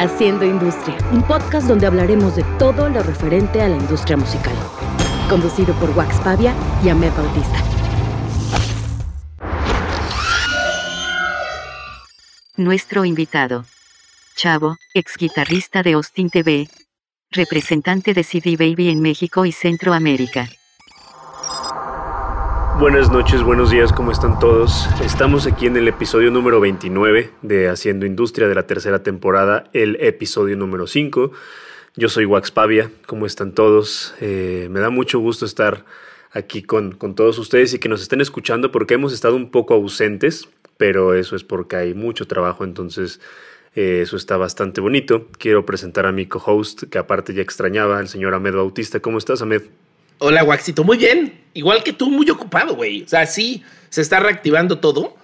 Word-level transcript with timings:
Haciendo 0.00 0.44
Industria, 0.44 0.96
un 1.10 1.24
podcast 1.24 1.66
donde 1.66 1.84
hablaremos 1.84 2.36
de 2.36 2.44
todo 2.56 2.88
lo 2.88 3.02
referente 3.02 3.60
a 3.60 3.68
la 3.68 3.76
industria 3.76 4.16
musical. 4.16 4.54
Conducido 5.28 5.74
por 5.74 5.90
Wax 5.90 6.20
Pavia 6.20 6.54
y 6.84 6.88
Ahmed 6.88 7.10
Bautista. 7.14 7.64
Nuestro 12.56 13.04
invitado. 13.04 13.64
Chavo, 14.36 14.76
ex 14.94 15.16
guitarrista 15.16 15.82
de 15.82 15.94
Austin 15.94 16.30
TV. 16.30 16.68
Representante 17.32 18.14
de 18.14 18.22
CD 18.22 18.56
Baby 18.56 18.90
en 18.90 19.02
México 19.02 19.46
y 19.46 19.52
Centroamérica. 19.52 20.48
Buenas 22.78 23.10
noches, 23.10 23.42
buenos 23.42 23.72
días, 23.72 23.92
¿cómo 23.92 24.12
están 24.12 24.38
todos? 24.38 24.88
Estamos 25.04 25.48
aquí 25.48 25.66
en 25.66 25.76
el 25.76 25.88
episodio 25.88 26.30
número 26.30 26.60
29 26.60 27.32
de 27.42 27.68
Haciendo 27.68 28.06
Industria 28.06 28.46
de 28.46 28.54
la 28.54 28.68
tercera 28.68 29.02
temporada, 29.02 29.64
el 29.72 29.96
episodio 29.96 30.56
número 30.56 30.86
5. 30.86 31.32
Yo 31.96 32.08
soy 32.08 32.24
Wax 32.24 32.52
Pavia, 32.52 32.92
¿cómo 33.06 33.26
están 33.26 33.50
todos? 33.50 34.14
Eh, 34.20 34.68
me 34.70 34.78
da 34.78 34.90
mucho 34.90 35.18
gusto 35.18 35.44
estar 35.44 35.86
aquí 36.30 36.62
con, 36.62 36.92
con 36.92 37.16
todos 37.16 37.40
ustedes 37.40 37.74
y 37.74 37.80
que 37.80 37.88
nos 37.88 38.00
estén 38.00 38.20
escuchando 38.20 38.70
porque 38.70 38.94
hemos 38.94 39.12
estado 39.12 39.34
un 39.34 39.50
poco 39.50 39.74
ausentes, 39.74 40.48
pero 40.76 41.14
eso 41.14 41.34
es 41.34 41.42
porque 41.42 41.74
hay 41.74 41.94
mucho 41.94 42.28
trabajo, 42.28 42.62
entonces 42.62 43.20
eh, 43.74 44.02
eso 44.02 44.16
está 44.16 44.36
bastante 44.36 44.80
bonito. 44.80 45.26
Quiero 45.36 45.66
presentar 45.66 46.06
a 46.06 46.12
mi 46.12 46.26
co-host, 46.26 46.84
que 46.84 46.98
aparte 46.98 47.34
ya 47.34 47.42
extrañaba, 47.42 47.98
el 47.98 48.06
señor 48.06 48.34
Ahmed 48.34 48.54
Bautista. 48.54 49.00
¿Cómo 49.00 49.18
estás, 49.18 49.42
Ahmed? 49.42 49.62
Hola, 50.18 50.42
Waxito. 50.44 50.84
Muy 50.84 50.98
bien. 50.98 51.40
Igual 51.54 51.82
que 51.82 51.92
tú, 51.92 52.10
muy 52.10 52.28
ocupado, 52.30 52.74
güey. 52.74 53.02
O 53.02 53.08
sea, 53.08 53.26
sí, 53.26 53.62
se 53.88 54.00
está 54.00 54.20
reactivando 54.20 54.78
todo. 54.78 55.16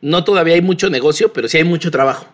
No 0.00 0.24
todavía 0.24 0.54
hay 0.54 0.62
mucho 0.62 0.90
negocio, 0.90 1.32
pero 1.32 1.48
sí 1.48 1.58
hay 1.58 1.64
mucho 1.64 1.90
trabajo. 1.90 2.26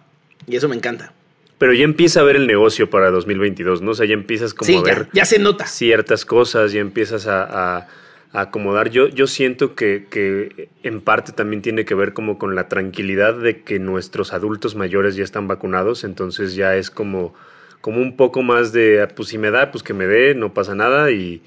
Y 0.46 0.56
eso 0.56 0.68
me 0.68 0.76
encanta. 0.76 1.12
Pero 1.58 1.72
ya 1.72 1.84
empieza 1.84 2.20
a 2.20 2.22
ver 2.22 2.36
el 2.36 2.46
negocio 2.46 2.90
para 2.90 3.10
2022, 3.10 3.82
¿no? 3.82 3.92
O 3.92 3.94
sea, 3.94 4.06
ya 4.06 4.14
empiezas 4.14 4.54
como 4.54 4.78
a 4.78 4.82
ver... 4.82 5.08
Ya, 5.12 5.24
se 5.24 5.38
nota. 5.38 5.66
Ciertas 5.66 6.24
cosas, 6.24 6.72
ya 6.72 6.80
empiezas 6.80 7.26
a, 7.26 7.88
acomodar. 8.32 8.90
Yo, 8.90 9.08
yo 9.08 9.26
siento 9.26 9.74
que, 9.74 10.06
que, 10.10 10.68
en 10.82 11.00
parte 11.00 11.32
también 11.32 11.62
tiene 11.62 11.86
que 11.86 11.94
ver 11.94 12.12
como 12.12 12.38
con 12.38 12.54
la 12.54 12.68
tranquilidad 12.68 13.34
de 13.34 13.62
que 13.62 13.78
nuestros 13.78 14.34
adultos 14.34 14.74
mayores 14.74 15.16
ya 15.16 15.24
están 15.24 15.48
vacunados, 15.48 16.04
entonces 16.04 16.54
ya 16.54 16.76
es 16.76 16.90
como, 16.90 17.34
como 17.80 18.02
un 18.02 18.16
poco 18.16 18.42
más 18.42 18.72
de, 18.72 19.00
ah, 19.00 19.08
pues 19.08 19.28
si 19.30 19.38
me 19.38 19.50
da, 19.50 19.70
pues 19.72 19.82
que 19.82 19.94
me 19.94 20.06
dé, 20.06 20.34
no 20.34 20.52
pasa 20.52 20.74
nada 20.74 21.10
y 21.10 21.40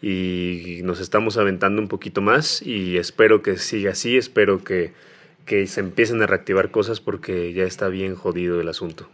y 0.00 0.80
nos 0.84 1.00
estamos 1.00 1.36
aventando 1.36 1.82
un 1.82 1.88
poquito 1.88 2.20
más 2.20 2.62
y 2.62 2.98
espero 2.98 3.42
que 3.42 3.58
siga 3.58 3.92
así, 3.92 4.16
espero 4.16 4.62
que, 4.62 4.92
que 5.44 5.66
se 5.66 5.80
empiecen 5.80 6.22
a 6.22 6.26
reactivar 6.26 6.70
cosas 6.70 7.00
porque 7.00 7.52
ya 7.52 7.64
está 7.64 7.88
bien 7.88 8.14
jodido 8.14 8.60
el 8.60 8.68
asunto. 8.68 9.08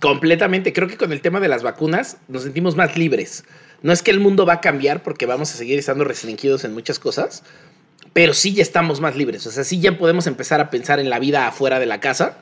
Completamente, 0.00 0.72
creo 0.72 0.88
que 0.88 0.96
con 0.96 1.12
el 1.12 1.20
tema 1.20 1.40
de 1.40 1.48
las 1.48 1.62
vacunas 1.62 2.16
nos 2.28 2.44
sentimos 2.44 2.74
más 2.74 2.96
libres. 2.96 3.44
No 3.82 3.92
es 3.92 4.02
que 4.02 4.10
el 4.10 4.20
mundo 4.20 4.46
va 4.46 4.54
a 4.54 4.60
cambiar 4.60 5.02
porque 5.02 5.26
vamos 5.26 5.52
a 5.52 5.56
seguir 5.56 5.78
estando 5.78 6.04
restringidos 6.04 6.64
en 6.64 6.72
muchas 6.72 6.98
cosas, 6.98 7.42
pero 8.12 8.32
sí 8.32 8.54
ya 8.54 8.62
estamos 8.62 9.00
más 9.00 9.16
libres. 9.16 9.46
O 9.46 9.50
sea, 9.50 9.64
sí 9.64 9.80
ya 9.80 9.98
podemos 9.98 10.26
empezar 10.26 10.60
a 10.60 10.70
pensar 10.70 11.00
en 11.00 11.10
la 11.10 11.18
vida 11.18 11.46
afuera 11.46 11.78
de 11.78 11.86
la 11.86 12.00
casa 12.00 12.38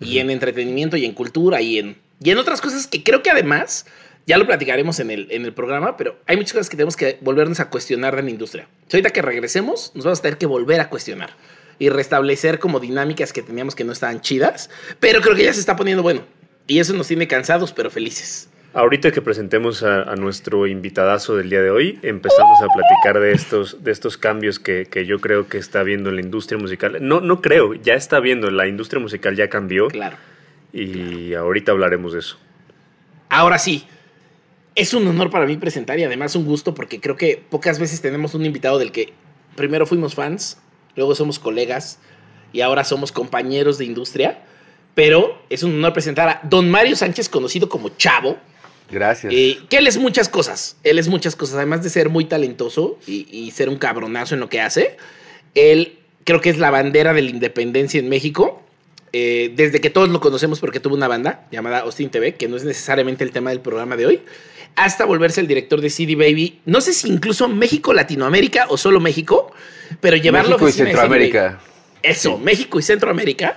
y 0.00 0.18
en 0.18 0.30
entretenimiento 0.30 0.96
y 0.96 1.04
en 1.04 1.12
cultura 1.12 1.60
y 1.60 1.78
en, 1.78 1.98
y 2.22 2.30
en 2.30 2.38
otras 2.38 2.60
cosas 2.60 2.86
que 2.86 3.02
creo 3.02 3.22
que 3.22 3.30
además 3.30 3.86
ya 4.26 4.38
lo 4.38 4.46
platicaremos 4.46 5.00
en 5.00 5.10
el, 5.10 5.26
en 5.30 5.44
el 5.44 5.52
programa, 5.52 5.96
pero 5.96 6.16
hay 6.26 6.36
muchas 6.36 6.52
cosas 6.52 6.70
que 6.70 6.76
tenemos 6.76 6.96
que 6.96 7.18
volvernos 7.20 7.60
a 7.60 7.70
cuestionar 7.70 8.16
de 8.16 8.22
la 8.22 8.30
industria. 8.30 8.68
ahorita 8.90 9.10
que 9.10 9.22
regresemos, 9.22 9.92
nos 9.94 10.04
vamos 10.04 10.20
a 10.20 10.22
tener 10.22 10.38
que 10.38 10.46
volver 10.46 10.80
a 10.80 10.88
cuestionar 10.88 11.30
y 11.78 11.88
restablecer 11.88 12.58
como 12.58 12.78
dinámicas 12.78 13.32
que 13.32 13.42
teníamos 13.42 13.74
que 13.74 13.84
no 13.84 13.92
estaban 13.92 14.20
chidas, 14.20 14.70
pero 15.00 15.20
creo 15.20 15.34
que 15.34 15.44
ya 15.44 15.52
se 15.52 15.60
está 15.60 15.74
poniendo 15.76 16.02
bueno. 16.02 16.22
Y 16.68 16.78
eso 16.78 16.92
nos 16.92 17.08
tiene 17.08 17.26
cansados, 17.26 17.72
pero 17.72 17.90
felices. 17.90 18.48
Ahorita 18.74 19.10
que 19.10 19.20
presentemos 19.20 19.82
a, 19.82 20.14
nuestro 20.16 20.66
invitadazo 20.66 21.36
del 21.36 21.50
día 21.50 21.60
de 21.60 21.70
hoy, 21.70 21.98
empezamos 22.02 22.58
a 22.62 22.68
platicar 22.72 23.20
de 23.20 23.32
estos, 23.32 23.82
de 23.84 23.90
estos 23.90 24.16
cambios 24.16 24.58
que, 24.58 24.86
que, 24.86 25.04
yo 25.04 25.18
creo 25.18 25.48
que 25.48 25.58
está 25.58 25.82
viendo 25.82 26.10
la 26.10 26.22
industria 26.22 26.58
musical. 26.58 26.96
No, 27.00 27.20
no 27.20 27.42
creo, 27.42 27.74
ya 27.74 27.94
está 27.94 28.20
viendo, 28.20 28.50
la 28.50 28.68
industria 28.68 29.02
musical 29.02 29.36
ya 29.36 29.48
cambió. 29.48 29.88
Claro. 29.88 30.16
Y 30.72 31.34
ahorita 31.34 31.72
hablaremos 31.72 32.14
de 32.14 32.20
eso. 32.20 32.38
Ahora 33.28 33.58
sí, 33.58 33.86
es 34.74 34.94
un 34.94 35.06
honor 35.06 35.30
para 35.30 35.46
mí 35.46 35.56
presentar 35.56 35.98
y 35.98 36.04
además 36.04 36.34
un 36.34 36.44
gusto 36.44 36.74
porque 36.74 37.00
creo 37.00 37.16
que 37.16 37.42
pocas 37.48 37.78
veces 37.78 38.00
tenemos 38.00 38.34
un 38.34 38.46
invitado 38.46 38.78
del 38.78 38.92
que 38.92 39.12
primero 39.54 39.86
fuimos 39.86 40.14
fans, 40.14 40.58
luego 40.96 41.14
somos 41.14 41.38
colegas 41.38 41.98
y 42.52 42.60
ahora 42.60 42.84
somos 42.84 43.12
compañeros 43.12 43.78
de 43.78 43.84
industria. 43.84 44.42
Pero 44.94 45.42
es 45.48 45.62
un 45.62 45.74
honor 45.74 45.94
presentar 45.94 46.28
a 46.28 46.40
don 46.46 46.70
Mario 46.70 46.96
Sánchez, 46.96 47.28
conocido 47.30 47.68
como 47.68 47.90
Chavo. 47.90 48.36
Gracias. 48.90 49.32
Eh, 49.34 49.58
que 49.70 49.78
él 49.78 49.86
es 49.86 49.96
muchas 49.96 50.28
cosas. 50.28 50.76
Él 50.84 50.98
es 50.98 51.08
muchas 51.08 51.34
cosas. 51.34 51.56
Además 51.56 51.82
de 51.82 51.88
ser 51.88 52.10
muy 52.10 52.26
talentoso 52.26 52.98
y, 53.06 53.50
ser 53.52 53.70
un 53.70 53.76
cabronazo 53.76 54.34
en 54.34 54.40
lo 54.40 54.50
que 54.50 54.60
hace, 54.60 54.98
él 55.54 55.98
creo 56.24 56.42
que 56.42 56.50
es 56.50 56.58
la 56.58 56.70
bandera 56.70 57.14
de 57.14 57.22
la 57.22 57.30
independencia 57.30 57.98
en 57.98 58.10
México. 58.10 58.62
Eh, 59.14 59.52
desde 59.56 59.80
que 59.80 59.88
todos 59.88 60.10
lo 60.10 60.20
conocemos 60.20 60.60
porque 60.60 60.80
tuvo 60.80 60.94
una 60.94 61.08
banda 61.08 61.46
llamada 61.50 61.80
Austin 61.80 62.10
TV, 62.10 62.34
que 62.34 62.48
no 62.48 62.56
es 62.56 62.64
necesariamente 62.64 63.24
el 63.24 63.30
tema 63.30 63.50
del 63.50 63.60
programa 63.60 63.96
de 63.96 64.06
hoy 64.06 64.22
hasta 64.76 65.04
volverse 65.04 65.40
el 65.40 65.46
director 65.46 65.80
de 65.80 65.90
CD 65.90 66.14
Baby. 66.14 66.60
No 66.64 66.80
sé 66.80 66.92
si 66.92 67.08
incluso 67.08 67.48
México, 67.48 67.92
Latinoamérica 67.92 68.66
o 68.68 68.76
solo 68.76 69.00
México, 69.00 69.52
pero 70.00 70.16
llevarlo 70.16 70.58
México 70.58 70.68
y 70.68 70.72
Centroamérica. 70.72 71.60
Eso, 72.02 72.38
México 72.38 72.78
y 72.78 72.82
Centroamérica. 72.82 73.56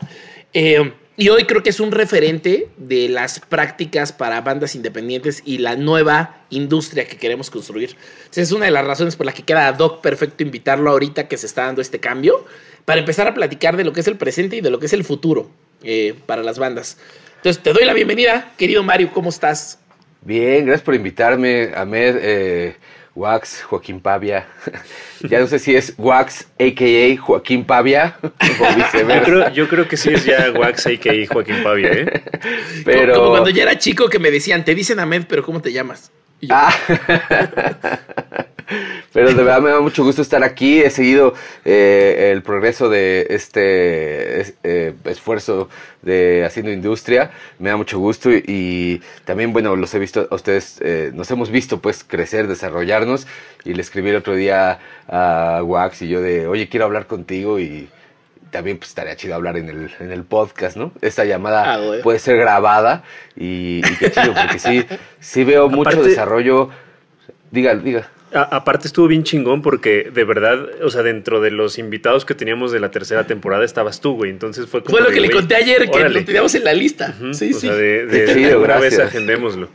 Eh, 0.54 0.92
y 1.18 1.30
hoy 1.30 1.46
creo 1.46 1.64
que 1.64 1.70
es 1.70 1.80
un 1.80 1.94
referente 1.94 2.68
de 2.76 3.08
las 3.08 3.40
prácticas 3.40 4.12
para 4.12 4.42
bandas 4.42 4.76
independientes 4.76 5.42
y 5.46 5.60
la 5.60 5.78
nueva 5.78 6.42
industria 6.50 7.08
que 7.08 7.16
queremos 7.16 7.50
construir. 7.50 7.96
es 8.36 8.52
una 8.52 8.66
de 8.66 8.72
las 8.72 8.86
razones 8.86 9.16
por 9.16 9.26
las 9.26 9.34
que 9.34 9.44
queda 9.44 9.72
Doc 9.72 10.02
perfecto 10.02 10.44
invitarlo 10.44 10.90
ahorita 10.90 11.30
que 11.30 11.38
se 11.38 11.46
está 11.46 11.66
dando 11.66 11.82
este 11.82 12.02
cambio, 12.02 12.46
para 12.84 13.00
empezar 13.00 13.28
a 13.28 13.34
platicar 13.34 13.78
de 13.78 13.86
lo 13.86 13.94
que 13.94 14.02
es 14.02 14.08
el 14.08 14.18
presente 14.18 14.58
y 14.58 14.62
de 14.62 14.70
lo 14.70 14.80
que 14.80 14.88
es 14.88 14.94
el 14.94 15.06
futuro 15.06 15.50
eh, 15.84 16.16
para 16.26 16.44
las 16.44 16.60
bandas. 16.60 16.98
Entonces, 17.38 17.64
te 17.64 17.72
doy 17.72 17.86
la 17.86 17.94
bienvenida, 17.94 18.54
querido 18.58 18.84
Mario, 18.84 19.12
¿cómo 19.14 19.30
estás? 19.30 19.80
Bien, 20.26 20.66
gracias 20.66 20.84
por 20.84 20.96
invitarme, 20.96 21.70
Ahmed, 21.76 22.16
eh, 22.20 22.76
Wax, 23.14 23.62
Joaquín 23.62 24.02
Pavia. 24.02 24.48
ya 25.22 25.40
no 25.40 25.46
sé 25.46 25.60
si 25.60 25.76
es 25.76 25.94
Wax, 26.00 26.48
a.k.a. 26.60 27.22
Joaquín 27.22 27.64
Pavia, 27.64 28.18
o 28.24 28.76
viceversa. 28.76 29.52
Yo 29.52 29.70
creo, 29.70 29.88
que 29.88 29.98
sí 29.98 30.10
es 30.12 30.26
ya 30.26 30.52
Wax, 30.52 30.88
a.k.a. 30.88 31.32
Joaquín 31.32 31.62
Pavia, 31.62 31.92
¿eh? 31.92 32.24
Pero... 32.86 33.14
Como, 33.14 33.30
cuando 33.30 33.52
ya 33.52 33.62
era 33.62 33.78
chico 33.78 34.10
que 34.10 34.18
me 34.18 34.32
decían, 34.32 34.66
te 34.66 34.74
dicen 34.74 35.00
Ahmed, 35.00 35.26
pero 35.30 35.44
¿cómo 35.44 35.62
te 35.62 35.72
llamas? 35.72 36.12
Ah. 36.50 36.74
Pero 39.14 39.30
de 39.34 39.44
verdad 39.44 39.62
me 39.62 39.70
da 39.70 39.80
mucho 39.80 40.04
gusto 40.04 40.22
estar 40.22 40.44
aquí. 40.44 40.82
He 40.82 40.90
seguido 40.90 41.34
eh, 41.64 42.32
el 42.34 42.42
progreso 42.42 42.90
de 42.90 43.28
este 43.30 44.56
eh, 44.64 44.94
esfuerzo 45.06 45.70
de 46.02 46.44
haciendo 46.46 46.72
industria. 46.72 47.32
Me 47.60 47.70
da 47.70 47.78
mucho 47.78 48.00
gusto 48.00 48.30
y, 48.32 49.02
también, 49.24 49.54
bueno, 49.54 49.76
los 49.76 49.94
he 49.94 50.00
visto 50.00 50.28
a 50.30 50.36
ustedes, 50.36 50.80
eh, 50.82 51.12
nos 51.14 51.30
hemos 51.32 51.52
visto 51.52 51.80
pues 51.80 52.04
crecer, 52.04 52.48
desarrollarnos. 52.48 53.28
Y 53.64 53.74
le 53.74 53.82
escribí 53.82 54.10
el 54.10 54.18
otro 54.18 54.36
día 54.36 54.80
a 55.08 55.62
Wax 55.64 56.02
y 56.02 56.10
yo 56.10 56.22
de, 56.22 56.48
oye, 56.48 56.70
quiero 56.70 56.86
hablar 56.86 57.08
contigo 57.08 57.60
y 57.60 57.90
también 58.52 58.78
pues 58.78 58.90
estaría 58.90 59.16
chido 59.16 59.36
hablar 59.36 59.58
en 59.58 59.70
el, 59.70 59.92
en 60.00 60.12
el 60.12 60.24
podcast, 60.24 60.78
¿no? 60.78 60.92
Esta 61.02 61.26
llamada 61.26 61.76
ah, 61.76 61.80
puede 62.04 62.20
ser 62.20 62.38
grabada 62.38 63.04
y, 63.36 63.82
qué 64.00 64.12
chido, 64.12 64.34
porque 64.34 64.60
sí, 64.60 64.86
sí 65.20 65.44
veo 65.44 65.68
mucho 65.68 66.02
desarrollo. 66.02 66.70
Diga, 67.52 67.76
diga 67.76 68.10
aparte 68.36 68.88
estuvo 68.88 69.08
bien 69.08 69.24
chingón 69.24 69.62
porque 69.62 70.12
de 70.14 70.24
verdad, 70.24 70.68
o 70.84 70.90
sea, 70.90 71.04
dentro 71.04 71.42
de 71.42 71.52
los 71.52 71.78
invitados 71.78 72.26
que 72.26 72.36
teníamos 72.36 72.72
de 72.72 72.80
la 72.80 72.92
tercera 72.92 73.26
temporada 73.26 73.64
estabas 73.64 74.02
tú, 74.02 74.16
güey. 74.16 74.32
Entonces 74.32 74.68
fue 74.68 74.84
como. 74.84 74.98
Fue 74.98 75.08
lo 75.08 75.14
que 75.14 75.22
le 75.22 75.30
conté 75.30 75.56
ayer, 75.56 75.90
que 75.90 76.10
lo 76.10 76.26
teníamos 76.26 76.54
en 76.56 76.64
la 76.64 76.74
lista. 76.74 77.16
Sí, 77.32 77.54
sí. 77.54 77.68
O 77.68 77.72
sea, 77.72 77.76
de, 77.76 78.06
de, 78.06 78.56
una 78.56 78.78
vez 78.78 79.00
agendémoslo. 79.00 79.70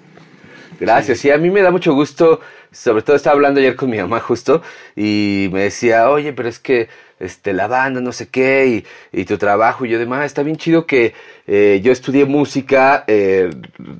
Gracias. 0.78 1.18
Sí. 1.18 1.30
a 1.30 1.38
mí 1.38 1.50
me 1.50 1.62
da 1.62 1.70
mucho 1.70 1.94
gusto. 1.94 2.40
Sobre 2.72 3.02
todo 3.02 3.16
estaba 3.16 3.34
hablando 3.34 3.58
ayer 3.58 3.74
con 3.74 3.90
mi 3.90 3.98
mamá 3.98 4.20
justo 4.20 4.62
y 4.94 5.48
me 5.52 5.64
decía, 5.64 6.08
oye, 6.08 6.32
pero 6.32 6.48
es 6.48 6.60
que 6.60 6.88
este, 7.20 7.52
la 7.52 7.68
banda, 7.68 8.00
no 8.00 8.12
sé 8.12 8.28
qué, 8.28 8.84
y, 9.12 9.24
tu 9.24 9.38
trabajo. 9.38 9.84
Y 9.84 9.90
yo 9.90 9.98
demás, 9.98 10.24
está 10.24 10.42
bien 10.42 10.56
chido 10.56 10.86
que 10.86 11.12
eh, 11.46 11.80
yo 11.84 11.92
estudié 11.92 12.24
música, 12.24 13.04
eh, 13.06 13.50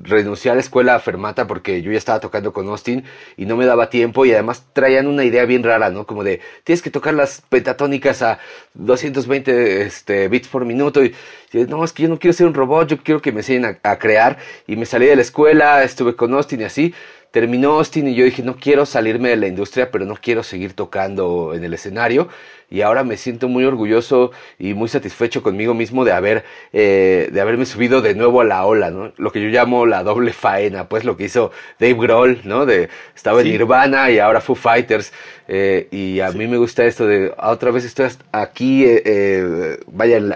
renuncié 0.03 0.51
a 0.51 0.55
la 0.55 0.59
escuela 0.59 0.99
Fermata 0.99 1.47
porque 1.47 1.81
yo 1.81 1.91
ya 1.91 1.97
estaba 1.97 2.19
tocando 2.19 2.51
con 2.51 2.67
Austin 2.67 3.03
y 3.37 3.45
no 3.45 3.55
me 3.55 3.65
daba 3.65 3.89
tiempo 3.89 4.25
y 4.25 4.33
además 4.33 4.65
traían 4.73 5.07
una 5.07 5.23
idea 5.23 5.45
bien 5.45 5.63
rara, 5.63 5.89
¿no? 5.89 6.05
Como 6.05 6.23
de, 6.23 6.41
tienes 6.63 6.81
que 6.81 6.89
tocar 6.89 7.13
las 7.13 7.41
pentatónicas 7.47 8.21
a 8.21 8.39
220 8.73 9.83
este, 9.83 10.27
bits 10.27 10.47
por 10.47 10.65
minuto 10.65 11.05
y, 11.05 11.13
no, 11.53 11.83
es 11.83 11.93
que 11.93 12.03
yo 12.03 12.09
no 12.09 12.17
quiero 12.17 12.33
ser 12.33 12.47
un 12.47 12.53
robot, 12.53 12.87
yo 12.87 12.97
quiero 12.97 13.21
que 13.21 13.31
me 13.31 13.41
enseñen 13.41 13.65
a, 13.65 13.89
a 13.89 13.99
crear 13.99 14.37
y 14.67 14.75
me 14.75 14.85
salí 14.85 15.05
de 15.05 15.15
la 15.15 15.21
escuela, 15.21 15.83
estuve 15.83 16.15
con 16.15 16.33
Austin 16.33 16.61
y 16.61 16.63
así 16.63 16.93
terminó 17.31 17.77
Austin 17.77 18.07
y 18.09 18.15
yo 18.15 18.25
dije, 18.25 18.43
no 18.43 18.57
quiero 18.57 18.85
salirme 18.85 19.29
de 19.29 19.37
la 19.37 19.47
industria, 19.47 19.89
pero 19.89 20.05
no 20.05 20.15
quiero 20.15 20.43
seguir 20.43 20.73
tocando 20.73 21.53
en 21.53 21.63
el 21.63 21.73
escenario 21.73 22.27
y 22.71 22.81
ahora 22.81 23.03
me 23.03 23.17
siento 23.17 23.49
muy 23.49 23.65
orgulloso 23.65 24.31
y 24.57 24.73
muy 24.73 24.87
satisfecho 24.87 25.43
conmigo 25.43 25.73
mismo 25.73 26.05
de 26.05 26.13
haber 26.13 26.45
eh, 26.71 27.29
de 27.31 27.41
haberme 27.41 27.65
subido 27.65 28.01
de 28.01 28.15
nuevo 28.15 28.39
a 28.39 28.45
la 28.45 28.65
ola, 28.65 28.89
¿no? 28.89 29.11
Lo 29.17 29.31
que 29.33 29.41
yo 29.41 29.49
llamo 29.49 29.85
la 29.85 30.03
doble 30.03 30.31
faena, 30.31 30.87
pues 30.87 31.03
lo 31.03 31.17
que 31.17 31.25
hizo 31.25 31.51
Dave 31.79 31.95
Grohl, 31.95 32.39
¿no? 32.45 32.65
De 32.65 32.87
estaba 33.13 33.41
en 33.41 33.49
Nirvana 33.49 34.09
y 34.09 34.19
ahora 34.19 34.39
Foo 34.39 34.55
Fighters 34.55 35.11
eh, 35.49 35.89
y 35.91 36.21
a 36.21 36.31
mí 36.31 36.47
me 36.47 36.55
gusta 36.55 36.85
esto 36.85 37.05
de 37.05 37.33
ah, 37.37 37.51
otra 37.51 37.71
vez 37.71 37.83
estoy 37.83 38.07
aquí, 38.31 38.85
eh, 38.87 39.77
vaya 39.87 40.15
en 40.15 40.29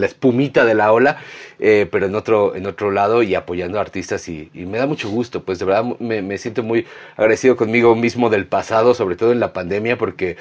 la, 0.00 0.06
espumita 0.06 0.64
de 0.64 0.74
la 0.74 0.92
ola, 0.92 1.18
pero 1.58 2.06
en 2.06 2.16
otro 2.16 2.56
en 2.56 2.66
otro 2.66 2.90
lado 2.90 3.22
y 3.22 3.36
apoyando 3.36 3.78
a 3.78 3.82
artistas 3.82 4.28
y, 4.28 4.50
me 4.52 4.78
da 4.78 4.86
mucho 4.86 5.08
gusto, 5.08 5.44
pues 5.44 5.60
de 5.60 5.64
verdad 5.66 5.84
me, 6.00 6.22
me 6.22 6.38
siento 6.38 6.64
muy 6.64 6.86
agradecido 7.16 7.56
conmigo 7.56 7.94
mismo 7.94 8.30
del 8.30 8.46
pasado, 8.46 8.94
sobre 8.94 9.14
todo 9.14 9.30
en 9.30 9.38
la 9.38 9.52
pandemia, 9.52 9.96
porque 9.96 10.36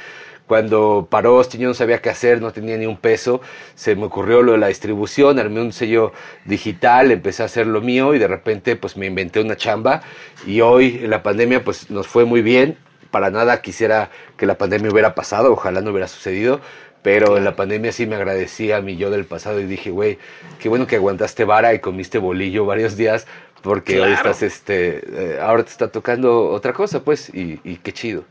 cuando 0.51 1.07
paró 1.09 1.37
Austin 1.37 1.61
yo 1.61 1.69
no 1.69 1.73
sabía 1.73 2.01
qué 2.01 2.09
hacer, 2.09 2.41
no 2.41 2.51
tenía 2.51 2.75
ni 2.75 2.85
un 2.85 2.97
peso, 2.97 3.39
se 3.73 3.95
me 3.95 4.03
ocurrió 4.03 4.41
lo 4.41 4.51
de 4.51 4.57
la 4.57 4.67
distribución, 4.67 5.39
armé 5.39 5.61
un 5.61 5.71
sello 5.71 6.11
digital, 6.43 7.09
empecé 7.13 7.43
a 7.43 7.45
hacer 7.45 7.67
lo 7.67 7.79
mío 7.79 8.13
y 8.13 8.19
de 8.19 8.27
repente 8.27 8.75
pues 8.75 8.97
me 8.97 9.05
inventé 9.05 9.39
una 9.39 9.55
chamba 9.55 10.01
y 10.45 10.59
hoy 10.59 10.99
en 11.03 11.09
la 11.09 11.23
pandemia 11.23 11.63
pues 11.63 11.89
nos 11.89 12.05
fue 12.05 12.25
muy 12.25 12.41
bien, 12.41 12.77
para 13.11 13.31
nada 13.31 13.61
quisiera 13.61 14.09
que 14.35 14.45
la 14.45 14.57
pandemia 14.57 14.91
hubiera 14.91 15.15
pasado, 15.15 15.53
ojalá 15.53 15.79
no 15.79 15.91
hubiera 15.91 16.09
sucedido, 16.09 16.59
pero 17.01 17.37
en 17.37 17.45
la 17.45 17.55
pandemia 17.55 17.93
sí 17.93 18.05
me 18.05 18.17
agradecí 18.17 18.73
a 18.73 18.81
mi 18.81 18.97
yo 18.97 19.09
del 19.09 19.23
pasado 19.23 19.61
y 19.61 19.65
dije, 19.67 19.89
güey, 19.89 20.17
qué 20.59 20.67
bueno 20.67 20.85
que 20.85 20.97
aguantaste 20.97 21.45
vara 21.45 21.73
y 21.73 21.79
comiste 21.79 22.17
bolillo 22.17 22.65
varios 22.65 22.97
días 22.97 23.25
porque 23.61 24.01
hoy 24.01 24.11
estás, 24.11 24.43
este, 24.43 25.01
eh, 25.13 25.39
ahora 25.41 25.63
te 25.63 25.69
está 25.69 25.87
tocando 25.87 26.49
otra 26.49 26.73
cosa, 26.73 27.05
pues, 27.05 27.29
y, 27.29 27.61
y 27.63 27.77
qué 27.77 27.93
chido. 27.93 28.25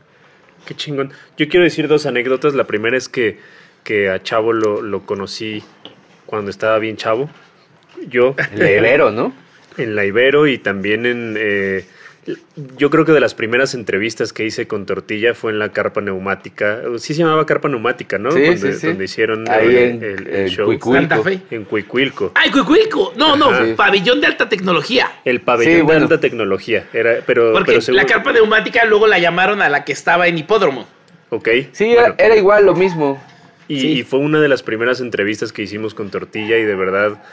Qué 0.65 0.75
chingón. 0.75 1.11
Yo 1.37 1.47
quiero 1.49 1.63
decir 1.63 1.87
dos 1.87 2.05
anécdotas. 2.05 2.53
La 2.53 2.65
primera 2.65 2.97
es 2.97 3.09
que, 3.09 3.39
que 3.83 4.09
a 4.09 4.21
Chavo 4.21 4.53
lo, 4.53 4.81
lo 4.81 5.05
conocí 5.05 5.63
cuando 6.25 6.51
estaba 6.51 6.79
bien 6.79 6.97
chavo. 6.97 7.29
Yo. 8.07 8.35
En 8.53 8.59
la 8.59 8.71
Ibero, 8.71 9.11
¿no? 9.11 9.33
En 9.77 9.95
la 9.95 10.05
Ibero 10.05 10.47
y 10.47 10.57
también 10.57 11.05
en... 11.05 11.35
Eh, 11.37 11.85
yo 12.77 12.91
creo 12.91 13.03
que 13.03 13.11
de 13.13 13.19
las 13.19 13.33
primeras 13.33 13.73
entrevistas 13.73 14.31
que 14.31 14.45
hice 14.45 14.67
con 14.67 14.85
Tortilla 14.85 15.33
fue 15.33 15.51
en 15.51 15.57
la 15.59 15.69
carpa 15.69 16.01
neumática. 16.01 16.81
Sí 16.97 17.13
se 17.15 17.21
llamaba 17.21 17.45
carpa 17.47 17.67
neumática, 17.67 18.19
¿no? 18.19 18.31
Sí, 18.31 18.41
donde, 18.41 18.73
sí, 18.73 18.79
sí. 18.79 18.87
donde 18.87 19.05
hicieron 19.05 19.49
Ahí 19.49 19.67
el, 19.75 20.03
en, 20.03 20.27
el 20.35 20.49
show. 20.49 20.65
Cuicuilco. 20.67 21.15
Santa 21.15 21.23
Fe. 21.23 21.39
En 21.49 21.63
Cuicuilco. 21.65 22.31
¡Ay, 22.35 22.51
Cuicuilco! 22.51 23.13
No, 23.17 23.35
no, 23.35 23.49
pabellón 23.75 24.21
de 24.21 24.27
alta 24.27 24.47
tecnología. 24.47 25.11
El 25.25 25.41
pabellón 25.41 25.73
Sí, 25.75 25.81
bueno. 25.81 25.99
de 26.01 26.03
alta 26.05 26.19
tecnología. 26.19 26.85
Era, 26.93 27.19
pero, 27.25 27.53
Porque 27.53 27.71
pero 27.71 27.81
seguro- 27.81 28.03
la 28.03 28.07
carpa 28.07 28.31
neumática 28.33 28.85
luego 28.85 29.07
la 29.07 29.17
llamaron 29.17 29.61
a 29.63 29.69
la 29.69 29.83
que 29.83 29.91
estaba 29.93 30.27
en 30.27 30.37
hipódromo. 30.37 30.87
Ok. 31.29 31.49
Sí, 31.71 31.85
bueno. 31.93 32.13
era, 32.17 32.25
era 32.25 32.35
igual 32.35 32.65
lo 32.65 32.75
mismo. 32.75 33.21
Y, 33.67 33.79
Sí. 33.79 33.87
y 33.99 34.03
fue 34.03 34.19
una 34.19 34.39
de 34.41 34.47
las 34.49 34.61
primeras 34.63 34.99
entrevistas 35.01 35.51
que 35.53 35.61
hicimos 35.63 35.93
con 35.95 36.09
Tortilla 36.11 36.57
y 36.57 36.63
de 36.65 36.75
verdad 36.75 37.23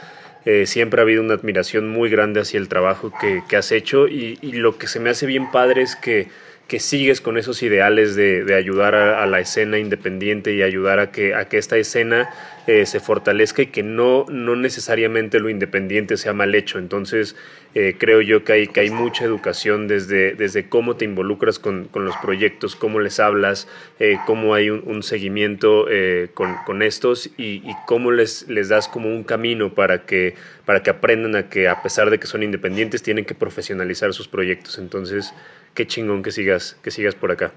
eh, 0.50 0.64
siempre 0.64 0.98
ha 0.98 1.04
habido 1.04 1.22
una 1.22 1.34
admiración 1.34 1.90
muy 1.90 2.08
grande 2.08 2.40
hacia 2.40 2.56
el 2.56 2.68
trabajo 2.68 3.12
que, 3.20 3.42
que 3.50 3.56
has 3.56 3.70
hecho 3.70 4.08
y, 4.08 4.38
y 4.40 4.52
lo 4.52 4.78
que 4.78 4.86
se 4.86 4.98
me 4.98 5.10
hace 5.10 5.26
bien 5.26 5.50
padre 5.50 5.82
es 5.82 5.94
que, 5.94 6.28
que 6.69 6.81
sigues 6.81 7.23
con 7.23 7.38
esos 7.38 7.62
ideales 7.62 8.15
de, 8.15 8.44
de 8.44 8.55
ayudar 8.55 8.94
a, 8.94 9.25
la 9.26 9.41
escena 9.41 9.79
independiente 9.79 10.53
y 10.53 10.62
ayudar 10.62 11.00
a 11.00 11.11
que, 11.11 11.35
a 11.35 11.49
que 11.49 11.56
esta 11.56 11.79
escena 11.79 12.29
eh, 12.67 12.85
se 12.85 13.00
fortalezca 13.00 13.62
y 13.62 13.67
que 13.69 13.82
no, 13.82 14.26
no 14.29 14.55
necesariamente 14.55 15.41
lo 15.41 15.49
independiente 15.49 16.19
sea 16.19 16.35
mal 16.35 16.55
hecho. 16.55 16.79
Entonces 16.79 17.37
eh, 17.75 17.97
creo 17.99 18.20
yo 18.20 18.44
que 18.44 18.53
hay, 18.53 18.67
que 18.67 18.81
hay 18.81 18.91
mucha 18.91 19.25
educación 19.25 19.88
desde, 19.88 20.35
desde 20.35 20.69
cómo 20.69 20.97
te 20.97 21.06
involucras 21.06 21.59
con, 21.59 21.87
con 21.87 22.05
los 22.05 22.17
proyectos, 22.19 22.76
cómo 22.76 23.00
les 23.00 23.19
hablas, 23.19 23.67
eh, 23.99 24.19
cómo 24.26 24.53
hay 24.55 24.69
un, 24.69 24.82
un 24.85 25.03
seguimiento 25.03 25.87
eh, 25.88 26.29
con, 26.35 26.55
con 26.67 26.82
estos 26.82 27.31
y, 27.38 27.62
y 27.67 27.75
cómo 27.87 28.11
les, 28.11 28.47
les 28.49 28.69
das 28.69 28.88
como 28.88 29.09
un 29.09 29.25
camino 29.25 29.75
para 29.75 30.05
que, 30.05 30.35
para 30.67 30.82
que 30.82 30.91
aprendan 30.91 31.35
a 31.35 31.49
que 31.49 31.67
a 31.67 31.82
pesar 31.82 32.11
de 32.11 32.19
que 32.19 32.26
son 32.26 32.43
independientes 32.43 33.03
tienen 33.03 33.25
que 33.25 33.35
profesionalizar 33.35 34.12
sus 34.12 34.29
proyectos. 34.29 34.79
Entonces, 34.79 35.32
qué 35.78 35.86
chingón 35.86 36.25
que 36.25 36.32
sigas, 36.32 36.76
que 36.82 36.90
sigas 36.90 37.14
por 37.14 37.30
acá. 37.30 37.52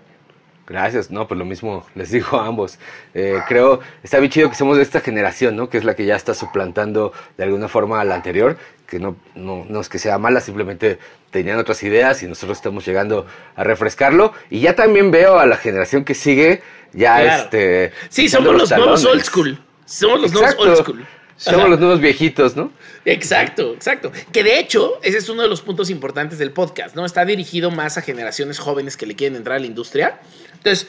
Gracias, 0.68 1.10
no, 1.10 1.28
pues 1.28 1.40
lo 1.40 1.44
mismo 1.44 1.88
les 1.96 2.12
digo 2.12 2.40
a 2.40 2.46
ambos. 2.46 2.78
Eh, 3.16 3.40
creo, 3.48 3.80
está 4.04 4.20
bien 4.20 4.32
chido 4.32 4.48
que 4.48 4.56
somos 4.56 4.78
de 4.78 4.84
esta 4.84 5.00
generación, 5.02 5.56
¿no? 5.56 5.70
Que 5.70 5.80
es 5.80 5.84
la 5.84 5.96
que 5.96 6.06
ya 6.06 6.16
está 6.16 6.36
suplantando 6.36 7.14
de 7.36 7.44
alguna 7.46 7.68
forma 7.68 8.00
a 8.00 8.04
la 8.04 8.14
anterior, 8.14 8.58
que 8.86 9.00
no, 9.00 9.16
no, 9.34 9.66
no 9.68 9.82
es 9.82 9.90
que 9.90 9.98
sea 9.98 10.20
mala, 10.20 10.40
simplemente 10.40 11.00
tenían 11.32 11.58
otras 11.58 11.82
ideas 11.82 12.22
y 12.22 12.28
nosotros 12.28 12.60
estamos 12.60 12.86
llegando 12.86 13.26
a 13.56 13.64
refrescarlo. 13.64 14.34
Y 14.52 14.60
ya 14.60 14.76
también 14.76 15.10
veo 15.10 15.40
a 15.40 15.48
la 15.48 15.58
generación 15.58 16.06
que 16.06 16.14
sigue, 16.14 16.62
ya 16.94 17.20
Claro. 17.22 17.44
este... 17.44 17.92
Sí, 18.10 18.30
somos 18.30 18.54
los 18.56 18.70
nuevos 18.70 19.02
talones. 19.02 19.06
old 19.06 19.24
school. 19.24 19.60
Somos 19.86 20.22
los 20.22 20.32
nuevos 20.32 20.52
Exacto. 20.52 20.72
old 20.72 20.78
school. 20.84 21.06
Somos 21.42 21.70
los 21.70 21.80
nuevos 21.80 22.00
viejitos, 22.00 22.56
¿no? 22.56 22.72
Exacto, 23.04 23.74
exacto. 23.74 24.12
Que 24.32 24.44
de 24.44 24.60
hecho, 24.60 25.00
ese 25.02 25.18
es 25.18 25.28
uno 25.28 25.42
de 25.42 25.48
los 25.48 25.62
puntos 25.62 25.90
importantes 25.90 26.38
del 26.38 26.52
podcast, 26.52 26.96
¿no? 26.96 27.04
Está 27.04 27.26
dirigido 27.26 27.72
más 27.72 27.98
a 27.98 28.04
generaciones 28.04 28.60
jóvenes 28.60 28.96
que 28.96 29.08
le 29.08 29.16
quieren 29.16 29.36
entrar 29.36 29.58
a 29.58 29.60
la 29.60 29.66
industria. 29.66 30.20
Entonces, 30.54 30.88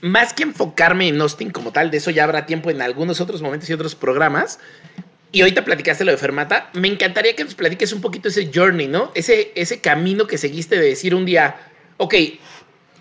más 0.00 0.34
que 0.34 0.44
enfocarme 0.44 1.08
en 1.08 1.20
Austin 1.20 1.50
como 1.50 1.72
tal, 1.72 1.90
de 1.90 1.96
eso 1.96 2.12
ya 2.12 2.22
habrá 2.22 2.46
tiempo 2.46 2.70
en 2.70 2.80
algunos 2.80 3.20
otros 3.20 3.42
momentos 3.42 3.68
y 3.70 3.72
otros 3.72 3.96
programas. 3.96 4.60
Y 5.32 5.40
ahorita 5.40 5.64
platicaste 5.64 6.04
lo 6.04 6.12
de 6.12 6.18
Fermata. 6.18 6.70
Me 6.74 6.86
encantaría 6.86 7.34
que 7.34 7.42
nos 7.42 7.56
platiques 7.56 7.92
un 7.92 8.00
poquito 8.00 8.28
ese 8.28 8.52
journey, 8.54 8.86
¿no? 8.86 9.10
Ese, 9.16 9.50
ese 9.56 9.80
camino 9.80 10.28
que 10.28 10.38
seguiste 10.38 10.78
de 10.78 10.86
decir 10.86 11.12
un 11.12 11.24
día, 11.26 11.56
ok, 11.96 12.14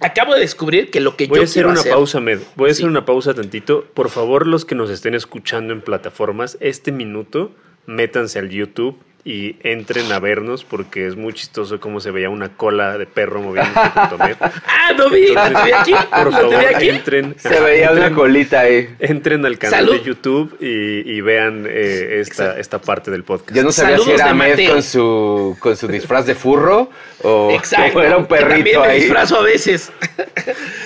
acabo 0.01 0.33
de 0.33 0.41
descubrir 0.41 0.89
que 0.91 0.99
lo 0.99 1.15
que 1.15 1.27
Voy 1.27 1.37
yo 1.37 1.41
a 1.41 1.45
hacer 1.45 1.65
una 1.65 1.79
hacer- 1.79 1.91
pausa, 1.93 2.19
Med. 2.19 2.39
Voy 2.55 2.69
a 2.69 2.71
hacer 2.71 2.85
una 2.85 3.05
pausa 3.05 3.33
tantito. 3.33 3.85
Por 3.93 4.09
favor, 4.09 4.47
los 4.47 4.65
que 4.65 4.75
nos 4.75 4.89
estén 4.89 5.13
escuchando 5.15 5.73
en 5.73 5.81
plataformas, 5.81 6.57
este 6.59 6.91
minuto, 6.91 7.51
métanse 7.85 8.39
al 8.39 8.49
YouTube 8.49 8.97
y 9.23 9.55
entren 9.61 10.11
a 10.11 10.19
vernos 10.19 10.63
porque 10.63 11.05
es 11.05 11.15
muy 11.15 11.33
chistoso 11.33 11.79
cómo 11.79 11.99
se 11.99 12.09
veía 12.09 12.29
una 12.29 12.49
cola 12.57 12.97
de 12.97 13.05
perro 13.05 13.41
moviéndose 13.41 13.89
junto 13.89 14.15
a. 14.23 14.51
Ah, 14.65 14.93
no 14.97 15.09
vi, 15.09 15.27
Entonces, 15.27 15.53
lo 15.53 15.63
vi 15.65 15.71
aquí, 15.71 15.93
Por 16.09 16.23
lo 16.25 16.31
favor, 16.31 16.49
vi 16.59 16.65
aquí. 16.65 16.89
entren. 16.89 17.35
Se 17.37 17.59
veía 17.59 17.91
una 17.91 18.11
colita 18.13 18.61
ahí. 18.61 18.89
Entren 18.99 19.45
al 19.45 19.57
canal 19.59 19.85
Salud. 19.85 19.99
de 19.99 20.03
YouTube 20.03 20.57
y, 20.59 21.11
y 21.11 21.21
vean 21.21 21.65
eh, 21.69 22.17
esta, 22.21 22.57
esta 22.59 22.79
parte 22.81 23.11
del 23.11 23.23
podcast. 23.23 23.55
Yo 23.55 23.63
no 23.63 23.71
sabía 23.71 23.97
Saludos 23.97 24.15
si 24.15 24.21
era 24.21 24.33
Mateo. 24.33 24.71
con 24.73 24.81
su, 24.83 25.57
con 25.59 25.77
su 25.77 25.87
disfraz 25.87 26.25
de 26.25 26.33
furro 26.35 26.89
o, 27.21 27.51
Exacto. 27.55 27.99
o 27.99 28.01
era 28.01 28.17
un 28.17 28.25
que 28.25 28.35
También 28.37 28.63
perrito 28.63 28.79
me 28.81 28.87
ahí. 28.87 28.99
disfrazo 29.01 29.37
a 29.37 29.43
veces. 29.43 29.91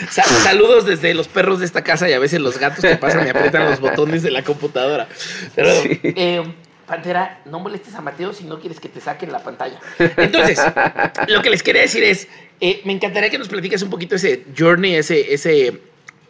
Sa- 0.10 0.24
Saludos 0.24 0.86
desde 0.86 1.14
los 1.14 1.28
perros 1.28 1.60
de 1.60 1.66
esta 1.66 1.84
casa 1.84 2.10
y 2.10 2.14
a 2.14 2.20
veces 2.20 2.40
los 2.42 2.58
gatos 2.60 2.82
que 2.84 2.96
pasan 2.98 3.26
y 3.28 3.30
aprietan 3.30 3.66
los 3.70 3.80
botones 3.80 4.24
de 4.24 4.32
la 4.32 4.44
computadora. 4.44 5.08
Pero, 5.56 5.70
Sí. 5.82 6.00
eh, 6.04 6.44
Pantera, 6.86 7.42
no 7.46 7.60
molestes 7.60 7.96
a 7.96 8.02
Mateo 8.02 8.34
si 8.34 8.44
no 8.44 8.60
quieres 8.60 8.80
que 8.80 8.90
te 8.90 9.02
saquen 9.02 9.32
la 9.32 9.44
pantalla. 9.44 9.80
Entonces, 10.18 10.60
lo 11.28 11.42
que 11.42 11.50
les 11.50 11.64
quería 11.64 11.82
decir 11.82 12.04
es, 12.04 12.28
eh, 12.62 12.82
me 12.86 12.94
encantaría 12.94 13.30
que 13.30 13.38
nos 13.38 13.48
platiques 13.48 13.82
un 13.82 13.90
poquito 13.90 14.16
ese 14.16 14.46
journey, 14.58 14.96
ese, 14.96 15.34
ese 15.34 15.80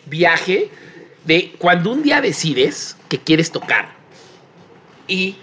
viaje 0.05 0.69
de 1.25 1.53
cuando 1.57 1.91
un 1.91 2.03
día 2.03 2.21
decides 2.21 2.95
que 3.09 3.19
quieres 3.19 3.51
tocar 3.51 3.89
y 5.07 5.35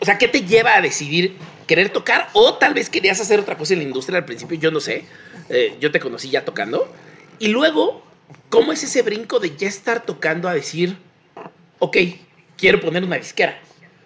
o 0.00 0.04
sea, 0.04 0.16
¿qué 0.16 0.28
te 0.28 0.42
lleva 0.42 0.76
a 0.76 0.80
decidir 0.80 1.36
querer 1.66 1.90
tocar? 1.90 2.30
O 2.32 2.54
tal 2.54 2.72
vez 2.72 2.88
querías 2.88 3.20
hacer 3.20 3.38
otra 3.38 3.56
cosa 3.56 3.74
en 3.74 3.80
la 3.80 3.84
industria 3.84 4.18
al 4.18 4.24
principio, 4.24 4.58
yo 4.58 4.70
no 4.70 4.80
sé. 4.80 5.04
Eh, 5.50 5.76
yo 5.78 5.90
te 5.90 6.00
conocí 6.00 6.30
ya 6.30 6.44
tocando. 6.44 6.90
Y 7.38 7.48
luego, 7.48 8.02
¿cómo 8.48 8.72
es 8.72 8.82
ese 8.82 9.02
brinco 9.02 9.40
de 9.40 9.56
ya 9.56 9.68
estar 9.68 10.04
tocando 10.04 10.48
a 10.48 10.54
decir, 10.54 10.96
ok, 11.78 11.96
quiero 12.56 12.80
poner 12.80 13.04
una 13.04 13.16
disquera? 13.16 13.60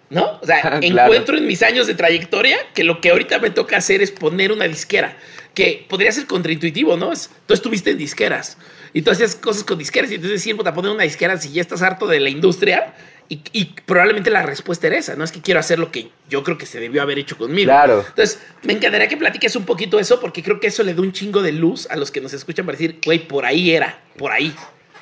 ¿No? 0.09 0.39
O 0.41 0.45
sea, 0.45 0.61
Claro. 0.79 0.79
encuentro 0.81 1.37
en 1.37 1.47
mis 1.47 1.63
años 1.63 1.87
de 1.87 1.95
trayectoria 1.95 2.57
que 2.73 2.83
lo 2.83 3.01
que 3.01 3.09
ahorita 3.09 3.39
me 3.39 3.49
toca 3.49 3.77
hacer 3.77 4.01
es 4.01 4.11
poner 4.11 4.51
una 4.51 4.67
disquera. 4.67 5.17
Que 5.53 5.85
podría 5.89 6.11
ser 6.11 6.25
contraintuitivo, 6.27 6.97
¿no? 6.97 7.11
Tú 7.47 7.53
estuviste 7.53 7.91
en 7.91 7.97
disqueras 7.97 8.57
y 8.93 9.01
tú 9.01 9.11
hacías 9.11 9.35
cosas 9.35 9.63
con 9.63 9.77
disqueras 9.77 10.11
y 10.11 10.15
entonces 10.15 10.39
decir, 10.41 10.55
puta, 10.57 10.73
poner 10.73 10.91
una 10.91 11.03
disquera 11.03 11.37
si 11.37 11.51
ya 11.53 11.61
estás 11.61 11.81
harto 11.81 12.07
de 12.07 12.19
la 12.19 12.29
industria. 12.29 12.93
Y, 13.29 13.41
y 13.53 13.65
probablemente 13.85 14.29
la 14.29 14.43
respuesta 14.43 14.85
era 14.85 14.97
esa, 14.97 15.15
no 15.15 15.23
es 15.23 15.31
que 15.31 15.41
quiero 15.41 15.59
hacer 15.59 15.79
lo 15.79 15.91
que 15.91 16.09
yo 16.29 16.43
creo 16.43 16.59
que 16.59 16.67
se 16.67 16.79
debió 16.79 17.01
haber 17.01 17.17
hecho 17.17 17.37
conmigo. 17.37 17.69
Claro. 17.69 18.05
Entonces, 18.07 18.39
me 18.61 18.73
encantaría 18.73 19.07
que 19.07 19.17
platiques 19.17 19.55
un 19.55 19.65
poquito 19.65 19.97
eso, 19.99 20.19
porque 20.19 20.43
creo 20.43 20.59
que 20.59 20.67
eso 20.67 20.83
le 20.83 20.93
da 20.93 21.01
un 21.01 21.11
chingo 21.11 21.41
de 21.41 21.51
luz 21.51 21.87
a 21.89 21.95
los 21.95 22.11
que 22.11 22.21
nos 22.21 22.33
escuchan 22.33 22.67
para 22.67 22.77
decir, 22.77 22.99
güey, 23.03 23.27
por 23.27 23.45
ahí 23.45 23.71
era, 23.71 23.99
por 24.17 24.31
ahí. 24.31 24.53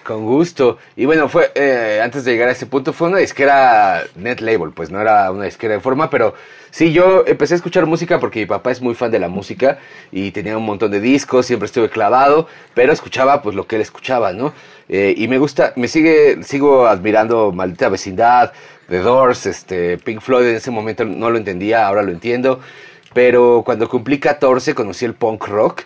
Con 0.04 0.26
gusto. 0.26 0.80
Y 0.98 1.06
bueno, 1.06 1.30
fue 1.30 1.52
eh, 1.56 2.02
antes 2.04 2.26
de 2.26 2.34
llegar 2.34 2.50
a 2.50 2.52
ese 2.52 2.66
punto, 2.66 2.92
fue 2.92 3.08
una 3.08 3.20
disquera 3.20 4.04
net 4.16 4.42
label, 4.42 4.72
pues 4.72 4.92
no 4.92 5.00
era 5.00 5.32
una 5.32 5.46
disquera 5.46 5.76
de 5.76 5.80
forma, 5.80 6.10
pero 6.10 6.34
sí, 6.72 6.92
yo 6.92 7.24
empecé 7.26 7.54
a 7.54 7.58
escuchar 7.58 7.86
música 7.86 8.20
porque 8.20 8.42
mi 8.42 8.46
papá 8.46 8.72
es 8.72 8.82
muy 8.82 8.96
fan 8.96 9.12
de 9.12 9.20
la 9.20 9.30
música 9.30 9.80
y 10.12 10.32
tenía 10.32 10.58
un 10.58 10.66
montón 10.66 10.92
de 10.92 11.00
discos, 11.00 11.46
siempre 11.46 11.68
estuve 11.68 11.90
clavado, 11.90 12.48
pero 12.74 12.92
escuchaba 12.92 13.42
pues 13.42 13.56
lo 13.56 13.66
que 13.66 13.78
él 13.78 13.82
escuchaba, 13.82 14.34
¿no? 14.34 14.54
Eh, 14.90 15.14
y 15.16 15.30
me 15.30 15.38
gusta, 15.38 15.72
me 15.78 15.88
sigue, 15.88 16.44
sigo 16.44 16.86
admirando 16.86 17.54
Maldita 17.54 17.88
Vecindad, 17.88 18.52
The 18.90 19.00
Doors, 19.00 19.46
este, 19.46 19.98
Pink 20.00 20.20
Floyd, 20.20 20.48
en 20.48 20.56
ese 20.56 20.70
momento 20.70 21.06
no 21.06 21.30
lo 21.30 21.38
entendía, 21.38 21.88
ahora 21.88 22.04
lo 22.04 22.12
entiendo, 22.12 22.60
pero 23.14 23.62
cuando 23.66 23.88
cumplí 23.88 24.20
14 24.20 24.76
conocí 24.76 25.06
el 25.06 25.14
punk 25.14 25.48
rock 25.48 25.84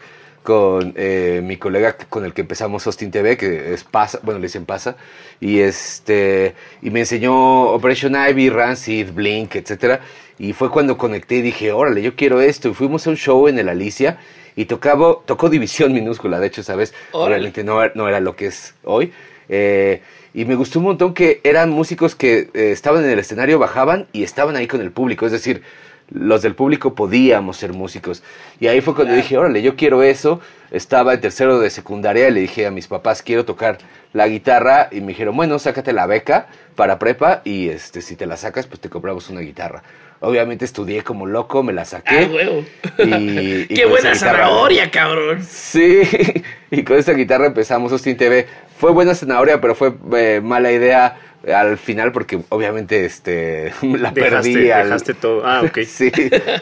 con 0.47 0.93
eh, 0.95 1.41
mi 1.43 1.57
colega 1.57 1.97
con 1.97 2.23
el 2.23 2.33
que 2.33 2.39
empezamos 2.39 2.87
Austin 2.87 3.11
TV, 3.11 3.35
que 3.35 3.73
es 3.73 3.83
Pasa, 3.83 4.21
bueno, 4.23 4.39
le 4.39 4.47
dicen 4.47 4.65
Pasa, 4.65 4.95
y 5.41 5.59
este 5.59 6.55
y 6.81 6.89
me 6.89 7.01
enseñó 7.01 7.63
Operation 7.71 8.15
Ivy, 8.15 8.49
Rancid, 8.49 9.11
Blink, 9.11 9.57
etcétera, 9.57 9.99
y 10.39 10.53
fue 10.53 10.71
cuando 10.71 10.97
conecté 10.97 11.35
y 11.35 11.41
dije, 11.41 11.73
órale, 11.73 12.01
yo 12.01 12.15
quiero 12.15 12.39
esto, 12.39 12.69
y 12.69 12.73
fuimos 12.73 13.05
a 13.05 13.09
un 13.09 13.17
show 13.17 13.49
en 13.49 13.59
el 13.59 13.67
Alicia 13.67 14.19
y 14.55 14.63
tocaba, 14.63 15.17
tocó 15.25 15.49
División 15.49 15.91
Minúscula, 15.91 16.39
de 16.39 16.47
hecho, 16.47 16.63
¿sabes? 16.63 16.93
Obviamente 17.11 17.65
no, 17.65 17.85
no 17.93 18.07
era 18.07 18.21
lo 18.21 18.37
que 18.37 18.45
es 18.45 18.73
hoy. 18.85 19.11
Eh, 19.49 20.01
y 20.33 20.45
me 20.45 20.55
gustó 20.55 20.79
un 20.79 20.85
montón 20.85 21.13
que 21.13 21.41
eran 21.43 21.71
músicos 21.71 22.15
que 22.15 22.49
eh, 22.53 22.71
estaban 22.71 23.03
en 23.03 23.09
el 23.09 23.19
escenario, 23.19 23.59
bajaban 23.59 24.07
y 24.13 24.23
estaban 24.23 24.55
ahí 24.55 24.67
con 24.67 24.79
el 24.79 24.91
público, 24.91 25.25
es 25.25 25.33
decir, 25.33 25.61
los 26.09 26.41
del 26.41 26.55
público 26.55 26.95
podíamos 26.95 27.57
ser 27.57 27.73
músicos. 27.73 28.23
Y 28.59 28.67
ahí 28.67 28.81
fue 28.81 28.95
cuando 28.95 29.13
dije, 29.13 29.37
órale, 29.37 29.61
yo 29.61 29.75
quiero 29.75 30.03
eso. 30.03 30.39
Estaba 30.71 31.13
en 31.13 31.21
tercero 31.21 31.59
de 31.59 31.69
secundaria 31.69 32.27
y 32.27 32.31
le 32.31 32.39
dije 32.41 32.65
a 32.65 32.71
mis 32.71 32.87
papás, 32.87 33.21
quiero 33.21 33.45
tocar 33.45 33.77
la 34.13 34.27
guitarra. 34.27 34.89
Y 34.91 35.01
me 35.01 35.07
dijeron, 35.07 35.35
bueno, 35.35 35.59
sácate 35.59 35.93
la 35.93 36.05
beca 36.05 36.47
para 36.75 36.99
prepa 36.99 37.41
y 37.43 37.69
este, 37.69 38.01
si 38.01 38.15
te 38.15 38.25
la 38.25 38.37
sacas, 38.37 38.67
pues 38.67 38.79
te 38.79 38.89
compramos 38.89 39.29
una 39.29 39.41
guitarra. 39.41 39.83
Obviamente 40.19 40.65
estudié 40.65 41.03
como 41.03 41.27
loco, 41.27 41.61
me 41.61 41.73
la 41.73 41.85
saqué. 41.85 42.19
Ah, 42.25 42.29
huevo. 42.33 42.65
Y, 42.97 43.61
y 43.61 43.67
Qué 43.75 43.85
buena 43.85 44.13
esa 44.13 44.31
zanahoria, 44.31 44.89
cabrón. 44.89 45.43
Sí, 45.43 46.01
y 46.71 46.83
con 46.83 46.97
esta 46.97 47.13
guitarra 47.13 47.47
empezamos 47.47 47.91
Austin 47.91 48.17
TV. 48.17 48.47
Fue 48.79 48.91
buena 48.91 49.13
zanahoria, 49.13 49.61
pero 49.61 49.75
fue 49.75 49.93
eh, 50.15 50.41
mala 50.43 50.71
idea 50.71 51.19
al 51.53 51.77
final 51.77 52.11
porque 52.11 52.39
obviamente 52.49 53.05
este 53.05 53.71
la 53.81 54.11
Dejaste, 54.11 54.51
perdí. 54.53 54.71
al- 54.71 54.85
dejaste 54.85 55.13
todo. 55.13 55.45
Ah, 55.45 55.61
ok. 55.65 55.79
Sí, 55.85 56.11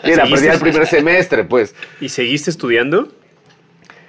la 0.04 0.26
perdí 0.26 0.48
al 0.48 0.60
primer 0.60 0.88
semestre, 0.88 1.44
pues. 1.44 1.76
¿Y 2.02 2.10
seguiste 2.10 2.50
estudiando? 2.50 3.10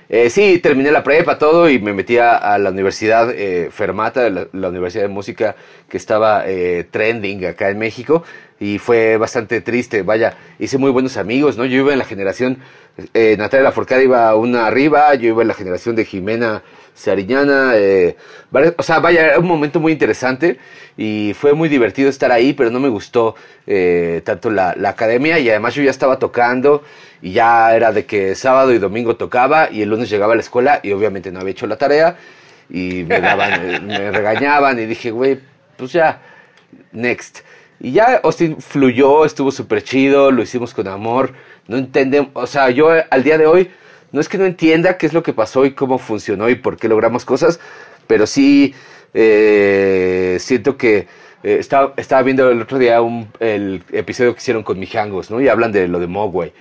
Eh, 0.08 0.30
sí, 0.30 0.60
terminé 0.60 0.92
la 0.92 1.02
prepa, 1.02 1.36
todo, 1.36 1.68
y 1.68 1.80
me 1.80 1.92
metí 1.92 2.16
a, 2.16 2.36
a 2.36 2.58
la 2.58 2.70
universidad 2.70 3.28
eh, 3.34 3.70
Fermata, 3.72 4.30
la, 4.30 4.46
la 4.52 4.68
universidad 4.68 5.02
de 5.02 5.08
música 5.08 5.56
que 5.88 5.96
estaba 5.96 6.44
eh, 6.46 6.86
trending 6.88 7.44
acá 7.44 7.70
en 7.70 7.78
México, 7.78 8.22
y 8.60 8.78
fue 8.78 9.16
bastante 9.16 9.60
triste. 9.62 10.02
Vaya, 10.02 10.34
hice 10.60 10.78
muy 10.78 10.92
buenos 10.92 11.16
amigos, 11.16 11.56
¿no? 11.58 11.64
Yo 11.64 11.78
iba 11.78 11.92
en 11.92 11.98
la 11.98 12.04
generación, 12.04 12.58
eh, 13.14 13.34
Natalia 13.36 13.64
Lafourcade 13.64 14.04
iba 14.04 14.32
una 14.36 14.68
arriba, 14.68 15.12
yo 15.16 15.26
iba 15.30 15.42
en 15.42 15.48
la 15.48 15.54
generación 15.54 15.96
de 15.96 16.04
Jimena 16.04 16.62
Sariñana, 16.96 17.72
eh, 17.74 18.16
o 18.76 18.82
sea, 18.82 19.00
vaya, 19.00 19.26
era 19.26 19.38
un 19.38 19.46
momento 19.46 19.80
muy 19.80 19.92
interesante 19.92 20.58
y 20.96 21.34
fue 21.38 21.52
muy 21.52 21.68
divertido 21.68 22.08
estar 22.08 22.32
ahí, 22.32 22.54
pero 22.54 22.70
no 22.70 22.80
me 22.80 22.88
gustó 22.88 23.34
eh, 23.66 24.22
tanto 24.24 24.50
la, 24.50 24.74
la 24.76 24.88
academia 24.88 25.38
y 25.38 25.50
además 25.50 25.74
yo 25.74 25.82
ya 25.82 25.90
estaba 25.90 26.18
tocando 26.18 26.82
y 27.20 27.32
ya 27.32 27.76
era 27.76 27.92
de 27.92 28.06
que 28.06 28.34
sábado 28.34 28.72
y 28.72 28.78
domingo 28.78 29.16
tocaba 29.16 29.68
y 29.70 29.82
el 29.82 29.90
lunes 29.90 30.08
llegaba 30.08 30.32
a 30.32 30.36
la 30.36 30.40
escuela 30.40 30.80
y 30.82 30.92
obviamente 30.92 31.30
no 31.30 31.40
había 31.40 31.50
hecho 31.50 31.66
la 31.66 31.76
tarea 31.76 32.16
y 32.70 33.04
me, 33.04 33.20
daban, 33.20 33.74
eh, 33.74 33.80
me 33.84 34.10
regañaban 34.10 34.78
y 34.78 34.86
dije, 34.86 35.10
güey, 35.10 35.38
pues 35.76 35.92
ya, 35.92 36.22
next. 36.92 37.40
Y 37.78 37.92
ya 37.92 38.20
Austin 38.24 38.56
fluyó, 38.58 39.26
estuvo 39.26 39.52
súper 39.52 39.84
chido, 39.84 40.30
lo 40.30 40.42
hicimos 40.42 40.72
con 40.72 40.88
amor, 40.88 41.34
no 41.68 41.76
entendemos, 41.76 42.30
o 42.32 42.46
sea, 42.46 42.70
yo 42.70 42.88
al 43.10 43.22
día 43.22 43.36
de 43.36 43.46
hoy 43.46 43.70
no 44.16 44.20
es 44.22 44.28
que 44.28 44.38
no 44.38 44.46
entienda 44.46 44.96
qué 44.98 45.06
es 45.06 45.12
lo 45.12 45.22
que 45.22 45.32
pasó 45.32 45.64
y 45.66 45.72
cómo 45.74 45.98
funcionó 45.98 46.48
y 46.48 46.54
por 46.56 46.76
qué 46.78 46.88
logramos 46.88 47.24
cosas, 47.24 47.60
pero 48.08 48.26
sí 48.26 48.74
eh, 49.14 50.36
siento 50.40 50.76
que 50.76 51.06
eh, 51.42 51.56
estaba, 51.60 51.92
estaba 51.96 52.22
viendo 52.22 52.50
el 52.50 52.60
otro 52.62 52.78
día 52.78 53.00
un, 53.02 53.28
el 53.40 53.82
episodio 53.92 54.32
que 54.34 54.38
hicieron 54.40 54.62
con 54.62 54.78
Mijangos, 54.78 55.30
¿no? 55.30 55.40
Y 55.40 55.48
hablan 55.48 55.70
de 55.72 55.86
lo 55.86 56.00
de 56.00 56.06
Mogwai. 56.06 56.52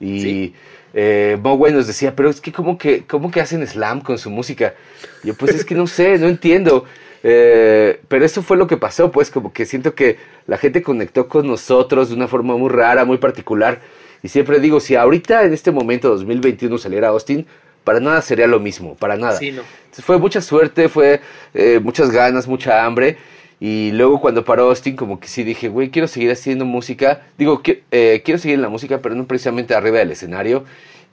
Y 0.00 0.20
Sí. 0.20 0.54
eh, 0.92 1.38
Mogwai 1.40 1.72
nos 1.72 1.86
decía, 1.86 2.14
pero 2.16 2.28
es 2.28 2.40
que 2.40 2.52
¿cómo, 2.52 2.76
que 2.76 3.04
¿cómo 3.06 3.30
que 3.30 3.40
hacen 3.40 3.66
slam 3.66 4.00
con 4.00 4.18
su 4.18 4.30
música? 4.30 4.74
Y 5.22 5.28
yo, 5.28 5.34
pues 5.34 5.54
es 5.54 5.64
que 5.64 5.74
no 5.74 5.86
sé, 5.86 6.18
no 6.18 6.26
entiendo. 6.28 6.84
Eh, 7.22 8.00
pero 8.08 8.24
eso 8.24 8.42
fue 8.42 8.56
lo 8.58 8.66
que 8.66 8.76
pasó, 8.76 9.10
pues 9.10 9.30
como 9.30 9.52
que 9.52 9.64
siento 9.64 9.94
que 9.94 10.18
la 10.46 10.58
gente 10.58 10.82
conectó 10.82 11.26
con 11.28 11.46
nosotros 11.46 12.08
de 12.10 12.14
una 12.16 12.28
forma 12.28 12.56
muy 12.56 12.68
rara, 12.68 13.04
muy 13.06 13.16
particular. 13.18 13.80
Y 14.24 14.28
siempre 14.28 14.58
digo, 14.58 14.80
si 14.80 14.96
ahorita 14.96 15.44
en 15.44 15.52
este 15.52 15.70
momento 15.70 16.08
2021 16.08 16.78
saliera 16.78 17.08
Austin, 17.08 17.46
para 17.84 18.00
nada 18.00 18.22
sería 18.22 18.46
lo 18.46 18.58
mismo, 18.58 18.96
para 18.96 19.16
nada. 19.16 19.38
Sí, 19.38 19.52
no. 19.52 19.62
Entonces, 19.84 20.04
fue 20.04 20.18
mucha 20.18 20.40
suerte, 20.40 20.88
fue 20.88 21.20
eh, 21.52 21.78
muchas 21.80 22.10
ganas, 22.10 22.48
mucha 22.48 22.84
hambre. 22.84 23.18
Y 23.60 23.92
luego 23.92 24.20
cuando 24.20 24.44
paró 24.44 24.64
Austin, 24.64 24.96
como 24.96 25.20
que 25.20 25.28
sí 25.28 25.44
dije, 25.44 25.68
güey, 25.68 25.90
quiero 25.90 26.08
seguir 26.08 26.30
haciendo 26.32 26.64
música. 26.64 27.20
Digo, 27.38 27.62
qui- 27.62 27.80
eh, 27.90 28.22
quiero 28.24 28.38
seguir 28.38 28.54
en 28.56 28.62
la 28.62 28.68
música, 28.68 28.98
pero 29.00 29.14
no 29.14 29.26
precisamente 29.26 29.74
arriba 29.74 29.98
del 29.98 30.10
escenario. 30.10 30.64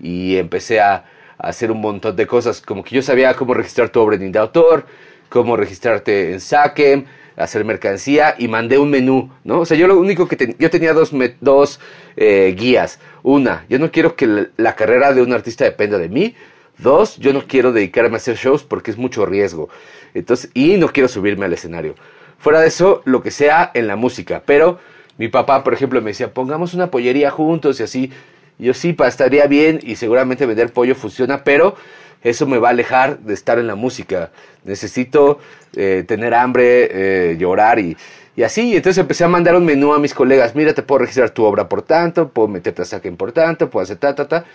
Y 0.02 0.38
empecé 0.38 0.80
a, 0.80 1.06
a 1.38 1.48
hacer 1.50 1.70
un 1.72 1.82
montón 1.82 2.16
de 2.16 2.26
cosas. 2.26 2.62
Como 2.62 2.84
que 2.84 2.96
yo 2.96 3.02
sabía 3.02 3.34
cómo 3.36 3.54
registrar 3.54 3.90
tu 3.90 4.00
obra 4.00 4.16
en 4.16 4.32
de 4.32 4.40
autor, 4.40 4.86
cómo 5.30 5.56
registrarte 5.58 6.32
en 6.34 6.40
Saquem, 6.40 7.06
hacer 7.44 7.66
mercancía 7.66 8.36
y 8.38 8.48
mandé 8.48 8.78
un 8.78 8.90
menú, 8.90 9.30
¿no? 9.44 9.60
O 9.62 9.66
sea, 9.66 9.78
yo 9.78 9.88
lo 9.88 9.98
único 10.00 10.28
que 10.28 10.36
ten- 10.36 10.56
yo 10.60 10.70
tenía 10.70 10.94
dos, 10.94 11.12
dos 11.40 11.80
eh, 12.18 12.56
guías. 12.58 13.00
Una, 13.24 13.66
yo 13.70 13.80
no 13.80 13.92
quiero 13.92 14.16
que 14.16 14.28
la, 14.28 14.48
la 14.58 14.76
carrera 14.76 15.14
de 15.14 15.22
un 15.22 15.34
artista 15.34 15.64
dependa 15.66 15.98
de 15.98 16.10
mí. 16.10 16.36
Dos, 16.78 17.18
yo 17.18 17.34
no 17.34 17.46
quiero 17.48 17.72
dedicarme 17.72 18.16
a 18.16 18.18
hacer 18.18 18.38
shows 18.38 18.64
porque 18.64 18.92
es 18.92 18.98
mucho 18.98 19.26
riesgo. 19.26 19.70
Entonces, 20.14 20.50
y 20.54 20.78
no 20.78 20.88
quiero 20.90 21.08
subirme 21.08 21.46
al 21.46 21.54
escenario. 21.54 21.96
Fuera 22.40 22.60
de 22.60 22.68
eso, 22.68 23.02
lo 23.06 23.22
que 23.22 23.30
sea 23.32 23.70
en 23.74 23.88
la 23.88 23.96
música. 23.96 24.42
Pero 24.46 24.80
mi 25.18 25.28
papá, 25.28 25.64
por 25.64 25.74
ejemplo, 25.74 26.02
me 26.02 26.12
decía, 26.12 26.34
pongamos 26.34 26.74
una 26.74 26.90
pollería 26.90 27.30
juntos 27.30 27.80
y 27.80 27.84
así. 27.84 28.12
Yo 28.58 28.74
sí, 28.74 28.96
estaría 29.06 29.48
bien 29.48 29.80
y 29.82 29.96
seguramente 29.96 30.46
vender 30.46 30.72
pollo 30.72 30.96
funciona, 30.96 31.44
pero 31.44 31.76
eso 32.24 32.46
me 32.48 32.58
va 32.58 32.70
a 32.70 32.72
alejar 32.72 33.20
de 33.20 33.34
estar 33.34 33.60
en 33.60 33.68
la 33.68 33.76
música. 33.76 34.32
Necesito 34.64 35.40
eh, 35.76 36.04
tener 36.08 36.34
hambre, 36.34 36.90
eh, 37.32 37.38
llorar 37.38 37.80
y, 37.80 37.98
y 38.36 38.44
así. 38.44 38.70
Y 38.70 38.76
entonces 38.76 39.00
empecé 39.00 39.24
a 39.24 39.28
mandar 39.28 39.56
un 39.56 39.66
menú 39.66 39.94
a 39.94 40.00
mis 40.00 40.14
colegas. 40.14 40.56
Mira, 40.56 40.74
te 40.74 40.84
puedo 40.84 41.00
registrar 41.00 41.32
tu 41.32 41.44
obra 41.44 41.68
por 41.68 41.82
tanto, 41.82 42.30
puedo 42.30 42.48
meterte 42.48 42.84
a 42.84 42.86
saque 42.86 43.12
por 43.12 43.32
tanto, 43.32 43.70
puedo 43.70 43.84
hacer 43.84 43.98
ta, 43.98 44.14
ta, 44.16 44.28
ta. 44.28 44.46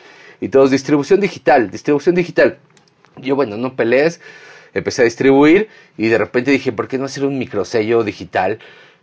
Y 0.40 0.48
todos, 0.48 0.70
distribución 0.70 1.20
digital, 1.20 1.70
distribución 1.70 2.14
digital. 2.14 2.58
Yo, 3.16 3.34
bueno, 3.36 3.56
no 3.56 3.74
pelees. 3.74 4.20
Empecé 4.74 5.02
a 5.02 5.04
distribuir 5.06 5.68
y 5.96 6.08
de 6.08 6.18
repente 6.18 6.50
dije, 6.50 6.70
¿por 6.70 6.86
qué 6.86 6.98
no 6.98 7.06
hacer 7.06 7.24
un 7.24 7.38
microsello 7.38 8.04
digital? 8.04 8.58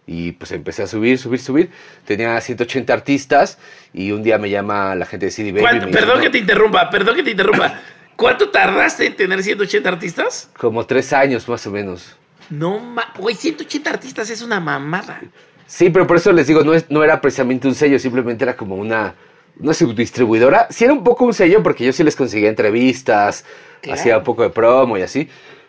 Y 0.05 0.33
pues 0.33 0.51
empecé 0.51 0.83
a 0.83 0.87
subir, 0.87 1.17
subir, 1.17 1.39
subir. 1.39 1.69
Tenía 2.05 2.39
180 2.39 2.93
artistas 2.93 3.57
y 3.91 4.11
un 4.11 4.21
día 4.21 4.37
me 4.37 4.49
llama 4.51 4.93
la 4.93 5.05
gente 5.07 5.25
de 5.27 5.31
CD 5.31 5.51
Baby. 5.51 5.59
y 5.59 5.63
¿Cuánto- 5.63 5.85
me 5.85 5.91
dice, 5.91 5.99
Perdón 5.99 6.17
"No, 6.17 6.23
que 6.23 6.29
te 6.29 6.37
interrumpa, 6.37 6.89
perdón 6.91 7.15
que 7.15 7.23
te 7.23 7.31
interrumpa. 7.31 7.79
¿Cuánto 8.15 8.49
tardaste 8.49 9.07
en 9.07 9.15
tener 9.15 9.41
180 9.43 9.89
artistas? 9.89 10.49
Como 10.57 10.85
tres 10.85 11.11
años 11.13 11.47
más 11.47 11.65
o 11.67 11.71
menos. 11.71 12.15
No, 12.49 12.79
ma- 12.79 13.11
güey, 13.17 13.35
180 13.35 13.89
artistas 13.89 14.29
es 14.29 14.41
una 14.41 14.59
mamada. 14.59 15.21
Sí, 15.65 15.89
pero 15.89 16.05
por 16.05 16.17
eso 16.17 16.31
les 16.31 16.45
digo, 16.47 16.63
no, 16.63 16.73
es, 16.73 16.85
no 16.89 17.03
era 17.03 17.19
precisamente 17.21 17.67
un 17.67 17.73
sello, 17.75 17.97
simplemente 17.97 18.43
era 18.43 18.55
como 18.55 18.75
una, 18.75 19.15
una 19.59 19.73
subdistribuidora. 19.73 20.67
Sí 20.69 20.83
era 20.83 20.93
un 20.93 21.03
poco 21.03 21.25
un 21.25 21.33
sello 21.33 21.63
porque 21.63 21.85
yo 21.85 21.93
sí 21.93 22.03
les 22.03 22.15
conseguía 22.15 22.49
entrevistas, 22.49 23.45
Claro. 23.81 23.99
hacía 23.99 24.17
un 24.19 24.23
poco 24.23 24.43
de 24.43 24.49
promo 24.49 24.97
y 24.97 25.01
así, 25.01 25.27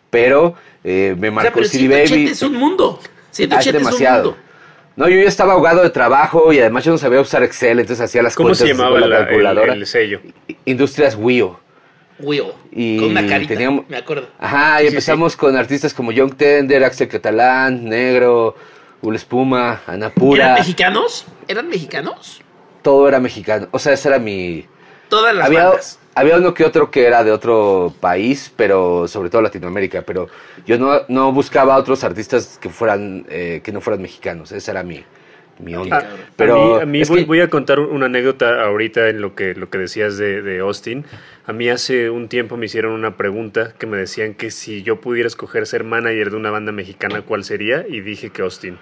pero 0.09 0.53
eh, 0.83 1.15
me 1.17 1.27
O 1.29 1.31
sea, 1.31 1.35
marcó 1.43 1.53
pero 1.55 1.67
CD 1.67 1.79
180 2.05 2.13
Baby. 2.15 2.27
es 2.31 2.41
un 2.43 2.53
mundo. 2.55 2.99
Ah, 3.01 3.07
es 3.31 3.37
180 3.37 3.59
es, 3.59 3.67
un 3.67 3.73
demasiado. 3.83 4.23
mundo. 4.31 4.37
No, 4.95 5.09
yo 5.09 5.17
ya 5.21 5.27
estaba 5.27 5.53
ahogado 5.53 5.81
de 5.83 5.89
trabajo 5.89 6.53
y 6.53 6.59
además 6.59 6.85
yo 6.85 6.91
no 6.91 6.97
sabía 6.97 7.19
usar 7.19 7.43
Excel, 7.43 7.79
entonces 7.79 8.05
hacía 8.05 8.21
las 8.21 8.33
¿Cómo 8.35 8.47
cuentas 8.49 8.59
se 8.65 8.73
llamaba 8.73 8.91
con 8.91 9.01
la 9.01 9.07
la- 9.07 9.17
el, 9.19 9.25
calculadora. 9.25 9.73
el 9.73 9.85
sello? 9.87 10.21
Industrias 10.63 11.15
WIO. 11.15 11.59
Will. 12.19 12.53
Y 12.71 12.97
con 12.97 13.09
una 13.09 13.27
carita. 13.27 13.53
teníamos- 13.53 13.85
Me 13.89 13.97
acuerdo. 13.97 14.27
Ajá, 14.39 14.77
y 14.81 14.85
Sí, 14.85 14.89
sí, 14.89 14.95
empezamos 14.95 15.35
con 15.35 15.55
artistas 15.57 15.93
como 15.93 16.11
Young 16.11 16.35
Tender, 16.35 16.83
Axel 16.83 17.07
Catalán, 17.07 17.85
Negro, 17.85 18.55
Ul 19.01 19.15
Espuma. 19.15 19.81
Anapura. 19.87 20.43
¿Eran 20.45 20.55
mexicanos? 20.59 21.25
¿Eran 21.47 21.67
mexicanos? 21.69 22.41
Todo 22.81 23.07
era 23.07 23.19
mexicano. 23.19 23.67
O 23.71 23.79
sea, 23.79 23.93
ese 23.93 24.07
era 24.09 24.19
mi... 24.19 24.65
Todas 25.09 25.35
las 25.35 25.45
Había, 25.47 25.65
bandas. 25.65 25.99
había 26.15 26.37
uno 26.37 26.53
que 26.53 26.63
otro 26.65 26.89
que 26.89 27.05
era 27.05 27.23
de 27.23 27.31
otro 27.31 27.93
país, 27.99 28.51
pero 28.55 29.07
sobre 29.07 29.29
todo 29.29 29.41
Latinoamérica. 29.41 30.01
Pero 30.03 30.27
yo 30.65 30.79
no, 30.79 31.01
no 31.09 31.31
buscaba 31.31 31.75
otros 31.77 32.03
artistas 32.03 32.57
que 32.59 32.69
fueran 32.69 33.25
eh, 33.29 33.61
que 33.63 33.71
no 33.71 33.81
fueran 33.81 34.01
mexicanos. 34.01 34.51
Esa 34.51 34.71
era 34.71 34.83
mi, 34.83 35.03
mi 35.59 35.73
onda. 35.75 36.09
pero 36.35 36.75
a 36.75 36.79
mí, 36.79 36.81
a 36.81 36.85
mí 36.85 37.03
voy, 37.07 37.19
que- 37.21 37.25
voy 37.25 37.39
a 37.41 37.49
contar 37.49 37.79
una 37.79 38.07
anécdota 38.07 38.63
ahorita 38.63 39.09
en 39.09 39.21
lo 39.21 39.35
que, 39.35 39.55
lo 39.55 39.69
que 39.69 39.77
decías 39.77 40.17
de, 40.17 40.41
de 40.41 40.59
Austin. 40.59 41.05
A 41.45 41.53
mí 41.53 41.69
hace 41.69 42.09
un 42.09 42.27
tiempo 42.27 42.57
me 42.57 42.65
hicieron 42.65 42.91
una 42.93 43.15
pregunta 43.17 43.73
que 43.77 43.85
me 43.85 43.97
decían 43.97 44.33
que 44.33 44.51
si 44.51 44.83
yo 44.83 44.99
pudiera 44.99 45.27
escoger 45.27 45.65
ser 45.67 45.83
manager 45.83 46.31
de 46.31 46.37
una 46.37 46.51
banda 46.51 46.71
mexicana, 46.71 47.21
¿cuál 47.21 47.43
sería? 47.43 47.85
Y 47.87 48.01
dije 48.01 48.29
que 48.31 48.41
Austin. 48.41 48.77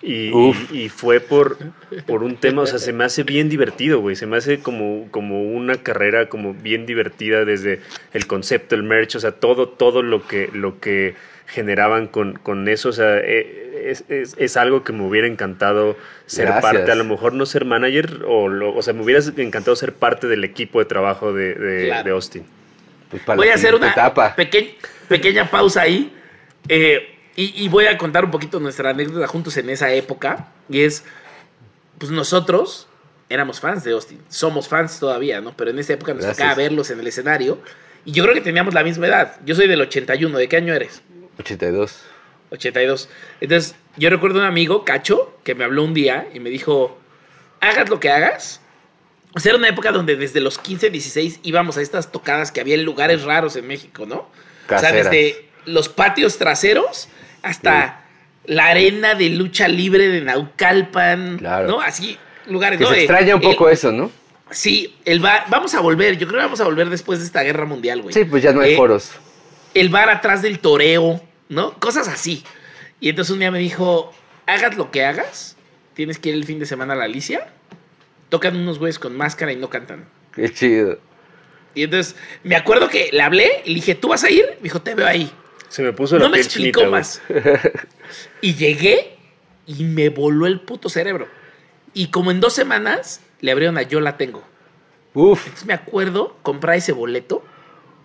Y, 0.00 0.30
y- 0.30 0.54
y 0.72 0.88
fue 0.90 1.18
por, 1.18 1.56
por 2.06 2.22
un 2.22 2.36
tema, 2.36 2.62
o 2.62 2.66
sea, 2.66 2.78
se 2.78 2.92
me 2.92 3.02
hace 3.02 3.24
bien 3.24 3.48
divertido, 3.48 3.98
güey. 4.00 4.14
Se 4.14 4.26
me 4.26 4.36
hace 4.36 4.60
como, 4.60 5.08
como 5.10 5.42
una 5.42 5.74
carrera 5.76 6.28
como 6.28 6.54
bien 6.54 6.86
divertida 6.86 7.44
desde 7.44 7.80
el 8.12 8.26
concepto, 8.28 8.76
el 8.76 8.84
merch, 8.84 9.16
o 9.16 9.20
sea, 9.20 9.32
todo, 9.32 9.68
todo 9.68 10.02
lo 10.02 10.24
que, 10.26 10.50
lo 10.52 10.78
que 10.78 11.14
generaban 11.48 12.06
con, 12.06 12.34
con 12.34 12.68
eso. 12.68 12.90
O 12.90 12.92
sea, 12.92 13.18
eh, 13.18 13.82
es, 13.90 14.04
es- 14.08 14.34
es 14.38 14.56
algo 14.56 14.84
que 14.84 14.92
me 14.92 15.02
hubiera 15.04 15.26
encantado 15.26 15.96
ser 16.26 16.46
Gracias. 16.46 16.62
parte, 16.72 16.92
a 16.92 16.94
lo 16.94 17.04
mejor 17.04 17.32
no 17.32 17.46
ser 17.46 17.64
manager, 17.64 18.22
o, 18.26 18.48
lo- 18.48 18.74
o 18.74 18.82
sea, 18.82 18.92
me 18.94 19.02
hubiera 19.02 19.20
encantado 19.36 19.74
ser 19.76 19.92
parte 19.94 20.26
del 20.28 20.44
equipo 20.44 20.78
de 20.78 20.84
trabajo 20.84 21.32
de, 21.32 21.54
de, 21.54 21.86
Claro. 21.86 22.04
de 22.04 22.10
Austin. 22.10 22.44
Pues 23.10 23.22
para 23.22 23.36
voy 23.38 23.48
a 23.48 23.54
hacer 23.54 23.74
una 23.74 23.90
etapa. 23.90 24.34
peque- 24.36 24.76
pequeña 25.08 25.50
pausa 25.50 25.82
ahí. 25.82 26.12
eh, 26.68 27.14
y, 27.36 27.64
y 27.64 27.68
voy 27.68 27.86
a 27.86 27.96
contar 27.96 28.24
un 28.24 28.30
poquito 28.32 28.58
nuestra 28.60 28.90
anécdota 28.90 29.26
juntos 29.28 29.56
en 29.56 29.70
esa 29.70 29.92
época. 29.92 30.48
Y 30.68 30.80
es, 30.82 31.04
pues 31.98 32.10
nosotros 32.10 32.88
éramos 33.28 33.60
fans 33.60 33.84
de 33.84 33.92
Austin. 33.92 34.18
Somos 34.28 34.68
fans 34.68 34.98
todavía, 34.98 35.40
¿no? 35.40 35.56
Pero 35.56 35.70
en 35.70 35.78
esa 35.78 35.92
época 35.92 36.12
nos 36.14 36.24
Gracias. 36.24 36.36
tocaba 36.38 36.56
verlos 36.56 36.90
en 36.90 36.98
el 36.98 37.06
escenario. 37.06 37.60
Y 38.04 38.10
yo 38.12 38.24
creo 38.24 38.34
que 38.34 38.40
teníamos 38.40 38.74
la 38.74 38.82
misma 38.82 39.06
edad. 39.06 39.36
Yo 39.44 39.54
soy 39.54 39.68
del 39.68 39.80
81. 39.80 40.36
¿De 40.36 40.48
qué 40.48 40.56
año 40.56 40.74
eres? 40.74 41.00
82. 41.38 42.02
82. 42.50 43.08
Entonces, 43.40 43.74
yo 43.96 44.10
recuerdo 44.10 44.38
un 44.40 44.44
amigo, 44.46 44.84
Cacho, 44.84 45.36
que 45.44 45.54
me 45.54 45.64
habló 45.64 45.84
un 45.84 45.94
día 45.94 46.28
y 46.34 46.40
me 46.40 46.50
dijo, 46.50 46.98
hagas 47.60 47.88
lo 47.88 48.00
que 48.00 48.10
hagas. 48.10 48.60
O 49.34 49.40
sea, 49.40 49.50
era 49.50 49.58
una 49.58 49.68
época 49.68 49.92
donde 49.92 50.16
desde 50.16 50.40
los 50.40 50.58
15, 50.58 50.90
16 50.90 51.40
íbamos 51.42 51.76
a 51.76 51.82
estas 51.82 52.10
tocadas 52.10 52.50
que 52.50 52.60
había 52.60 52.74
en 52.74 52.84
lugares 52.84 53.22
raros 53.24 53.56
en 53.56 53.66
México, 53.66 54.06
¿no? 54.06 54.30
O 54.74 54.78
sea, 54.78 54.92
desde 54.92 55.48
los 55.66 55.88
patios 55.88 56.38
traseros 56.38 57.08
hasta 57.42 58.04
la 58.46 58.66
arena 58.68 59.14
de 59.14 59.28
lucha 59.30 59.68
libre 59.68 60.08
de 60.08 60.22
Naucalpan, 60.22 61.36
Claro. 61.38 61.68
¿no? 61.68 61.80
Así, 61.82 62.16
lugares, 62.46 62.78
Que 62.78 62.84
¿no? 62.84 62.90
se 62.90 62.98
extraña 63.00 63.34
un 63.34 63.42
poco 63.42 63.68
eso, 63.68 63.92
¿no? 63.92 64.10
Sí, 64.50 64.96
el 65.04 65.20
bar, 65.20 65.44
vamos 65.48 65.74
a 65.74 65.80
volver, 65.80 66.16
yo 66.16 66.26
creo 66.26 66.40
que 66.40 66.44
vamos 66.46 66.60
a 66.62 66.64
volver 66.64 66.88
después 66.88 67.18
de 67.18 67.26
esta 67.26 67.42
guerra 67.42 67.66
mundial, 67.66 68.00
güey. 68.00 68.14
Sí, 68.14 68.24
pues 68.24 68.42
ya 68.42 68.52
no 68.52 68.62
hay 68.62 68.72
Eh, 68.72 68.76
foros. 68.76 69.10
el 69.74 69.90
bar 69.90 70.08
atrás 70.08 70.40
del 70.40 70.58
toreo, 70.58 71.20
¿no? 71.48 71.74
Cosas 71.78 72.08
así. 72.08 72.44
Y 73.00 73.08
entonces 73.10 73.32
un 73.32 73.38
día 73.40 73.50
me 73.50 73.58
dijo, 73.58 74.12
hagas 74.46 74.76
lo 74.76 74.90
que 74.90 75.04
hagas, 75.04 75.56
tienes 75.94 76.18
que 76.18 76.30
ir 76.30 76.34
el 76.34 76.44
fin 76.44 76.58
de 76.58 76.66
semana 76.66 76.94
a 76.94 76.96
la 76.96 77.04
Alicia, 77.04 77.48
tocan 78.28 78.56
unos 78.56 78.78
güeyes 78.78 78.98
con 78.98 79.16
máscara 79.16 79.52
y 79.52 79.56
no 79.56 79.70
cantan. 79.70 80.06
Qué 80.34 80.52
chido. 80.52 80.98
Y 81.74 81.84
entonces 81.84 82.16
me 82.42 82.56
acuerdo 82.56 82.88
que 82.88 83.10
le 83.12 83.22
hablé 83.22 83.62
y 83.64 83.68
le 83.70 83.74
dije, 83.76 83.94
¿tú 83.94 84.08
vas 84.08 84.24
a 84.24 84.30
ir? 84.30 84.44
Me 84.56 84.64
dijo, 84.64 84.82
te 84.82 84.94
veo 84.94 85.06
ahí. 85.06 85.30
Se 85.68 85.82
me 85.82 85.92
puso 85.92 86.16
la 86.18 86.24
No 86.24 86.30
me 86.30 86.36
piel 86.38 86.46
explicó 86.46 86.80
chinita, 86.80 86.90
más. 86.96 87.22
y 88.40 88.54
llegué 88.54 89.16
y 89.66 89.84
me 89.84 90.08
voló 90.08 90.46
el 90.46 90.60
puto 90.60 90.88
cerebro. 90.88 91.28
Y 91.94 92.08
como 92.08 92.30
en 92.30 92.40
dos 92.40 92.54
semanas 92.54 93.20
le 93.40 93.52
abrieron 93.52 93.76
a 93.78 93.82
Yo 93.82 94.00
la 94.00 94.16
tengo. 94.16 94.42
Uf. 95.14 95.42
Entonces 95.44 95.66
me 95.66 95.74
acuerdo 95.74 96.36
comprar 96.42 96.76
ese 96.76 96.92
boleto, 96.92 97.44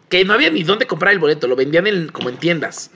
que 0.10 0.26
no 0.26 0.34
había 0.34 0.50
ni 0.50 0.64
dónde 0.64 0.88
comprar 0.88 1.14
el 1.14 1.20
boleto, 1.20 1.48
lo 1.48 1.56
vendían 1.56 1.88
en- 1.88 2.10
como 2.10 2.30
en 2.30 2.38
tiendas. 2.38 2.92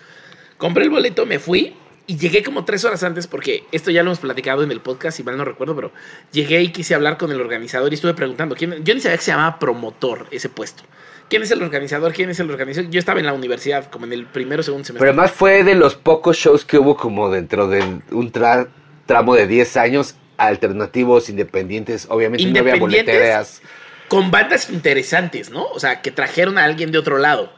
Compré 0.57 0.83
el 0.85 0.89
boleto, 0.89 1.25
me 1.25 1.39
fui 1.39 1.75
y 2.07 2.17
llegué 2.17 2.41
como 2.41 2.63
tres 2.65 2.83
horas 2.85 3.03
antes 3.03 3.27
porque 3.27 3.65
esto 3.71 3.91
ya 3.91 4.01
lo 4.01 4.09
hemos 4.09 4.19
platicado 4.19 4.63
en 4.63 4.71
el 4.71 4.79
podcast, 4.79 5.17
si 5.17 5.23
mal 5.23 5.37
no 5.37 5.45
recuerdo, 5.45 5.75
pero 5.75 5.91
llegué 6.31 6.61
y 6.61 6.71
quise 6.71 6.95
hablar 6.95 7.17
con 7.17 7.31
el 7.31 7.39
organizador 7.41 7.91
y 7.91 7.95
estuve 7.95 8.13
preguntando, 8.13 8.55
¿quién? 8.55 8.83
yo 8.83 8.93
ni 8.95 9.01
sabía 9.01 9.17
que 9.17 9.23
se 9.23 9.31
llamaba 9.31 9.59
promotor 9.59 10.25
ese 10.31 10.49
puesto. 10.49 10.83
¿Quién 11.29 11.43
es 11.43 11.51
el 11.51 11.61
organizador? 11.61 12.13
¿Quién 12.13 12.29
es 12.29 12.39
el 12.39 12.49
organizador? 12.49 12.89
Yo 12.89 12.99
estaba 12.99 13.19
en 13.19 13.25
la 13.25 13.33
universidad, 13.33 13.89
como 13.89 14.05
en 14.05 14.13
el 14.13 14.25
primero 14.25 14.61
o 14.61 14.63
segundo 14.63 14.85
semestre. 14.85 15.01
Pero 15.05 15.11
además 15.11 15.31
fue 15.35 15.65
de 15.65 15.75
los 15.75 15.95
pocos 15.95 16.37
shows 16.37 16.63
que 16.63 16.77
hubo 16.77 16.95
como 16.95 17.29
dentro 17.29 17.67
de 17.67 17.81
un 18.11 18.31
tra- 18.31 18.69
tramo 19.05 19.35
de 19.35 19.45
10 19.45 19.75
años 19.75 20.15
alternativos, 20.37 21.27
independientes. 21.29 22.07
Obviamente 22.09 22.45
no 22.45 22.59
había 22.59 22.77
boleteras. 22.77 23.61
con 24.07 24.31
bandas 24.31 24.69
interesantes, 24.69 25.49
¿no? 25.49 25.65
O 25.65 25.79
sea, 25.81 26.01
que 26.01 26.11
trajeron 26.11 26.57
a 26.57 26.63
alguien 26.63 26.93
de 26.93 26.97
otro 26.97 27.17
lado. 27.17 27.51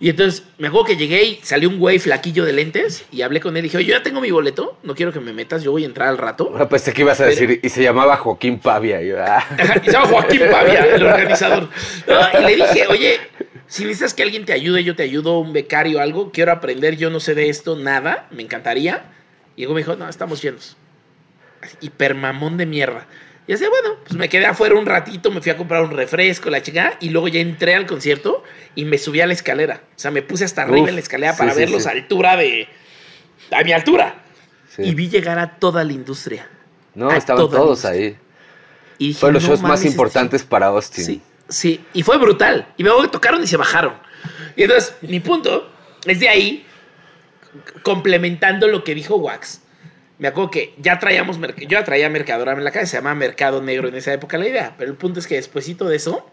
Y 0.00 0.10
entonces 0.10 0.44
me 0.58 0.68
acuerdo 0.68 0.86
que 0.86 0.96
llegué 0.96 1.24
y 1.24 1.40
salió 1.42 1.68
un 1.68 1.78
güey 1.78 1.98
flaquillo 1.98 2.44
de 2.44 2.52
lentes 2.52 3.04
y 3.10 3.22
hablé 3.22 3.40
con 3.40 3.56
él 3.56 3.64
y 3.64 3.68
dije, 3.68 3.78
oye, 3.78 3.86
yo 3.88 3.96
ya 3.96 4.02
tengo 4.02 4.20
mi 4.20 4.30
boleto, 4.30 4.78
no 4.84 4.94
quiero 4.94 5.12
que 5.12 5.18
me 5.18 5.32
metas, 5.32 5.64
yo 5.64 5.72
voy 5.72 5.82
a 5.82 5.86
entrar 5.86 6.08
al 6.08 6.18
rato. 6.18 6.50
Ahora 6.52 6.68
pensé 6.68 6.92
que 6.92 7.02
ibas 7.02 7.20
a 7.20 7.26
decir, 7.26 7.58
y 7.62 7.68
se 7.68 7.82
llamaba 7.82 8.16
Joaquín 8.16 8.60
Pavia. 8.60 9.02
Y 9.02 9.10
ah. 9.10 9.44
Y 9.82 9.86
se 9.86 9.92
llama 9.92 10.06
Joaquín 10.06 10.42
Pavia, 10.50 10.84
el 10.94 11.02
organizador. 11.06 11.68
No, 12.06 12.40
y 12.40 12.44
le 12.44 12.56
dije, 12.56 12.86
oye, 12.86 13.18
si 13.66 13.84
necesitas 13.84 14.14
que 14.14 14.22
alguien 14.22 14.44
te 14.44 14.52
ayude, 14.52 14.84
yo 14.84 14.94
te 14.94 15.02
ayudo, 15.02 15.40
un 15.40 15.52
becario 15.52 15.98
o 15.98 16.00
algo, 16.00 16.30
quiero 16.30 16.52
aprender, 16.52 16.96
yo 16.96 17.10
no 17.10 17.18
sé 17.18 17.34
de 17.34 17.48
esto, 17.48 17.74
nada, 17.74 18.28
me 18.30 18.42
encantaría. 18.44 19.04
Y 19.56 19.62
luego 19.62 19.74
me 19.74 19.80
dijo, 19.80 19.96
no, 19.96 20.08
estamos 20.08 20.40
llenos. 20.40 20.76
Hipermamón 21.80 22.56
de 22.56 22.66
mierda. 22.66 23.08
Y 23.48 23.54
así, 23.54 23.64
bueno, 23.66 23.96
pues 24.04 24.14
me 24.14 24.28
quedé 24.28 24.44
afuera 24.44 24.74
un 24.74 24.84
ratito, 24.84 25.30
me 25.30 25.40
fui 25.40 25.50
a 25.50 25.56
comprar 25.56 25.82
un 25.82 25.90
refresco, 25.90 26.50
la 26.50 26.62
chica, 26.62 26.98
y 27.00 27.08
luego 27.08 27.28
ya 27.28 27.40
entré 27.40 27.74
al 27.74 27.86
concierto 27.86 28.44
y 28.74 28.84
me 28.84 28.98
subí 28.98 29.22
a 29.22 29.26
la 29.26 29.32
escalera. 29.32 29.82
O 29.96 29.98
sea, 29.98 30.10
me 30.10 30.20
puse 30.20 30.44
hasta 30.44 30.62
arriba 30.62 30.82
Uf, 30.82 30.88
en 30.90 30.94
la 30.96 31.00
escalera 31.00 31.34
para 31.34 31.52
sí, 31.54 31.58
verlos 31.60 31.84
sí. 31.84 31.88
a 31.88 31.92
altura 31.92 32.36
de. 32.36 32.68
a 33.50 33.64
mi 33.64 33.72
altura. 33.72 34.22
Y 34.76 34.94
vi 34.94 35.08
llegar 35.08 35.38
a 35.38 35.56
toda 35.58 35.82
la 35.82 35.92
industria. 35.92 36.46
No, 36.94 37.10
estaban 37.10 37.48
todos 37.48 37.84
ahí. 37.84 38.16
Y 38.98 39.08
dije, 39.08 39.20
Fueron 39.20 39.34
los 39.34 39.42
"No 39.44 39.48
shows 39.48 39.62
más 39.62 39.80
este 39.80 39.88
importantes 39.92 40.44
para 40.44 40.66
Austin. 40.66 41.04
Sí, 41.04 41.22
sí. 41.48 41.84
Y 41.94 42.02
fue 42.02 42.18
brutal. 42.18 42.68
Y 42.76 42.82
luego 42.82 43.08
tocaron 43.08 43.42
y 43.42 43.46
se 43.46 43.56
bajaron. 43.56 43.94
Y 44.56 44.64
entonces, 44.64 44.94
mi 45.00 45.20
punto 45.20 45.72
es 46.04 46.20
de 46.20 46.28
ahí, 46.28 46.66
complementando 47.82 48.68
lo 48.68 48.84
que 48.84 48.94
dijo 48.94 49.16
Wax. 49.16 49.62
Me 50.18 50.28
acuerdo 50.28 50.50
que 50.50 50.74
ya 50.78 50.98
traíamos, 50.98 51.38
yo 51.38 51.68
ya 51.68 51.84
traía 51.84 52.10
Mercadorama 52.10 52.58
en 52.58 52.64
la 52.64 52.72
calle, 52.72 52.86
se 52.86 52.96
llamaba 52.96 53.14
Mercado 53.14 53.62
Negro 53.62 53.88
en 53.88 53.94
esa 53.94 54.12
época 54.12 54.36
la 54.36 54.48
idea. 54.48 54.74
Pero 54.76 54.90
el 54.90 54.96
punto 54.96 55.20
es 55.20 55.26
que 55.26 55.36
despuésito 55.36 55.86
de 55.86 55.96
eso, 55.96 56.28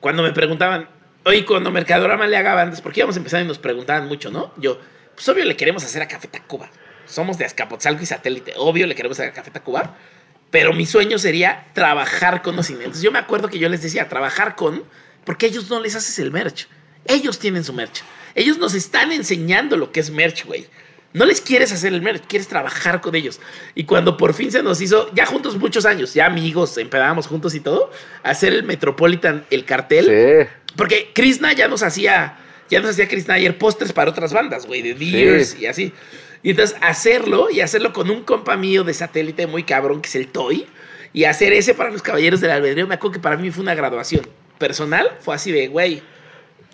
cuando 0.00 0.22
me 0.22 0.32
preguntaban, 0.32 0.88
oye, 1.24 1.44
cuando 1.46 1.70
Mercadorama 1.70 2.26
le 2.26 2.36
haga 2.36 2.54
bandas, 2.54 2.82
porque 2.82 3.00
íbamos 3.00 3.16
a 3.16 3.18
empezar 3.18 3.42
y 3.42 3.46
nos 3.46 3.58
preguntaban 3.58 4.06
mucho, 4.08 4.30
¿no? 4.30 4.52
Yo, 4.58 4.78
pues 5.14 5.26
obvio 5.28 5.44
le 5.44 5.56
queremos 5.56 5.84
hacer 5.84 6.02
a 6.02 6.08
Café 6.08 6.28
Tacuba. 6.28 6.70
Somos 7.06 7.38
de 7.38 7.44
Azcapotzalco 7.46 8.02
y 8.02 8.06
satélite. 8.06 8.52
Obvio 8.56 8.86
le 8.86 8.94
queremos 8.94 9.18
hacer 9.18 9.30
a 9.30 9.34
Café 9.34 9.50
Tacuba. 9.50 9.96
Pero 10.50 10.72
mi 10.72 10.84
sueño 10.84 11.18
sería 11.18 11.66
trabajar 11.74 12.42
con 12.42 12.56
los 12.56 12.66
cine. 12.66 12.86
Yo 13.00 13.12
me 13.12 13.18
acuerdo 13.18 13.48
que 13.48 13.58
yo 13.58 13.68
les 13.68 13.82
decía, 13.82 14.08
trabajar 14.08 14.56
con, 14.56 14.84
porque 15.24 15.46
ellos 15.46 15.70
no 15.70 15.80
les 15.80 15.94
haces 15.94 16.18
el 16.18 16.30
merch. 16.30 16.68
Ellos 17.06 17.38
tienen 17.38 17.64
su 17.64 17.72
merch. 17.72 18.02
Ellos 18.34 18.58
nos 18.58 18.74
están 18.74 19.12
enseñando 19.12 19.76
lo 19.76 19.92
que 19.92 20.00
es 20.00 20.10
merch, 20.10 20.44
güey. 20.44 20.66
No 21.12 21.24
les 21.24 21.40
quieres 21.40 21.72
hacer 21.72 21.92
el 21.92 22.02
merch, 22.02 22.22
quieres 22.28 22.46
trabajar 22.46 23.00
con 23.00 23.14
ellos. 23.16 23.40
Y 23.74 23.84
cuando 23.84 24.16
por 24.16 24.32
fin 24.32 24.52
se 24.52 24.62
nos 24.62 24.80
hizo, 24.80 25.12
ya 25.12 25.26
juntos 25.26 25.56
muchos 25.58 25.84
años, 25.84 26.14
ya 26.14 26.26
amigos, 26.26 26.78
empezábamos 26.78 27.26
juntos 27.26 27.54
y 27.54 27.60
todo, 27.60 27.90
hacer 28.22 28.52
el 28.52 28.62
Metropolitan, 28.62 29.44
el 29.50 29.64
cartel. 29.64 30.06
Sí. 30.06 30.72
Porque 30.76 31.10
Krishna 31.12 31.52
ya 31.52 31.66
nos 31.66 31.82
hacía, 31.82 32.38
ya 32.68 32.78
nos 32.80 32.90
hacía 32.92 33.08
Krishna 33.08 33.34
ayer 33.34 33.58
pósters 33.58 33.92
para 33.92 34.10
otras 34.10 34.32
bandas, 34.32 34.66
güey, 34.66 34.82
de 34.82 34.94
Deers 34.94 35.48
Sí. 35.50 35.62
y 35.62 35.66
así. 35.66 35.92
Y 36.44 36.50
entonces 36.50 36.76
hacerlo 36.80 37.50
y 37.50 37.60
hacerlo 37.60 37.92
con 37.92 38.08
un 38.08 38.22
compa 38.22 38.56
mío 38.56 38.84
de 38.84 38.94
satélite 38.94 39.48
muy 39.48 39.64
cabrón, 39.64 40.00
que 40.00 40.08
es 40.08 40.14
el 40.14 40.28
Toy, 40.28 40.66
y 41.12 41.24
hacer 41.24 41.52
ese 41.52 41.74
para 41.74 41.90
los 41.90 42.02
caballeros 42.02 42.40
del 42.40 42.52
albedrío, 42.52 42.86
me 42.86 42.94
acuerdo 42.94 43.14
que 43.14 43.20
para 43.20 43.36
mí 43.36 43.50
fue 43.50 43.62
una 43.62 43.74
graduación. 43.74 44.26
Personal, 44.58 45.10
fue 45.20 45.34
así 45.34 45.50
de, 45.50 45.66
güey, 45.66 46.02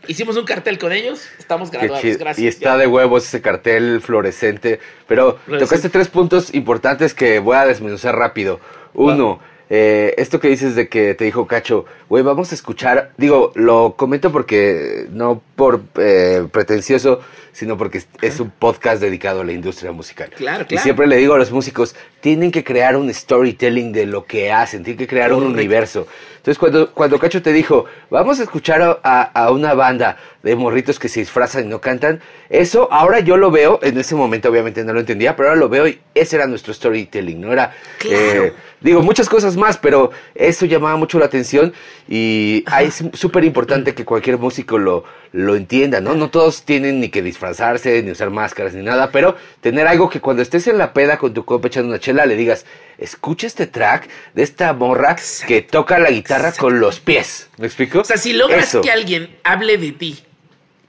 hicimos 0.06 0.37
un 0.37 0.44
cartel 0.44 0.78
con 0.78 0.92
ellos, 0.92 1.26
estamos 1.38 1.70
graduados, 1.70 2.02
gracias. 2.18 2.38
Y 2.38 2.46
está 2.48 2.72
ya. 2.72 2.76
de 2.78 2.87
huevos 2.87 3.26
ese 3.26 3.40
cartel 3.40 4.00
fluorescente. 4.00 4.80
Pero 5.06 5.38
tocaste 5.59 5.88
tres 5.88 6.09
puntos 6.09 6.54
importantes 6.54 7.14
que 7.14 7.38
voy 7.38 7.56
a 7.56 7.66
desmenuzar 7.66 8.16
rápido. 8.16 8.61
Uno, 8.94 9.40
eh, 9.68 10.14
esto 10.16 10.38
que 10.38 10.48
dices 10.48 10.76
de 10.76 10.88
que 10.88 11.14
te 11.14 11.24
dijo 11.24 11.46
Cacho, 11.46 11.87
güey, 12.09 12.22
vamos 12.22 12.52
a 12.52 12.54
escuchar. 12.54 13.12
Digo, 13.16 13.52
lo 13.54 13.94
comento 13.96 14.30
porque 14.30 15.06
no 15.11 15.42
por 15.56 15.82
eh, 15.98 16.46
pretencioso, 16.52 17.20
sino 17.52 17.76
porque 17.76 18.02
es, 18.20 18.40
un 18.40 18.50
podcast 18.50 19.00
dedicado 19.00 19.40
a 19.40 19.44
la 19.44 19.52
industria 19.52 19.90
musical. 19.90 20.30
Claro, 20.37 20.64
Y 20.64 20.66
claro. 20.66 20.82
siempre 20.82 21.06
le 21.06 21.16
digo 21.16 21.35
a 21.35 21.38
los 21.38 21.50
músicos, 21.50 21.96
tienen 22.20 22.52
que 22.52 22.62
crear 22.62 22.96
un 22.96 23.12
storytelling 23.12 23.92
de 23.92 24.06
lo 24.06 24.24
que 24.24 24.52
hacen, 24.52 24.85
tienen 24.85 24.98
que 24.98 25.06
crear 25.06 25.32
un 25.32 25.38
Correcto. 25.40 25.59
universo. 25.59 26.06
Entonces, 26.46 26.59
cuando, 26.61 26.90
cuando 26.92 27.18
Cacho 27.18 27.42
te 27.42 27.52
dijo, 27.52 27.87
vamos 28.09 28.38
a 28.38 28.44
escuchar 28.44 28.80
a, 28.80 29.00
a- 29.02 29.22
a 29.46 29.50
una 29.50 29.74
banda 29.74 30.16
de 30.46 30.54
morritos 30.56 30.98
que 31.00 31.09
se 31.09 31.18
disfrazan 31.20 31.64
y 31.64 31.68
no 31.68 31.80
cantan, 31.80 32.20
eso 32.50 32.88
ahora 32.92 33.18
yo 33.18 33.37
lo 33.37 33.50
veo, 33.50 33.80
en 33.82 33.98
ese 33.98 34.14
momento 34.14 34.48
obviamente 34.48 34.85
no 34.85 34.92
lo 34.92 35.00
entendía, 35.00 35.35
pero 35.35 35.48
ahora 35.48 35.59
lo 35.61 35.68
veo 35.68 35.88
y 35.88 35.98
ese 36.14 36.37
era 36.37 36.46
nuestro 36.46 36.72
storytelling, 36.72 37.40
¿no? 37.40 37.52
Era, 37.52 37.74
Claro. 37.98 38.44
eh, 38.44 38.52
digo, 38.80 39.02
muchas 39.02 39.28
cosas 39.28 39.56
más, 39.56 39.76
pero 39.76 40.12
eso 40.37 40.64
llamaba 40.64 40.96
mucho 40.96 41.18
la 41.18 41.26
atención 41.26 41.72
y 42.09 42.62
ahí 42.66 42.87
es 42.87 43.02
súper 43.14 43.42
importante 43.44 43.94
que 43.94 44.04
cualquier 44.04 44.38
músico 44.38 44.78
lo, 44.78 45.02
lo 45.32 45.56
entienda, 45.56 46.00
¿no? 46.00 46.14
No 46.14 46.30
todos 46.30 46.62
tienen 46.62 47.00
ni 47.00 47.09
que 47.09 47.22
disfrazarse, 47.22 48.02
ni 48.04 48.12
usar 48.12 48.30
máscaras, 48.30 48.74
ni 48.74 48.82
nada, 48.85 49.11
pero 49.11 49.35
tener 49.61 49.88
algo 49.88 50.09
que 50.09 50.20
cuando 50.20 50.42
estés 50.42 50.68
en 50.68 50.78
la 50.78 50.92
peda 50.92 51.18
con 51.18 51.35
tu 51.35 51.44
compa 51.44 51.66
echando 51.66 51.88
una 51.88 51.98
chela, 51.98 52.24
le 52.24 52.37
digas, 52.37 52.64
escucha 52.98 53.48
este 53.48 53.66
track 53.66 54.09
de 54.35 54.42
esta 54.44 54.72
morra 54.72 55.11
Exacto. 55.12 55.48
que 55.48 55.62
toca 55.62 55.98
la 55.98 56.11
guitarra 56.11 56.52
con 56.52 56.78
los 56.78 57.00
pies. 57.00 57.48
¿Me 57.59 57.66
explico? 57.66 58.00
O 58.00 58.04
sea, 58.04 58.16
si 58.16 58.32
logras 58.32 58.68
Eso. 58.68 58.80
que 58.82 58.92
alguien 58.92 59.37
hable 59.42 59.76
de 59.78 59.90
ti 59.92 60.22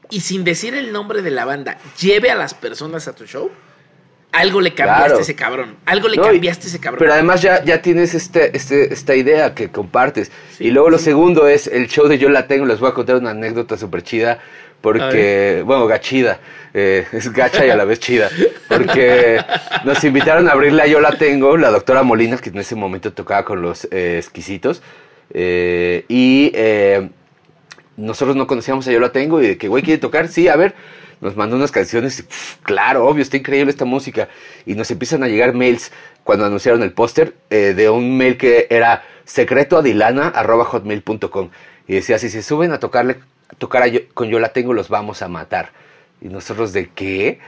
y 0.10 0.22
sin 0.22 0.43
decir 0.43 0.74
el 0.76 0.91
nombre 0.91 1.22
de 1.22 1.32
la 1.32 1.46
banda 1.46 1.78
lleve 2.00 2.32
a 2.32 2.36
las 2.36 2.54
personas 2.54 3.08
a 3.08 3.13
tu 3.13 3.26
show, 3.26 3.50
algo 4.32 4.62
le 4.62 4.74
cambiaste 4.74 5.04
Claro. 5.06 5.17
a 5.20 5.22
ese 5.22 5.36
cabrón. 5.36 5.76
Algo 5.86 6.08
le 6.10 6.17
No, 6.17 6.24
cambiaste 6.24 6.65
a 6.65 6.70
ese 6.70 6.80
cabrón. 6.80 7.00
Pero 7.00 7.13
además 7.13 7.41
ya, 7.41 7.63
ya 7.63 7.82
tienes 7.82 8.13
este, 8.13 8.56
este, 8.56 8.93
esta 8.93 9.15
idea 9.15 9.56
que 9.56 9.70
compartes. 9.70 10.32
Sí, 10.58 10.65
y 10.65 10.72
luego 10.72 10.89
lo 10.89 11.00
segundo 11.00 11.48
es 11.48 11.67
el 11.67 11.88
show 11.88 12.08
de 12.08 12.17
Yo 12.17 12.30
la 12.30 12.46
tengo. 12.48 12.65
Les 12.65 12.80
voy 12.80 12.89
a 12.89 12.93
contar 12.93 13.15
una 13.15 13.32
anécdota 13.32 13.78
súper 13.78 14.04
chida. 14.04 14.39
Porque, 14.82 15.63
bueno, 15.65 15.88
gachida. 15.88 16.39
eh, 16.74 17.08
es 17.12 17.34
gacha 17.34 17.65
y 17.65 17.70
a 17.72 17.76
la 17.76 17.86
vez 17.86 18.00
chida. 18.00 18.30
Porque 18.67 19.39
nos 19.86 20.04
invitaron 20.04 20.48
a 20.48 20.52
abrirle 20.52 20.84
a 20.84 20.88
Yo 20.88 21.00
la 21.00 21.13
tengo, 21.17 21.58
la 21.58 21.72
doctora 21.72 22.04
Molina, 22.04 22.38
que 22.38 22.50
en 22.50 22.60
ese 22.60 22.76
momento 22.76 23.12
tocaba 23.13 23.43
con 23.43 23.62
los 23.63 23.88
eh, 23.91 24.17
exquisitos. 24.20 24.84
eh, 25.34 26.06
y 26.10 26.52
eh, 26.54 27.10
nosotros 27.98 28.36
no 28.36 28.48
conocíamos 28.48 28.88
a 28.88 28.92
Yo 28.92 29.00
La 29.00 29.12
Tengo 29.12 29.40
y 29.42 29.48
de 29.48 29.58
que, 29.58 29.68
güey, 29.68 29.84
quiere 29.84 30.00
tocar, 30.00 30.30
sí, 30.30 30.48
a 30.48 30.56
ver, 30.56 30.74
nos 31.20 31.36
mandó 31.36 31.56
unas 31.56 31.72
canciones 31.72 32.20
y, 32.20 32.26
claro, 32.64 33.08
obvio, 33.08 33.24
está 33.24 33.38
increíble 33.38 33.72
esta 33.72 33.86
música. 33.86 34.30
Y 34.66 34.76
nos 34.76 34.92
empiezan 34.92 35.24
a 35.24 35.28
llegar 35.28 35.54
mails 35.54 35.92
cuando 36.24 36.46
anunciaron 36.46 36.84
el 36.84 36.92
póster 36.92 37.34
eh, 37.50 37.74
de 37.76 37.90
un 37.90 38.18
mail 38.18 38.38
que 38.38 38.68
era 38.70 39.04
secretoadilana.hotmail.com 39.26 41.50
y 41.88 41.94
decía, 41.94 42.20
si 42.20 42.30
se 42.30 42.44
suben 42.44 42.72
a 42.72 42.80
tocarle, 42.80 43.18
a 43.50 43.56
tocar 43.56 43.82
a 43.82 43.88
yo, 43.88 44.02
con 44.14 44.30
Yo 44.30 44.40
La 44.40 44.54
Tengo, 44.54 44.74
los 44.74 44.90
vamos 44.90 45.22
a 45.22 45.28
matar. 45.28 45.72
Y 46.22 46.28
nosotros, 46.28 46.74
¿de 46.74 46.90
qué? 46.90 47.40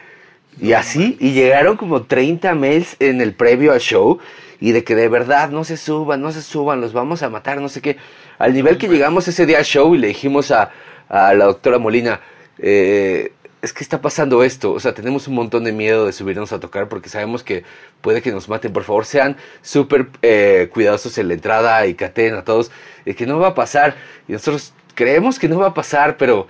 Y 0.60 0.74
así, 0.74 1.16
y 1.20 1.34
llegaron 1.34 1.78
como 1.78 2.04
30 2.04 2.56
mails 2.56 2.96
en 3.00 3.22
el 3.22 3.34
previo 3.34 3.72
al 3.72 3.80
show 3.80 4.20
y 4.60 4.72
de 4.72 4.84
que 4.84 4.96
de 4.96 5.08
verdad 5.08 5.52
no 5.52 5.64
se 5.64 5.78
suban, 5.78 6.22
no 6.22 6.32
se 6.32 6.42
suban, 6.42 6.82
los 6.82 6.92
vamos 6.92 7.24
a 7.24 7.30
matar, 7.30 7.62
no 7.62 7.70
sé 7.70 7.82
qué. 7.82 7.98
Al 8.40 8.54
nivel 8.54 8.78
que 8.78 8.88
llegamos 8.88 9.28
ese 9.28 9.46
día 9.46 9.58
al 9.58 9.66
show 9.66 9.94
y 9.94 9.98
le 9.98 10.08
dijimos 10.08 10.50
a, 10.50 10.72
a 11.10 11.34
la 11.34 11.46
doctora 11.46 11.78
Molina, 11.78 12.22
eh, 12.58 13.34
es 13.62 13.74
que 13.74 13.84
está 13.84 14.00
pasando 14.00 14.44
esto, 14.46 14.72
o 14.72 14.80
sea, 14.80 14.94
tenemos 14.94 15.28
un 15.28 15.36
montón 15.36 15.66
de 15.66 15.74
miedo 15.74 16.06
de 16.06 16.14
subirnos 16.14 16.54
a 16.54 16.60
tocar 16.62 16.88
porque 16.88 17.10
sabemos 17.10 17.44
que 17.44 17.66
puede 18.00 18.22
que 18.22 18.32
nos 18.32 18.48
maten, 18.48 18.72
por 18.72 18.86
favor 18.86 19.06
sean 19.06 19.36
súper 19.62 20.08
eh, 20.22 20.70
cuidadosos 20.72 21.18
en 21.18 21.28
la 21.28 21.34
entrada 21.34 21.86
y 21.86 21.96
caten 21.96 22.36
a 22.36 22.46
todos, 22.46 22.72
y 23.06 23.14
que 23.14 23.26
no 23.26 23.40
va 23.40 23.50
a 23.50 23.56
pasar, 23.56 23.96
y 24.30 24.32
nosotros 24.32 24.72
creemos 24.96 25.38
que 25.38 25.50
no 25.50 25.60
va 25.60 25.68
a 25.68 25.74
pasar, 25.74 26.16
pero 26.16 26.48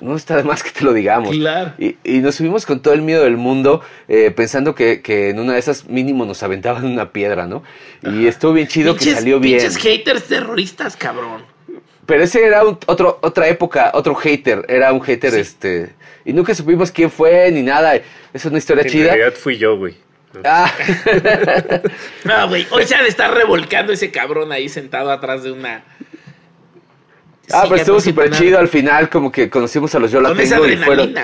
no 0.00 0.16
está 0.16 0.36
de 0.36 0.42
más 0.44 0.62
que 0.62 0.70
te 0.70 0.84
lo 0.84 0.92
digamos. 0.92 1.34
Claro. 1.36 1.72
Y, 1.78 1.96
y 2.04 2.18
nos 2.18 2.36
subimos 2.36 2.66
con 2.66 2.80
todo 2.80 2.94
el 2.94 3.02
miedo 3.02 3.24
del 3.24 3.36
mundo, 3.36 3.82
eh, 4.08 4.30
pensando 4.30 4.74
que, 4.74 5.00
que 5.02 5.30
en 5.30 5.38
una 5.38 5.54
de 5.54 5.58
esas 5.58 5.86
mínimo 5.86 6.24
nos 6.24 6.42
aventaban 6.42 6.84
una 6.84 7.10
piedra, 7.12 7.46
¿no? 7.46 7.62
Y 8.02 8.26
estuvo 8.26 8.52
bien 8.52 8.68
chido 8.68 8.94
que 8.96 9.14
salió 9.14 9.40
bien. 9.40 9.58
Pinches 9.58 9.76
haters 9.78 10.24
terroristas, 10.24 10.96
cabrón. 10.96 11.42
Pero 12.06 12.22
ese 12.24 12.44
era 12.44 12.64
un- 12.64 12.78
otro, 12.86 13.18
otra 13.22 13.48
época, 13.48 13.90
otro 13.94 14.14
hater, 14.14 14.64
era 14.68 14.92
un 14.92 15.02
hater, 15.02 15.34
este... 15.34 15.94
Y 16.24 16.32
nunca 16.32 16.54
supimos 16.54 16.90
quién 16.90 17.10
fue 17.10 17.50
ni 17.50 17.62
nada. 17.62 17.94
Es 18.32 18.44
una 18.44 18.58
historia 18.58 18.82
En 18.84 18.90
chida. 18.90 19.04
realidad 19.14 19.32
fui 19.34 19.56
yo, 19.58 19.76
güey. 19.78 19.94
Ah, 20.44 20.70
No, 22.24 22.48
güey. 22.48 22.66
Hoy 22.70 22.84
se 22.86 22.94
ha 22.94 23.02
de 23.02 23.08
estar 23.08 23.32
revolcando 23.34 23.92
ese 23.92 24.10
cabrón 24.10 24.52
ahí 24.52 24.68
sentado 24.68 25.10
atrás 25.10 25.42
de 25.42 25.52
una. 25.52 25.84
Ah, 27.52 27.62
Sí, 27.62 27.66
pero 27.68 27.76
estuvo 27.76 28.00
súper 28.00 28.30
chido 28.30 28.58
al 28.58 28.68
final, 28.68 29.08
como 29.08 29.32
que 29.32 29.50
conocimos 29.50 29.94
a 29.94 29.98
los 29.98 30.10
Yo 30.10 30.20
La 30.20 30.30
Con 30.30 30.40
esa 30.40 30.56
Tengo 30.56 30.68
y 30.68 30.76
fueron... 30.76 31.14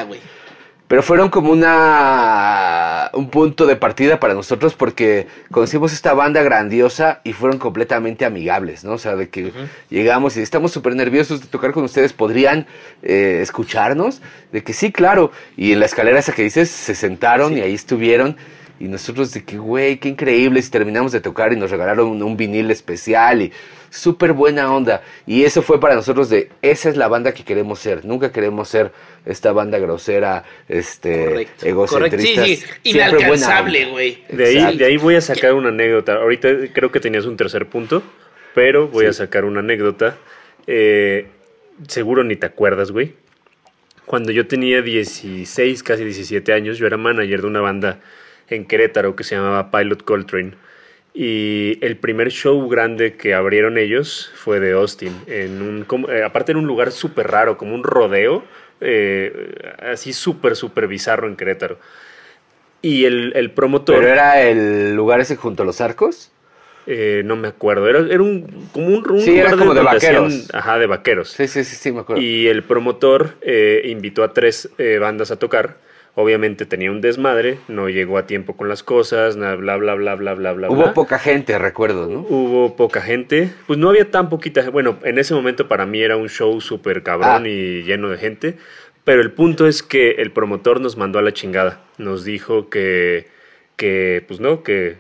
Pero 0.87 1.03
fueron 1.03 1.31
como 1.31 1.51
una 1.51 3.11
un 3.15 3.31
punto 3.31 3.67
de 3.67 3.75
partida 3.75 4.21
para 4.21 4.35
nosotros 4.35 4.75
porque 4.75 5.27
conocimos 5.51 5.95
esta 5.95 6.13
banda 6.13 6.43
grandiosa 6.43 7.21
y 7.25 7.33
fueron 7.33 7.59
completamente 7.59 8.27
amigables, 8.27 8.85
¿no? 8.85 8.93
O 8.93 8.99
sea, 8.99 9.17
de 9.17 9.31
que 9.31 9.51
llegamos 9.89 10.37
y 10.37 10.43
estamos 10.43 10.73
súper 10.73 10.95
nerviosos 10.95 11.41
de 11.41 11.47
tocar 11.47 11.73
con 11.73 11.85
ustedes, 11.85 12.13
¿podrían 12.13 12.67
eh, 13.03 13.39
escucharnos? 13.43 14.21
De 14.53 14.63
que 14.63 14.75
sí, 14.75 14.93
claro. 14.93 15.33
Y 15.57 15.73
en 15.73 15.81
la 15.81 15.87
escalera 15.87 16.19
esa 16.19 16.33
que 16.33 16.43
dices, 16.43 16.71
se 16.71 16.95
sentaron 16.95 17.57
y 17.57 17.63
ahí 17.63 17.75
estuvieron. 17.75 18.37
Y 18.79 18.89
nosotros 18.89 19.33
de 19.33 19.43
que, 19.43 19.57
güey, 19.57 19.99
qué 19.99 20.11
increíble. 20.11 20.61
Y 20.61 20.63
terminamos 20.65 21.13
de 21.13 21.21
tocar 21.21 21.53
y 21.53 21.57
nos 21.57 21.71
regalaron 21.71 22.09
un, 22.09 22.23
un 22.23 22.37
vinil 22.37 22.71
especial 22.71 23.41
y 23.41 23.53
súper 23.95 24.33
buena 24.33 24.73
onda. 24.75 25.03
Y 25.27 25.45
eso 25.45 25.63
fue 25.63 25.81
para 25.81 25.95
nosotros 25.95 26.29
de, 26.29 26.51
esa 26.63 26.89
es 26.89 26.97
la 26.97 27.09
banda 27.09 27.33
que 27.33 27.45
queremos 27.45 27.79
ser. 27.79 28.05
Nunca 28.05 28.33
queremos 28.33 28.69
ser 28.69 28.91
esta 29.25 29.53
banda 29.53 29.79
grosera, 29.79 30.45
este, 30.69 31.27
Correcto. 31.27 31.67
egocentrista. 31.67 32.41
Correcto. 32.43 32.67
Sí, 32.67 32.75
sí. 32.83 32.91
Inalcanzable, 32.97 33.87
güey. 33.87 34.25
De 34.29 34.47
ahí, 34.47 34.77
de 34.77 34.85
ahí 34.85 34.97
voy 34.97 35.15
a 35.15 35.21
sacar 35.21 35.55
una 35.55 35.69
anécdota. 35.69 36.15
Ahorita 36.15 36.49
creo 36.73 36.91
que 36.91 37.01
tenías 37.01 37.25
un 37.25 37.37
tercer 37.37 37.67
punto, 37.67 38.03
pero 38.55 38.89
voy 38.89 39.07
a 39.07 39.13
sacar 39.13 39.45
una 39.45 39.61
anécdota. 39.61 40.17
Eh, 40.67 41.29
seguro 41.87 42.25
ni 42.25 42.37
te 42.37 42.47
acuerdas, 42.47 42.91
güey. 42.91 43.15
Cuando 44.07 44.33
yo 44.33 44.47
tenía 44.47 44.83
16, 44.83 45.83
casi 45.83 46.05
17 46.05 46.53
años, 46.53 46.79
yo 46.79 46.87
era 46.87 46.97
manager 46.97 47.43
de 47.43 47.47
una 47.47 47.61
banda 47.61 48.01
en 48.51 48.67
Querétaro 48.67 49.17
que 49.17 49.25
se 49.25 49.37
llamaba 49.37 49.71
Pilot 49.71 50.03
Coltrane. 50.05 50.53
Y 51.17 51.79
el 51.81 51.97
primer 51.97 52.31
show 52.33 52.69
grande 52.69 53.15
que 53.15 53.35
abrieron 53.35 53.79
ellos 53.79 54.33
fue 54.35 54.59
de 54.59 54.73
Austin. 54.73 55.17
En 55.29 55.63
un, 55.63 55.85
como- 55.85 56.11
eh, 56.11 56.25
aparte 56.25 56.51
era 56.53 56.59
un 56.59 56.67
lugar 56.67 56.91
súper 56.91 57.29
raro, 57.29 57.57
como 57.57 57.73
un 57.75 57.85
rodeo, 57.85 58.43
eh, 58.81 59.55
así 59.81 60.13
súper, 60.13 60.57
súper 60.57 60.89
bizarro 60.89 61.29
en 61.29 61.37
Querétaro. 61.37 61.79
Y 62.83 63.05
el, 63.05 63.33
el 63.37 63.53
promotor... 63.53 63.95
Pero 64.01 64.09
era 64.09 64.43
el 64.43 64.95
lugar 64.97 65.21
ese 65.21 65.37
junto 65.37 65.63
a 65.63 65.67
los 65.67 65.81
arcos. 65.81 66.33
Eh, 66.87 67.23
no 67.25 67.37
me 67.37 67.47
acuerdo. 67.49 67.89
Era, 67.89 68.01
era 68.01 68.21
un, 68.21 68.69
como 68.73 68.89
un, 68.89 69.09
un 69.11 69.21
Sí, 69.21 69.39
era 69.39 69.53
lugar 69.53 69.59
como 69.59 69.75
de 69.75 69.81
hacían- 69.83 70.25
vaqueros. 70.25 70.51
ajá, 70.53 70.79
de 70.81 70.87
vaqueros. 70.87 71.31
Sí, 71.31 71.47
sí, 71.47 71.63
sí, 71.65 71.77
sí, 71.77 71.93
me 71.93 72.01
acuerdo. 72.01 72.21
Y 72.21 72.49
el 72.49 72.65
promotor 72.65 73.37
invitó 73.85 74.25
a 74.25 74.33
tres 74.33 74.69
bandas 75.01 75.31
a 75.31 75.39
tocar. 75.39 75.77
Obviamente 76.17 76.65
tenía 76.65 76.93
un 76.93 77.01
desmadre, 77.01 77.59
no 77.67 77.89
llegó 77.89 78.19
a 78.19 78.27
tiempo 78.27 78.57
con 78.57 78.69
las 78.69 78.85
cosas, 78.85 79.37
na- 79.37 79.57
bla, 79.57 79.77
bla, 79.77 79.95
bla, 79.97 80.15
bla, 80.15 80.35
bla, 80.35 80.53
bla. 80.53 80.71
Hubo 80.71 80.83
bla. 80.85 80.95
poca 80.95 81.19
gente, 81.19 81.59
recuerdo, 81.59 82.07
¿no? 82.09 82.21
Hubo 82.21 82.77
poca 82.77 83.01
gente. 83.01 83.51
Pues 83.67 83.79
no 83.81 83.89
había 83.91 84.09
tan 84.11 84.29
poquita. 84.29 84.71
Bueno, 84.71 84.99
en 85.03 85.19
ese 85.19 85.35
momento 85.35 85.67
para 85.67 85.87
mí 85.87 86.01
era 86.03 86.17
un 86.17 86.29
show 86.29 86.61
súper 86.61 87.03
cabrón 87.03 87.43
Ah. 87.45 87.49
y 87.49 87.83
lleno 87.83 88.11
de 88.11 88.19
gente. 88.19 88.57
Pero 89.03 89.23
el 89.23 89.33
punto 89.33 89.67
es 89.67 89.83
que 89.83 90.13
el 90.13 90.31
promotor 90.31 90.81
nos 90.81 90.97
mandó 90.97 91.19
a 91.19 91.23
la 91.23 91.33
chingada. 91.33 91.81
Nos 91.99 92.25
dijo 92.25 92.71
que, 92.71 93.27
que 93.77 94.25
pues 94.29 94.39
no, 94.41 94.63
que, 94.63 94.97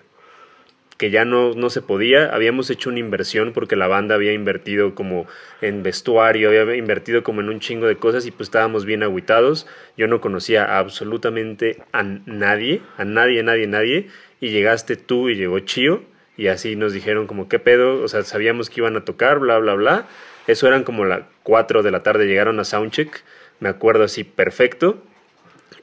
que 0.97 1.11
ya 1.11 1.25
no, 1.25 1.53
no 1.55 1.71
se 1.71 1.83
podía. 1.83 2.33
Habíamos 2.35 2.71
hecho 2.71 2.91
una 2.91 2.99
inversión 2.99 3.53
porque 3.53 3.77
la 3.77 3.89
banda 3.89 4.15
había 4.15 4.33
invertido 4.33 4.95
como 4.95 5.27
en 5.61 5.83
vestuario, 5.83 6.49
había 6.49 6.77
invertido 6.77 7.23
como 7.23 7.41
en 7.41 7.49
un 7.49 7.61
chingo 7.61 7.87
de 7.87 7.97
cosas 7.97 8.27
y 8.27 8.31
pues 8.31 8.49
estábamos 8.49 8.85
bien 8.85 9.03
aguitados. 9.03 9.67
Yo 9.97 10.07
no 10.07 10.21
conocía 10.21 10.79
absolutamente 10.79 11.83
a 11.93 12.03
nadie, 12.03 12.81
a 12.97 13.05
nadie, 13.05 13.43
nadie, 13.43 13.67
nadie. 13.67 14.09
Y 14.41 14.51
llegaste 14.51 14.97
tú 14.97 15.29
y 15.29 15.37
llegó 15.37 15.59
Chío 15.61 16.03
y 16.37 16.49
así 16.49 16.77
nos 16.77 16.93
dijeron 16.93 17.27
como 17.27 17.49
qué 17.49 17.59
pedo, 17.59 18.03
o 18.03 18.09
sea, 18.09 18.23
sabíamos 18.23 18.69
que 18.71 18.81
iban 18.81 18.97
a 18.97 19.05
tocar, 19.05 19.39
bla, 19.39 19.59
bla, 19.59 19.75
bla. 19.75 20.07
Eso 20.47 20.67
eran 20.67 20.85
como 20.85 21.05
las 21.05 21.23
4 21.43 21.83
de 21.83 21.91
la 21.91 22.03
tarde, 22.03 22.27
llegaron 22.27 22.61
a 22.61 22.65
Soundcheck, 22.65 23.23
me 23.61 23.69
acuerdo 23.69 24.05
así 24.05 24.25
perfecto. 24.25 25.03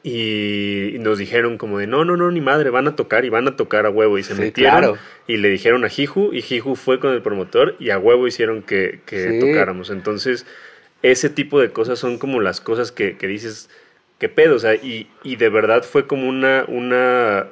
Y 0.04 0.96
nos 1.00 1.20
dijeron 1.20 1.58
como 1.58 1.78
de, 1.78 1.86
no, 1.88 2.04
no, 2.06 2.18
no, 2.18 2.32
ni 2.32 2.42
madre, 2.42 2.70
van 2.72 2.88
a 2.88 2.96
tocar 2.96 3.24
y 3.26 3.30
van 3.30 3.48
a 3.48 3.56
tocar 3.56 3.86
a 3.86 3.90
huevo. 3.92 4.18
Y 4.18 4.24
se 4.24 4.34
Sí, 4.36 4.42
metieron 4.42 4.80
claro. 4.80 4.98
y 5.28 5.38
le 5.38 5.50
dijeron 5.50 5.86
a 5.86 5.90
Jiju 5.90 6.34
y 6.34 6.42
Jiju 6.42 6.76
fue 6.76 7.00
con 7.00 7.14
el 7.14 7.22
promotor 7.22 7.76
y 7.80 7.92
a 7.92 8.00
huevo 8.00 8.28
hicieron 8.28 8.64
que, 8.64 9.00
que 9.06 9.30
Sí. 9.30 9.40
tocáramos. 9.40 9.90
Entonces, 9.92 10.46
ese 11.04 11.30
tipo 11.30 11.60
de 11.62 11.70
cosas 11.70 12.00
son 12.00 12.18
como 12.18 12.40
las 12.42 12.62
cosas 12.62 12.92
que, 12.92 13.16
que 13.18 13.28
dices, 13.28 13.70
qué 14.18 14.28
pedo, 14.30 14.56
o 14.56 14.60
sea, 14.60 14.74
y, 14.76 15.08
y 15.24 15.36
de 15.36 15.50
verdad 15.50 15.84
fue 15.84 16.08
como 16.08 16.28
una, 16.28 16.66
una, 16.68 17.48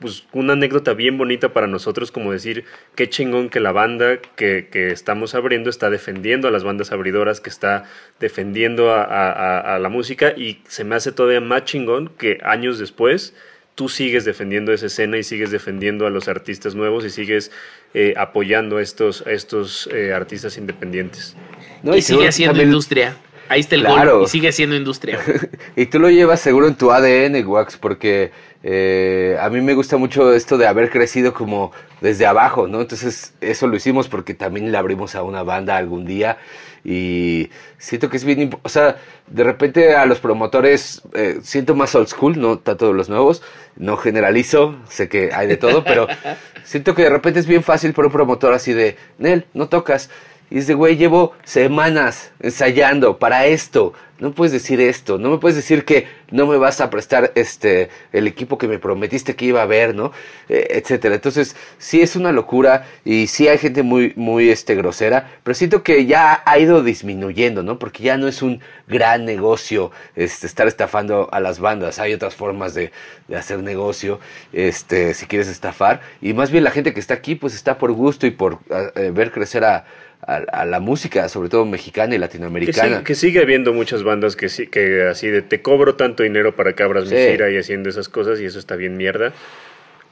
pues 0.00 0.24
una 0.32 0.54
anécdota 0.54 0.94
bien 0.94 1.18
bonita 1.18 1.52
para 1.52 1.66
nosotros, 1.66 2.10
como 2.10 2.32
decir, 2.32 2.64
qué 2.94 3.08
chingón 3.08 3.50
que 3.50 3.60
la 3.60 3.70
banda 3.72 4.18
que, 4.36 4.68
que 4.72 4.90
estamos 4.92 5.34
abriendo 5.34 5.68
está 5.70 5.90
defendiendo 5.90 6.48
a 6.48 6.50
las 6.50 6.64
bandas 6.64 6.90
abridoras, 6.90 7.40
que 7.40 7.50
está 7.50 7.84
defendiendo 8.18 8.92
a, 8.92 9.02
a- 9.04 9.30
a- 9.32 9.76
a 9.76 9.78
la 9.78 9.88
música 9.88 10.32
y 10.36 10.62
se 10.68 10.84
me 10.84 10.94
hace 10.94 11.12
todavía 11.12 11.40
más 11.40 11.64
chingón 11.64 12.08
que 12.18 12.38
años 12.42 12.78
después 12.78 13.34
tú 13.74 13.88
sigues 13.88 14.24
defendiendo 14.26 14.72
esa 14.72 14.86
escena 14.86 15.16
y 15.16 15.22
sigues 15.22 15.50
defendiendo 15.50 16.06
a 16.06 16.10
los 16.10 16.28
artistas 16.28 16.74
nuevos 16.74 17.04
y 17.04 17.10
sigues 17.10 17.50
eh, 17.94 18.12
apoyando 18.16 18.76
a 18.76 18.82
estos, 18.82 19.26
a 19.26 19.30
estos 19.32 19.88
eh, 19.92 20.12
artistas 20.12 20.58
independientes. 20.58 21.34
No, 21.82 21.96
y 21.96 22.02
sigue 22.02 22.30
siendo 22.32 22.52
también- 22.52 22.68
industria. 22.68 23.16
Ahí 23.50 23.60
está 23.60 23.74
el 23.74 23.82
Claro. 23.82 24.18
gol. 24.18 24.24
Y 24.24 24.28
sigue 24.28 24.52
siendo 24.52 24.76
industria. 24.76 25.18
Y 25.76 25.86
tú 25.86 25.98
lo 25.98 26.08
llevas 26.08 26.40
seguro 26.40 26.68
en 26.68 26.76
tu 26.76 26.92
ADN, 26.92 27.44
Wax, 27.46 27.76
porque 27.76 28.30
eh, 28.62 29.36
a 29.40 29.50
mí 29.50 29.60
me 29.60 29.74
gusta 29.74 29.96
mucho 29.96 30.32
esto 30.32 30.56
de 30.56 30.66
haber 30.68 30.88
crecido 30.90 31.34
como 31.34 31.72
desde 32.00 32.26
abajo, 32.26 32.68
¿no? 32.68 32.80
Entonces, 32.80 33.32
eso 33.40 33.66
lo 33.66 33.76
hicimos 33.76 34.08
porque 34.08 34.34
también 34.34 34.70
le 34.70 34.78
abrimos 34.78 35.14
a 35.16 35.22
una 35.24 35.42
banda 35.42 35.76
algún 35.76 36.04
día 36.06 36.38
y 36.84 37.50
siento 37.78 38.08
que 38.08 38.16
es 38.18 38.24
bien, 38.24 38.56
o 38.62 38.68
sea, 38.68 38.96
de 39.26 39.44
repente 39.44 39.94
a 39.96 40.06
los 40.06 40.18
promotores 40.20 41.02
eh, 41.14 41.40
siento 41.42 41.74
más 41.74 41.94
old 41.94 42.08
school, 42.08 42.40
no 42.40 42.58
tanto 42.58 42.86
de 42.88 42.94
los 42.94 43.08
nuevos, 43.08 43.42
no 43.76 43.96
generalizo, 43.96 44.76
sé 44.88 45.08
que 45.08 45.30
hay 45.32 45.46
de 45.48 45.56
todo, 45.56 45.82
pero 45.84 46.06
siento 46.64 46.94
que 46.94 47.02
de 47.02 47.10
repente 47.10 47.40
es 47.40 47.46
bien 47.46 47.62
fácil 47.62 47.92
para 47.92 48.06
un 48.06 48.12
promotor 48.12 48.54
así 48.54 48.72
de, 48.72 48.96
Nel, 49.18 49.44
no 49.54 49.68
tocas. 49.68 50.08
Y 50.50 50.58
de, 50.60 50.74
güey, 50.74 50.96
llevo 50.96 51.34
semanas 51.44 52.32
ensayando 52.40 53.18
para 53.18 53.46
esto. 53.46 53.92
no 54.18 54.32
puedes 54.32 54.52
decir 54.52 54.80
esto, 54.80 55.16
no 55.16 55.30
me 55.30 55.38
puedes 55.38 55.56
decir 55.56 55.84
que 55.84 56.06
no 56.30 56.46
me 56.46 56.58
vas 56.58 56.80
a 56.80 56.90
prestar 56.90 57.32
este 57.36 57.88
el 58.12 58.26
equipo 58.26 58.58
que 58.58 58.68
me 58.68 58.78
prometiste 58.78 59.34
que 59.34 59.46
iba 59.46 59.62
a 59.62 59.66
ver, 59.66 59.94
¿no? 59.94 60.12
Eh, 60.48 60.66
etcétera. 60.72 61.14
Entonces, 61.14 61.56
sí 61.78 62.02
es 62.02 62.16
una 62.16 62.32
locura 62.32 62.86
y 63.04 63.28
sí 63.28 63.48
hay 63.48 63.58
gente 63.58 63.82
muy 63.82 64.12
muy 64.16 64.50
este 64.50 64.74
grosera, 64.74 65.30
pero 65.42 65.54
siento 65.54 65.82
que 65.82 66.04
ya 66.04 66.42
ha 66.44 66.58
ido 66.58 66.82
disminuyendo, 66.82 67.62
¿no? 67.62 67.78
Porque 67.78 68.02
ya 68.02 68.16
no 68.18 68.28
es 68.28 68.42
un 68.42 68.60
gran 68.88 69.24
negocio 69.24 69.92
este 70.16 70.46
estar 70.46 70.66
estafando 70.66 71.28
a 71.32 71.40
las 71.40 71.60
bandas, 71.60 71.98
hay 71.98 72.12
otras 72.12 72.34
formas 72.34 72.74
de, 72.74 72.92
de 73.28 73.36
hacer 73.36 73.62
negocio, 73.62 74.20
este 74.52 75.14
si 75.14 75.26
quieres 75.26 75.48
estafar 75.48 76.00
y 76.20 76.34
más 76.34 76.50
bien 76.50 76.64
la 76.64 76.70
gente 76.72 76.92
que 76.92 77.00
está 77.00 77.14
aquí 77.14 77.36
pues 77.36 77.54
está 77.54 77.78
por 77.78 77.92
gusto 77.92 78.26
y 78.26 78.32
por 78.32 78.58
eh, 78.96 79.10
ver 79.14 79.30
crecer 79.30 79.64
a 79.64 79.84
a, 80.26 80.64
la 80.64 80.80
música, 80.80 81.28
sobre 81.28 81.48
todo 81.48 81.64
mexicana 81.64 82.14
y 82.14 82.18
latinoamericana. 82.18 83.02
Que, 83.04 83.14
sigue 83.14 83.40
habiendo 83.40 83.72
muchas 83.72 84.02
bandas 84.02 84.36
que, 84.36 84.48
que 84.70 85.04
así 85.04 85.28
de 85.28 85.42
te 85.42 85.62
cobro 85.62 85.96
tanto 85.96 86.22
dinero 86.22 86.54
para 86.54 86.74
que 86.74 86.82
abras 86.82 87.10
mi 87.10 87.16
gira 87.16 87.50
y 87.50 87.56
haciendo 87.56 87.88
esas 87.88 88.08
cosas 88.08 88.40
y 88.40 88.44
eso 88.44 88.58
está 88.58 88.76
bien 88.76 88.96
mierda. 88.96 89.32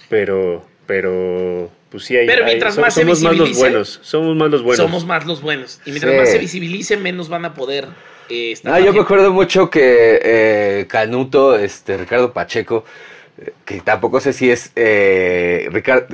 Pero, 0.08 0.64
pero, 0.86 1.70
pues 1.90 2.04
sí 2.04 2.16
hay. 2.16 2.26
Pero 2.26 2.44
mientras 2.44 2.78
más 2.78 2.94
somos, 2.94 3.18
se 3.18 3.24
más 3.24 3.36
los 3.36 3.56
buenos. 3.56 4.00
Somos 4.02 4.36
más 4.36 4.50
los 4.50 4.62
buenos. 4.62 4.84
Somos 4.84 5.04
más 5.04 5.26
los 5.26 5.42
buenos. 5.42 5.80
Y 5.84 5.90
mientras 5.90 6.16
más 6.16 6.30
se 6.30 6.38
visibilice, 6.38 6.96
menos 6.96 7.28
van 7.28 7.44
a 7.44 7.54
poder. 7.54 7.86
Eh, 8.30 8.54
ah, 8.64 8.80
yo 8.80 8.92
me 8.92 9.00
acuerdo 9.00 9.32
mucho 9.32 9.70
que 9.70 10.20
eh, 10.22 10.86
Canuto, 10.88 11.58
este 11.58 11.96
Ricardo 11.96 12.32
Pacheco, 12.32 12.84
que 13.64 13.80
tampoco 13.80 14.20
sé 14.20 14.32
si 14.32 14.50
es 14.50 14.72
eh, 14.74 15.68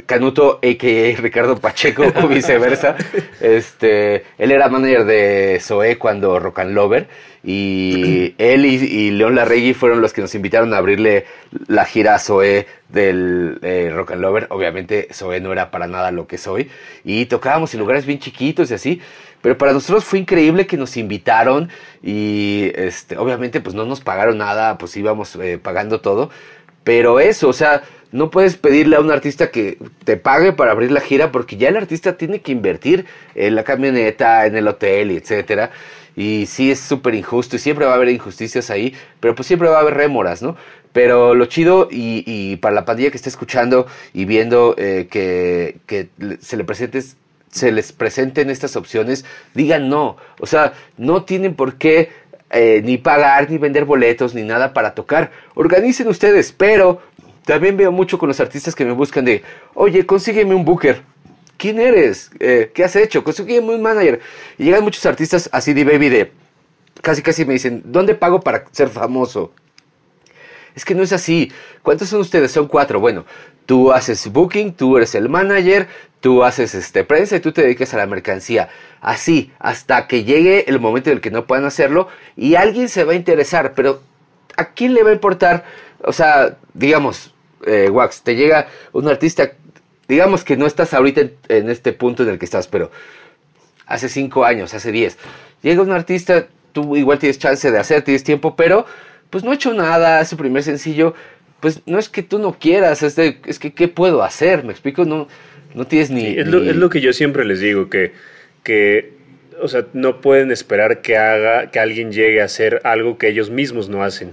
Canuto, 0.06 0.60
a.k.a. 0.62 1.20
Ricardo 1.20 1.56
Pacheco 1.58 2.04
o 2.22 2.28
viceversa. 2.28 2.96
este, 3.40 4.24
él 4.38 4.50
era 4.50 4.68
manager 4.68 5.04
de 5.04 5.58
Zoé 5.60 5.96
cuando 5.96 6.38
Rock 6.38 6.60
and 6.60 6.72
Lover 6.72 7.08
y 7.42 8.34
él 8.38 8.66
y, 8.66 9.10
León 9.10 9.36
Larregui 9.36 9.72
fueron 9.72 10.00
los 10.02 10.12
que 10.12 10.20
nos 10.20 10.34
invitaron 10.34 10.74
a 10.74 10.78
abrirle 10.78 11.24
la 11.66 11.84
gira 11.86 12.14
a 12.14 12.18
Zoé 12.18 12.66
del 12.88 13.58
eh, 13.62 13.90
Rock 13.94 14.12
and 14.12 14.20
Lover. 14.20 14.46
Obviamente 14.50 15.08
Zoé 15.12 15.40
no 15.40 15.52
era 15.52 15.70
para 15.70 15.86
nada 15.86 16.10
lo 16.10 16.26
que 16.26 16.36
soy 16.36 16.70
y 17.04 17.26
tocábamos 17.26 17.72
en 17.72 17.80
lugares 17.80 18.04
bien 18.04 18.18
chiquitos 18.18 18.70
y 18.70 18.74
así. 18.74 19.00
Pero 19.40 19.58
para 19.58 19.74
nosotros 19.74 20.04
fue 20.04 20.18
increíble 20.18 20.66
que 20.66 20.78
nos 20.78 20.96
invitaron 20.96 21.68
y 22.02 22.70
este, 22.74 23.18
obviamente 23.18 23.60
pues 23.60 23.74
no 23.74 23.84
nos 23.84 24.00
pagaron 24.00 24.38
nada, 24.38 24.78
pues 24.78 24.96
íbamos 24.96 25.36
eh, 25.36 25.58
pagando 25.62 26.00
todo 26.00 26.30
pero 26.84 27.18
eso, 27.18 27.48
o 27.48 27.52
sea, 27.52 27.82
no 28.12 28.30
puedes 28.30 28.56
pedirle 28.56 28.94
a 28.94 29.00
un 29.00 29.10
artista 29.10 29.50
que 29.50 29.78
te 30.04 30.16
pague 30.16 30.52
para 30.52 30.70
abrir 30.70 30.92
la 30.92 31.00
gira 31.00 31.32
porque 31.32 31.56
ya 31.56 31.68
el 31.68 31.76
artista 31.76 32.16
tiene 32.16 32.40
que 32.40 32.52
invertir 32.52 33.06
en 33.34 33.56
la 33.56 33.64
camioneta, 33.64 34.46
en 34.46 34.54
el 34.56 34.68
hotel 34.68 35.10
y 35.10 35.16
etcétera. 35.16 35.72
Y 36.14 36.46
sí 36.46 36.70
es 36.70 36.78
súper 36.78 37.16
injusto 37.16 37.56
y 37.56 37.58
siempre 37.58 37.86
va 37.86 37.92
a 37.92 37.94
haber 37.96 38.10
injusticias 38.10 38.70
ahí, 38.70 38.94
pero 39.18 39.34
pues 39.34 39.48
siempre 39.48 39.68
va 39.68 39.78
a 39.78 39.80
haber 39.80 39.94
rémoras, 39.94 40.42
¿no? 40.42 40.56
Pero 40.92 41.34
lo 41.34 41.46
chido 41.46 41.88
y, 41.90 42.54
para 42.58 42.72
la 42.72 42.84
pandilla 42.84 43.10
que 43.10 43.16
está 43.16 43.28
escuchando 43.28 43.88
y 44.12 44.26
viendo 44.26 44.76
eh, 44.78 45.08
que, 45.10 45.78
que 45.86 46.08
se 46.40 46.56
le 46.56 46.62
presentes 46.62 47.16
se 47.54 47.70
les 47.70 47.92
presenten 47.92 48.50
estas 48.50 48.74
opciones, 48.74 49.24
digan 49.54 49.88
no. 49.88 50.16
O 50.40 50.46
sea, 50.46 50.72
no 50.96 51.22
tienen 51.22 51.54
por 51.54 51.76
qué 51.76 52.10
eh, 52.50 52.82
ni 52.84 52.98
pagar, 52.98 53.50
ni 53.50 53.58
vender 53.58 53.84
boletos, 53.84 54.34
ni 54.34 54.42
nada 54.42 54.72
para 54.72 54.94
tocar. 54.94 55.30
Organicen 55.54 56.08
ustedes, 56.08 56.52
pero 56.52 57.00
también 57.44 57.76
veo 57.76 57.92
mucho 57.92 58.18
con 58.18 58.28
los 58.28 58.40
artistas 58.40 58.74
que 58.74 58.84
me 58.84 58.92
buscan 58.92 59.24
de, 59.24 59.42
oye, 59.74 60.06
consígueme 60.06 60.54
un 60.54 60.64
booker. 60.64 61.02
¿Quién 61.56 61.78
eres? 61.78 62.30
Eh, 62.40 62.70
¿Qué 62.74 62.84
has 62.84 62.96
hecho? 62.96 63.22
Consígueme 63.22 63.74
un 63.74 63.82
manager. 63.82 64.20
Y 64.58 64.64
llegan 64.64 64.82
muchos 64.82 65.04
artistas 65.06 65.48
así 65.52 65.72
de 65.72 65.84
baby 65.84 66.08
de, 66.08 66.32
casi 67.00 67.22
casi 67.22 67.44
me 67.44 67.52
dicen, 67.52 67.82
¿dónde 67.84 68.14
pago 68.14 68.40
para 68.40 68.64
ser 68.72 68.88
famoso? 68.88 69.52
Es 70.74 70.84
que 70.84 70.94
no 70.94 71.02
es 71.02 71.12
así. 71.12 71.52
¿Cuántos 71.82 72.08
son 72.08 72.20
ustedes? 72.20 72.50
Son 72.50 72.66
cuatro. 72.66 72.98
Bueno, 72.98 73.24
tú 73.66 73.92
haces 73.92 74.30
booking, 74.30 74.74
tú 74.74 74.96
eres 74.96 75.14
el 75.14 75.28
manager, 75.28 75.88
tú 76.20 76.44
haces 76.44 76.74
este 76.74 77.04
prensa 77.04 77.36
y 77.36 77.40
tú 77.40 77.52
te 77.52 77.62
dedicas 77.62 77.92
a 77.94 77.98
la 77.98 78.06
mercancía. 78.06 78.68
Así, 79.00 79.52
hasta 79.58 80.06
que 80.06 80.24
llegue 80.24 80.68
el 80.68 80.80
momento 80.80 81.10
en 81.10 81.16
el 81.16 81.20
que 81.20 81.30
no 81.30 81.46
puedan 81.46 81.64
hacerlo 81.64 82.08
y 82.36 82.54
alguien 82.54 82.88
se 82.88 83.04
va 83.04 83.12
a 83.12 83.16
interesar, 83.16 83.74
pero 83.74 84.00
¿a 84.56 84.70
quién 84.70 84.94
le 84.94 85.02
va 85.02 85.10
a 85.10 85.14
importar? 85.14 85.64
O 86.02 86.12
sea, 86.12 86.56
digamos, 86.72 87.34
eh, 87.66 87.90
Wax, 87.90 88.22
te 88.22 88.36
llega 88.36 88.68
un 88.92 89.08
artista, 89.08 89.52
digamos 90.08 90.44
que 90.44 90.56
no 90.56 90.66
estás 90.66 90.94
ahorita 90.94 91.22
en, 91.48 91.70
este 91.70 91.92
punto 91.92 92.22
en 92.22 92.30
el 92.30 92.38
que 92.38 92.44
estás, 92.44 92.68
pero 92.68 92.90
hace 93.86 94.08
cinco 94.08 94.44
años, 94.44 94.72
hace 94.74 94.92
diez, 94.92 95.18
llega 95.62 95.82
un 95.82 95.92
artista, 95.92 96.46
tú 96.72 96.96
igual 96.96 97.18
tienes 97.18 97.38
chance 97.38 97.70
de 97.70 97.78
hacer, 97.78 98.02
tienes 98.02 98.24
tiempo, 98.24 98.56
pero 98.56 98.86
pues 99.30 99.44
no 99.44 99.52
he 99.52 99.56
hecho 99.56 99.74
nada, 99.74 100.20
es 100.20 100.28
su 100.28 100.36
primer 100.36 100.62
sencillo, 100.62 101.14
pues 101.64 101.80
no 101.86 101.98
es 101.98 102.10
que 102.10 102.22
tú 102.22 102.38
no 102.38 102.58
quieras, 102.58 103.02
es, 103.02 103.16
es 103.16 103.58
que 103.58 103.72
¿qué 103.72 103.88
puedo 103.88 104.22
hacer? 104.22 104.64
¿Me 104.64 104.72
explico? 104.72 105.06
No 105.06 105.28
no 105.74 105.86
tienes 105.86 106.10
ni... 106.10 106.38
es, 106.38 106.46
Lo, 106.46 106.88
que 106.88 107.00
yo 107.00 107.14
siempre 107.14 107.44
les 107.46 107.60
digo, 107.60 107.90
que, 107.90 108.12
que, 108.62 109.12
o 109.60 109.68
sea, 109.68 109.86
no 109.94 110.20
pueden 110.20 110.52
esperar 110.52 111.02
que 111.02 111.16
haga, 111.16 111.70
que 111.70 111.80
alguien 111.80 112.12
llegue 112.12 112.40
a 112.40 112.44
hacer 112.44 112.80
algo 112.84 113.18
que 113.18 113.28
ellos 113.28 113.50
mismos 113.50 113.88
no 113.88 114.02
hacen. 114.02 114.32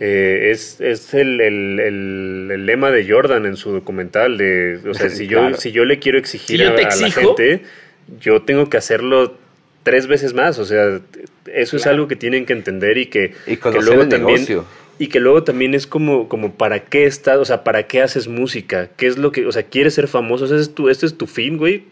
Eh, 0.00 0.50
es, 0.50 0.80
es 0.80 1.14
el, 1.14 1.40
el, 1.40 1.80
el, 2.50 2.66
lema 2.66 2.90
de 2.90 3.08
Jordan 3.08 3.46
en 3.46 3.56
su 3.56 3.70
documental 3.70 4.36
de, 4.36 4.80
o 4.88 4.94
sea, 4.94 5.08
si, 5.10 5.26
yo, 5.26 5.54
si 5.54 5.72
yo 5.72 5.84
le 5.84 5.98
quiero 5.98 6.18
exigir 6.18 6.62
a, 6.64 6.72
la 6.72 7.10
gente, 7.10 7.62
yo 8.20 8.42
tengo 8.42 8.68
que 8.68 8.76
hacerlo 8.76 9.38
tres 9.84 10.06
veces 10.06 10.34
más, 10.34 10.58
o 10.58 10.64
sea, 10.64 11.00
eso 11.46 11.76
es 11.76 11.86
algo 11.86 12.06
que 12.06 12.16
tienen 12.16 12.44
que 12.44 12.52
entender 12.52 12.98
y 12.98 13.06
que, 13.06 13.32
y 13.46 13.56
que 13.56 13.80
luego 13.80 14.08
también... 14.08 14.40
Negocio 14.40 14.81
y 15.02 15.08
que 15.08 15.18
luego 15.18 15.42
también 15.42 15.74
es 15.74 15.88
como, 15.88 16.28
como 16.28 16.52
para 16.54 16.84
qué 16.84 17.06
estás, 17.06 17.36
o 17.38 17.44
sea, 17.44 17.64
para 17.64 17.88
qué 17.88 18.02
haces 18.02 18.28
música, 18.28 18.88
qué 18.96 19.08
es 19.08 19.18
lo 19.18 19.32
que, 19.32 19.46
o 19.46 19.50
sea, 19.50 19.64
quieres 19.64 19.94
ser 19.94 20.06
famoso, 20.06 20.44
este 20.44 20.60
es 20.60 20.72
tu, 20.76 20.88
este 20.88 21.06
es 21.06 21.18
tu 21.18 21.26
fin, 21.26 21.58
güey, 21.58 21.86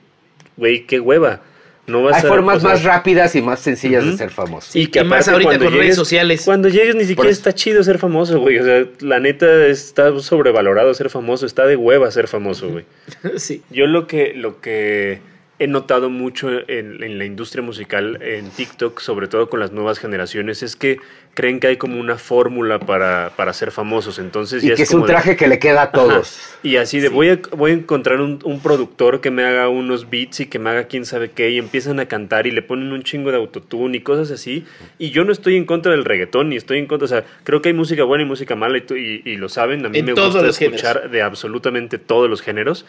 güey, 0.57 0.87
qué 0.87 1.01
hueva. 1.01 1.43
No 1.89 2.05
vas 2.05 2.23
Hay 2.23 2.31
formas 2.31 2.63
más 2.63 2.85
rápidas 2.85 3.35
y 3.35 3.43
más 3.43 3.59
sencillas 3.59 4.05
de 4.07 4.17
ser 4.17 4.31
famoso. 4.31 4.79
Y 4.79 4.87
que 4.87 5.03
más 5.03 5.27
ahorita 5.27 5.59
con 5.59 5.73
redes 5.73 5.97
sociales. 5.97 6.43
Cuando 6.45 6.69
llegues 6.69 6.95
ni 6.95 7.05
siquiera 7.05 7.31
está 7.31 7.53
chido 7.53 7.83
ser 7.83 7.99
famoso, 7.99 8.39
güey. 8.39 8.61
O 8.61 8.65
sea, 8.65 8.87
la 9.01 9.19
neta 9.19 9.67
está 9.67 10.17
sobrevalorado 10.21 10.95
ser 10.95 11.11
famoso, 11.11 11.47
está 11.47 11.67
de 11.67 11.75
hueva 11.75 12.09
ser 12.13 12.29
famoso, 12.29 12.69
güey. 12.69 12.85
sí. 13.39 13.65
Yo 13.71 13.89
lo 13.89 14.07
que, 14.07 14.35
lo 14.35 14.61
que 14.61 15.19
he 15.61 15.67
notado 15.67 16.09
mucho 16.09 16.49
en, 16.69 17.19
la 17.19 17.25
industria 17.27 17.63
musical, 17.63 18.19
en 18.23 18.49
TikTok, 18.49 18.99
sobre 19.01 19.29
todo 19.29 19.51
con 19.51 19.61
las 19.61 19.73
nuevas 19.73 19.99
generaciones, 19.99 20.63
es 20.63 20.75
que 20.75 20.99
creen 21.35 21.61
que 21.61 21.67
hay 21.67 21.77
como 21.77 22.01
una 22.01 22.17
fórmula 22.17 22.79
para, 22.79 23.33
para 23.37 23.53
ser 23.53 23.71
famosos. 23.71 24.19
Entonces, 24.19 24.65
y 24.65 24.73
que 24.73 24.83
es, 24.83 24.95
un 24.95 25.05
traje 25.05 25.37
que 25.37 25.47
le 25.49 25.59
queda 25.59 25.83
a 25.83 25.91
todos. 25.93 26.57
Y 26.63 26.77
así 26.77 26.99
de 27.01 27.11
voy, 27.11 27.29
a, 27.29 27.41
voy 27.55 27.73
a 27.73 27.75
encontrar 27.75 28.23
un, 28.23 28.61
productor 28.63 29.21
que 29.21 29.31
me 29.31 29.45
haga 29.45 29.69
unos 29.69 30.09
beats 30.09 30.41
y 30.41 30.47
que 30.47 30.59
me 30.59 30.71
haga 30.71 30.85
quién 30.85 31.05
sabe 31.05 31.31
qué, 31.31 31.51
y 31.51 31.59
empiezan 31.59 32.01
a 32.01 32.07
cantar 32.07 32.47
y 32.47 32.53
le 32.53 32.63
ponen 32.63 32.91
un 32.93 33.03
chingo 33.03 33.31
de 33.31 33.37
autotune 33.37 33.99
y 33.99 34.01
cosas 34.01 34.31
así. 34.31 34.65
Y 34.99 35.11
yo 35.11 35.27
no 35.27 35.33
estoy 35.33 35.57
en 35.57 35.67
contra 35.67 35.93
del 35.93 36.07
reggaetón, 36.07 36.49
ni 36.49 36.57
estoy 36.57 36.79
en 36.79 36.87
contra, 36.87 37.05
o 37.05 37.09
sea, 37.09 37.25
creo 37.45 37.61
que 37.61 37.69
hay 37.69 37.75
música 37.75 38.05
buena 38.05 38.25
y 38.25 38.27
música 38.27 38.57
mala 38.57 38.79
y, 38.79 39.23
y, 39.27 39.37
lo 39.37 39.51
saben. 39.51 39.85
A 39.85 39.91
mí 39.91 40.03
me 40.03 40.15
gusta 40.15 40.47
escuchar 40.47 41.11
de 41.11 41.21
absolutamente 41.21 41.99
todos 41.99 42.31
los 42.31 42.41
géneros. 42.41 42.87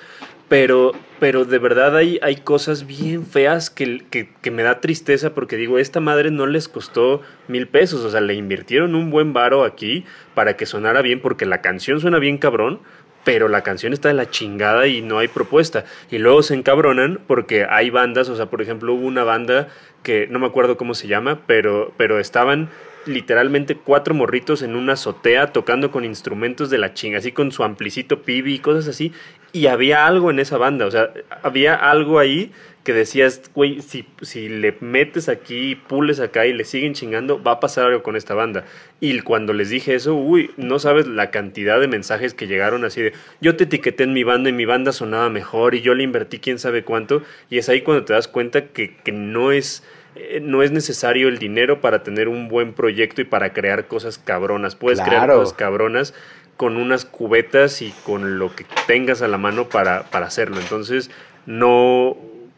Pero, 0.51 0.91
pero 1.21 1.45
de 1.45 1.59
verdad 1.59 1.95
hay, 1.95 2.19
hay 2.21 2.35
cosas 2.35 2.85
bien 2.85 3.25
feas 3.25 3.69
que, 3.69 4.03
que, 4.09 4.51
me 4.51 4.63
da 4.63 4.81
tristeza 4.81 5.33
porque 5.33 5.55
digo, 5.55 5.79
esta 5.79 6.01
madre 6.01 6.29
no 6.29 6.45
les 6.45 6.67
costó 6.67 7.21
mil 7.47 7.69
pesos, 7.69 8.03
o 8.03 8.09
sea, 8.09 8.19
le 8.19 8.33
invirtieron 8.33 8.93
un 8.93 9.11
buen 9.11 9.31
varo 9.31 9.63
aquí 9.63 10.03
para 10.35 10.57
que 10.57 10.65
sonara 10.65 11.01
bien 11.01 11.21
porque 11.21 11.45
la 11.45 11.61
canción 11.61 12.01
suena 12.01 12.19
bien 12.19 12.37
cabrón, 12.37 12.81
pero 13.23 13.47
la 13.47 13.63
canción 13.63 13.93
está 13.93 14.09
de 14.09 14.13
la 14.13 14.29
chingada 14.29 14.87
y 14.87 15.01
no 15.01 15.19
hay 15.19 15.29
propuesta. 15.29 15.85
Y 16.09 16.17
luego 16.17 16.43
se 16.43 16.53
encabronan 16.53 17.21
porque 17.27 17.65
hay 17.69 17.89
bandas, 17.89 18.27
o 18.27 18.35
sea, 18.35 18.47
por 18.47 18.61
ejemplo, 18.61 18.93
hubo 18.93 19.07
una 19.07 19.23
banda 19.23 19.69
que 20.03 20.27
no 20.27 20.37
me 20.37 20.47
acuerdo 20.47 20.75
cómo 20.75 20.95
se 20.95 21.07
llama, 21.07 21.39
pero, 21.47 21.93
pero 21.95 22.19
estaban 22.19 22.67
literalmente 23.05 23.75
cuatro 23.75 24.13
morritos 24.13 24.61
en 24.61 24.75
una 24.75 24.93
azotea 24.93 25.53
tocando 25.53 25.91
con 25.91 26.05
instrumentos 26.05 26.69
de 26.69 26.77
la 26.77 26.93
chinga, 26.93 27.19
así 27.19 27.31
con 27.31 27.51
su 27.51 27.63
amplicito 27.63 28.21
pibi 28.23 28.55
y 28.55 28.59
cosas 28.59 28.87
así. 28.87 29.13
Y 29.53 29.67
había 29.67 30.05
algo 30.05 30.31
en 30.31 30.39
esa 30.39 30.57
banda, 30.57 30.85
o 30.85 30.91
sea, 30.91 31.11
había 31.43 31.75
algo 31.75 32.19
ahí 32.19 32.51
que 32.83 32.93
decías, 32.93 33.41
güey, 33.53 33.81
si, 33.81 34.05
si 34.21 34.49
le 34.49 34.75
metes 34.79 35.29
aquí, 35.29 35.75
pules 35.75 36.19
acá 36.19 36.47
y 36.47 36.53
le 36.53 36.63
siguen 36.63 36.93
chingando, 36.93 37.41
va 37.41 37.53
a 37.53 37.59
pasar 37.59 37.87
algo 37.87 38.01
con 38.01 38.15
esta 38.15 38.33
banda. 38.33 38.65
Y 38.99 39.19
cuando 39.21 39.53
les 39.53 39.69
dije 39.69 39.93
eso, 39.93 40.15
uy, 40.15 40.51
no 40.57 40.79
sabes 40.79 41.05
la 41.05 41.29
cantidad 41.29 41.79
de 41.79 41.87
mensajes 41.87 42.33
que 42.33 42.47
llegaron 42.47 42.83
así 42.83 43.01
de, 43.01 43.13
yo 43.39 43.55
te 43.55 43.65
etiqueté 43.65 44.03
en 44.03 44.13
mi 44.13 44.23
banda 44.23 44.49
y 44.49 44.53
mi 44.53 44.65
banda 44.65 44.93
sonaba 44.93 45.29
mejor 45.29 45.75
y 45.75 45.81
yo 45.81 45.93
le 45.93 46.03
invertí 46.03 46.39
quién 46.39 46.57
sabe 46.57 46.83
cuánto. 46.83 47.21
Y 47.49 47.59
es 47.59 47.69
ahí 47.69 47.81
cuando 47.81 48.03
te 48.05 48.13
das 48.13 48.27
cuenta 48.27 48.67
que, 48.67 48.95
que 48.95 49.11
no 49.11 49.51
es 49.51 49.83
eh, 50.15 50.41
no 50.43 50.61
es 50.61 50.71
necesario 50.71 51.29
el 51.29 51.37
dinero 51.37 51.79
para 51.79 52.03
tener 52.03 52.27
un 52.27 52.49
buen 52.49 52.73
proyecto 52.73 53.21
y 53.21 53.25
para 53.25 53.53
crear 53.53 53.87
cosas 53.87 54.17
cabronas. 54.17 54.75
Puedes 54.75 54.99
crear 54.99 55.29
cosas 55.29 55.53
cabronas 55.53 56.13
con 56.61 56.77
unas 56.77 57.05
cubetas 57.05 57.81
y 57.81 57.91
con 58.05 58.37
lo 58.37 58.55
que 58.55 58.67
tengas 58.85 59.23
a 59.23 59.27
la 59.27 59.39
mano 59.39 59.67
para, 59.67 60.03
para 60.03 60.27
hacerlo. 60.27 60.59
Entonces, 60.59 61.09
no 61.47 62.15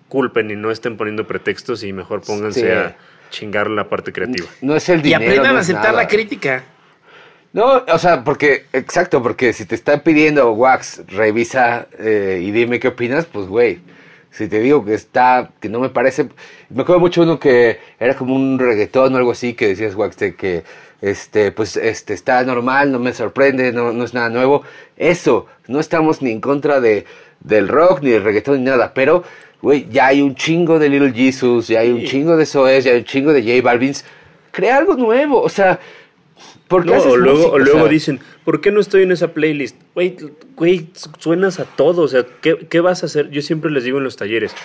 culpen 0.09 0.51
y 0.51 0.57
no 0.57 0.71
estén 0.71 0.97
poniendo 0.97 1.25
pretextos 1.25 1.85
y 1.85 1.93
mejor 1.93 2.19
pónganse 2.19 2.73
a 2.75 2.97
chingar 3.29 3.69
la 3.69 3.87
parte 3.87 4.11
creativa. 4.11 4.45
No 4.59 4.75
es 4.75 4.89
el 4.89 4.99
Y 4.99 5.03
dinero. 5.03 5.23
aprendan 5.23 5.53
no 5.53 5.57
a 5.57 5.61
aceptar 5.61 5.91
nada. 5.93 6.01
la 6.03 6.07
crítica. 6.09 6.65
No, 7.53 7.81
o 7.87 7.97
sea, 7.97 8.25
porque, 8.25 8.65
exacto, 8.73 9.23
porque 9.23 9.53
si 9.53 9.63
te 9.63 9.73
están 9.75 10.01
pidiendo 10.01 10.51
Wax, 10.51 11.03
revisa 11.07 11.87
eh, 11.97 12.41
y 12.43 12.51
dime 12.51 12.81
qué 12.81 12.89
opinas, 12.89 13.25
pues 13.25 13.47
güey, 13.47 13.79
si 14.33 14.47
te 14.47 14.59
digo 14.59 14.83
que 14.83 14.95
está, 14.95 15.51
que 15.59 15.69
no 15.69 15.79
me 15.79 15.89
parece, 15.89 16.27
me 16.69 16.81
acuerdo 16.81 16.99
mucho 16.99 17.21
uno 17.21 17.39
que 17.39 17.79
era 17.99 18.15
como 18.15 18.35
un 18.35 18.57
reggaetón 18.57 19.13
o 19.13 19.17
algo 19.17 19.31
así, 19.31 19.53
que 19.53 19.67
decías 19.67 19.93
Wax, 19.93 20.17
de 20.17 20.35
que, 20.35 20.63
este, 21.01 21.51
pues, 21.51 21.77
este, 21.77 22.15
está 22.15 22.43
normal, 22.43 22.91
no 22.91 22.97
me 22.97 23.13
sorprende, 23.13 23.71
no, 23.71 23.93
no 23.93 24.03
es 24.03 24.15
nada 24.15 24.29
nuevo, 24.29 24.63
eso, 24.97 25.45
no 25.67 25.79
estamos 25.79 26.23
ni 26.23 26.31
en 26.31 26.41
contra 26.41 26.81
de, 26.81 27.05
del 27.41 27.67
rock, 27.67 28.01
ni 28.01 28.09
del 28.09 28.23
reggaetón, 28.23 28.63
ni 28.63 28.65
nada, 28.65 28.93
pero, 28.95 29.23
güey, 29.61 29.87
ya 29.91 30.07
hay 30.07 30.23
un 30.23 30.33
chingo 30.33 30.79
de 30.79 30.89
Little 30.89 31.13
Jesus, 31.13 31.67
ya 31.67 31.81
hay 31.81 31.91
un 31.91 32.03
chingo 32.03 32.35
de 32.35 32.47
Soez, 32.47 32.85
ya 32.85 32.91
hay 32.91 32.97
un 32.97 33.05
chingo 33.05 33.33
de 33.33 33.43
J 33.43 33.61
Balvins, 33.61 34.03
crea 34.51 34.77
algo 34.77 34.95
nuevo, 34.95 35.41
o 35.41 35.49
sea... 35.49 35.79
¿Por 36.67 36.83
qué 36.83 36.89
No, 36.91 36.95
haces 36.95 37.11
o 37.11 37.17
luego, 37.17 37.37
música? 37.37 37.53
o 37.55 37.59
luego 37.59 37.79
sea, 37.81 37.87
dicen, 37.89 38.19
¿por 38.45 38.61
qué 38.61 38.71
no 38.71 38.79
estoy 38.79 39.03
en 39.03 39.11
esa 39.11 39.33
playlist? 39.33 39.75
Güey, 39.93 40.15
güey, 40.55 40.87
suenas 41.19 41.59
a 41.59 41.65
todo, 41.65 42.01
o 42.03 42.07
sea, 42.07 42.25
¿qué, 42.41 42.67
¿qué 42.69 42.79
vas 42.79 43.03
a 43.03 43.07
hacer? 43.07 43.29
Yo 43.29 43.41
siempre 43.41 43.69
les 43.69 43.83
digo 43.83 43.97
en 43.99 44.03
los 44.03 44.15
talleres, 44.17 44.55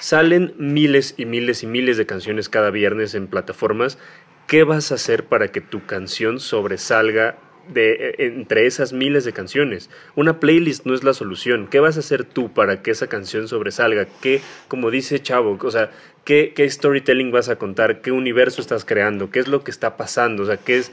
salen 0.00 0.54
miles 0.58 1.14
y 1.18 1.26
miles 1.26 1.62
y 1.62 1.66
miles 1.66 1.96
de 1.96 2.06
canciones 2.06 2.48
cada 2.48 2.70
viernes 2.70 3.14
en 3.14 3.26
plataformas, 3.26 3.98
¿qué 4.46 4.64
vas 4.64 4.92
a 4.92 4.94
hacer 4.94 5.24
para 5.24 5.48
que 5.48 5.60
tu 5.60 5.84
canción 5.84 6.40
sobresalga 6.40 7.36
de, 7.68 8.14
e- 8.18 8.26
entre 8.26 8.64
esas 8.66 8.92
miles 8.94 9.24
de 9.24 9.32
canciones? 9.32 9.90
Una 10.14 10.40
playlist 10.40 10.86
no 10.86 10.94
es 10.94 11.02
la 11.04 11.12
solución, 11.12 11.66
¿qué 11.70 11.80
vas 11.80 11.96
a 11.96 12.00
hacer 12.00 12.24
tú 12.24 12.52
para 12.54 12.82
que 12.82 12.92
esa 12.92 13.08
canción 13.08 13.48
sobresalga? 13.48 14.06
¿Qué, 14.22 14.40
como 14.68 14.90
dice 14.90 15.20
Chavo, 15.20 15.58
o 15.60 15.70
sea, 15.70 15.90
¿qué, 16.24 16.52
qué 16.54 16.70
storytelling 16.70 17.30
vas 17.32 17.48
a 17.50 17.56
contar? 17.56 18.00
¿Qué 18.00 18.10
universo 18.12 18.62
estás 18.62 18.84
creando? 18.86 19.30
¿Qué 19.30 19.40
es 19.40 19.48
lo 19.48 19.64
que 19.64 19.70
está 19.70 19.96
pasando? 19.98 20.44
O 20.44 20.46
sea, 20.46 20.56
¿qué 20.56 20.78
es 20.78 20.92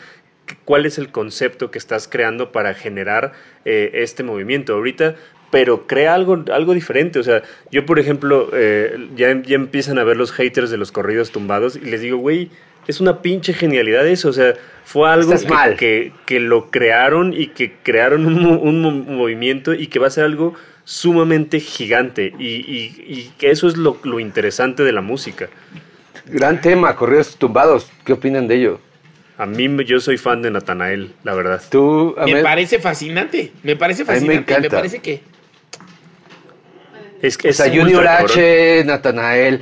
cuál 0.65 0.85
es 0.85 0.97
el 0.97 1.09
concepto 1.09 1.71
que 1.71 1.77
estás 1.77 2.07
creando 2.07 2.51
para 2.51 2.73
generar 2.73 3.33
eh, 3.65 3.91
este 3.95 4.23
movimiento 4.23 4.73
ahorita, 4.73 5.15
pero 5.51 5.87
crea 5.87 6.13
algo, 6.13 6.43
algo 6.53 6.73
diferente. 6.73 7.19
O 7.19 7.23
sea, 7.23 7.43
yo, 7.71 7.85
por 7.85 7.99
ejemplo, 7.99 8.49
eh, 8.53 9.07
ya, 9.15 9.41
ya 9.41 9.55
empiezan 9.55 9.97
a 9.99 10.03
ver 10.03 10.17
los 10.17 10.31
haters 10.31 10.69
de 10.69 10.77
los 10.77 10.91
corridos 10.91 11.31
tumbados 11.31 11.75
y 11.75 11.81
les 11.81 12.01
digo, 12.01 12.17
güey, 12.17 12.49
es 12.87 12.99
una 12.99 13.21
pinche 13.21 13.53
genialidad 13.53 14.05
eso. 14.07 14.29
O 14.29 14.33
sea, 14.33 14.53
fue 14.83 15.09
algo 15.09 15.33
que, 15.39 15.47
mal. 15.47 15.75
que, 15.77 16.11
que 16.25 16.39
lo 16.39 16.69
crearon 16.71 17.33
y 17.33 17.47
que 17.47 17.73
crearon 17.83 18.25
un, 18.25 18.41
mo- 18.43 18.59
un 18.59 18.81
mo- 18.81 18.91
movimiento 18.91 19.73
y 19.73 19.87
que 19.87 19.97
va 19.99 20.07
a 20.07 20.11
ser 20.11 20.25
algo 20.25 20.53
sumamente 20.83 21.59
gigante 21.59 22.33
y, 22.37 22.45
y- 22.47 23.03
y 23.07 23.31
que 23.39 23.49
eso 23.49 23.67
es 23.67 23.75
lo, 23.77 23.97
lo 24.03 24.19
interesante 24.19 24.83
de 24.83 24.91
la 24.91 25.01
música. 25.01 25.49
Gran 26.27 26.61
tema, 26.61 26.95
corridos 26.95 27.37
tumbados. 27.37 27.91
¿Qué 28.03 28.13
opinan 28.13 28.47
de 28.47 28.55
ello? 28.55 28.79
A 29.37 29.45
mí 29.45 29.67
me- 29.67 29.83
yo 29.85 29.99
soy 29.99 30.17
fan 30.17 30.41
de 30.41 30.49
Natanael, 30.51 31.13
la 31.23 31.33
verdad. 31.33 31.61
Tú, 31.69 32.15
Me 32.25 32.41
parece 32.41 32.79
fascinante. 32.79 33.51
Me 33.63 33.75
parece 33.75 34.03
mí 34.03 34.07
me 34.07 34.13
fascinante. 34.13 34.59
Me, 34.61 34.69
parece 34.69 34.99
que. 34.99 35.21
Es 37.21 37.37
que 37.37 37.49
O 37.49 37.53
sea, 37.53 37.65
es 37.67 37.77
Junior. 37.77 38.07
H, 38.07 38.83
Natanael, 38.85 39.61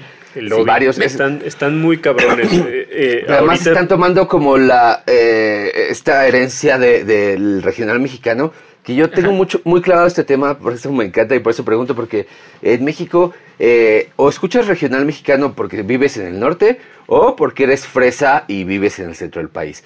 varios. 0.65 0.97
es- 0.97 1.05
están, 1.13 1.41
están 1.45 1.79
muy 1.81 1.97
cabrones. 1.99 2.49
Eh, 2.53 2.87
eh, 2.91 3.25
además 3.27 3.59
ahorita- 3.59 3.69
están 3.71 3.87
tomando 3.87 4.27
como 4.27 4.57
la 4.57 5.03
eh, 5.07 5.87
esta 5.89 6.27
herencia 6.27 6.77
de- 6.77 7.03
del 7.03 7.61
regional 7.63 7.99
mexicano, 7.99 8.53
que 8.83 8.95
yo 8.95 9.09
tengo 9.09 9.31
mucho 9.31 9.61
muy 9.63 9.81
clavado 9.81 10.07
este 10.07 10.23
tema, 10.23 10.57
por 10.57 10.73
eso 10.73 10.91
me 10.91 11.05
encanta 11.05 11.35
y 11.35 11.39
por 11.39 11.51
eso 11.51 11.63
pregunto, 11.63 11.95
porque 11.95 12.27
en 12.61 12.83
México 12.83 13.33
eh, 13.57 14.09
o 14.17 14.29
escuchas 14.29 14.67
regional 14.67 15.05
mexicano 15.05 15.53
porque 15.55 15.83
vives 15.83 16.17
en 16.17 16.27
el 16.27 16.39
norte 16.39 16.79
o 17.07 17.35
porque 17.35 17.63
eres 17.63 17.87
fresa 17.87 18.43
y 18.47 18.65
vives 18.65 18.99
en 18.99 19.09
el 19.09 19.15
centro 19.15 19.41
del 19.41 19.49
país. 19.49 19.83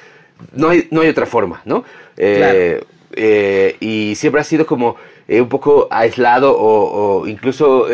No 0.53 0.69
hay, 0.69 0.87
no 0.89 1.01
hay 1.01 1.09
otra 1.09 1.25
forma, 1.25 1.61
¿no? 1.65 1.83
Eh, 2.17 2.83
eh, 3.13 3.75
y 3.79 4.15
siempre 4.15 4.41
ha 4.41 4.43
sido 4.43 4.65
como 4.65 4.95
un 5.27 5.49
poco 5.49 5.87
aislado 5.91 6.57
o, 6.57 7.19
o 7.21 7.27
incluso 7.27 7.87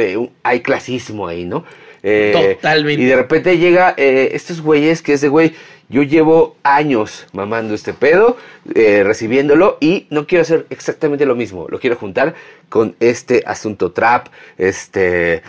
hay 0.43 0.61
clasismo 0.61 1.27
ahí, 1.27 1.45
¿no? 1.45 1.65
Totalmente. 2.01 3.01
Y 3.01 3.05
de 3.05 3.15
repente 3.15 3.57
llega 3.57 3.93
estos 3.97 4.61
güeyes 4.61 5.01
que 5.01 5.13
es 5.13 5.21
de, 5.21 5.29
güey, 5.29 5.53
yo 5.93 6.01
llevo 6.03 6.57
años 6.63 7.27
mamando 7.33 7.73
este 7.75 7.93
pedo, 7.93 8.35
eh, 8.73 9.03
recibiéndolo 9.05 9.77
y 9.79 10.07
no 10.09 10.25
quiero 10.27 10.41
hacer 10.41 10.65
exactamente 10.69 11.25
lo 11.25 11.35
mismo. 11.35 11.67
Lo 11.69 11.79
quiero 11.79 11.95
juntar 11.95 12.33
con 12.67 12.95
este 12.99 13.43
asunto 13.45 13.91
trap, 13.91 14.27
este 14.57 15.43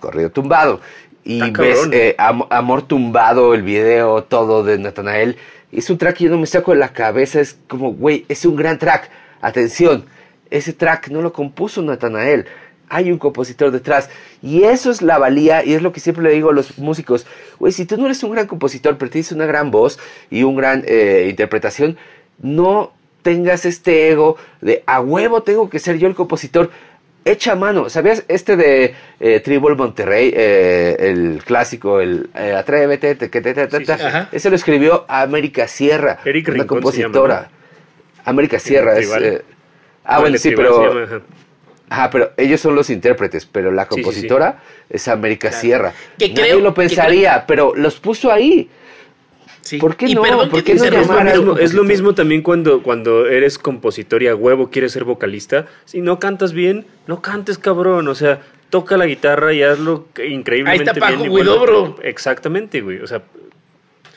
corrido 0.00 0.30
tumbado. 0.30 0.80
Y 1.24 1.40
ves 1.68 1.78
eh, 1.92 2.14
Am- 2.18 2.46
Amor 2.50 2.82
Tumbado, 2.82 3.52
el 3.54 3.62
video, 3.62 4.24
todo 4.24 4.62
de 4.64 4.78
Natanael. 4.78 5.36
Es 5.72 5.90
un 5.90 5.98
track 5.98 6.16
que 6.16 6.24
yo 6.24 6.30
no 6.30 6.38
me 6.38 6.46
saco 6.46 6.72
de 6.72 6.78
la 6.78 6.92
cabeza. 6.92 7.40
Es 7.40 7.58
como, 7.68 7.92
güey, 7.92 8.24
es 8.28 8.44
un 8.46 8.56
gran 8.56 8.78
track. 8.78 9.10
Atención, 9.40 10.04
ese 10.50 10.72
track 10.72 11.08
no 11.08 11.20
lo 11.22 11.32
compuso 11.32 11.82
Natanael. 11.82 12.46
Hay 12.88 13.10
un 13.10 13.18
compositor 13.18 13.70
detrás. 13.70 14.08
Y 14.42 14.62
eso 14.64 14.90
es 14.90 15.02
la 15.02 15.18
valía 15.18 15.64
y 15.64 15.74
es 15.74 15.82
lo 15.82 15.92
que 15.92 16.00
siempre 16.00 16.22
le 16.24 16.30
digo 16.30 16.50
a 16.50 16.52
los 16.52 16.78
músicos. 16.78 17.26
Güey, 17.58 17.72
si 17.72 17.84
tú 17.84 17.96
no 17.96 18.06
eres 18.06 18.22
un 18.22 18.32
gran 18.32 18.46
compositor, 18.46 18.96
pero 18.98 19.10
tienes 19.10 19.32
una 19.32 19.46
gran 19.46 19.70
voz 19.70 19.98
y 20.30 20.42
una 20.42 20.56
gran 20.60 20.84
eh, 20.86 21.26
interpretación, 21.28 21.96
no 22.40 22.92
tengas 23.22 23.64
este 23.66 24.08
ego 24.10 24.36
de 24.60 24.84
a 24.86 25.00
huevo 25.00 25.42
tengo 25.42 25.68
que 25.68 25.80
ser 25.80 25.98
yo 25.98 26.06
el 26.06 26.14
compositor. 26.14 26.70
Echa 27.24 27.56
mano. 27.56 27.90
¿Sabías 27.90 28.24
este 28.28 28.56
de 28.56 28.94
eh, 29.18 29.40
Tribal 29.40 29.74
Monterrey? 29.74 30.32
eh, 30.32 30.94
el 31.00 31.42
clásico, 31.44 32.00
el 32.00 32.30
eh, 32.36 32.52
Atrévete, 32.52 33.16
te, 33.16 33.28
Sí, 33.28 33.84
sí. 33.84 33.92
Ese 34.30 34.48
lo 34.48 34.54
escribió 34.54 35.04
América 35.08 35.66
Sierra. 35.66 36.20
Eric 36.24 36.46
una 36.46 36.54
Rincón 36.54 36.78
llama, 36.78 36.82
compositora. 36.82 37.50
América 38.24 38.60
Sierra 38.60 38.96
es. 38.96 39.10
Ah, 40.04 40.14
No, 40.16 40.20
bueno, 40.20 40.38
sí, 40.38 40.52
pero. 40.54 41.22
Ajá, 41.88 42.10
pero 42.10 42.32
ellos 42.36 42.60
son 42.60 42.74
los 42.74 42.90
intérpretes, 42.90 43.46
pero 43.46 43.70
la 43.70 43.82
Sí, 43.84 43.88
sí, 43.90 43.94
sí. 43.96 44.02
compositora 44.02 44.62
es 44.90 45.06
América 45.08 45.48
Claro. 45.50 45.60
Sierra. 45.62 45.92
Que 46.18 46.28
Nadie 46.30 46.42
creo- 46.42 46.60
lo 46.60 46.74
que 46.74 46.80
pensaría, 46.82 47.44
pero 47.46 47.74
los 47.76 48.00
puso 48.00 48.32
ahí. 48.32 48.68
Sí. 49.60 49.78
¿Por 49.78 49.96
qué 49.96 50.06
Y 50.06 50.14
no? 50.14 50.22
¿Por 50.22 50.62
que 50.62 50.64
qué 50.64 50.74
te 50.78 50.78
no 50.78 50.84
Es 50.84 50.90
lo, 50.92 50.98
mismo, 50.98 51.16
un 51.18 51.28
es 51.28 51.34
lo 51.40 51.46
compositor? 51.48 51.84
mismo 51.86 52.14
también 52.14 52.42
cuando, 52.42 52.82
cuando 52.82 53.26
eres 53.26 53.58
compositor 53.58 54.22
y 54.22 54.28
a 54.28 54.34
huevo 54.36 54.70
quieres 54.70 54.92
ser 54.92 55.02
vocalista. 55.04 55.66
Si 55.84 56.00
no 56.00 56.18
cantas 56.20 56.52
bien, 56.52 56.86
no 57.08 57.20
cantes, 57.20 57.58
cabrón. 57.58 58.06
O 58.08 58.14
sea, 58.14 58.40
toca 58.70 58.96
la 58.96 59.06
guitarra 59.06 59.52
y 59.52 59.62
hazlo 59.64 60.06
increíblemente 60.24 60.82
Ahí 60.90 60.96
está 60.96 61.00
Paco 61.00 61.16
bien. 61.18 61.24
igual- 61.32 61.48
Huidobro. 61.48 61.96
Exactamente, 62.02 62.80
güey. 62.80 63.00
O 63.00 63.06
sea, 63.08 63.22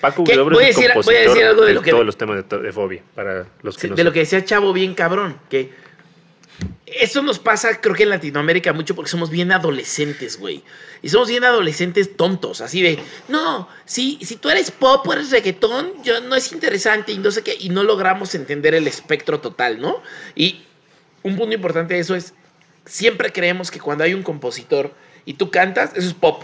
Paco 0.02 0.24
¿Qué? 0.24 0.32
Huidobro 0.34 0.56
Voy 0.56 0.66
a 0.66 0.70
es 0.70 0.78
el 0.78 0.84
decir- 0.88 1.02
voy 1.04 1.16
a 1.16 1.20
decir 1.22 1.44
algo 1.44 1.66
de 1.66 1.74
lo 1.74 1.82
que- 1.82 1.92
todos 1.92 2.06
los 2.06 2.16
temas 2.18 2.44
de, 2.48 2.72
Fobia, 2.72 3.02
para 3.16 3.46
los 3.64 3.76
que 3.76 3.82
Sí, 3.82 3.90
no 3.90 3.96
de 3.96 4.04
lo 4.04 4.14
que 4.14 4.20
decía 4.20 4.46
Chavo 4.46 4.72
bien 4.72 4.94
cabrón, 4.94 5.38
que 5.50 5.72
eso 6.86 7.22
nos 7.22 7.40
pasa 7.40 7.80
creo 7.82 7.96
que 7.96 8.04
en 8.04 8.10
Latinoamérica 8.10 8.74
mucho 8.74 8.96
porque 8.96 9.12
somos 9.12 9.30
bien 9.30 9.52
adolescentes, 9.52 10.40
güey. 10.40 10.64
Y 11.02 11.10
somos 11.10 11.30
bien 11.30 11.44
adolescentes 11.44 12.18
tontos, 12.18 12.62
así 12.62 12.82
de, 12.82 13.00
no, 13.30 13.70
si, 13.86 14.20
si 14.22 14.36
tú 14.36 14.50
eres 14.50 14.72
pop 14.72 15.08
o 15.08 15.14
eres 15.14 15.32
reggaetón, 15.32 15.94
yo, 16.04 16.20
no 16.22 16.36
es 16.36 16.52
interesante 16.52 17.12
y 17.14 17.18
no 17.20 17.32
sé 17.32 17.42
qué, 17.44 17.56
y 17.60 17.70
no 17.70 17.84
logramos 17.84 18.36
entender 18.36 18.76
el 18.76 18.88
espectro 18.88 19.40
total, 19.40 19.80
¿no? 19.80 20.02
Y 20.36 20.64
un 21.24 21.38
punto 21.38 21.54
importante 21.56 21.94
de 21.94 22.02
eso 22.02 22.16
es, 22.16 22.34
siempre 22.86 23.32
creemos 23.32 23.72
que 23.72 23.80
cuando 23.80 24.04
hay 24.04 24.14
un 24.14 24.24
compositor 24.24 24.94
y 25.26 25.36
tú 25.36 25.52
cantas, 25.52 25.92
eso 25.96 26.08
es 26.08 26.14
pop. 26.14 26.44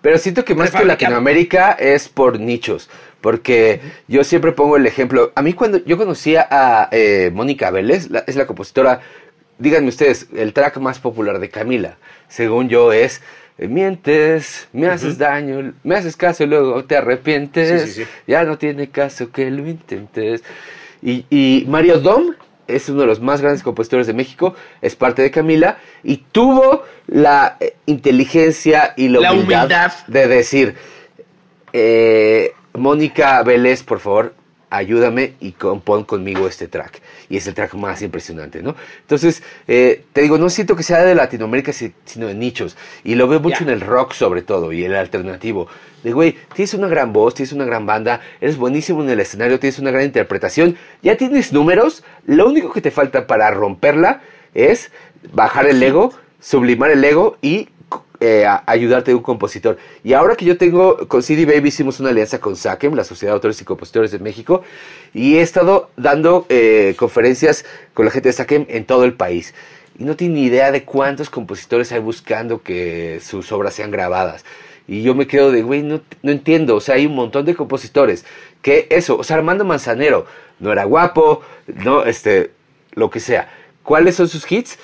Pero 0.00 0.18
siento 0.18 0.44
que 0.44 0.54
más 0.54 0.70
que. 0.72 0.84
Latinoamérica 0.84 1.72
es 1.72 2.08
por 2.08 2.38
nichos. 2.40 2.90
Porque 3.20 3.80
yo 4.08 4.24
siempre 4.24 4.50
pongo 4.50 4.76
el 4.76 4.84
ejemplo. 4.84 5.30
A 5.36 5.42
mí 5.42 5.52
cuando 5.52 5.78
yo 5.84 5.96
conocía 5.96 6.44
a 6.50 6.88
eh, 6.90 7.30
Mónica 7.32 7.70
Vélez, 7.70 8.10
la- 8.10 8.24
es 8.26 8.34
la 8.34 8.48
compositora, 8.48 9.00
díganme 9.62 9.88
ustedes, 9.88 10.26
el 10.34 10.52
track 10.52 10.78
más 10.78 10.98
popular 10.98 11.38
de 11.38 11.48
Camila, 11.48 11.96
según 12.28 12.68
yo 12.68 12.92
es 12.92 13.22
eh, 13.58 13.68
Mientes, 13.68 14.68
me 14.72 14.88
haces 14.88 15.18
daño, 15.18 15.72
me 15.84 15.94
haces 15.96 16.16
caso 16.16 16.44
y 16.44 16.46
luego 16.46 16.84
te 16.84 16.96
arrepientes. 16.96 17.82
Sí, 17.82 17.88
sí, 17.92 18.04
sí. 18.04 18.10
Ya 18.26 18.44
no 18.44 18.58
tiene 18.58 18.88
caso 18.90 19.30
que 19.30 19.50
lo 19.50 19.66
intentes. 19.68 20.42
Y, 21.02 21.26
y 21.30 21.64
Mario 21.68 21.98
Dom 21.98 22.34
es 22.66 22.88
uno 22.88 23.02
de 23.02 23.06
los 23.06 23.20
más 23.20 23.40
grandes 23.40 23.62
compositores 23.62 24.06
de 24.06 24.14
México, 24.14 24.54
es 24.80 24.96
parte 24.96 25.22
de 25.22 25.30
Camila 25.30 25.78
y 26.02 26.18
tuvo 26.32 26.84
la 27.06 27.56
eh, 27.60 27.74
inteligencia 27.86 28.94
y 28.96 29.08
la, 29.08 29.20
La 29.20 29.32
humildad, 29.32 29.58
humildad. 29.60 29.92
de 30.06 30.28
decir, 30.28 30.74
eh, 31.72 32.52
Mónica 32.74 33.42
Vélez, 33.42 33.82
por 33.82 34.00
favor, 34.00 34.34
ayúdame 34.70 35.34
y 35.40 35.52
compón 35.52 36.04
conmigo 36.04 36.46
este 36.46 36.68
track. 36.68 37.00
Y 37.32 37.38
es 37.38 37.46
el 37.46 37.54
track 37.54 37.72
más 37.74 38.02
impresionante, 38.02 38.62
¿no? 38.62 38.76
Entonces, 39.00 39.42
eh, 39.66 40.04
te 40.12 40.20
digo, 40.20 40.36
no 40.36 40.50
siento 40.50 40.76
que 40.76 40.82
sea 40.82 41.02
de 41.02 41.14
Latinoamérica, 41.14 41.72
si- 41.72 41.94
sino 42.04 42.26
de 42.26 42.34
nichos. 42.34 42.76
Y 43.04 43.14
lo 43.14 43.26
veo 43.26 43.40
mucho 43.40 43.62
en 43.64 43.70
el 43.70 43.80
rock, 43.80 44.12
sobre 44.12 44.42
todo, 44.42 44.70
y 44.70 44.84
el 44.84 44.94
alternativo. 44.94 45.66
De, 46.04 46.12
güey, 46.12 46.36
tienes 46.54 46.74
una 46.74 46.88
gran 46.88 47.14
voz, 47.14 47.32
tienes 47.34 47.52
una 47.54 47.64
gran 47.64 47.86
banda, 47.86 48.20
eres 48.38 48.58
buenísimo 48.58 49.02
en 49.02 49.08
el 49.08 49.18
escenario, 49.18 49.58
tienes 49.58 49.78
una 49.78 49.90
gran 49.90 50.04
interpretación, 50.04 50.76
ya 51.02 51.16
tienes 51.16 51.54
números, 51.54 52.04
lo 52.26 52.46
único 52.46 52.70
que 52.70 52.82
te 52.82 52.90
falta 52.90 53.26
para 53.26 53.50
romperla 53.50 54.20
es 54.52 54.90
bajar 55.32 55.66
el 55.66 55.82
ego, 55.82 56.12
sublimar 56.38 56.90
el 56.90 57.02
ego 57.02 57.38
y 57.40 57.70
eh, 58.24 58.46
ayudarte 58.66 59.10
de 59.10 59.16
un 59.16 59.22
compositor. 59.22 59.78
Y 60.04 60.12
ahora 60.12 60.36
que 60.36 60.44
yo 60.44 60.56
tengo, 60.56 61.08
con 61.08 61.24
CD 61.24 61.44
Baby 61.44 61.70
hicimos 61.70 61.98
una 61.98 62.10
alianza 62.10 62.40
con 62.40 62.54
SACEM, 62.54 62.94
la 62.94 63.02
Sociedad 63.02 63.32
de 63.32 63.34
Autores 63.34 63.60
y 63.60 63.64
Compositores 63.64 64.12
de 64.12 64.20
México, 64.20 64.62
y 65.12 65.38
he 65.38 65.42
estado 65.42 65.90
dando 65.96 66.46
eh, 66.48 66.94
conferencias 66.96 67.64
con 67.94 68.04
la 68.04 68.12
gente 68.12 68.28
de 68.28 68.32
SACEM 68.34 68.66
en 68.68 68.84
todo 68.84 69.04
el 69.04 69.14
país. 69.14 69.54
Y 69.98 70.04
no 70.04 70.14
tiene 70.14 70.34
ni 70.34 70.44
idea 70.44 70.70
de 70.70 70.84
cuántos 70.84 71.30
compositores 71.30 71.90
hay 71.90 71.98
buscando 71.98 72.62
que 72.62 73.18
sus 73.20 73.50
obras 73.50 73.74
sean 73.74 73.90
grabadas. 73.90 74.44
Y 74.86 75.02
yo 75.02 75.16
me 75.16 75.26
quedo 75.26 75.50
de, 75.50 75.62
güey, 75.62 75.82
no, 75.82 76.00
no 76.22 76.30
entiendo. 76.30 76.76
O 76.76 76.80
sea, 76.80 76.94
hay 76.94 77.06
un 77.06 77.16
montón 77.16 77.44
de 77.44 77.56
compositores 77.56 78.24
que 78.62 78.86
eso, 78.90 79.18
o 79.18 79.24
sea, 79.24 79.36
Armando 79.36 79.64
Manzanero 79.64 80.26
no 80.60 80.70
era 80.70 80.84
guapo, 80.84 81.42
no, 81.66 82.04
este, 82.04 82.52
lo 82.92 83.10
que 83.10 83.18
sea. 83.18 83.50
¿Cuáles 83.82 84.14
son 84.14 84.28
sus 84.28 84.50
hits? 84.50 84.78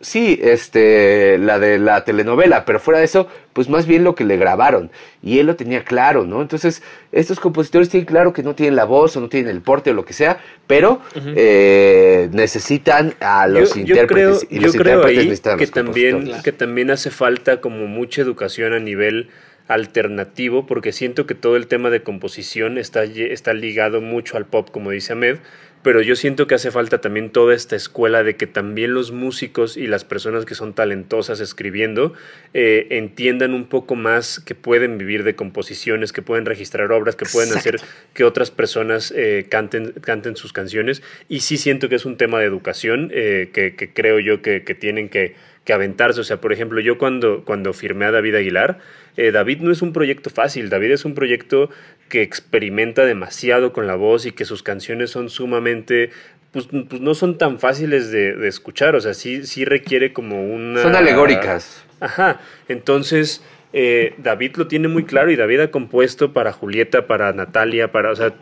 Sí, 0.00 0.38
este, 0.42 1.38
la 1.38 1.58
de 1.58 1.78
la 1.78 2.04
telenovela, 2.04 2.66
pero 2.66 2.78
fuera 2.78 2.98
de 2.98 3.06
eso, 3.06 3.28
pues 3.54 3.70
más 3.70 3.86
bien 3.86 4.04
lo 4.04 4.14
que 4.14 4.24
le 4.24 4.36
grabaron. 4.36 4.90
Y 5.22 5.38
él 5.38 5.46
lo 5.46 5.56
tenía 5.56 5.84
claro, 5.84 6.26
¿no? 6.26 6.42
Entonces, 6.42 6.82
estos 7.12 7.40
compositores 7.40 7.88
tienen 7.88 8.04
claro 8.06 8.34
que 8.34 8.42
no 8.42 8.54
tienen 8.54 8.76
la 8.76 8.84
voz 8.84 9.16
o 9.16 9.20
no 9.22 9.30
tienen 9.30 9.50
el 9.50 9.62
porte 9.62 9.92
o 9.92 9.94
lo 9.94 10.04
que 10.04 10.12
sea, 10.12 10.38
pero 10.66 11.00
eh, 11.14 12.28
necesitan 12.32 13.14
a 13.20 13.46
los 13.46 13.74
intérpretes. 13.74 14.46
y 14.50 14.60
los 14.60 14.74
intérpretes 14.74 15.24
necesitan 15.24 15.58
que 15.58 15.66
también, 15.66 16.30
que 16.44 16.52
también 16.52 16.90
hace 16.90 17.10
falta 17.10 17.62
como 17.62 17.86
mucha 17.86 18.20
educación 18.20 18.74
a 18.74 18.78
nivel 18.78 19.30
alternativo, 19.68 20.66
porque 20.66 20.92
siento 20.92 21.26
que 21.26 21.34
todo 21.34 21.56
el 21.56 21.66
tema 21.66 21.90
de 21.90 22.02
composición 22.02 22.78
está, 22.78 23.04
está 23.04 23.52
ligado 23.54 24.00
mucho 24.00 24.36
al 24.36 24.44
pop, 24.44 24.68
como 24.70 24.90
dice 24.90 25.14
Ahmed, 25.14 25.38
pero 25.86 26.02
yo 26.02 26.16
siento 26.16 26.48
que 26.48 26.56
hace 26.56 26.72
falta 26.72 27.00
también 27.00 27.30
toda 27.30 27.54
esta 27.54 27.76
escuela 27.76 28.24
de 28.24 28.34
que 28.34 28.48
también 28.48 28.92
los 28.92 29.12
músicos 29.12 29.76
y 29.76 29.86
las 29.86 30.02
personas 30.02 30.44
que 30.44 30.56
son 30.56 30.74
talentosas 30.74 31.38
escribiendo 31.38 32.12
eh, 32.54 32.88
entiendan 32.90 33.54
un 33.54 33.66
poco 33.66 33.94
más 33.94 34.40
que 34.40 34.56
pueden 34.56 34.98
vivir 34.98 35.22
de 35.22 35.36
composiciones, 35.36 36.12
que 36.12 36.22
pueden 36.22 36.44
registrar 36.44 36.90
obras, 36.90 37.14
que 37.14 37.24
pueden 37.24 37.56
hacer 37.56 37.78
que 38.14 38.24
otras 38.24 38.50
personas 38.50 39.14
eh, 39.14 39.46
canten, 39.48 39.92
canten 40.00 40.34
sus 40.34 40.52
canciones. 40.52 41.04
Y 41.28 41.38
sí 41.38 41.56
siento 41.56 41.88
que 41.88 41.94
es 41.94 42.04
un 42.04 42.16
tema 42.16 42.40
de 42.40 42.46
educación 42.46 43.12
eh, 43.14 43.50
que, 43.52 43.76
creo 43.94 44.18
yo 44.18 44.42
que, 44.42 44.60
tienen 44.60 45.08
que, 45.08 45.36
que, 45.64 45.72
aventarse. 45.72 46.20
O 46.20 46.24
sea, 46.24 46.40
por 46.40 46.52
ejemplo, 46.52 46.80
yo 46.80 46.98
cuando, 46.98 47.44
cuando 47.44 47.72
firmé 47.72 48.06
a 48.06 48.10
David 48.10 48.34
Aguilar, 48.34 48.80
David 49.16 49.60
no 49.60 49.72
es 49.72 49.82
un 49.82 49.92
proyecto 49.92 50.30
fácil, 50.30 50.68
David 50.68 50.92
es 50.92 51.04
un 51.04 51.14
proyecto 51.14 51.70
que 52.08 52.22
experimenta 52.22 53.04
demasiado 53.04 53.72
con 53.72 53.86
la 53.86 53.94
voz 53.94 54.26
y 54.26 54.32
que 54.32 54.44
sus 54.44 54.62
canciones 54.62 55.10
son 55.10 55.30
sumamente 55.30 56.10
pues, 56.52 56.68
pues 56.88 57.00
no 57.00 57.14
son 57.14 57.36
tan 57.36 57.58
fáciles 57.58 58.10
de, 58.10 58.48
escuchar, 58.48 58.94
o 58.94 59.00
sea, 59.00 59.14
sí, 59.14 59.44
sí 59.46 59.64
requiere 59.64 60.12
como 60.12 60.42
una... 60.42 60.80
Son 60.80 60.94
alegóricas. 60.94 61.84
Ajá, 62.00 62.40
entonces 62.68 63.42
eh, 63.72 64.14
David 64.16 64.56
lo 64.56 64.66
tiene 64.66 64.88
muy 64.88 65.04
claro 65.04 65.30
y 65.30 65.36
David 65.36 65.60
ha 65.60 65.70
compuesto 65.70 66.32
para 66.32 66.52
Julieta, 66.52 67.06
para 67.06 67.32
Natalia, 67.34 67.92
para, 67.92 68.10
o 68.10 68.16
sea, 68.16 68.32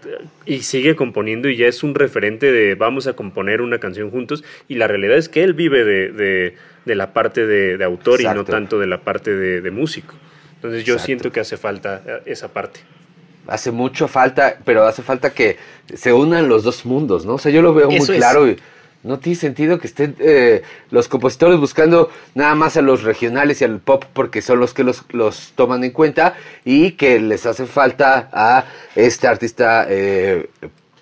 y 0.46 0.60
sigue 0.60 0.94
componiendo 0.94 1.48
y 1.48 1.56
ya 1.56 1.66
es 1.66 1.82
un 1.82 1.96
referente 1.96 2.52
de 2.52 2.76
vamos 2.76 3.08
a 3.08 3.14
componer 3.14 3.60
una 3.60 3.78
canción 3.78 4.12
juntos 4.12 4.44
y 4.68 4.76
la 4.76 4.86
realidad 4.86 5.16
es 5.16 5.28
que 5.28 5.42
él 5.42 5.54
vive 5.54 5.84
de, 5.84 6.54
la 6.84 7.12
parte 7.12 7.48
de, 7.48 7.82
autor 7.82 8.20
y 8.20 8.24
no 8.24 8.44
tanto 8.44 8.78
de 8.78 8.86
la 8.86 9.00
parte 9.00 9.34
de, 9.34 9.70
músico. 9.72 10.14
Entonces 10.64 10.86
yo 10.86 10.98
siento 10.98 11.30
que 11.30 11.40
hace 11.40 11.58
falta 11.58 12.00
eh, 12.06 12.22
esa 12.24 12.48
parte. 12.48 12.80
Hace 13.46 13.70
mucho 13.70 14.08
falta, 14.08 14.56
pero 14.64 14.86
hace 14.86 15.02
falta 15.02 15.28
que 15.28 15.58
se 15.94 16.10
unan 16.14 16.48
los 16.48 16.64
dos 16.64 16.86
mundos, 16.86 17.26
¿no? 17.26 17.34
O 17.34 17.38
sea, 17.38 17.52
yo 17.52 17.60
lo 17.60 17.74
veo 17.74 17.90
muy 17.90 18.00
claro 18.00 18.48
y 18.48 18.56
no 19.02 19.18
tiene 19.18 19.36
sentido 19.36 19.78
que 19.78 19.86
estén 19.86 20.16
eh, 20.20 20.62
los 20.90 21.08
compositores 21.08 21.60
buscando 21.60 22.10
nada 22.34 22.54
más 22.54 22.78
a 22.78 22.80
los 22.80 23.02
regionales 23.02 23.60
y 23.60 23.64
al 23.64 23.78
pop 23.78 24.06
porque 24.14 24.40
son 24.40 24.58
los 24.58 24.72
que 24.72 24.84
los, 24.84 25.04
los 25.10 25.52
toman 25.54 25.84
en 25.84 25.90
cuenta 25.90 26.34
y 26.64 26.92
que 26.92 27.20
les 27.20 27.44
hace 27.44 27.66
falta 27.66 28.30
a 28.32 28.64
este 28.94 29.28
artista 29.28 29.84
eh, 29.86 30.48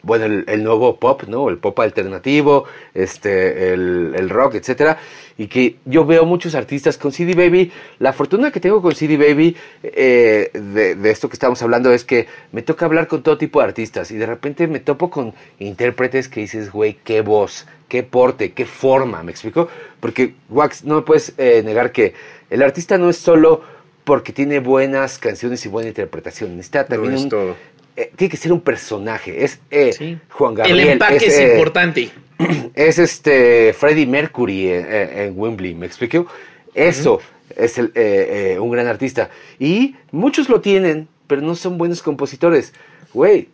bueno, 0.02 0.24
el, 0.24 0.64
nuevo 0.64 0.96
pop, 0.96 1.24
¿no? 1.28 1.48
El 1.48 1.58
pop 1.58 1.78
alternativo, 1.80 2.64
este, 2.94 3.72
el, 3.72 4.14
el, 4.16 4.28
rock, 4.30 4.56
etcétera. 4.56 4.98
Y 5.38 5.46
que 5.46 5.76
yo 5.84 6.04
veo 6.04 6.24
muchos 6.26 6.54
artistas 6.54 6.98
con 6.98 7.12
CD 7.12 7.34
Baby. 7.34 7.72
La 7.98 8.12
fortuna 8.12 8.50
que 8.50 8.60
tengo 8.60 8.82
con 8.82 8.94
CD 8.94 9.16
Baby 9.16 9.56
eh, 9.82 10.50
de, 10.52 10.94
de, 10.96 11.10
esto 11.10 11.28
que 11.28 11.34
estamos 11.34 11.62
hablando 11.62 11.92
es 11.92 12.04
que 12.04 12.26
me 12.50 12.62
toca 12.62 12.86
hablar 12.86 13.06
con 13.06 13.22
todo 13.22 13.38
tipo 13.38 13.60
de 13.60 13.66
artistas. 13.66 14.10
Y 14.10 14.16
de 14.16 14.26
repente 14.26 14.66
me 14.66 14.80
topo 14.80 15.08
con 15.10 15.34
intérpretes 15.58 16.28
que 16.28 16.40
dices, 16.40 16.72
güey, 16.72 16.98
qué 17.04 17.20
voz, 17.20 17.66
qué 17.88 18.02
porte, 18.02 18.52
qué 18.52 18.66
forma, 18.66 19.22
¿me 19.22 19.30
explico? 19.30 19.68
Porque, 20.00 20.34
Wax, 20.48 20.84
no 20.84 20.96
me 20.96 21.02
puedes 21.02 21.34
eh, 21.38 21.62
negar 21.64 21.92
que 21.92 22.14
el 22.50 22.62
artista 22.62 22.98
no 22.98 23.08
es 23.08 23.16
solo 23.16 23.62
porque 24.04 24.32
tiene 24.32 24.58
buenas 24.58 25.18
canciones 25.18 25.64
y 25.64 25.68
buena 25.68 25.88
interpretación. 25.88 26.56
Necesita 26.56 26.86
también 26.86 27.14
un, 27.14 27.28
todo 27.28 27.56
eh, 27.96 28.12
tiene 28.16 28.30
que 28.30 28.36
ser 28.36 28.52
un 28.52 28.60
personaje. 28.60 29.44
Es 29.44 29.60
eh, 29.70 30.18
Juan 30.30 30.54
Gabriel. 30.54 30.80
El 30.80 30.88
empaque 30.90 31.26
es, 31.26 31.38
eh, 31.38 31.52
importante. 31.52 32.10
Es 32.74 32.98
este 32.98 33.72
Freddie 33.72 34.06
Mercury 34.06 34.66
en, 34.68 35.34
Wembley, 35.36 35.74
¿me 35.74 35.86
explico? 35.86 36.26
Eso 36.74 37.20
es 37.54 37.78
el, 37.78 38.58
un 38.58 38.70
gran 38.70 38.88
artista. 38.88 39.30
Y 39.60 39.94
muchos 40.10 40.48
lo 40.48 40.60
tienen, 40.60 41.06
pero 41.28 41.40
no 41.40 41.54
son 41.54 41.78
buenos 41.78 42.02
compositores. 42.02 42.72
Güey, 43.14 43.48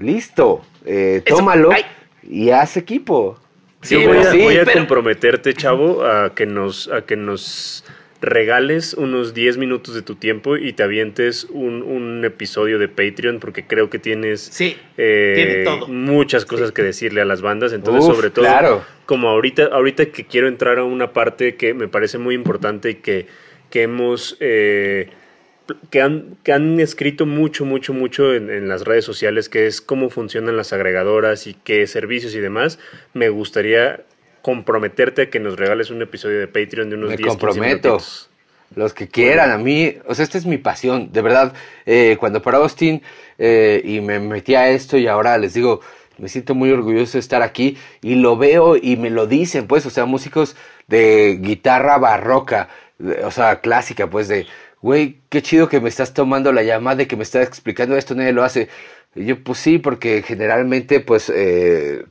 listo, 0.00 0.64
tómalo 1.26 1.70
y 2.24 2.50
haz 2.50 2.76
equipo. 2.76 3.38
Sí, 3.82 3.94
voy 3.96 4.56
a, 4.56 4.64
comprometerte, 4.64 5.54
chavo, 5.54 6.04
a 6.04 6.34
que 6.34 6.46
nos, 6.46 6.88
a 6.88 7.02
que 7.02 7.16
nos 7.16 7.84
regales 8.22 8.94
unos 8.94 9.34
10 9.34 9.58
minutos 9.58 9.94
de 9.96 10.02
tu 10.02 10.14
tiempo 10.14 10.56
y 10.56 10.72
te 10.72 10.84
avientes 10.84 11.44
un, 11.50 11.82
un 11.82 12.24
episodio 12.24 12.78
de 12.78 12.88
Patreon 12.88 13.40
porque 13.40 13.66
creo 13.66 13.90
que 13.90 13.98
tienes 13.98 14.56
eh, 14.96 15.64
muchas 15.88 16.44
cosas 16.44 16.70
que 16.70 16.82
decirle 16.82 17.20
a 17.20 17.24
las 17.24 17.42
bandas. 17.42 17.72
Entonces, 17.72 18.04
sobre 18.04 18.30
todo, 18.30 18.84
como 19.06 19.28
ahorita, 19.28 19.64
ahorita 19.66 20.06
que 20.06 20.24
quiero 20.24 20.46
entrar 20.46 20.78
a 20.78 20.84
una 20.84 21.12
parte 21.12 21.56
que 21.56 21.74
me 21.74 21.88
parece 21.88 22.18
muy 22.18 22.34
importante 22.34 22.90
y 22.90 22.94
que, 22.96 23.26
que 23.68 23.82
hemos... 23.82 24.36
Eh, 24.40 25.10
que 25.90 26.02
han, 26.02 26.36
que 26.42 26.52
han 26.52 26.80
escrito 26.80 27.24
mucho, 27.24 27.64
mucho, 27.64 27.94
mucho 27.94 28.34
en, 28.34 28.50
en, 28.50 28.68
las 28.68 28.84
redes 28.84 29.04
sociales, 29.04 29.48
que 29.48 29.66
es 29.66 29.80
cómo 29.80 30.10
funcionan 30.10 30.56
las 30.56 30.72
agregadoras 30.72 31.46
y 31.46 31.54
qué 31.54 31.86
servicios 31.86 32.34
y 32.34 32.40
demás, 32.40 32.78
me 33.14 33.28
gustaría 33.30 34.02
comprometerte 34.42 35.22
a 35.22 35.30
que 35.30 35.40
nos 35.40 35.58
regales 35.58 35.90
un 35.90 36.02
episodio 36.02 36.38
de 36.40 36.48
Patreon 36.48 36.90
de 36.90 36.96
unos 36.96 37.10
Me 37.10 37.16
10 37.16 37.28
comprometo. 37.28 37.98
Los 38.74 38.94
que 38.94 39.08
quieran, 39.08 39.50
a 39.50 39.58
mí, 39.58 39.96
o 40.06 40.14
sea, 40.14 40.22
esta 40.22 40.38
es 40.38 40.46
mi 40.46 40.56
pasión, 40.56 41.12
de 41.12 41.20
verdad. 41.20 41.52
Eh, 41.84 42.16
cuando 42.18 42.40
para 42.40 42.58
Austin 42.58 43.02
eh, 43.38 43.82
y 43.84 44.00
me 44.00 44.18
metí 44.18 44.54
a 44.54 44.70
esto 44.70 44.96
y 44.96 45.06
ahora 45.06 45.36
les 45.36 45.52
digo, 45.52 45.80
me 46.18 46.28
siento 46.28 46.54
muy 46.54 46.70
orgulloso 46.70 47.14
de 47.14 47.20
estar 47.20 47.42
aquí 47.42 47.76
y 48.00 48.14
lo 48.14 48.36
veo 48.36 48.76
y 48.76 48.96
me 48.96 49.10
lo 49.10 49.26
dicen, 49.26 49.66
pues, 49.66 49.84
o 49.86 49.90
sea, 49.90 50.06
músicos 50.06 50.56
de 50.86 51.38
guitarra 51.40 51.98
barroca, 51.98 52.68
o 53.24 53.30
sea, 53.30 53.60
clásica, 53.60 54.08
pues, 54.08 54.28
de, 54.28 54.46
güey, 54.80 55.18
qué 55.28 55.42
chido 55.42 55.68
que 55.68 55.80
me 55.80 55.88
estás 55.88 56.14
tomando 56.14 56.52
la 56.52 56.62
llamada 56.62 57.02
y 57.02 57.06
que 57.06 57.16
me 57.16 57.22
estás 57.22 57.46
explicando 57.46 57.96
esto, 57.96 58.14
nadie 58.14 58.32
lo 58.32 58.44
hace. 58.44 58.68
Y 59.14 59.26
yo, 59.26 59.42
pues 59.44 59.58
sí, 59.58 59.78
porque 59.78 60.22
generalmente, 60.22 61.00
pues, 61.00 61.30
eh, 61.34 62.04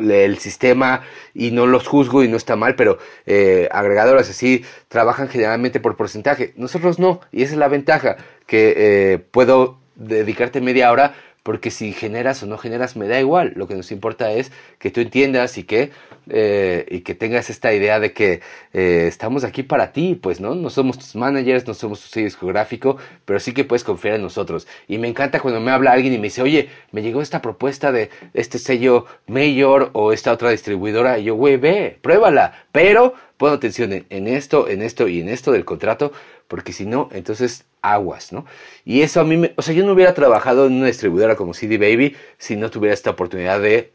el 0.00 0.38
sistema, 0.38 1.02
y 1.32 1.50
no 1.50 1.66
los 1.66 1.86
juzgo 1.86 2.22
y 2.22 2.28
no 2.28 2.36
está 2.36 2.56
mal, 2.56 2.74
pero 2.76 2.98
eh, 3.26 3.68
agregadoras 3.72 4.28
así 4.28 4.64
trabajan 4.88 5.28
generalmente 5.28 5.80
por 5.80 5.96
porcentaje. 5.96 6.52
Nosotros 6.56 6.98
no, 6.98 7.20
y 7.32 7.42
esa 7.42 7.54
es 7.54 7.58
la 7.58 7.68
ventaja, 7.68 8.16
que 8.46 8.74
eh, 8.76 9.18
puedo 9.30 9.78
dedicarte 9.94 10.60
media 10.60 10.90
hora 10.90 11.14
porque 11.42 11.70
si 11.70 11.92
generas 11.92 12.42
o 12.42 12.46
no 12.46 12.58
generas 12.58 12.96
me 12.96 13.08
da 13.08 13.18
igual. 13.18 13.52
Lo 13.56 13.66
que 13.66 13.74
nos 13.74 13.90
importa 13.90 14.32
es 14.32 14.52
que 14.78 14.90
tú 14.90 15.00
entiendas 15.00 15.58
y 15.58 15.64
que, 15.64 15.90
eh, 16.28 16.86
y 16.88 17.00
que 17.00 17.14
tengas 17.14 17.50
esta 17.50 17.72
idea 17.72 17.98
de 17.98 18.12
que 18.12 18.40
eh, 18.72 19.06
estamos 19.08 19.42
aquí 19.44 19.62
para 19.62 19.92
ti, 19.92 20.14
pues, 20.14 20.40
¿no? 20.40 20.54
No 20.54 20.70
somos 20.70 20.98
tus 20.98 21.16
managers, 21.16 21.66
no 21.66 21.74
somos 21.74 22.00
tu 22.00 22.08
sello 22.08 22.26
discográfico, 22.26 22.96
pero 23.24 23.40
sí 23.40 23.52
que 23.52 23.64
puedes 23.64 23.84
confiar 23.84 24.14
en 24.14 24.22
nosotros. 24.22 24.68
Y 24.86 24.98
me 24.98 25.08
encanta 25.08 25.40
cuando 25.40 25.60
me 25.60 25.72
habla 25.72 25.92
alguien 25.92 26.12
y 26.12 26.18
me 26.18 26.24
dice, 26.24 26.42
oye, 26.42 26.68
me 26.92 27.02
llegó 27.02 27.22
esta 27.22 27.42
propuesta 27.42 27.90
de 27.90 28.10
este 28.34 28.58
sello 28.58 29.06
mayor 29.26 29.90
o 29.94 30.12
esta 30.12 30.32
otra 30.32 30.50
distribuidora. 30.50 31.18
Y 31.18 31.24
yo, 31.24 31.34
güey, 31.34 31.56
ve, 31.56 31.98
pruébala. 32.02 32.66
Pero 32.70 33.14
pon 33.42 33.52
atención 33.52 34.06
en 34.08 34.28
esto, 34.28 34.68
en 34.68 34.82
esto 34.82 35.08
y 35.08 35.20
en 35.20 35.28
esto 35.28 35.50
del 35.50 35.64
contrato, 35.64 36.12
porque 36.46 36.72
si 36.72 36.86
no, 36.86 37.08
entonces 37.10 37.64
aguas, 37.80 38.32
¿no? 38.32 38.46
Y 38.84 39.02
eso 39.02 39.20
a 39.20 39.24
mí, 39.24 39.36
me, 39.36 39.52
o 39.56 39.62
sea, 39.62 39.74
yo 39.74 39.84
no 39.84 39.94
hubiera 39.94 40.14
trabajado 40.14 40.66
en 40.66 40.74
una 40.74 40.86
distribuidora 40.86 41.34
como 41.34 41.52
CD 41.52 41.76
Baby 41.76 42.14
si 42.38 42.54
no 42.54 42.70
tuviera 42.70 42.94
esta 42.94 43.10
oportunidad 43.10 43.60
de 43.60 43.94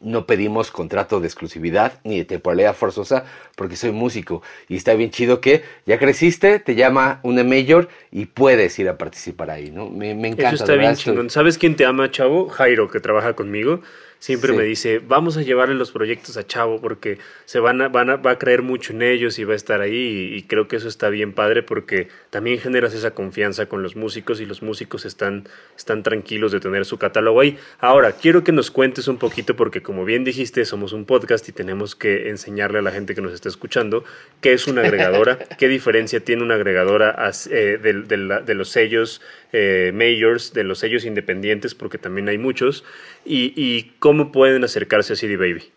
no 0.00 0.26
pedimos 0.26 0.72
contrato 0.72 1.20
de 1.20 1.28
exclusividad 1.28 2.00
ni 2.02 2.18
de 2.18 2.24
temporalidad 2.24 2.74
forzosa 2.74 3.26
porque 3.54 3.76
soy 3.76 3.92
músico 3.92 4.42
y 4.66 4.74
está 4.74 4.94
bien 4.94 5.10
chido 5.10 5.40
que 5.40 5.62
ya 5.86 5.96
creciste, 5.98 6.58
te 6.58 6.74
llama 6.74 7.20
una 7.22 7.44
mayor 7.44 7.88
y 8.10 8.24
puedes 8.26 8.76
ir 8.80 8.88
a 8.88 8.98
participar 8.98 9.50
ahí, 9.50 9.70
¿no? 9.70 9.88
Me, 9.88 10.10
encanta. 10.10 10.48
Eso 10.48 10.64
está 10.64 10.74
bien 10.74 10.96
chingón. 10.96 11.30
¿Sabes 11.30 11.58
quién 11.58 11.76
te 11.76 11.84
ama, 11.84 12.10
chavo? 12.10 12.48
Jairo, 12.48 12.90
que 12.90 12.98
trabaja 12.98 13.34
conmigo. 13.34 13.82
Siempre 14.20 14.52
Sí. 14.52 14.56
me 14.56 14.62
dice, 14.62 15.00
vamos 15.00 15.36
a 15.36 15.42
llevarle 15.42 15.74
los 15.74 15.90
proyectos 15.90 16.36
a 16.36 16.46
Chavo 16.46 16.80
porque 16.80 17.18
se 17.46 17.58
van 17.58 17.80
a, 17.80 17.88
van 17.88 18.10
a, 18.10 18.16
va 18.16 18.30
a 18.32 18.38
creer 18.38 18.62
mucho 18.62 18.92
en 18.92 19.02
ellos 19.02 19.38
y 19.40 19.44
va 19.44 19.54
a 19.54 19.56
estar 19.56 19.80
ahí 19.80 20.30
y, 20.32 20.36
y 20.36 20.42
creo 20.44 20.68
que 20.68 20.76
eso 20.76 20.86
está 20.86 21.08
bien 21.08 21.32
padre 21.32 21.64
porque 21.64 22.06
también 22.30 22.58
generas 22.60 22.94
esa 22.94 23.10
confianza 23.12 23.66
con 23.66 23.82
los 23.82 23.96
músicos 23.96 24.40
y 24.40 24.46
los 24.46 24.62
músicos 24.62 25.04
están, 25.06 25.48
están 25.76 26.02
tranquilos 26.04 26.52
de 26.52 26.60
tener 26.60 26.84
su 26.84 26.98
catálogo 26.98 27.40
ahí. 27.40 27.56
Ahora, 27.80 28.12
quiero 28.12 28.44
que 28.44 28.52
nos 28.52 28.70
cuentes 28.70 29.08
un 29.08 29.16
poquito 29.16 29.56
porque 29.56 29.80
como 29.82 30.04
bien 30.04 30.22
dijiste, 30.22 30.64
somos 30.66 30.92
un 30.92 31.06
podcast 31.06 31.48
y 31.48 31.52
tenemos 31.52 31.96
que 31.96 32.28
enseñarle 32.28 32.80
a 32.80 32.82
la 32.82 32.92
gente 32.92 33.14
que 33.14 33.22
nos 33.22 33.32
está 33.32 33.48
escuchando 33.48 34.04
qué 34.42 34.52
es 34.52 34.66
una 34.68 34.82
agregadora, 34.82 35.38
qué 35.58 35.66
diferencia 35.68 36.20
tiene 36.20 36.42
una 36.42 36.56
agregadora 36.56 37.16
eh, 37.50 37.78
de, 37.82 37.94
de 38.02 38.16
la- 38.18 38.40
de 38.40 38.54
los 38.54 38.68
sellos 38.68 39.22
eh, 39.52 39.92
majors, 39.94 40.52
de 40.52 40.62
los 40.64 40.78
sellos 40.78 41.06
independientes, 41.06 41.74
porque 41.74 41.96
también 41.98 42.28
hay 42.28 42.36
muchos, 42.38 42.84
y, 43.24 43.52
y 43.56 43.92
cómo 43.98 44.09
pueden 44.32 44.64
acercarse 44.64 45.12
a 45.14 45.16
CD 45.16 45.36
Baby. 45.36 45.72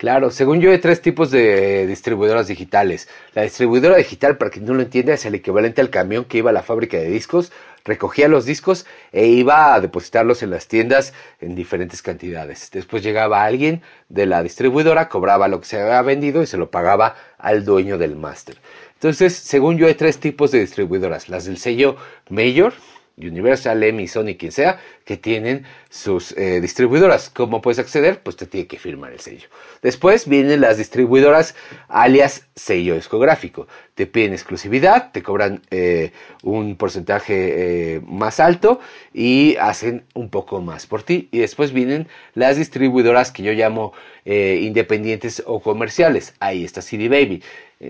Claro, 0.00 0.30
según 0.30 0.62
yo 0.62 0.70
hay 0.70 0.78
tres 0.78 1.02
tipos 1.02 1.30
de 1.30 1.86
distribuidoras 1.86 2.48
digitales. 2.48 3.06
La 3.34 3.42
distribuidora 3.42 3.98
digital, 3.98 4.38
para 4.38 4.50
quien 4.50 4.64
no 4.64 4.72
lo 4.72 4.80
entienda, 4.80 5.12
es 5.12 5.26
el 5.26 5.34
equivalente 5.34 5.82
al 5.82 5.90
camión 5.90 6.24
que 6.24 6.38
iba 6.38 6.48
a 6.48 6.54
la 6.54 6.62
fábrica 6.62 6.96
de 6.96 7.10
discos, 7.10 7.52
recogía 7.84 8.26
los 8.26 8.46
discos 8.46 8.86
e 9.12 9.26
iba 9.26 9.74
a 9.74 9.80
depositarlos 9.82 10.42
en 10.42 10.48
las 10.48 10.68
tiendas 10.68 11.12
en 11.38 11.54
diferentes 11.54 12.00
cantidades. 12.00 12.70
Después 12.72 13.02
llegaba 13.02 13.44
alguien 13.44 13.82
de 14.08 14.24
la 14.24 14.42
distribuidora, 14.42 15.10
cobraba 15.10 15.48
lo 15.48 15.60
que 15.60 15.66
se 15.66 15.78
había 15.78 16.00
vendido 16.00 16.42
y 16.42 16.46
se 16.46 16.56
lo 16.56 16.70
pagaba 16.70 17.16
al 17.36 17.66
dueño 17.66 17.98
del 17.98 18.16
máster. 18.16 18.56
Entonces, 18.94 19.34
según 19.34 19.76
yo 19.76 19.86
hay 19.86 19.96
tres 19.96 20.18
tipos 20.18 20.50
de 20.50 20.60
distribuidoras. 20.60 21.28
Las 21.28 21.44
del 21.44 21.58
sello 21.58 21.96
Major, 22.30 22.72
Universal, 23.18 23.82
EMI, 23.82 24.08
Sony, 24.08 24.36
quien 24.38 24.52
sea, 24.52 24.80
que 25.10 25.16
tienen 25.16 25.64
sus 25.88 26.30
eh, 26.38 26.60
distribuidoras. 26.60 27.30
¿Cómo 27.30 27.60
puedes 27.60 27.80
acceder? 27.80 28.20
Pues 28.22 28.36
te 28.36 28.46
tiene 28.46 28.68
que 28.68 28.78
firmar 28.78 29.10
el 29.10 29.18
sello. 29.18 29.48
Después 29.82 30.28
vienen 30.28 30.60
las 30.60 30.78
distribuidoras 30.78 31.56
alias 31.88 32.46
sello 32.54 32.94
discográfico. 32.94 33.66
Te 33.96 34.06
piden 34.06 34.34
exclusividad, 34.34 35.10
te 35.10 35.20
cobran 35.20 35.62
eh, 35.72 36.12
un 36.44 36.76
porcentaje 36.76 37.96
eh, 37.96 38.00
más 38.06 38.38
alto 38.38 38.78
y 39.12 39.56
hacen 39.56 40.04
un 40.14 40.30
poco 40.30 40.60
más 40.60 40.86
por 40.86 41.02
ti. 41.02 41.28
Y 41.32 41.38
después 41.40 41.72
vienen 41.72 42.06
las 42.34 42.56
distribuidoras 42.56 43.32
que 43.32 43.42
yo 43.42 43.52
llamo 43.52 43.92
independientes 44.22 45.42
o 45.44 45.60
comerciales. 45.60 46.34
Ahí 46.38 46.64
está 46.64 46.82
CD 46.82 47.08
Baby. 47.08 47.42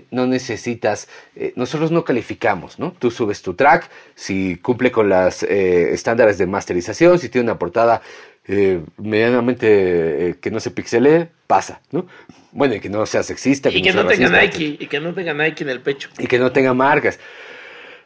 No 0.09 0.25
necesitas, 0.25 1.09
nosotros 1.55 1.91
no 1.91 2.05
calificamos, 2.05 2.79
¿no? 2.79 2.93
Tú 2.97 3.11
subes 3.11 3.41
tu 3.41 3.53
track, 3.53 3.89
si 4.15 4.55
cumple 4.55 4.91
con 4.91 5.11
eh, 5.11 5.89
estándares 5.91 6.37
de 6.37 6.47
masterización, 6.47 7.10
si 7.17 7.29
tiene 7.29 7.45
una 7.49 7.59
portada 7.59 8.01
eh, 8.47 8.81
medianamente 8.97 10.29
eh, 10.29 10.35
que 10.41 10.51
no 10.51 10.59
se 10.59 10.71
pixelee, 10.71 11.27
pasa, 11.47 11.81
¿no? 11.91 12.05
Bueno, 12.51 12.75
y 12.75 12.79
que 12.79 12.89
no 12.89 13.05
sea 13.05 13.23
sexista. 13.23 13.69
Y 13.69 13.81
que 13.81 13.93
no 13.93 14.01
sea 14.01 14.09
tenga 14.11 14.29
racista, 14.29 14.59
Nike, 14.59 14.83
y 14.83 14.87
que 14.87 14.99
no 14.99 15.13
tenga 15.13 15.33
Nike 15.33 15.63
en 15.63 15.69
el 15.69 15.79
pecho. 15.81 16.09
y 16.17 16.27
que 16.27 16.37
no 16.39 16.51
tenga 16.51 16.73
marcas. 16.73 17.19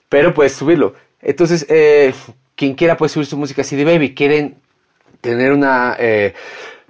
Pero 0.09 0.33
puedes 0.33 0.53
subirlo. 0.53 0.93
Entonces, 1.21 1.65
eh, 1.69 2.13
quien 2.55 2.75
quiera 2.75 2.95
puede 2.97 3.09
subir 3.09 3.25
su 3.25 3.37
música 3.37 3.63
CD 3.63 3.83
Baby. 3.85 4.13
Quieren 4.13 4.55
tener 5.21 5.51
una 5.51 5.97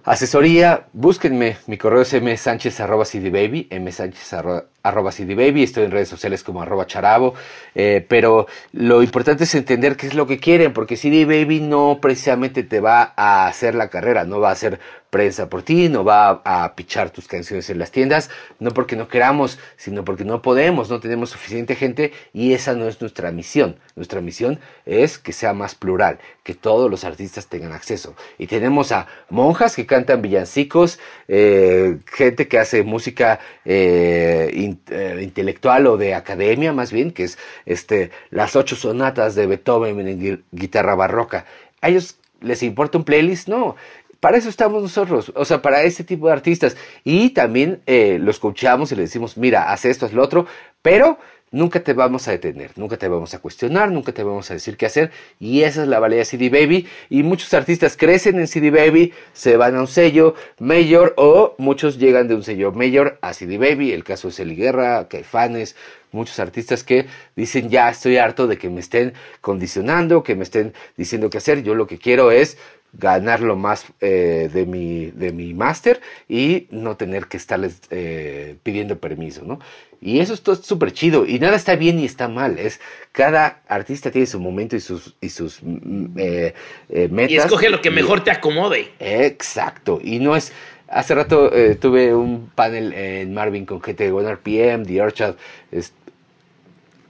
asesoría, 0.03 0.88
búsquenme. 0.93 1.57
Mi 1.68 1.78
correo 1.78 2.01
es 2.01 2.13
msánchez 2.22 2.80
arroba 2.80 3.05
cdbaby, 3.05 3.70
msánchez 3.82 4.34
arro- 4.34 4.66
arroba 4.88 5.11
cdbaby. 5.11 5.63
Estoy 5.63 5.86
en 5.86 5.91
redes 5.91 6.09
sociales 6.09 6.43
como 6.43 6.61
arroba 6.61 6.86
charabo. 6.88 7.33
eh, 7.73 8.05
pero 8.07 8.47
lo 8.71 9.03
importante 9.03 9.43
es 9.45 9.55
entender 9.55 9.97
qué 9.97 10.07
es 10.07 10.13
lo 10.13 10.27
que 10.27 10.39
quieren, 10.39 10.73
porque 10.73 10.97
CD 10.97 11.25
Baby 11.25 11.59
no 11.59 11.99
precisamente 12.01 12.63
te 12.63 12.79
va 12.79 13.13
a 13.15 13.47
hacer 13.47 13.75
la 13.75 13.89
carrera, 13.89 14.23
no 14.23 14.39
va 14.39 14.49
a 14.49 14.53
hacer 14.53 14.79
prensa 15.15 15.47
por 15.47 15.63
ti, 15.63 15.88
no 15.88 16.03
va 16.03 16.41
a, 16.43 16.75
pichar 16.75 17.09
tus 17.09 17.25
canciones 17.29 17.69
en 17.69 17.79
las 17.79 17.89
tiendas, 17.89 18.29
no 18.59 18.71
porque 18.71 18.97
no 18.97 19.07
queramos, 19.07 19.59
sino 19.77 20.03
porque 20.03 20.25
no 20.25 20.41
podemos, 20.41 20.89
no 20.89 20.99
tenemos 20.99 21.29
suficiente 21.29 21.75
gente 21.75 22.11
y 22.33 22.51
esa 22.51 22.73
no 22.73 22.86
es 22.89 22.99
nuestra 22.99 23.31
misión. 23.31 23.77
Nuestra 23.95 24.19
misión 24.19 24.59
es 24.86 25.17
que 25.17 25.31
sea 25.31 25.53
más 25.53 25.73
plural, 25.73 26.19
que 26.43 26.53
todos 26.53 26.91
los 26.91 27.05
artistas 27.05 27.47
tengan 27.47 27.71
acceso. 27.71 28.13
Y 28.38 28.47
tenemos 28.47 28.91
a 28.91 29.07
monjas 29.29 29.77
que 29.77 29.86
cantan 29.86 30.21
villancicos, 30.21 30.99
eh, 31.29 31.99
gente 32.07 32.49
que 32.49 32.59
hace 32.59 32.83
música 32.83 33.39
eh, 33.63 34.51
eh, 34.89 35.19
intelectual 35.21 35.88
o 35.88 35.97
de 35.97 36.13
academia 36.13 36.73
más 36.73 36.91
bien, 36.91 37.11
que 37.11 37.23
es 37.23 37.38
este, 37.65 38.11
las 38.30 38.55
ocho 38.55 38.76
sonatas 38.76 39.36
de 39.36 39.47
Beethoven 39.47 39.99
en 40.07 40.19
gui- 40.21 40.41
guitarra 40.51 40.95
barroca. 40.95 41.45
¿A 41.82 41.89
ellos 41.89 42.17
les 42.41 42.63
importa 42.63 42.97
un 42.97 43.03
playlist? 43.03 43.47
No. 43.47 43.76
Para 44.19 44.38
eso 44.38 44.49
estamos 44.49 44.82
nosotros, 44.82 45.32
o 45.36 45.45
sea, 45.45 45.61
para 45.61 45.84
ese 45.84 46.03
tipo 46.03 46.28
de 46.28 46.34
artistas. 46.34 46.76
Y 47.03 47.30
también 47.32 47.82
eh, 47.86 48.17
los 48.19 48.39
coachamos 48.39 48.91
y 48.91 48.95
les 48.95 49.09
decimos, 49.09 49.38
mira, 49.38 49.71
haz 49.71 49.86
esto, 49.86 50.05
haz 50.07 50.13
lo 50.13 50.23
otro, 50.23 50.47
pero 50.82 51.19
nunca 51.56 51.80
te 51.80 51.93
vamos 51.93 52.28
a 52.28 52.32
detener, 52.32 52.72
nunca 52.76 52.97
te 52.97 53.08
vamos 53.08 53.34
a 53.34 53.39
cuestionar, 53.39 53.89
nunca 53.89 54.12
te 54.12 54.24
vamos 54.24 54.51
a 54.51 54.53
decir 54.53 54.76
qué 54.76 54.86
hacer. 54.86 55.12
Y 55.39 55.64
esa 55.64 55.84
es 55.84 55.88
la 55.88 55.99
valía 55.99 56.20
de 56.20 56.26
CD 56.26 56.49
Baby. 56.49 56.86
Y 57.10 57.24
muchos 57.24 57.53
artistas 57.53 57.95
crecen 57.95 58.39
en 58.39 58.47
CD 58.47 58.72
Baby, 58.72 59.14
se 59.34 59.56
van 59.56 59.76
a 59.76 59.80
un 59.80 59.88
sello 59.88 60.36
mayor 60.60 61.14
o 61.18 61.56
muchos 61.58 61.97
llegan 61.97 62.28
de 62.28 62.36
un 62.36 62.43
sello 62.43 62.74
mayor 62.74 63.18
a 63.22 63.34
CD 63.34 63.58
Baby. 63.58 63.93
El 63.93 64.03
caso 64.03 64.28
es 64.28 64.39
Eli 64.39 64.56
Guerra, 64.56 65.08
Caifanes, 65.08 65.78
muchos 66.12 66.39
artistas 66.39 66.84
que 66.84 67.06
dicen 67.36 67.70
ya 67.70 67.89
estoy 67.89 68.18
harto 68.18 68.47
de 68.47 68.58
que 68.58 68.70
me 68.70 68.82
estén 68.82 69.14
condicionando, 69.39 70.24
que 70.24 70.36
me 70.36 70.43
estén 70.43 70.74
diciendo 70.97 71.30
qué 71.30 71.38
hacer. 71.38 71.64
Yo 71.64 71.74
lo 71.74 71.88
que 71.88 71.97
quiero 71.97 72.32
es 72.32 72.58
ganar 72.98 73.41
lo 73.41 73.56
más 73.56 73.86
eh, 74.02 74.50
de 74.54 74.66
mi, 74.66 75.12
de 75.12 75.32
mi 75.32 75.54
máster 75.54 76.02
y 76.30 76.68
no 76.72 76.96
tener 76.98 77.26
que 77.28 77.38
estarles 77.38 77.82
eh, 77.89 78.56
pidiendo 78.64 78.98
permiso, 79.00 79.43
¿no? 79.46 79.60
Y 80.02 80.20
eso 80.20 80.34
es 80.34 80.41
todo 80.41 80.56
súper 80.56 80.91
chido. 80.93 81.26
Y 81.26 81.39
nada 81.39 81.56
está 81.56 81.76
bien 81.76 81.98
ni 81.98 82.06
está 82.06 82.28
mal. 82.28 82.60
Es 82.60 82.80
cada 83.12 83.62
artista 83.68 84.12
tiene 84.12 84.28
su 84.28 84.39
momento 84.39 84.76
y 84.76 84.80
sus, 84.80 85.16
y 85.20 85.30
sus 85.30 85.60
mm, 85.64 86.06
eh, 86.18 86.54
eh, 86.89 87.08
metas. 87.12 87.32
Y 87.32 87.38
escoge 87.38 87.70
lo 87.70 87.82
que 87.82 87.89
Y- 87.89 87.93
mejor 87.93 88.24
te 88.24 88.32
acomode. 88.32 88.91
Exacto. 89.00 90.00
Y 90.04 90.20
no 90.20 90.36
es. 90.36 90.52
Hace 90.88 91.16
rato 91.16 91.52
tuve 91.80 92.14
un 92.14 92.52
panel 92.54 92.93
en 92.93 93.34
Marvin 93.34 93.66
con 93.66 93.82
gente 93.82 94.04
de 94.04 94.14
1RPM, 94.14 94.86
The 94.86 95.02
Orchard. 95.02 95.36
Es, 95.72 95.93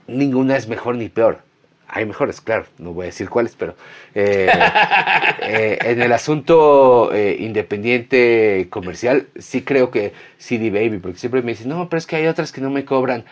ninguna 0.07 0.55
es 0.57 0.67
mejor 0.67 0.95
ni 0.95 1.09
peor. 1.09 1.39
Hay 1.87 2.05
mejores, 2.05 2.41
claro, 2.41 2.65
no 2.77 2.93
voy 2.93 3.03
a 3.03 3.05
decir 3.07 3.29
cuáles, 3.29 3.55
pero 3.55 3.75
eh, 4.15 4.49
eh, 5.41 5.77
en 5.81 6.01
el 6.01 6.11
asunto 6.11 7.13
eh, 7.13 7.37
independiente 7.39 8.67
comercial, 8.69 9.27
sí 9.37 9.61
creo 9.61 9.91
que 9.91 10.13
CD 10.37 10.71
Baby, 10.71 10.97
porque 10.97 11.19
siempre 11.19 11.41
me 11.41 11.51
dicen, 11.51 11.69
no, 11.69 11.87
pero 11.87 11.99
es 11.99 12.07
que 12.07 12.15
hay 12.15 12.27
otras 12.27 12.51
que 12.51 12.61
no 12.61 12.69
me 12.69 12.85
cobran. 12.85 13.23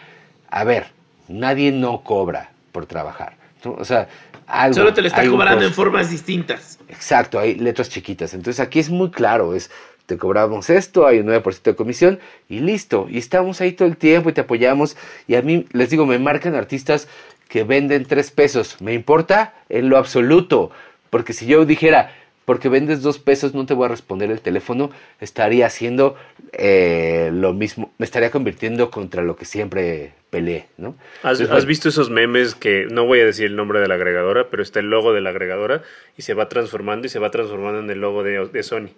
A 0.49 0.63
ver, 0.63 0.87
nadie 1.27 1.71
no 1.71 2.01
cobra 2.01 2.51
por 2.71 2.85
trabajar. 2.85 3.35
¿no? 3.65 3.73
O 3.73 3.85
sea, 3.85 4.07
algo, 4.45 4.75
Solo 4.75 4.93
te 4.93 5.01
lo 5.01 5.07
está 5.07 5.27
cobrando 5.27 5.65
en 5.65 5.73
formas 5.73 6.09
distintas. 6.09 6.77
Exacto, 6.89 7.39
hay 7.39 7.55
letras 7.55 7.89
chiquitas. 7.89 8.33
Entonces 8.33 8.59
aquí 8.59 8.79
es 8.79 8.89
muy 8.89 9.09
claro, 9.09 9.55
es 9.55 9.71
te 10.05 10.17
cobramos 10.17 10.69
esto, 10.69 11.07
hay 11.07 11.19
un 11.19 11.27
9% 11.27 11.61
de 11.61 11.75
comisión 11.75 12.19
y 12.49 12.59
listo. 12.59 13.07
Y 13.09 13.17
estamos 13.17 13.61
ahí 13.61 13.71
todo 13.71 13.87
el 13.87 13.95
tiempo 13.95 14.29
y 14.29 14.33
te 14.33 14.41
apoyamos. 14.41 14.97
Y 15.27 15.35
a 15.35 15.41
mí, 15.41 15.65
les 15.71 15.89
digo, 15.89 16.05
me 16.05 16.19
marcan 16.19 16.55
artistas 16.55 17.07
que 17.53 17.63
venden 17.63 18.05
3 18.05 18.31
pesos. 18.31 18.81
Me 18.81 18.95
importa 18.95 19.53
en 19.69 19.87
lo 19.87 19.97
absoluto. 19.97 20.71
Porque 21.11 21.33
si 21.33 21.45
yo 21.45 21.65
dijera, 21.65 22.11
porque 22.45 22.67
vendes 22.67 23.03
2 23.03 23.19
pesos 23.19 23.53
no 23.53 23.67
te 23.67 23.75
voy 23.75 23.85
a 23.85 23.89
responder 23.89 24.31
el 24.31 24.41
teléfono, 24.41 24.89
estaría 25.19 25.67
haciendo 25.67 26.15
eh, 26.51 27.29
lo 27.31 27.53
mismo, 27.53 27.93
me 27.99 28.05
estaría 28.05 28.31
convirtiendo 28.31 28.89
contra 28.89 29.21
lo 29.21 29.35
que 29.35 29.45
siempre 29.45 30.13
peleé, 30.31 30.65
¿no? 30.77 30.95
¿Has, 31.21 31.39
Entonces, 31.39 31.51
has 31.51 31.65
visto 31.67 31.89
esos 31.89 32.09
memes 32.09 32.55
que 32.55 32.87
no 32.89 33.05
voy 33.05 33.19
a 33.19 33.25
decir 33.25 33.45
el 33.45 33.55
nombre 33.55 33.79
de 33.79 33.87
la 33.87 33.93
agregadora, 33.93 34.49
pero 34.49 34.63
está 34.63 34.79
el 34.79 34.89
logo 34.89 35.13
de 35.13 35.21
la 35.21 35.29
agregadora 35.29 35.83
y 36.17 36.23
se 36.23 36.33
va 36.33 36.49
transformando 36.49 37.05
y 37.05 37.11
se 37.11 37.19
va 37.19 37.29
transformando 37.29 37.81
en 37.81 37.89
el 37.91 38.01
logo 38.01 38.23
de, 38.23 38.47
de 38.47 38.63
Sony? 38.63 38.89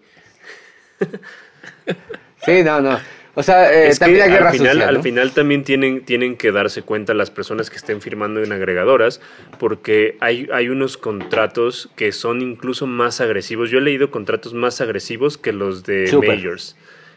Sí, 2.45 2.63
no, 2.63 2.79
no. 2.79 2.99
O 3.35 3.43
sea, 3.43 3.71
eh, 3.71 3.87
Es 3.89 3.99
que 3.99 4.05
también 4.05 4.23
hay 4.23 4.31
guerra 4.31 4.49
al 4.49 4.57
final, 4.57 4.71
social, 4.73 4.89
al 4.89 4.95
¿no? 4.95 5.03
final 5.03 5.31
también 5.33 5.63
tienen, 5.63 6.05
tienen 6.05 6.37
que 6.37 6.51
darse 6.51 6.81
cuenta 6.81 7.13
las 7.13 7.31
personas 7.31 7.69
que 7.69 7.75
estén 7.75 8.01
firmando 8.01 8.41
en 8.41 8.51
agregadoras, 8.51 9.21
porque 9.59 10.17
hay, 10.21 10.47
hay 10.53 10.69
unos 10.69 10.97
contratos 10.97 11.89
que 11.95 12.11
son 12.11 12.41
incluso 12.41 12.87
más 12.87 13.21
agresivos. 13.21 13.69
Yo 13.69 13.79
he 13.79 13.81
leído 13.81 14.09
contratos 14.09 14.53
más 14.53 14.79
agresivos 14.81 15.37
que 15.37 15.51
los 15.51 15.83
de 15.83 16.09
majors. 16.25 16.75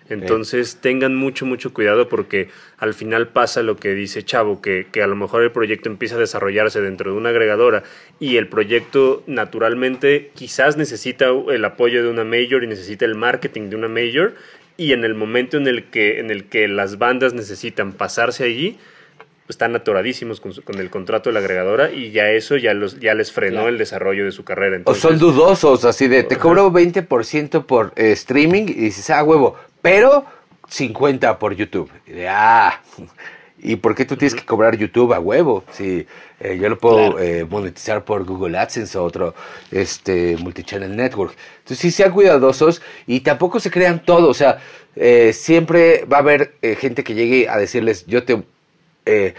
Entonces 0.09 0.79
tengan 0.81 1.15
mucho, 1.15 1.45
mucho 1.45 1.75
cuidado 1.75 2.09
porque 2.09 2.49
al 2.79 2.95
final 2.95 3.29
pasa 3.29 3.63
lo 3.63 3.77
que 3.77 3.95
dice 3.95 4.25
Chavo, 4.25 4.63
que, 4.63 4.87
que 4.91 5.03
a 5.03 5.07
lo 5.07 5.17
mejor 5.17 5.43
el 5.43 5.51
proyecto 5.51 5.89
empieza 5.89 6.17
a 6.17 6.19
desarrollarse 6.19 6.81
dentro 6.81 7.13
de 7.13 7.19
una 7.19 7.29
agregadora 7.29 7.83
y 8.19 8.37
el 8.37 8.49
proyecto 8.49 9.23
naturalmente 9.27 10.31
quizás 10.35 10.77
necesita 10.77 11.27
el 11.51 11.65
apoyo 11.65 12.03
de 12.03 12.09
una 12.09 12.25
major 12.25 12.65
y 12.65 12.67
necesita 12.67 13.05
el 13.05 13.17
marketing 13.17 13.69
de 13.69 13.77
una 13.77 13.89
major 13.89 14.35
y 14.79 14.95
en 14.95 15.05
el 15.05 15.15
momento 15.15 15.59
en 15.59 15.67
el 15.69 15.85
que, 15.91 16.21
en 16.21 16.31
el 16.31 16.45
que 16.45 16.67
las 16.69 16.97
bandas 16.97 17.35
necesitan 17.35 17.93
pasarse 17.93 18.45
allí, 18.45 18.79
están 19.49 19.75
atoradísimos 19.75 20.41
con, 20.41 20.53
su- 20.53 20.63
con 20.63 20.79
el 20.79 20.89
contrato 20.91 21.29
de 21.31 21.35
la 21.35 21.41
agregadora 21.41 21.91
y 21.91 22.11
ya 22.13 22.31
eso 22.31 22.57
ya, 22.57 22.73
los, 22.75 23.01
ya 23.01 23.15
les 23.15 23.33
frenó 23.33 23.57
Claro. 23.57 23.69
el 23.69 23.79
desarrollo 23.79 24.25
de 24.25 24.33
su 24.33 24.45
carrera. 24.45 24.75
O 24.75 24.79
Entonces, 24.79 25.03
son 25.03 25.19
dudosos, 25.19 25.85
así 25.85 26.07
de, 26.07 26.23
te 26.23 26.37
cobro 26.37 26.71
20% 26.71 27.65
por 27.67 27.93
eh, 27.97 28.13
streaming 28.13 28.65
y 28.69 28.75
dices, 28.75 29.11
ah, 29.11 29.23
huevo, 29.25 29.57
pero 29.83 30.25
50 30.69 31.39
por 31.39 31.55
YouTube. 31.57 31.91
Y 32.07 32.13
de, 32.13 32.29
ah, 32.29 32.81
¿y 33.61 33.77
por 33.77 33.95
qué 33.95 34.05
tú 34.05 34.17
tienes 34.17 34.35
que 34.35 34.45
cobrar 34.47 34.77
YouTube 34.77 35.13
a 35.15 35.21
huevo? 35.21 35.65
Si 35.73 36.07
eh, 36.41 36.59
yo 36.61 36.69
lo 36.69 36.79
puedo 36.79 37.17
Claro. 37.17 37.19
eh, 37.19 37.45
monetizar 37.49 38.05
por 38.05 38.25
Google 38.25 38.59
AdSense 38.59 38.97
o 38.99 39.05
otro 39.05 39.35
este, 39.71 40.37
multichannel 40.39 40.95
network. 40.97 41.35
Entonces, 41.59 41.79
sí 41.79 41.91
sean 41.91 42.13
cuidadosos 42.13 42.83
y 43.07 43.21
tampoco 43.21 43.61
se 43.61 43.71
crean 43.71 44.05
todo. 44.05 44.29
O 44.29 44.35
sea, 44.35 44.59
eh, 44.97 45.33
siempre 45.33 46.05
va 46.05 46.19
a 46.19 46.21
haber 46.21 46.55
eh, 46.63 46.77
gente 46.77 47.05
que 47.05 47.15
llegue 47.15 47.49
a 47.49 47.57
decirles, 47.59 48.07
yo 48.07 48.25
te 48.25 48.43
eh, 49.07 49.35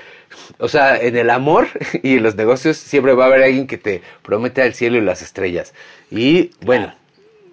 o 0.58 0.68
sea, 0.68 0.98
en 0.98 1.16
el 1.18 1.30
amor 1.30 1.68
y 2.04 2.18
en 2.18 2.24
los 2.24 2.36
negocios 2.36 2.78
siempre 2.78 3.14
va 3.14 3.26
a 3.26 3.28
haber 3.28 3.44
alguien 3.44 3.68
que 3.68 3.78
te 3.78 4.02
prometa 4.24 4.66
el 4.66 4.74
cielo 4.74 4.98
y 4.98 5.02
las 5.02 5.22
estrellas. 5.22 5.74
Y 6.12 6.52
bueno, 6.62 6.94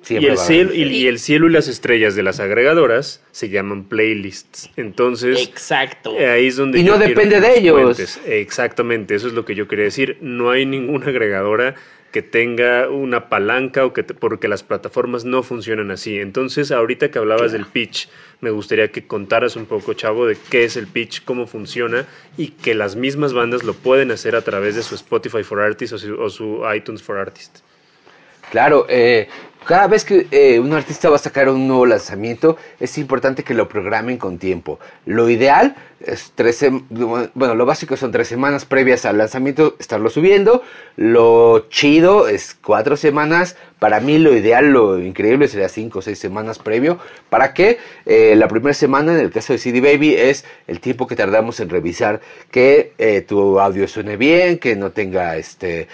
siempre 0.07 0.31
el, 0.33 0.39
cielo, 0.39 0.73
y, 0.75 0.83
y 0.85 1.07
el 1.09 1.19
cielo 1.19 1.49
y 1.49 1.51
las 1.53 1.69
estrellas 1.69 2.15
de 2.15 2.23
las 2.23 2.39
agregadoras 2.41 3.23
se 3.33 3.49
llaman 3.49 3.85
playlists. 3.85 4.71
Entonces, 4.77 5.43
Exacto. 5.43 6.15
eh, 6.19 6.29
ahí 6.29 6.47
es 6.47 6.57
donde 6.57 6.79
Y 6.79 6.85
no 6.85 6.97
depende 6.99 7.41
de 7.41 7.59
ellos. 7.59 7.81
cuentes. 7.81 8.21
Exactamente, 8.27 9.15
eso 9.15 9.27
es 9.27 9.33
lo 9.35 9.45
que 9.45 9.55
yo 9.55 9.67
quería 9.69 9.85
decir. 9.85 10.17
No 10.21 10.51
hay 10.51 10.65
ninguna 10.65 11.07
agregadora 11.09 11.75
que 12.13 12.23
tenga 12.23 12.89
una 12.89 13.29
palanca 13.29 13.85
o 13.85 13.93
que 13.93 14.03
te- 14.03 14.15
porque 14.15 14.49
las 14.49 14.63
plataformas 14.63 15.25
no 15.27 15.43
funcionan 15.43 15.91
así. 15.91 16.19
Entonces, 16.19 16.71
ahorita 16.71 17.11
que 17.11 17.19
hablabas 17.19 17.53
del 17.53 17.67
pitch, 17.67 18.09
me 18.41 18.51
gustaría 18.51 18.89
que 18.91 19.07
contaras 19.07 19.57
un 19.57 19.67
poco, 19.67 19.93
chavo, 19.93 20.27
de 20.27 20.37
qué 20.49 20.65
es 20.65 20.77
el 20.77 20.87
pitch, 20.87 21.25
cómo 21.25 21.47
funciona 21.47 22.07
y 22.39 22.49
que 22.49 22.75
las 22.75 22.97
mismas 22.97 23.35
bandas 23.35 23.65
lo 23.65 23.75
pueden 23.75 24.13
hacer 24.13 24.35
a 24.37 24.41
través 24.43 24.77
de 24.77 24.83
su 24.83 24.95
Spotify 24.95 25.43
for 25.43 25.61
Artists 25.61 25.93
o 25.95 25.99
su, 25.99 26.15
o 26.21 26.31
su 26.31 26.63
iTunes 26.75 27.03
for 27.03 27.19
Artists. 27.19 27.63
Claro, 28.51 28.87
eh, 28.89 29.29
cada 29.67 29.89
vez 29.89 30.05
que 30.05 30.29
eh, 30.31 30.61
un 30.61 30.73
artista 30.73 31.11
va 31.11 31.17
a 31.17 31.19
sacar 31.19 31.49
un 31.49 31.67
nuevo 31.67 31.87
lanzamiento, 31.87 32.57
es 32.79 32.99
importante 32.99 33.43
que 33.43 33.53
lo 33.53 33.69
programen 33.69 34.17
con 34.17 34.39
tiempo. 34.39 34.79
Lo 35.05 35.29
ideal 35.29 35.75
es 36.01 36.33
tres, 36.35 36.65
bueno, 37.35 37.55
lo 37.57 37.67
básico 37.67 37.97
son 37.97 38.13
tres 38.13 38.29
semanas 38.29 38.65
previas 38.65 39.05
al 39.05 39.19
lanzamiento, 39.19 39.75
estarlo 39.81 40.09
subiendo. 40.09 40.63
Lo 40.97 41.67
chido 41.69 42.29
es 42.29 42.55
cuatro 42.55 42.97
semanas. 42.97 43.57
Para 43.81 43.99
mí 43.99 44.19
lo 44.19 44.37
ideal, 44.37 44.73
lo 44.73 45.01
increíble 45.01 45.49
sería 45.49 45.69
cinco 45.69 45.99
o 45.99 46.03
seis 46.03 46.19
semanas 46.19 46.61
previo. 46.61 46.99
¿Para 47.29 47.53
qué? 47.53 47.79
Eh, 48.07 48.37
la 48.37 48.47
primera 48.47 48.73
semana, 48.73 49.15
en 49.15 49.21
el 49.21 49.33
caso 49.33 49.53
de 49.53 49.59
CD 49.59 49.81
Baby, 49.81 50.15
es 50.15 50.45
el 50.69 50.79
tiempo 50.79 51.09
que 51.09 51.17
tardamos 51.17 51.59
en 51.59 51.71
revisar 51.71 52.21
que 52.53 52.93
eh, 52.99 53.23
tu 53.23 53.59
audio 53.59 53.89
suene 53.89 54.17
bien, 54.17 54.59
que 54.59 54.77
no 54.77 54.93
tenga 54.93 55.37
este... 55.37 55.89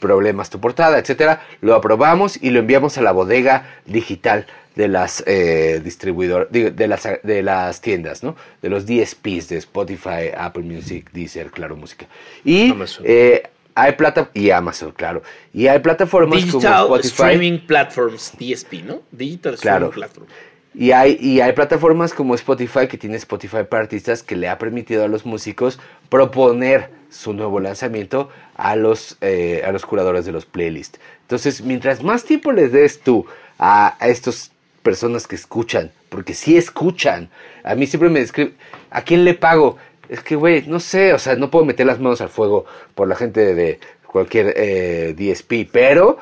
problemas 0.00 0.50
tu 0.50 0.60
portada, 0.60 0.98
etcétera, 0.98 1.42
lo 1.60 1.74
aprobamos 1.74 2.42
y 2.42 2.50
lo 2.50 2.58
enviamos 2.58 2.98
a 2.98 3.02
la 3.02 3.12
bodega 3.12 3.76
digital 3.86 4.46
de 4.74 4.88
las 4.88 5.22
eh, 5.26 5.80
distribuidor 5.84 6.48
digo, 6.50 6.70
de 6.70 6.88
las 6.88 7.08
de 7.22 7.42
las 7.42 7.80
tiendas, 7.80 8.22
¿no? 8.22 8.36
De 8.62 8.68
los 8.68 8.86
DSPs 8.86 9.48
de 9.48 9.56
Spotify, 9.58 10.30
Apple 10.36 10.62
Music, 10.62 11.10
Deezer, 11.12 11.50
Claro 11.50 11.76
Música. 11.76 12.06
Y 12.44 12.74
eh, 13.04 13.42
hay 13.74 13.92
plata 13.92 14.30
y 14.34 14.50
Amazon, 14.50 14.92
claro. 14.92 15.22
Y 15.52 15.66
hay 15.66 15.78
plataformas 15.80 16.44
Digital 16.44 16.84
como 16.84 16.96
Spotify. 16.96 17.08
Streaming 17.08 17.58
Platforms, 17.66 18.32
DSP, 18.38 18.72
¿no? 18.84 19.02
Digital 19.10 19.56
Claro. 19.58 19.86
Streaming 19.86 19.94
Platform. 19.94 20.26
Y 20.74 20.92
hay, 20.92 21.18
y 21.20 21.40
hay 21.40 21.52
plataformas 21.52 22.14
como 22.14 22.34
Spotify 22.34 22.86
que 22.88 22.96
tiene 22.96 23.16
Spotify 23.16 23.64
para 23.68 23.82
artistas 23.82 24.22
que 24.22 24.36
le 24.36 24.48
ha 24.48 24.58
permitido 24.58 25.04
a 25.04 25.08
los 25.08 25.26
músicos 25.26 25.80
proponer 26.08 26.90
su 27.10 27.32
nuevo 27.32 27.58
lanzamiento 27.58 28.30
a 28.54 28.76
los, 28.76 29.16
eh, 29.20 29.62
a 29.66 29.72
los 29.72 29.84
curadores 29.84 30.24
de 30.24 30.32
los 30.32 30.46
playlists. 30.46 31.00
Entonces, 31.22 31.62
mientras 31.62 32.02
más 32.02 32.24
tiempo 32.24 32.52
les 32.52 32.70
des 32.72 33.00
tú 33.00 33.26
a, 33.58 33.96
a 33.98 34.08
estas 34.08 34.52
personas 34.82 35.26
que 35.26 35.34
escuchan, 35.34 35.90
porque 36.08 36.34
sí 36.34 36.56
escuchan, 36.56 37.30
a 37.64 37.74
mí 37.74 37.86
siempre 37.86 38.08
me 38.08 38.20
describen, 38.20 38.54
¿a 38.90 39.02
quién 39.02 39.24
le 39.24 39.34
pago? 39.34 39.76
Es 40.08 40.22
que, 40.22 40.36
güey, 40.36 40.64
no 40.66 40.80
sé, 40.80 41.12
o 41.12 41.18
sea, 41.18 41.34
no 41.34 41.50
puedo 41.50 41.64
meter 41.64 41.86
las 41.86 42.00
manos 42.00 42.20
al 42.20 42.28
fuego 42.28 42.64
por 42.94 43.08
la 43.08 43.16
gente 43.16 43.54
de, 43.54 43.80
cualquier 44.10 44.54
eh, 44.56 45.14
DSP, 45.16 45.70
pero 45.70 46.18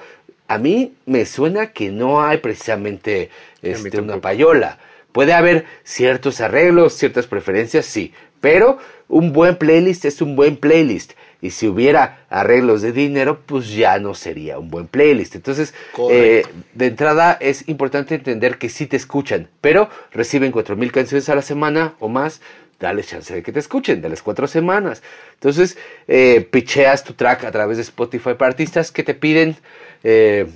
a 0.47 0.59
mí 0.59 0.95
me 1.07 1.25
suena 1.25 1.69
que 1.73 1.91
no 1.91 2.23
hay 2.23 2.39
precisamente 2.39 3.31
este, 3.63 4.01
una 4.01 4.21
payola. 4.21 4.79
Puede 5.13 5.33
haber 5.33 5.65
ciertos 5.85 6.41
arreglos, 6.41 6.95
ciertas 6.95 7.27
preferencias, 7.27 7.87
sí, 7.87 8.13
pero 8.41 8.79
un 9.09 9.33
buen 9.33 9.57
playlist 9.57 10.05
es 10.05 10.21
un 10.21 10.37
buen 10.37 10.57
playlist. 10.57 11.13
Y 11.41 11.51
si 11.51 11.69
hubiera 11.69 12.27
arreglos 12.31 12.83
de 12.83 12.93
dinero, 12.93 13.41
pues 13.47 13.73
ya 13.73 13.99
no 14.01 14.15
sería 14.15 14.59
un 14.59 14.71
buen 14.71 14.89
playlist. 14.89 15.37
Entonces, 15.37 15.73
eh, 16.11 16.45
de 16.75 16.87
entrada 16.87 17.39
es 17.41 17.69
importante 17.69 18.17
entender 18.17 18.59
que 18.59 18.69
sí 18.69 18.87
te 18.87 18.97
escuchan, 18.97 19.49
pero 19.61 19.89
reciben 20.11 20.53
4.000 20.53 20.91
canciones 20.91 21.29
a 21.29 21.37
la 21.37 21.43
semana 21.43 21.95
o 22.01 22.09
más. 22.09 22.41
Dale 22.81 23.03
chance 23.03 23.35
de 23.35 23.43
que 23.43 23.51
te 23.51 23.59
escuchen, 23.59 24.01
de 24.01 24.09
las 24.09 24.23
cuatro 24.23 24.47
semanas. 24.47 25.03
Entonces, 25.35 25.77
eh, 26.07 26.47
picheas 26.49 27.03
tu 27.03 27.15
track 27.15 27.45
a 27.45 27.51
través 27.51 27.77
de 27.77 27.83
Spotify 27.83 28.35
para 28.39 28.51
artistas 28.51 28.93
que 28.93 29.03
te 29.03 29.15
piden 29.15 29.57
eh, 30.05 30.47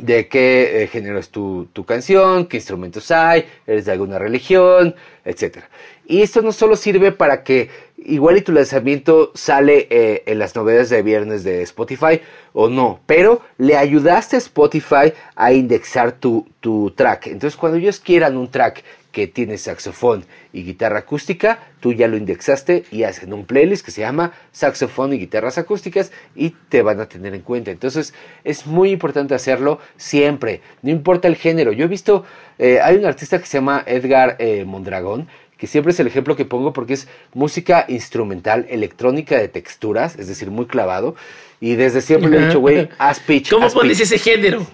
de 0.00 0.28
qué 0.28 0.82
eh, 0.82 0.86
género 0.86 1.18
es 1.18 1.28
tu, 1.28 1.68
tu 1.72 1.84
canción, 1.84 2.46
qué 2.46 2.56
instrumentos 2.56 3.10
hay, 3.10 3.46
eres 3.66 3.84
de 3.84 3.92
alguna 3.92 4.18
religión, 4.18 4.94
etcétera. 5.24 5.68
Y 6.06 6.22
esto 6.22 6.42
no 6.42 6.52
solo 6.52 6.74
sirve 6.74 7.12
para 7.12 7.44
que 7.44 7.70
igual 7.96 8.36
y 8.36 8.40
tu 8.40 8.52
lanzamiento 8.52 9.30
sale 9.34 9.86
eh, 9.90 10.22
en 10.26 10.38
las 10.38 10.56
novedades 10.56 10.90
de 10.90 11.02
viernes 11.02 11.44
de 11.44 11.62
Spotify 11.62 12.20
o 12.52 12.68
no, 12.68 13.00
pero 13.06 13.42
le 13.58 13.76
ayudaste 13.76 14.36
a 14.36 14.38
Spotify 14.38 15.12
a 15.36 15.52
indexar 15.52 16.12
tu, 16.12 16.48
tu 16.60 16.90
track. 16.96 17.28
Entonces 17.28 17.56
cuando 17.56 17.78
ellos 17.78 18.00
quieran 18.00 18.36
un 18.36 18.50
track 18.50 18.82
que 19.12 19.26
tiene 19.26 19.58
saxofón 19.58 20.24
y 20.52 20.62
guitarra 20.62 21.00
acústica, 21.00 21.58
tú 21.80 21.92
ya 21.92 22.08
lo 22.08 22.16
indexaste 22.16 22.84
y 22.90 23.02
hacen 23.02 23.32
un 23.32 23.44
playlist 23.44 23.84
que 23.84 23.90
se 23.90 24.02
llama 24.02 24.32
saxofón 24.52 25.12
y 25.12 25.18
guitarras 25.18 25.58
acústicas 25.58 26.12
y 26.34 26.50
te 26.68 26.82
van 26.82 27.00
a 27.00 27.06
tener 27.08 27.34
en 27.34 27.42
cuenta. 27.42 27.70
Entonces 27.70 28.14
es 28.44 28.66
muy 28.66 28.90
importante 28.90 29.34
hacerlo 29.34 29.80
siempre, 29.96 30.60
no 30.82 30.90
importa 30.90 31.28
el 31.28 31.36
género. 31.36 31.72
Yo 31.72 31.84
he 31.84 31.88
visto, 31.88 32.24
eh, 32.58 32.80
hay 32.82 32.96
un 32.96 33.04
artista 33.04 33.38
que 33.38 33.46
se 33.46 33.58
llama 33.58 33.82
Edgar 33.86 34.36
eh, 34.38 34.64
Mondragón, 34.64 35.28
que 35.56 35.66
siempre 35.66 35.92
es 35.92 36.00
el 36.00 36.06
ejemplo 36.06 36.36
que 36.36 36.46
pongo 36.46 36.72
porque 36.72 36.94
es 36.94 37.06
música 37.34 37.84
instrumental, 37.88 38.66
electrónica 38.70 39.36
de 39.36 39.48
texturas, 39.48 40.18
es 40.18 40.26
decir, 40.26 40.50
muy 40.50 40.66
clavado. 40.66 41.16
Y 41.60 41.74
desde 41.74 42.00
siempre 42.00 42.30
le 42.30 42.38
he 42.38 42.46
dicho, 42.46 42.60
güey, 42.60 42.88
haz 42.96 43.20
pitch. 43.20 43.50
¿Cómo 43.50 43.68
pones 43.68 44.00
ese 44.00 44.18
género? 44.18 44.66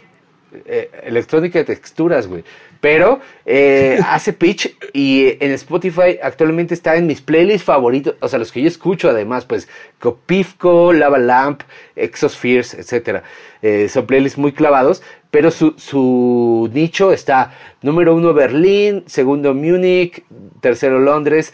eh, 0.64 0.90
electrónica 1.04 1.58
de 1.58 1.64
texturas, 1.64 2.26
güey. 2.26 2.44
Pero 2.80 3.20
eh, 3.44 3.98
hace 4.06 4.32
pitch 4.32 4.76
y 4.92 5.36
en 5.40 5.52
Spotify 5.52 6.18
actualmente 6.22 6.74
está 6.74 6.96
en 6.96 7.06
mis 7.06 7.20
playlists 7.20 7.64
favoritos, 7.64 8.14
o 8.20 8.28
sea, 8.28 8.38
los 8.38 8.52
que 8.52 8.62
yo 8.62 8.68
escucho 8.68 9.10
además, 9.10 9.44
pues 9.44 9.68
Copifco, 9.98 10.92
Lava 10.92 11.18
Lamp, 11.18 11.62
Exospheres, 11.94 12.74
etcétera. 12.74 13.22
Eh, 13.62 13.88
son 13.88 14.06
playlists 14.06 14.38
muy 14.38 14.52
clavados, 14.52 15.02
pero 15.30 15.50
su, 15.50 15.74
su 15.76 16.70
nicho 16.72 17.12
está 17.12 17.54
número 17.82 18.14
uno 18.14 18.32
Berlín, 18.34 19.04
segundo 19.06 19.54
Múnich, 19.54 20.24
tercero 20.60 20.98
Londres. 20.98 21.52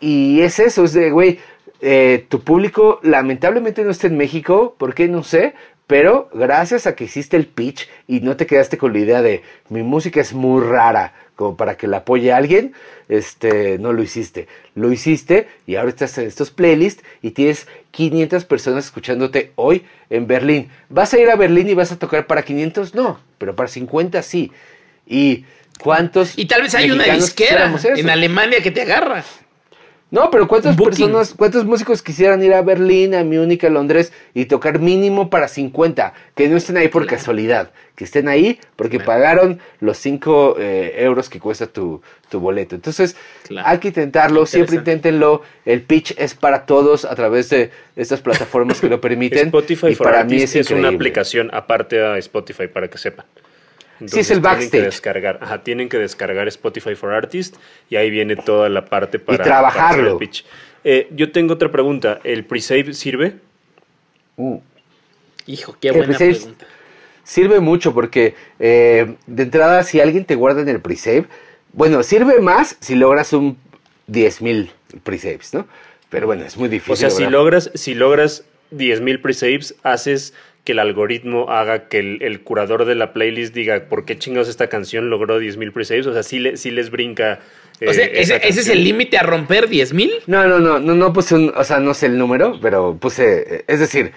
Y 0.00 0.40
es 0.40 0.58
eso, 0.58 0.84
es 0.84 0.92
de, 0.92 1.10
güey, 1.10 1.38
eh, 1.80 2.24
tu 2.28 2.40
público 2.40 3.00
lamentablemente 3.02 3.84
no 3.84 3.90
está 3.90 4.06
en 4.06 4.16
México, 4.16 4.74
¿por 4.78 4.94
qué? 4.94 5.08
No 5.08 5.22
sé, 5.22 5.54
pero 5.86 6.28
gracias 6.32 6.86
a 6.86 6.96
que 6.96 7.04
hiciste 7.04 7.36
el 7.36 7.46
pitch 7.46 7.88
y 8.08 8.20
no 8.20 8.36
te 8.36 8.46
quedaste 8.46 8.76
con 8.76 8.92
la 8.92 8.98
idea 8.98 9.22
de 9.22 9.42
mi 9.68 9.82
música 9.82 10.20
es 10.20 10.32
muy 10.32 10.62
rara, 10.64 11.14
como 11.36 11.56
para 11.56 11.76
que 11.76 11.86
la 11.86 11.98
apoye 11.98 12.32
alguien, 12.32 12.72
este, 13.08 13.78
no 13.78 13.92
lo 13.92 14.02
hiciste. 14.02 14.48
Lo 14.74 14.90
hiciste 14.90 15.48
y 15.66 15.76
ahora 15.76 15.90
estás 15.90 16.16
en 16.18 16.26
estos 16.26 16.50
playlists 16.50 17.04
y 17.22 17.30
tienes 17.30 17.68
500 17.92 18.44
personas 18.46 18.86
escuchándote 18.86 19.52
hoy 19.54 19.84
en 20.10 20.26
Berlín. 20.26 20.70
¿Vas 20.88 21.14
a 21.14 21.20
ir 21.20 21.30
a 21.30 21.36
Berlín 21.36 21.68
y 21.68 21.74
vas 21.74 21.92
a 21.92 21.98
tocar 21.98 22.26
para 22.26 22.42
500? 22.42 22.94
No, 22.94 23.20
pero 23.38 23.54
para 23.54 23.68
50 23.68 24.22
sí. 24.22 24.50
¿Y 25.06 25.44
cuántos 25.78 26.36
Y 26.36 26.46
tal 26.46 26.62
vez 26.62 26.74
hay 26.74 26.90
una 26.90 27.04
disquera 27.04 27.72
en 27.94 28.10
Alemania 28.10 28.60
que 28.60 28.72
te 28.72 28.82
agarra. 28.82 29.24
No, 30.08 30.30
pero 30.30 30.46
¿cuántas 30.46 30.76
Booking. 30.76 31.06
personas, 31.06 31.34
cuántos 31.36 31.64
músicos 31.64 32.00
quisieran 32.00 32.40
ir 32.42 32.54
a 32.54 32.62
Berlín, 32.62 33.12
a 33.14 33.24
Múnich, 33.24 33.64
a 33.64 33.70
Londres 33.70 34.12
y 34.34 34.44
tocar 34.44 34.78
mínimo 34.78 35.30
para 35.30 35.48
50? 35.48 36.12
Que 36.36 36.48
no 36.48 36.56
estén 36.56 36.76
ahí 36.76 36.86
por 36.86 37.06
casualidad, 37.06 37.72
que 37.96 38.04
estén 38.04 38.28
ahí 38.28 38.60
porque 38.76 39.00
pagaron 39.00 39.58
los 39.80 39.98
5 39.98 40.58
euros 40.60 41.28
que 41.28 41.40
cuesta 41.40 41.66
tu, 41.66 42.02
tu 42.28 42.38
boleto. 42.38 42.76
Entonces, 42.76 43.16
Claro. 43.48 43.66
hay 43.68 43.78
que 43.78 43.88
intentarlo, 43.88 44.46
siempre 44.46 44.76
inténtenlo. 44.76 45.42
El 45.64 45.82
pitch 45.82 46.14
es 46.18 46.34
para 46.36 46.66
todos 46.66 47.04
a 47.04 47.14
través 47.16 47.50
de 47.50 47.72
estas 47.96 48.20
plataformas 48.20 48.80
que 48.80 48.88
lo 48.88 49.00
permiten. 49.00 49.46
Spotify 49.46 49.88
y 49.88 49.94
for 49.96 50.06
para 50.06 50.22
mí 50.22 50.36
es, 50.40 50.54
es, 50.54 50.70
una 50.70 50.88
aplicación 50.88 51.50
aparte 51.52 52.00
a 52.00 52.16
Spotify 52.18 52.68
para 52.68 52.88
que 52.88 52.98
sepan. 52.98 53.26
Sí, 53.98 54.20
es 54.20 54.30
el 54.30 54.40
tienen 54.40 54.42
backstage. 54.42 54.70
Que 54.70 54.82
descargar, 54.82 55.38
ajá, 55.40 55.62
tienen 55.62 55.88
que 55.88 55.98
descargar 55.98 56.48
Spotify 56.48 56.94
for 56.94 57.12
Artists 57.12 57.58
y 57.88 57.96
ahí 57.96 58.10
viene 58.10 58.36
toda 58.36 58.68
la 58.68 58.84
parte 58.84 59.18
para, 59.18 59.42
trabajarlo. 59.42 59.72
para 59.72 59.88
hacer 59.88 60.06
el 60.06 60.18
pitch. 60.18 60.44
Eh, 60.84 61.08
yo 61.12 61.32
tengo 61.32 61.54
otra 61.54 61.70
pregunta. 61.70 62.20
¿El 62.22 62.44
pre-save 62.44 62.92
sirve? 62.92 63.36
Uh, 64.36 64.60
Hijo, 65.46 65.76
qué 65.80 65.92
buena 65.92 66.16
pregunta. 66.16 66.66
Sirve 67.24 67.58
mucho 67.58 67.92
porque 67.92 68.34
eh, 68.60 69.16
de 69.26 69.42
entrada 69.42 69.82
si 69.82 70.00
alguien 70.00 70.24
te 70.24 70.36
guarda 70.36 70.60
en 70.60 70.68
el 70.68 70.80
pre-save, 70.80 71.24
bueno, 71.72 72.02
sirve 72.02 72.40
más 72.40 72.76
si 72.80 72.94
logras 72.94 73.32
un 73.32 73.58
10.000 74.08 74.70
pre-saves, 75.02 75.54
¿no? 75.54 75.66
Pero 76.08 76.26
bueno, 76.26 76.44
es 76.44 76.56
muy 76.56 76.68
difícil. 76.68 76.92
O 76.92 76.96
sea, 76.96 77.10
si 77.10 77.26
logras, 77.26 77.70
si 77.74 77.94
logras 77.94 78.44
10.000 78.72 79.20
pre-saves, 79.20 79.74
haces 79.82 80.34
que 80.66 80.72
el 80.72 80.80
algoritmo 80.80 81.48
haga 81.50 81.88
que 81.88 81.98
el, 82.00 82.18
el 82.22 82.40
curador 82.42 82.84
de 82.84 82.94
la 82.94 83.14
playlist 83.14 83.54
diga 83.54 83.84
por 83.88 84.04
qué 84.04 84.18
chingados 84.18 84.48
esta 84.48 84.66
canción 84.66 85.08
logró 85.08 85.40
10.000 85.40 85.72
pre-saves. 85.72 86.06
O 86.06 86.12
sea, 86.12 86.22
sí, 86.22 86.38
le- 86.40 86.58
sí 86.58 86.70
les 86.70 86.90
brinca. 86.90 87.38
eh, 87.80 87.88
O 87.88 87.92
sea, 87.94 88.04
esa 88.04 88.36
ese, 88.36 88.48
ese 88.48 88.60
es 88.60 88.68
el 88.68 88.84
límite 88.84 89.16
a 89.16 89.22
romper 89.22 89.68
10 89.68 89.94
mil. 89.94 90.10
No, 90.26 90.46
no, 90.46 90.58
no, 90.58 90.78
no, 90.78 90.94
no 90.94 91.12
puse 91.14 91.34
un, 91.36 91.52
o 91.56 91.64
sea, 91.64 91.78
no 91.80 91.94
sé 91.94 92.06
el 92.06 92.18
número, 92.18 92.58
pero 92.60 92.98
puse, 93.00 93.56
eh, 93.58 93.64
es 93.68 93.80
decir, 93.80 94.10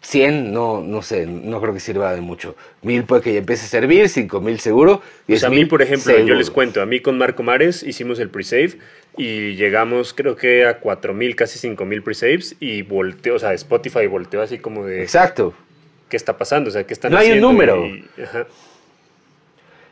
100, 0.00 0.52
no, 0.52 0.80
no 0.80 1.02
sé, 1.02 1.26
no 1.26 1.60
creo 1.60 1.74
que 1.74 1.80
sirva 1.80 2.14
de 2.14 2.20
mucho. 2.20 2.56
1000 2.82 3.04
puede 3.04 3.22
que 3.22 3.32
ya 3.32 3.40
empiece 3.40 3.64
a 3.66 3.68
servir, 3.68 4.08
5000 4.08 4.58
seguro. 4.60 5.02
O 5.28 5.36
sea, 5.36 5.48
a 5.48 5.50
mí, 5.50 5.56
10,000 5.56 5.68
por 5.68 5.82
ejemplo, 5.82 6.18
yo 6.24 6.34
les 6.34 6.50
cuento, 6.50 6.80
a 6.80 6.86
mí 6.86 7.00
con 7.00 7.18
Marco 7.18 7.42
Mares 7.42 7.82
hicimos 7.82 8.18
el 8.20 8.30
pre-save 8.30 8.78
y 9.16 9.54
llegamos 9.56 10.14
creo 10.14 10.36
que 10.36 10.64
a 10.66 10.80
4.000, 10.80 11.34
casi 11.34 11.58
5.000 11.58 12.02
pre-saves 12.02 12.56
y 12.60 12.82
volteó, 12.82 13.34
o 13.34 13.38
sea, 13.38 13.52
Spotify 13.54 14.06
volteó 14.06 14.40
así 14.40 14.58
como 14.58 14.86
de 14.86 15.02
Exacto. 15.02 15.52
Qué 16.08 16.16
está 16.16 16.36
pasando, 16.38 16.68
o 16.70 16.72
sea, 16.72 16.84
qué 16.84 16.94
están 16.94 17.12
No 17.12 17.18
hay 17.18 17.32
un 17.32 17.40
número. 17.40 17.86
y- 17.86 18.04
ajá. 18.22 18.46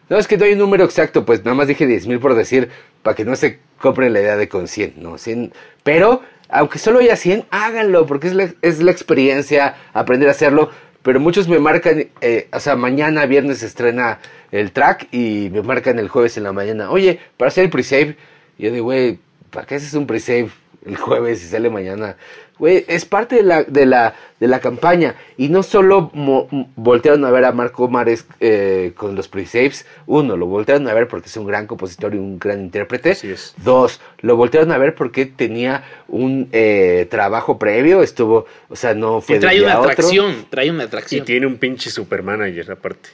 No, 0.08 0.18
es 0.18 0.28
que 0.28 0.36
no 0.36 0.44
hay 0.44 0.52
un 0.52 0.58
número 0.60 0.84
exacto, 0.84 1.24
pues 1.24 1.44
nada 1.44 1.54
más 1.56 1.66
dije 1.66 1.84
10.000 1.86 2.20
por 2.20 2.34
decir, 2.34 2.68
para 3.02 3.16
que 3.16 3.24
no 3.24 3.34
se 3.34 3.58
compren 3.80 4.12
la 4.12 4.20
idea 4.20 4.36
de 4.36 4.48
con 4.48 4.68
100, 4.68 4.94
¿no? 4.98 5.18
100, 5.18 5.52
pero, 5.82 6.22
aunque 6.48 6.78
solo 6.78 7.00
haya 7.00 7.16
100, 7.16 7.44
háganlo, 7.50 8.06
porque 8.06 8.28
es 8.28 8.34
la, 8.34 8.48
es 8.62 8.80
la 8.80 8.92
experiencia, 8.92 9.74
aprender 9.92 10.28
a 10.28 10.32
hacerlo. 10.32 10.70
Pero 11.02 11.20
muchos 11.20 11.46
me 11.48 11.58
marcan, 11.60 12.06
eh, 12.20 12.48
o 12.52 12.58
sea, 12.60 12.74
mañana, 12.76 13.26
viernes 13.26 13.58
se 13.58 13.66
estrena 13.66 14.18
el 14.50 14.72
track 14.72 15.06
y 15.12 15.50
me 15.52 15.62
marcan 15.62 15.98
el 16.00 16.08
jueves 16.08 16.36
en 16.36 16.42
la 16.44 16.52
mañana, 16.52 16.90
oye, 16.90 17.20
para 17.36 17.48
hacer 17.48 17.64
el 17.64 17.70
pre-save. 17.70 18.16
Y 18.58 18.64
yo 18.64 18.72
digo, 18.72 18.84
güey, 18.86 19.18
¿para 19.50 19.66
qué 19.66 19.76
haces 19.76 19.94
un 19.94 20.06
pre-save 20.06 20.48
el 20.86 20.96
jueves 20.96 21.42
y 21.44 21.48
sale 21.48 21.68
mañana? 21.68 22.16
Güey, 22.58 22.86
es 22.88 23.04
parte 23.04 23.36
de 23.36 23.42
la, 23.42 23.64
de 23.64 23.84
la, 23.84 24.14
de 24.40 24.48
la 24.48 24.60
campaña. 24.60 25.14
Y 25.36 25.50
no 25.50 25.62
solo 25.62 26.10
mo- 26.14 26.48
voltearon 26.74 27.22
a 27.26 27.30
ver 27.30 27.44
a 27.44 27.52
Marco 27.52 27.86
Mares 27.88 28.24
eh, 28.40 28.92
con 28.96 29.14
los 29.14 29.28
pre-saves. 29.28 29.84
Uno, 30.06 30.38
lo 30.38 30.46
voltearon 30.46 30.88
a 30.88 30.94
ver 30.94 31.06
porque 31.06 31.26
es 31.28 31.36
un 31.36 31.46
gran 31.46 31.66
compositor 31.66 32.14
y 32.14 32.18
un 32.18 32.38
gran 32.38 32.60
intérprete. 32.62 33.10
Así 33.10 33.30
es. 33.30 33.54
Dos, 33.58 34.00
lo 34.20 34.36
voltearon 34.36 34.72
a 34.72 34.78
ver 34.78 34.94
porque 34.94 35.26
tenía 35.26 35.84
un 36.08 36.48
eh, 36.52 37.06
trabajo 37.10 37.58
previo. 37.58 38.00
Estuvo, 38.02 38.46
o 38.70 38.76
sea, 38.76 38.94
no 38.94 39.20
fue 39.20 39.34
Que 39.34 39.40
de 39.40 39.40
trae 39.40 39.56
un 39.56 39.60
día 39.60 39.68
una 39.72 39.78
otro. 39.80 39.90
atracción. 39.92 40.46
Trae 40.48 40.70
una 40.70 40.84
Y 40.84 40.86
atracción. 40.86 41.26
tiene 41.26 41.46
un 41.46 41.58
pinche 41.58 41.90
super 41.90 42.22
manager 42.22 42.70
aparte. 42.72 43.10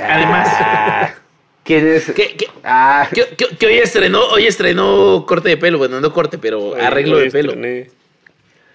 Además. 0.00 1.14
¿Quién 1.68 1.86
es? 1.86 2.06
Que, 2.06 2.34
que- 2.34 2.46
Ah, 2.64 3.06
que- 3.14 3.26
que- 3.36 3.56
que 3.58 3.66
hoy 3.66 3.74
estrenó, 3.78 4.24
hoy 4.28 4.46
estrenó 4.46 5.24
corte 5.28 5.50
de 5.50 5.56
pelo. 5.58 5.76
Bueno, 5.76 6.00
no 6.00 6.12
corte, 6.14 6.38
pero 6.38 6.74
arreglo 6.74 7.18
de 7.18 7.30
pelo. 7.30 7.52
estrené 7.52 7.90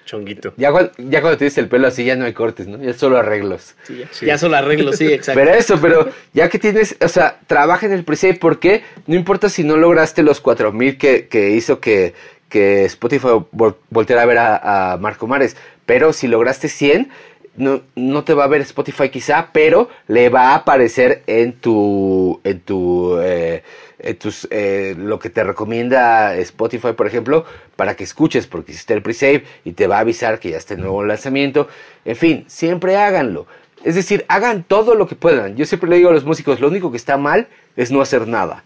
Chonguito. 0.05 0.53
ya, 0.57 0.69
cuan- 0.71 0.91
ya 0.97 1.21
cuando 1.21 1.37
tienes 1.39 1.57
el 1.57 1.69
pelo 1.69 1.87
así 1.87 2.03
ya 2.05 2.15
no 2.15 2.25
hay 2.25 2.33
cortes, 2.33 2.67
¿no? 2.67 2.77
Ya 2.83 2.93
solo 2.93 3.17
arreglos. 3.17 3.73
Sí, 3.83 3.97
ya, 3.99 4.07
Sí. 4.11 4.25
ya 4.27 4.37
solo 4.37 4.57
arreglo, 4.57 4.93
sí, 4.93 5.05
exacto. 5.13 5.39
Pero 5.41 5.55
eso, 5.55 5.79
pero 5.81 6.09
ya 6.33 6.49
que 6.49 6.59
tienes, 6.59 6.95
o 7.01 7.07
sea, 7.07 7.39
trabaja 7.47 7.85
en 7.87 7.93
el 7.93 8.03
pre-save 8.03 8.35
porque 8.35 8.83
no 9.07 9.15
importa 9.15 9.49
si 9.49 9.63
no 9.63 9.75
lograste 9.77 10.21
los 10.21 10.39
4000 10.39 10.97
que, 10.99 11.27
que 11.27 11.51
hizo 11.51 11.79
que, 11.79 12.13
que 12.49 12.85
Spotify 12.85 13.27
vol- 13.51 13.77
volteara 13.89 14.21
a 14.21 14.25
ver 14.25 14.37
a, 14.37 14.93
a 14.93 14.97
Marco 14.97 15.25
Mares, 15.25 15.55
pero 15.87 16.13
si 16.13 16.27
lograste 16.27 16.69
100, 16.69 17.09
no, 17.55 17.81
no 17.95 18.23
te 18.23 18.33
va 18.33 18.45
a 18.45 18.47
ver 18.47 18.61
Spotify 18.61 19.09
quizá, 19.09 19.49
pero 19.53 19.89
le 20.07 20.29
va 20.29 20.51
a 20.51 20.55
aparecer 20.55 21.23
en 21.27 21.53
tu, 21.53 22.39
en 22.43 22.59
tu, 22.61 23.17
eh, 23.19 23.63
en 23.99 24.17
tus, 24.17 24.47
eh, 24.49 24.95
lo 24.97 25.19
que 25.19 25.29
te 25.29 25.43
recomienda 25.43 26.35
Spotify, 26.37 26.93
por 26.93 27.05
ejemplo, 27.05 27.45
para 27.75 27.95
que 27.95 28.03
escuches, 28.03 28.47
porque 28.47 28.71
hiciste 28.71 28.93
el 28.93 29.03
pre-save 29.03 29.43
y 29.63 29.73
te 29.73 29.87
va 29.87 29.97
a 29.97 29.99
avisar 29.99 30.39
que 30.39 30.49
ya 30.49 30.57
está 30.57 30.73
el 30.73 30.81
nuevo 30.81 31.03
lanzamiento. 31.03 31.67
En 32.05 32.15
fin, 32.15 32.45
siempre 32.47 32.97
háganlo. 32.97 33.45
Es 33.83 33.95
decir, 33.95 34.25
hagan 34.29 34.63
todo 34.63 34.95
lo 34.95 35.07
que 35.07 35.15
puedan. 35.15 35.55
Yo 35.55 35.65
siempre 35.65 35.89
le 35.89 35.97
digo 35.97 36.09
a 36.09 36.13
los 36.13 36.25
músicos, 36.25 36.59
lo 36.59 36.69
único 36.69 36.89
que 36.89 36.97
está 36.97 37.17
mal 37.17 37.47
es 37.75 37.91
no 37.91 38.01
hacer 38.01 38.27
nada. 38.27 38.63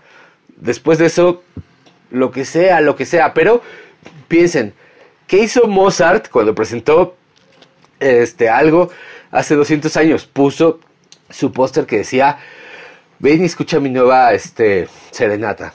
Después 0.56 0.98
de 0.98 1.08
eso, 1.08 1.44
lo 2.12 2.32
que 2.32 2.46
sea, 2.46 2.82
lo 2.82 2.96
que 2.96 3.06
sea. 3.06 3.34
Pero 3.34 3.62
piensen, 4.28 4.74
¿qué 5.26 5.40
hizo 5.40 5.68
Mozart 5.68 6.30
cuando 6.30 6.56
presentó 6.56 7.16
este, 8.00 8.50
algo 8.50 8.90
hace 9.32 9.56
200 9.56 9.96
años? 9.98 10.26
Puso 10.26 10.80
su 11.30 11.52
póster 11.52 11.86
que 11.86 11.98
decía, 11.98 12.38
ven 13.20 13.42
y 13.42 13.46
escucha 13.46 13.80
mi 13.80 13.90
nueva 13.90 14.34
este, 14.34 14.88
serenata. 15.12 15.74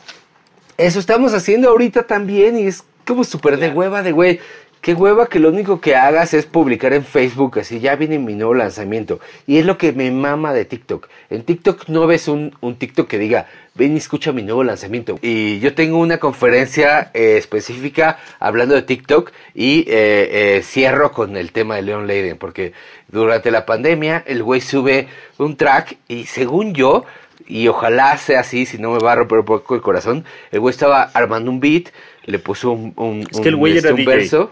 Eso 0.77 0.99
estamos 0.99 1.35
haciendo 1.35 1.69
ahorita 1.69 2.07
también 2.07 2.59
y 2.59 2.67
es 2.67 2.85
como 3.07 3.25
súper 3.25 3.59
de 3.59 3.71
hueva 3.71 4.03
de 4.03 4.13
güey. 4.13 4.41
Qué 4.83 4.95
hueva 4.95 5.29
que 5.29 5.39
lo 5.39 5.51
único 5.51 5.81
que 5.81 5.95
hagas 5.95 6.35
es 6.35 6.45
publicar 6.45 6.93
en 6.93 7.05
Facebook, 7.05 7.61
así 7.61 7.79
ya 7.79 7.95
viene 7.95 8.19
mi 8.19 8.35
nuevo 8.35 8.53
lanzamiento. 8.53 9.21
Y 9.47 9.59
es 9.59 9.65
lo 9.65 9.79
que 9.79 9.93
me 9.93 10.11
mama 10.11 10.53
de 10.53 10.65
TikTok. 10.65 11.09
En 11.31 11.45
TikTok 11.45 11.87
no 11.87 12.09
ves 12.09 12.27
un, 12.27 12.51
TikTok 12.77 13.07
que 13.07 13.21
diga, 13.21 13.47
ven 13.77 13.95
y 13.95 13.99
escucha 13.99 14.33
mi 14.33 14.43
nuevo 14.43 14.65
lanzamiento. 14.65 15.21
Y 15.23 15.61
yo 15.61 15.77
tengo 15.77 15.99
una 15.99 16.19
conferencia 16.19 17.13
eh, 17.15 17.37
específica 17.37 18.19
hablando 18.41 18.75
de 18.75 18.83
TikTok 18.83 19.31
y 19.55 19.83
eh, 19.87 20.57
eh, 20.57 20.63
cierro 20.65 21.13
con 21.13 21.37
el 21.37 21.53
tema 21.53 21.77
de 21.77 21.83
Leon 21.83 22.09
Leiden, 22.09 22.37
porque 22.37 22.73
durante 23.07 23.53
la 23.53 23.65
pandemia 23.65 24.25
el 24.27 24.43
güey 24.43 24.61
sube 24.61 25.07
un 25.39 25.57
track 25.57 25.97
y 26.09 26.25
según 26.25 26.75
yo, 26.75 27.05
y 27.47 27.69
ojalá 27.69 28.17
sea 28.17 28.41
así, 28.41 28.67
si 28.67 28.79
no 28.79 28.91
me 28.93 28.99
va 28.99 29.13
a 29.13 29.29
poco 29.29 29.75
el 29.77 29.81
corazón. 29.81 30.25
El 30.51 30.59
güey 30.59 30.73
estaba 30.73 31.03
armando 31.03 31.51
un 31.51 31.61
beat, 31.61 31.91
le 32.25 32.39
puso 32.39 32.73
un, 32.73 32.93
un, 32.97 33.27
Es 33.31 33.41
que 33.41 33.49
el 33.49 33.57
güey 33.57 33.77
este, 33.77 33.89
era 33.89 33.95
un 33.95 34.01
DJ. 34.05 34.17
verso. 34.17 34.51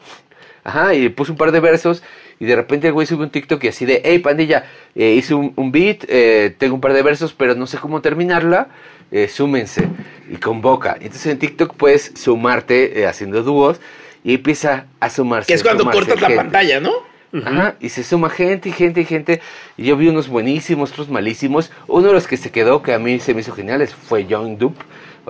Ajá, 0.65 0.95
y 0.95 1.03
le 1.03 1.11
puso 1.11 1.33
un 1.33 1.39
par 1.39 1.53
de 1.53 1.61
versos. 1.61 2.03
Y 2.39 2.47
de 2.47 2.57
repente 2.57 2.87
el 2.87 2.93
güey 2.95 3.07
sube 3.07 3.23
un 3.25 3.31
TikTok 3.31 3.63
y 3.65 3.69
así 3.69 3.85
de, 3.85 4.01
hey 4.05 4.19
pandilla, 4.19 4.65
eh, 4.95 5.13
hice 5.13 5.35
un, 5.35 5.53
un 5.57 5.71
beat, 5.73 6.05
eh, 6.09 6.55
tengo 6.57 6.75
un 6.75 6.81
par 6.81 6.95
de 6.95 7.03
versos, 7.03 7.35
pero 7.35 7.55
no 7.55 7.67
sé 7.67 7.77
cómo 7.79 8.01
terminarla. 8.01 8.69
eh, 9.11 9.29
súmense 9.29 9.89
y 10.31 10.37
convoca. 10.37 10.95
Entonces 11.01 11.27
en 11.27 11.39
TikTok 11.39 11.75
puedes 11.75 12.13
sumarte 12.15 13.01
eh, 13.01 13.07
haciendo 13.07 13.43
dúos 13.43 13.81
y 14.25 14.35
empieza 14.35 14.87
a 15.01 15.11
sumarse. 15.11 15.49
que 15.49 15.55
es 15.55 15.63
cuando 15.63 15.83
sumarse 15.83 16.07
cortas 16.07 16.21
la 16.31 16.37
pantalla, 16.37 16.81
¿no? 16.81 16.93
Ajá, 17.33 17.77
y 17.81 17.91
se 17.91 18.03
suma 18.03 18.29
gente 18.29 18.71
y 18.71 18.73
gente 18.73 19.01
y 19.03 19.05
gente. 19.05 19.41
Y 19.77 19.85
yo 19.85 19.97
vi 19.97 20.09
unos 20.09 20.29
buenísimos, 20.29 20.91
otros 20.91 21.09
malísimos. 21.09 21.71
Uno 21.87 22.09
de 22.09 22.13
los 22.13 22.27
que 22.27 22.37
se 22.37 22.51
quedó, 22.51 22.83
que 22.83 22.93
a 22.93 22.99
mí 22.99 23.21
se 23.21 23.35
me 23.35 23.41
hizo 23.43 23.53
geniales, 23.53 23.95
fue 23.95 24.27
Young 24.27 24.59
Dup, 24.59 24.75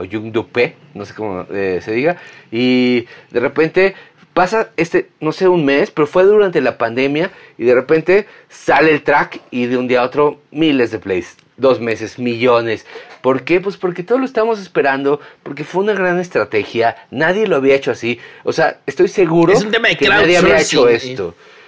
o 0.00 0.04
Young 0.04 0.32
Dupe, 0.32 0.74
no 0.94 1.04
sé 1.04 1.14
cómo 1.14 1.46
eh, 1.52 1.80
se 1.82 1.92
diga. 1.92 2.16
Y 2.50 3.06
de 3.30 3.40
repente 3.40 3.94
pasa 4.32 4.70
este, 4.76 5.10
no 5.20 5.32
sé, 5.32 5.48
un 5.48 5.64
mes, 5.64 5.90
pero 5.90 6.06
fue 6.06 6.24
durante 6.24 6.60
la 6.60 6.78
pandemia. 6.78 7.30
Y 7.58 7.64
de 7.64 7.74
repente 7.74 8.26
sale 8.48 8.92
el 8.92 9.02
track 9.02 9.40
y 9.50 9.66
de 9.66 9.76
un 9.76 9.86
día 9.86 10.00
a 10.00 10.04
otro 10.04 10.40
miles 10.50 10.90
de 10.90 10.98
plays. 10.98 11.36
Dos 11.58 11.78
meses, 11.78 12.18
millones. 12.18 12.86
¿Por 13.20 13.42
qué? 13.42 13.60
Pues 13.60 13.76
porque 13.76 14.02
todos 14.02 14.18
lo 14.18 14.26
estamos 14.26 14.58
esperando, 14.58 15.20
porque 15.42 15.62
fue 15.62 15.82
una 15.82 15.92
gran 15.92 16.18
estrategia. 16.18 16.96
Nadie 17.10 17.46
lo 17.46 17.56
había 17.56 17.74
hecho 17.74 17.90
así. 17.90 18.18
O 18.44 18.52
sea, 18.54 18.78
estoy 18.86 19.08
seguro 19.08 19.52
Es 19.52 19.62
un 19.62 19.70
tema 19.70 19.88
de 19.88 19.98
que 19.98 20.08
nadie 20.08 20.38
había 20.38 20.58
hecho 20.58 20.88
esto. 20.88 21.34
Eh, 21.38 21.59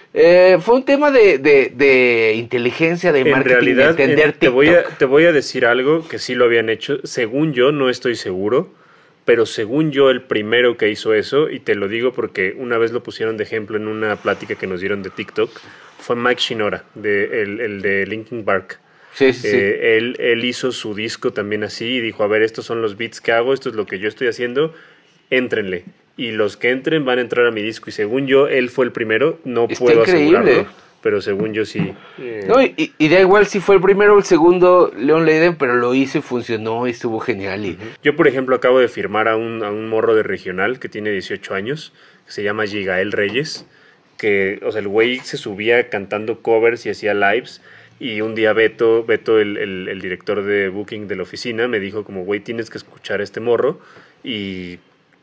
fue 0.61 0.75
un 0.77 0.85
tema 0.85 1.11
de, 1.11 1.39
de, 1.39 1.73
de 1.75 2.35
inteligencia, 2.37 3.13
de 3.13 3.21
En 3.21 3.31
marketing, 3.31 3.55
realidad, 3.55 3.95
de 3.95 4.03
entender 4.05 4.27
en- 4.27 4.33
te, 4.39 4.49
voy 4.49 4.69
a, 4.69 4.85
te 4.85 5.05
voy 5.07 5.25
a 5.25 5.33
decir 5.33 5.65
algo 5.65 6.07
que 6.07 6.19
sí 6.19 6.35
lo 6.35 6.45
habían 6.45 6.69
hecho. 6.69 6.99
Según 7.05 7.53
yo, 7.55 7.73
no 7.73 7.89
estoy 7.89 8.15
seguro, 8.17 8.71
pero 9.25 9.47
según 9.47 9.91
yo, 9.91 10.11
el 10.11 10.23
primero 10.23 10.77
que 10.77 10.91
hizo 10.91 11.15
eso, 11.15 11.49
y 11.49 11.61
te 11.61 11.75
lo 11.75 11.89
digo 11.89 12.13
porque 12.13 12.55
una 12.59 12.77
vez 12.79 12.93
lo 12.93 13.03
pusieron 13.03 13.37
de 13.37 13.45
ejemplo 13.45 13.77
en 13.77 13.89
una 13.89 14.17
plática 14.17 14.55
que 14.57 14.67
nos 14.67 14.81
dieron 14.81 15.03
de 15.03 15.11
TikTok, 15.11 15.51
fue 15.99 16.17
Mike 16.17 16.41
Shinora, 16.41 16.85
de, 16.95 17.43
el, 17.43 17.61
el 17.61 17.81
de 17.83 18.07
Linkin 18.07 18.45
Park. 18.45 18.81
Sí, 19.15 19.33
sí, 19.33 19.41
sí. 19.41 19.49
Eh, 19.57 19.97
él, 19.99 20.17
él 20.19 20.45
hizo 20.45 20.73
su 20.73 20.95
disco 20.95 21.33
también 21.33 21.65
así 21.65 21.87
y 21.87 22.01
dijo, 22.01 22.23
a 22.25 22.27
ver, 22.27 22.43
estos 22.43 22.65
son 22.67 22.83
los 22.83 22.97
beats 22.97 23.21
que 23.21 23.33
hago, 23.33 23.55
esto 23.55 23.69
es 23.69 23.75
lo 23.77 23.87
que 23.87 23.99
yo 23.99 24.09
estoy 24.09 24.27
haciendo, 24.29 24.75
éntrenle. 25.31 25.85
Y 26.17 26.33
los 26.33 26.57
que 26.57 26.71
entren 26.71 27.05
van 27.05 27.19
a 27.19 27.23
entrar 27.23 27.47
a 27.47 27.51
mi 27.51 27.63
disco. 27.63 27.89
Y 27.89 27.93
según 27.93 28.27
yo, 28.27 28.49
él 28.49 28.69
fue 28.71 28.85
el 28.85 28.93
primero, 28.93 29.39
no 29.45 29.67
Está 29.69 29.85
puedo 29.85 30.01
increíble. 30.01 30.39
asegurarlo, 30.39 30.73
pero 31.03 31.21
según 31.23 31.53
yo 31.55 31.65
sí. 31.65 31.93
eh, 32.19 32.45
No, 32.47 32.63
y, 32.63 32.93
y 32.99 33.09
da 33.09 33.19
igual 33.21 33.47
si 33.47 33.61
fue 33.61 33.77
el 33.77 33.81
primero 33.81 34.15
o 34.15 34.19
el 34.19 34.25
segundo 34.25 34.93
Leon 34.97 35.25
Leiden, 35.25 35.57
pero 35.57 35.75
lo 35.75 35.95
hizo 35.95 36.19
y 36.19 36.21
funcionó 36.23 36.87
y 36.87 36.91
estuvo 36.91 37.19
genial. 37.19 37.65
Y, 37.65 37.79
Yo, 38.03 38.15
por 38.15 38.29
ejemplo, 38.29 38.55
acabo 38.55 38.79
de 38.79 38.89
firmar 38.89 39.27
a 39.27 39.37
un, 39.37 39.65
a 39.65 39.71
un 39.71 39.89
morro 39.89 40.15
de 40.15 40.23
regional 40.23 40.79
que 40.79 40.89
tiene 40.89 41.11
18 41.11 41.55
años, 41.55 41.93
que 42.27 42.33
se 42.33 42.43
llama 42.43 42.67
Gigael 42.67 43.11
Reyes, 43.11 43.67
que, 44.19 44.61
o 44.65 44.71
sea, 44.71 44.81
el 44.81 44.89
güey 44.89 45.19
se 45.21 45.37
subía 45.39 45.89
cantando 45.89 46.41
covers 46.43 46.85
y 46.87 46.91
hacía 46.91 47.15
lives. 47.15 47.61
Y 47.99 48.21
un 48.21 48.35
día 48.35 48.53
Beto, 48.53 49.05
Beto 49.05 49.41
el, 49.41 49.57
el- 49.57 49.89
el 49.89 50.01
director 50.01 50.43
de 50.45 50.69
booking 50.69 51.09
de 51.09 51.17
la 51.17 51.23
oficina, 51.23 51.69
me 51.69 51.81
dijo 51.81 52.05
como, 52.05 52.25
güey, 52.25 52.41
tienes 52.41 52.69
que 52.69 52.79
escuchar 52.79 53.21
a 53.21 53.25
este 53.25 53.41
morro. 53.41 53.81
Y 54.23 54.79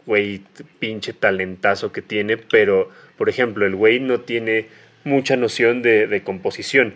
güey, 0.06 0.42
pinche 0.80 1.14
talentazo 1.14 1.92
que 1.92 2.02
tiene, 2.02 2.38
pero, 2.38 2.90
por 3.18 3.30
ejemplo, 3.30 3.66
el 3.66 3.76
güey 3.76 4.00
no 4.00 4.22
tiene 4.22 4.68
mucha 5.04 5.36
noción 5.36 5.82
de, 5.82 6.08
de 6.08 6.24
composición. 6.24 6.94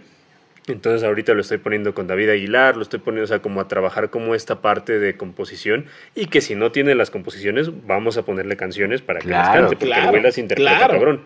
Entonces 0.68 1.04
ahorita 1.04 1.34
lo 1.34 1.42
estoy 1.42 1.58
poniendo 1.58 1.94
con 1.94 2.08
David 2.08 2.30
Aguilar, 2.30 2.78
lo 2.78 2.84
estoy 2.84 3.00
poniendo, 3.02 3.26
o 3.26 3.28
sea, 3.28 3.40
como 3.40 3.60
a 3.60 3.68
trabajar 3.68 4.10
como 4.10 4.34
esta 4.34 4.62
parte 4.62 4.98
de 4.98 5.18
composición 5.18 5.88
y 6.16 6.28
que 6.28 6.40
si 6.40 6.56
no 6.56 6.72
tiene 6.72 6.96
las 6.96 7.12
composiciones, 7.12 7.70
vamos 7.86 8.16
a 8.18 8.24
ponerle 8.24 8.56
canciones 8.56 9.02
para 9.02 9.20
que 9.20 9.28
las 9.28 9.50
Claro, 9.50 9.62
cante, 9.64 9.76
porque 9.76 9.86
claro, 9.88 10.04
el 10.06 10.10
güey 10.12 10.24
las 10.24 10.38
interpreta 10.38 10.78
claro. 10.78 10.94
cabrón. 10.94 11.22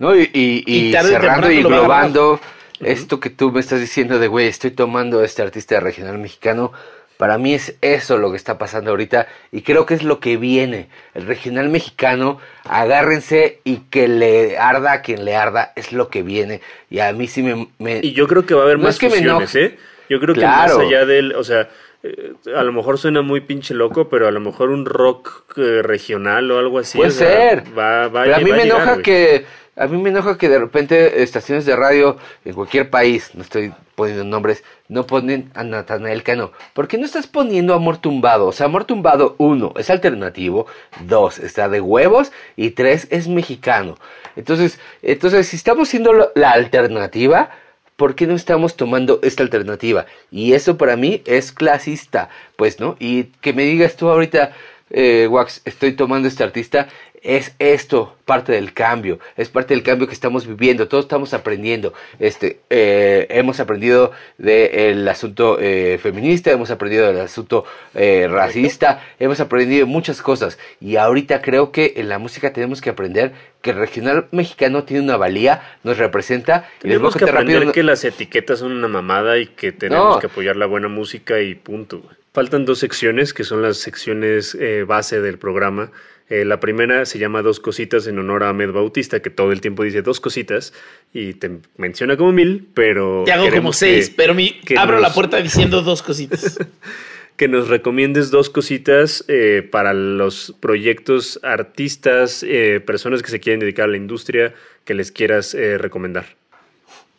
¿no? 0.00 0.16
Y, 0.16 0.28
y- 0.32 0.64
y 0.66 0.88
Y 0.88 0.92
cerrando 0.92 1.50
y 1.52 1.58
englobando 1.58 2.40
esto 2.80 3.20
que 3.20 3.30
tú 3.30 3.52
me 3.52 3.60
estás 3.60 3.78
diciendo 3.78 4.18
de, 4.18 4.26
güey, 4.26 4.48
estoy 4.48 4.72
tomando 4.72 5.20
a 5.20 5.24
este 5.24 5.42
artista 5.42 5.78
regional 5.78 6.18
mexicano. 6.18 6.72
Para 7.20 7.36
mí 7.36 7.52
es 7.52 7.76
eso 7.82 8.16
lo 8.16 8.30
que 8.30 8.38
está 8.38 8.56
pasando 8.56 8.92
ahorita 8.92 9.26
y 9.52 9.60
creo 9.60 9.84
que 9.84 9.92
es 9.92 10.02
lo 10.02 10.20
que 10.20 10.38
viene. 10.38 10.88
El 11.12 11.26
regional 11.26 11.68
mexicano, 11.68 12.38
agárrense 12.64 13.60
y 13.62 13.80
que 13.90 14.08
le 14.08 14.56
arda 14.56 14.92
a 14.92 15.02
quien 15.02 15.26
le 15.26 15.36
arda, 15.36 15.74
es 15.76 15.92
lo 15.92 16.08
que 16.08 16.22
viene. 16.22 16.62
Y 16.88 17.00
a 17.00 17.12
mí 17.12 17.26
sí 17.28 17.42
me... 17.42 17.68
me- 17.78 18.00
Y 18.02 18.12
yo 18.14 18.26
creo 18.26 18.46
que 18.46 18.54
va 18.54 18.62
a 18.62 18.64
haber 18.64 18.78
No 18.78 18.84
más 18.84 18.94
es 18.94 19.00
que 19.00 19.10
fusiones. 19.10 19.54
¿eh? 19.54 19.76
Yo 20.08 20.18
creo 20.18 20.34
que 20.34 20.40
Claro. 20.40 20.78
más 20.78 20.86
allá 20.86 21.04
del, 21.04 21.34
o 21.34 21.44
sea, 21.44 21.68
eh, 22.02 22.32
a 22.56 22.62
lo 22.62 22.72
mejor 22.72 22.96
suena 22.96 23.20
muy 23.20 23.42
pinche 23.42 23.74
loco, 23.74 24.08
pero 24.08 24.26
a 24.26 24.30
lo 24.30 24.40
mejor 24.40 24.70
un 24.70 24.86
rock 24.86 25.44
eh, 25.58 25.82
regional 25.82 26.50
o 26.50 26.58
algo 26.58 26.78
así. 26.78 26.96
Puede 26.96 27.10
o 27.10 27.12
sea, 27.12 27.28
ser. 27.28 27.78
Va, 27.78 28.08
va, 28.08 28.22
Pero 28.22 28.36
a 28.36 28.38
mí 28.38 28.50
va 28.50 28.56
me 28.56 28.62
llegar, 28.64 28.80
enoja 28.82 29.02
que 29.02 29.44
a 29.76 29.86
mí 29.86 29.96
me 29.98 30.08
enoja 30.10 30.38
que 30.38 30.48
de 30.48 30.58
repente 30.58 31.22
estaciones 31.22 31.66
de 31.66 31.76
radio 31.76 32.16
en 32.46 32.54
cualquier 32.54 32.88
país, 32.90 33.30
no 33.34 33.42
estoy 33.42 33.72
poniendo 34.00 34.24
nombres, 34.24 34.64
no 34.88 35.06
ponen 35.06 35.50
a 35.54 35.62
Natanael 35.62 36.22
Cano. 36.22 36.52
¿Por 36.72 36.88
qué 36.88 36.96
no 36.96 37.04
estás 37.04 37.26
poniendo 37.26 37.74
Amor 37.74 37.98
Tumbado? 37.98 38.46
O 38.46 38.52
sea, 38.52 38.64
Amor 38.64 38.84
Tumbado, 38.84 39.34
uno, 39.36 39.74
es 39.76 39.90
alternativo, 39.90 40.66
dos, 41.06 41.38
está 41.38 41.68
de 41.68 41.82
huevos 41.82 42.32
y 42.56 42.70
tres, 42.70 43.06
es 43.10 43.28
mexicano. 43.28 43.96
Entonces, 44.36 44.80
entonces 45.02 45.48
si 45.48 45.56
estamos 45.56 45.90
siendo 45.90 46.32
la 46.34 46.50
alternativa, 46.52 47.50
¿por 47.96 48.14
qué 48.14 48.26
no 48.26 48.34
estamos 48.34 48.74
tomando 48.74 49.20
esta 49.22 49.42
alternativa? 49.42 50.06
Y 50.30 50.54
eso 50.54 50.78
para 50.78 50.96
mí 50.96 51.22
es 51.26 51.52
clasista, 51.52 52.30
pues, 52.56 52.80
¿no? 52.80 52.96
Y 52.98 53.24
que 53.42 53.52
me 53.52 53.64
digas 53.64 53.96
tú 53.96 54.08
ahorita, 54.08 54.52
eh, 54.88 55.28
Wax, 55.30 55.60
estoy 55.66 55.92
tomando 55.92 56.26
este 56.26 56.42
artista, 56.42 56.88
es 57.22 57.54
esto 57.58 58.16
parte 58.24 58.52
del 58.52 58.72
cambio, 58.72 59.18
es 59.36 59.48
parte 59.48 59.74
del 59.74 59.82
cambio 59.82 60.06
que 60.06 60.14
estamos 60.14 60.46
viviendo, 60.46 60.88
todos 60.88 61.04
estamos 61.04 61.34
aprendiendo, 61.34 61.92
este, 62.18 62.60
eh, 62.70 63.26
hemos 63.30 63.60
aprendido 63.60 64.12
del 64.38 65.06
asunto 65.08 65.58
eh, 65.60 65.98
feminista, 66.02 66.50
hemos 66.50 66.70
aprendido 66.70 67.06
del 67.08 67.20
asunto 67.20 67.64
eh, 67.94 68.26
racista, 68.30 69.02
hemos 69.18 69.40
aprendido 69.40 69.86
muchas 69.86 70.22
cosas 70.22 70.58
y 70.80 70.96
ahorita 70.96 71.42
creo 71.42 71.72
que 71.72 71.94
en 71.96 72.08
la 72.08 72.18
música 72.18 72.52
tenemos 72.52 72.80
que 72.80 72.90
aprender 72.90 73.32
que 73.62 73.70
el 73.70 73.76
regional 73.76 74.28
mexicano 74.30 74.84
tiene 74.84 75.02
una 75.02 75.16
valía, 75.16 75.60
nos 75.84 75.98
representa 75.98 76.68
y 76.78 76.82
Tenemos 76.82 77.16
que 77.16 77.24
aprender 77.24 77.56
rápido- 77.56 77.72
que 77.72 77.82
las 77.82 78.04
etiquetas 78.04 78.60
son 78.60 78.72
una 78.72 78.88
mamada 78.88 79.38
y 79.38 79.46
que 79.46 79.72
tenemos 79.72 80.14
No. 80.14 80.18
que 80.20 80.26
apoyar 80.28 80.56
la 80.56 80.66
buena 80.66 80.88
música 80.88 81.40
y 81.40 81.54
punto. 81.54 82.02
Faltan 82.32 82.64
dos 82.64 82.78
secciones 82.78 83.34
que 83.34 83.42
son 83.44 83.60
las 83.60 83.78
secciones 83.78 84.56
base 84.86 85.20
del 85.20 85.36
programa. 85.36 85.90
Eh, 86.30 86.44
la 86.44 86.60
primera 86.60 87.04
se 87.06 87.18
llama 87.18 87.42
Dos 87.42 87.58
Cositas 87.60 88.06
en 88.06 88.18
honor 88.18 88.44
a 88.44 88.48
Ahmed 88.50 88.70
Bautista, 88.70 89.20
que 89.20 89.30
todo 89.30 89.50
el 89.52 89.60
tiempo 89.60 89.82
dice 89.84 90.00
dos 90.02 90.20
cositas 90.20 90.72
y 91.12 91.34
te 91.34 91.50
menciona 91.76 92.16
como 92.16 92.32
mil, 92.32 92.68
pero... 92.72 93.24
Te 93.26 93.32
hago 93.32 93.50
como 93.50 93.72
seis, 93.72 94.08
que- 94.10 94.14
pero 94.16 94.32
mi, 94.34 94.52
que 94.60 94.78
abro 94.78 94.94
nos- 95.00 95.02
la 95.02 95.12
puerta 95.12 95.42
diciendo 95.42 95.82
dos 95.82 96.02
cositas. 96.02 96.56
que 97.36 97.48
nos 97.48 97.68
recomiendes 97.68 98.30
dos 98.30 98.48
cositas 98.50 99.24
eh, 99.28 99.66
para 99.70 99.92
los 99.92 100.54
proyectos, 100.60 101.40
artistas, 101.42 102.42
eh, 102.46 102.80
personas 102.84 103.22
que 103.22 103.30
se 103.30 103.40
quieren 103.40 103.60
dedicar 103.60 103.86
a 103.86 103.88
la 103.88 103.96
industria, 103.96 104.54
que 104.84 104.94
les 104.94 105.10
quieras 105.10 105.54
eh, 105.54 105.78
recomendar. 105.78 106.36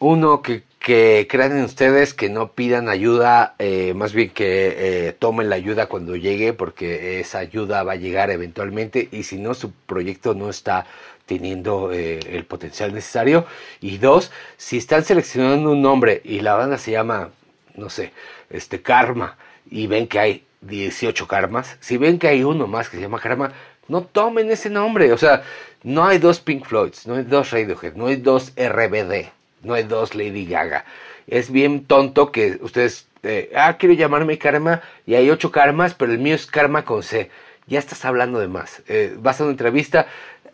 Uno, 0.03 0.41
que, 0.41 0.63
crean 1.29 1.55
en 1.55 1.63
ustedes, 1.63 2.15
que 2.15 2.27
no 2.27 2.53
pidan 2.53 2.89
ayuda, 2.89 3.53
eh, 3.59 3.93
más 3.93 4.13
bien 4.13 4.31
que 4.31 5.09
eh, 5.09 5.13
tomen 5.13 5.47
la 5.47 5.57
ayuda 5.57 5.85
cuando 5.85 6.15
llegue, 6.15 6.53
porque 6.53 7.19
esa 7.19 7.37
ayuda 7.37 7.83
va 7.83 7.91
a 7.93 7.97
llegar 7.97 8.31
eventualmente 8.31 9.09
y 9.11 9.21
si 9.21 9.37
no, 9.37 9.53
su 9.53 9.71
proyecto 9.71 10.33
no 10.33 10.49
está 10.49 10.87
teniendo 11.27 11.91
eh, 11.91 12.19
el 12.31 12.45
potencial 12.45 12.95
necesario. 12.95 13.45
Y 13.79 13.99
dos, 13.99 14.31
si 14.57 14.77
están 14.77 15.05
seleccionando 15.05 15.69
un 15.71 15.83
nombre 15.83 16.21
y 16.23 16.39
la 16.39 16.55
banda 16.55 16.79
se 16.79 16.89
llama, 16.89 17.29
no 17.75 17.91
sé, 17.91 18.11
este 18.49 18.81
Karma, 18.81 19.37
y 19.69 19.85
ven 19.85 20.07
que 20.07 20.17
hay 20.17 20.45
18 20.61 21.27
karmas, 21.27 21.77
si 21.79 21.97
ven 21.97 22.17
que 22.17 22.27
hay 22.27 22.43
uno 22.43 22.65
más 22.65 22.89
que 22.89 22.97
se 22.97 23.03
llama 23.03 23.19
Karma, 23.19 23.53
no 23.87 24.01
tomen 24.01 24.49
ese 24.49 24.71
nombre. 24.71 25.13
O 25.13 25.17
sea, 25.19 25.43
no 25.83 26.05
hay 26.05 26.17
dos 26.17 26.39
Pink 26.39 26.65
Floyds, 26.65 27.05
no 27.05 27.17
hay 27.17 27.23
dos 27.23 27.51
Radiohead, 27.51 27.93
no 27.93 28.07
hay 28.07 28.15
dos 28.15 28.51
RBD, 28.55 29.29
no 29.63 29.73
hay 29.73 29.83
dos 29.83 30.15
Lady 30.15 30.45
Gaga. 30.45 30.85
Es 31.27 31.51
bien 31.51 31.85
tonto 31.85 32.31
que 32.31 32.57
ustedes, 32.61 33.07
eh, 33.23 33.51
ah, 33.55 33.77
quiero 33.77 33.93
llamarme 33.95 34.37
Karma 34.37 34.81
y 35.05 35.15
hay 35.15 35.29
ocho 35.29 35.51
karmas, 35.51 35.93
pero 35.93 36.11
el 36.11 36.19
mío 36.19 36.35
es 36.35 36.45
Karma 36.45 36.83
con 36.85 37.03
C. 37.03 37.29
Ya 37.67 37.79
estás 37.79 38.03
hablando 38.05 38.39
de 38.39 38.47
más. 38.47 38.81
Eh, 38.87 39.13
vas 39.17 39.39
a 39.39 39.43
una 39.43 39.51
entrevista 39.51 40.07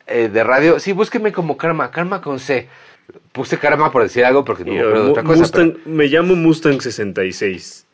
eh, 0.05 0.29
de 0.29 0.43
radio, 0.43 0.79
sí, 0.79 0.91
búsqueme 0.91 1.31
como 1.31 1.57
Karma, 1.57 1.89
Karma 1.91 2.21
con 2.21 2.39
C. 2.39 2.67
Puse 3.31 3.57
Karma 3.57 3.91
por 3.91 4.03
decir 4.03 4.25
algo 4.25 4.43
porque 4.43 4.65
no 4.65 4.73
me 4.73 4.79
acuerdo 4.79 5.03
de 5.05 5.11
otra 5.11 5.23
cosa. 5.23 5.49
pero- 5.51 5.65
Mustang- 5.65 5.85
Me 5.85 6.05
llamo 6.07 6.35
Mustang 6.35 6.81
66. 6.81 7.85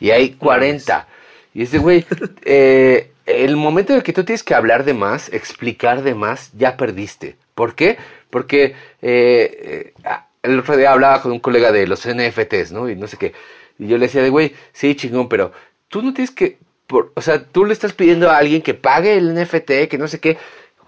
y 0.00 0.10
hay 0.10 0.30
40. 0.34 1.06
Y 1.54 1.62
ese 1.62 1.78
güey, 1.78 2.06
eh, 2.44 3.10
el 3.26 3.56
momento 3.56 3.92
en 3.92 3.98
el 3.98 4.02
que 4.04 4.12
tú 4.12 4.24
tienes 4.24 4.42
que 4.44 4.54
hablar 4.54 4.84
de 4.84 4.94
más, 4.94 5.28
explicar 5.32 6.02
de 6.02 6.14
más, 6.14 6.50
ya 6.56 6.76
perdiste. 6.76 7.36
¿Por 7.54 7.74
qué? 7.74 7.98
Porque 8.30 8.64
eh, 8.66 8.72
eh, 9.02 9.92
ah, 10.04 10.26
el 10.42 10.58
otro 10.58 10.76
día 10.76 10.92
hablaba 10.92 11.20
con 11.22 11.32
un 11.32 11.40
colega 11.40 11.72
de 11.72 11.86
los 11.86 12.06
NFTs, 12.06 12.72
¿no? 12.72 12.88
Y 12.88 12.96
no 12.96 13.06
sé 13.06 13.16
qué. 13.16 13.32
Y 13.78 13.86
yo 13.88 13.98
le 13.98 14.06
decía 14.06 14.22
de, 14.22 14.30
güey, 14.30 14.54
sí, 14.72 14.94
chingón, 14.94 15.28
pero 15.28 15.52
tú 15.88 16.02
no 16.02 16.12
tienes 16.14 16.30
que, 16.30 16.58
por- 16.86 17.12
o 17.14 17.20
sea, 17.22 17.44
tú 17.44 17.64
le 17.64 17.72
estás 17.72 17.92
pidiendo 17.92 18.30
a 18.30 18.38
alguien 18.38 18.62
que 18.62 18.74
pague 18.74 19.16
el 19.16 19.34
NFT, 19.34 19.88
que 19.88 19.98
no 19.98 20.08
sé 20.08 20.20
qué. 20.20 20.36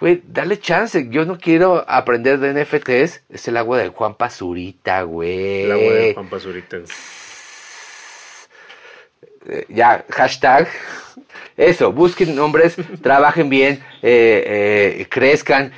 Güey, 0.01 0.23
dale 0.27 0.59
chance. 0.59 1.09
Yo 1.11 1.27
no 1.27 1.37
quiero 1.39 1.85
aprender 1.87 2.39
de 2.39 2.55
NFTs. 2.55 3.23
Es 3.29 3.49
el 3.49 3.57
agua 3.59 3.77
del 3.79 3.91
Juan 3.91 4.15
Pazurita, 4.15 5.03
güey. 5.03 5.65
El 5.65 5.73
agua 5.73 5.93
de 5.93 6.15
Juan 6.15 6.29
Pazurita. 6.31 6.79
Eh, 9.49 9.65
ya, 9.69 10.05
hashtag. 10.11 10.69
Eso, 11.57 11.93
busquen 11.93 12.35
nombres, 12.35 12.77
trabajen 13.03 13.49
bien, 13.51 13.83
eh, 14.03 14.97
eh, 15.01 15.07
crezcan, 15.11 15.73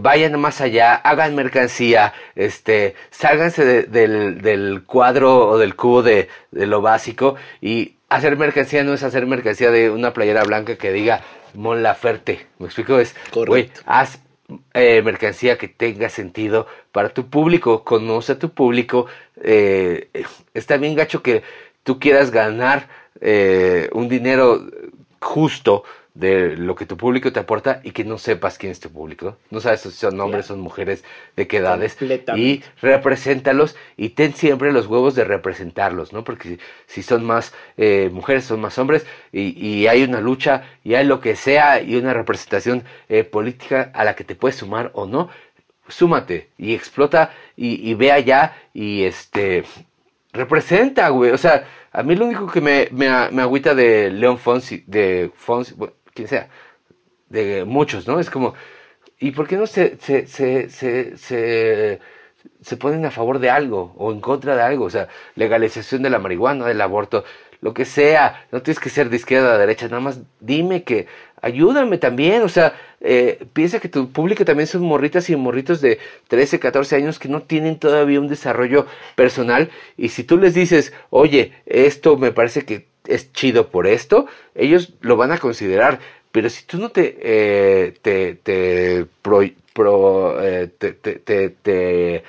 vayan 0.00 0.38
más 0.40 0.60
allá, 0.60 0.94
hagan 0.94 1.34
mercancía, 1.36 2.12
este, 2.34 2.94
sálganse 3.10 3.64
de- 3.64 3.82
del, 3.84 4.40
del 4.42 4.82
cuadro 4.84 5.48
o 5.48 5.58
del 5.58 5.76
cubo 5.76 6.02
de, 6.02 6.28
de 6.50 6.66
lo 6.66 6.80
básico 6.80 7.36
y 7.60 7.94
hacer 8.08 8.36
mercancía 8.36 8.82
no 8.84 8.94
es 8.94 9.02
hacer 9.04 9.26
mercancía 9.26 9.70
de 9.70 9.90
una 9.90 10.12
playera 10.12 10.42
blanca 10.44 10.76
que 10.76 10.92
diga 10.92 11.20
Mon 11.54 11.82
Laferte. 11.82 12.46
¿Me 12.58 12.66
explico? 12.66 12.98
Es, 12.98 13.14
güey, 13.52 13.70
haz 13.86 14.18
eh, 14.74 15.02
mercancía 15.02 15.56
que 15.56 15.68
tenga 15.68 16.08
sentido 16.08 16.66
para 16.90 17.10
tu 17.10 17.28
público, 17.28 17.84
conoce 17.84 18.32
a 18.32 18.38
tu 18.38 18.50
público. 18.50 19.06
eh, 19.42 20.08
está 20.52 20.76
bien 20.78 20.94
gacho 20.96 21.22
que 21.22 21.42
tú 21.82 21.98
quieras 21.98 22.30
ganar 22.30 22.88
eh, 23.20 23.88
un 23.92 24.08
dinero 24.08 24.66
justo 25.20 25.84
de 26.14 26.56
lo 26.58 26.74
que 26.74 26.84
tu 26.84 26.96
público 26.98 27.32
te 27.32 27.40
aporta 27.40 27.80
y 27.84 27.92
que 27.92 28.04
no 28.04 28.18
sepas 28.18 28.58
quién 28.58 28.72
es 28.72 28.80
tu 28.80 28.90
público. 28.90 29.38
No 29.50 29.60
sabes 29.60 29.80
si 29.80 29.90
son 29.90 30.20
hombres, 30.20 30.46
son 30.46 30.60
mujeres, 30.60 31.04
de 31.36 31.46
qué 31.46 31.58
edades. 31.58 31.96
Y 32.36 32.62
represéntalos 32.82 33.76
y 33.96 34.10
ten 34.10 34.34
siempre 34.34 34.72
los 34.72 34.86
huevos 34.86 35.14
de 35.14 35.24
representarlos, 35.24 36.12
¿no? 36.12 36.22
Porque 36.22 36.48
si, 36.48 36.58
si 36.86 37.02
son 37.02 37.24
más 37.24 37.54
eh, 37.78 38.10
mujeres, 38.12 38.44
son 38.44 38.60
más 38.60 38.76
hombres 38.78 39.06
y, 39.32 39.58
y 39.66 39.86
hay 39.86 40.02
una 40.02 40.20
lucha 40.20 40.64
y 40.84 40.94
hay 40.94 41.06
lo 41.06 41.20
que 41.20 41.34
sea 41.34 41.80
y 41.80 41.96
una 41.96 42.12
representación 42.12 42.84
eh, 43.08 43.24
política 43.24 43.90
a 43.94 44.04
la 44.04 44.14
que 44.14 44.24
te 44.24 44.34
puedes 44.34 44.56
sumar 44.56 44.90
o 44.94 45.06
no, 45.06 45.30
súmate 45.88 46.48
y 46.58 46.74
explota 46.74 47.32
y, 47.56 47.88
y 47.88 47.94
ve 47.94 48.12
allá 48.12 48.56
y 48.74 49.04
este 49.04 49.64
representa, 50.32 51.08
güey. 51.10 51.30
O 51.30 51.38
sea, 51.38 51.64
a 51.92 52.02
mí 52.02 52.16
lo 52.16 52.26
único 52.26 52.46
que 52.46 52.60
me, 52.60 52.88
me, 52.92 53.08
agüita 53.08 53.74
de 53.74 54.10
León 54.10 54.38
Fonsi, 54.38 54.84
de 54.86 55.30
Fonsi, 55.34 55.74
bueno, 55.74 55.94
quien 56.14 56.28
sea, 56.28 56.48
de 57.28 57.64
muchos, 57.64 58.06
¿no? 58.06 58.20
Es 58.20 58.30
como, 58.30 58.54
¿y 59.18 59.32
por 59.32 59.46
qué 59.46 59.56
no 59.56 59.66
se, 59.66 59.98
se, 59.98 60.26
se, 60.26 60.70
se, 60.70 61.16
se, 61.16 62.00
se 62.60 62.76
ponen 62.76 63.04
a 63.06 63.10
favor 63.10 63.38
de 63.38 63.50
algo 63.50 63.94
o 63.96 64.12
en 64.12 64.20
contra 64.20 64.56
de 64.56 64.62
algo? 64.62 64.86
O 64.86 64.90
sea, 64.90 65.08
legalización 65.36 66.02
de 66.02 66.10
la 66.10 66.18
marihuana, 66.18 66.66
del 66.66 66.80
aborto, 66.80 67.24
lo 67.60 67.74
que 67.74 67.84
sea. 67.84 68.46
No 68.52 68.62
tienes 68.62 68.80
que 68.80 68.90
ser 68.90 69.10
de 69.10 69.16
izquierda 69.16 69.50
o 69.50 69.52
de 69.52 69.58
derecha, 69.58 69.88
nada 69.88 70.00
más 70.00 70.20
dime 70.40 70.84
que 70.84 71.06
ayúdame 71.42 71.98
también. 71.98 72.42
O 72.42 72.48
sea, 72.48 72.74
eh, 73.00 73.44
piensa 73.52 73.80
que 73.80 73.88
tu 73.88 74.10
público 74.10 74.44
también 74.44 74.66
son 74.66 74.82
morritas 74.82 75.28
y 75.28 75.36
morritos 75.36 75.80
de 75.80 75.98
13, 76.28 76.58
14 76.58 76.96
años 76.96 77.18
que 77.18 77.28
no 77.28 77.42
tienen 77.42 77.78
todavía 77.78 78.20
un 78.20 78.28
desarrollo 78.28 78.86
personal. 79.16 79.70
Y 79.98 80.08
si 80.08 80.24
tú 80.24 80.38
les 80.38 80.54
dices, 80.54 80.92
oye, 81.10 81.52
esto 81.66 82.16
me 82.16 82.32
parece 82.32 82.64
que 82.64 82.86
es 83.06 83.32
chido 83.32 83.68
por 83.68 83.86
esto, 83.86 84.26
ellos 84.54 84.94
lo 85.00 85.16
van 85.16 85.32
a 85.32 85.38
considerar. 85.38 85.98
Pero 86.30 86.48
si 86.48 86.64
tú 86.64 86.78
no 86.78 86.88
te, 86.88 87.18
eh, 87.20 87.94
te, 88.00 88.36
te, 88.36 89.04
pro, 89.20 89.42
pro, 89.74 90.42
eh, 90.42 90.70
te, 90.78 90.92
te, 90.92 91.16
te, 91.16 91.50
te 91.50 92.22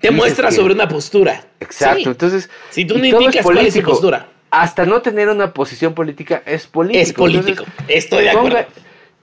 Te 0.00 0.10
muestra 0.10 0.50
sobre 0.50 0.74
una 0.74 0.88
postura. 0.88 1.44
Exacto, 1.60 1.98
Sí. 2.00 2.08
entonces... 2.08 2.50
Si 2.70 2.84
tú 2.84 2.98
no 2.98 3.04
indicas 3.04 3.44
cuál 3.44 3.58
es 3.58 3.74
tu 3.74 3.82
postura. 3.82 4.28
Hasta 4.52 4.84
no 4.84 5.00
tener 5.00 5.28
una 5.30 5.52
posición 5.52 5.94
política 5.94 6.42
es 6.46 6.66
político. 6.66 7.02
Es 7.02 7.12
político. 7.14 7.64
Entonces, 7.64 7.96
Estoy 8.04 8.24
de 8.24 8.30
acuerdo. 8.30 8.58
ponga- 8.58 8.66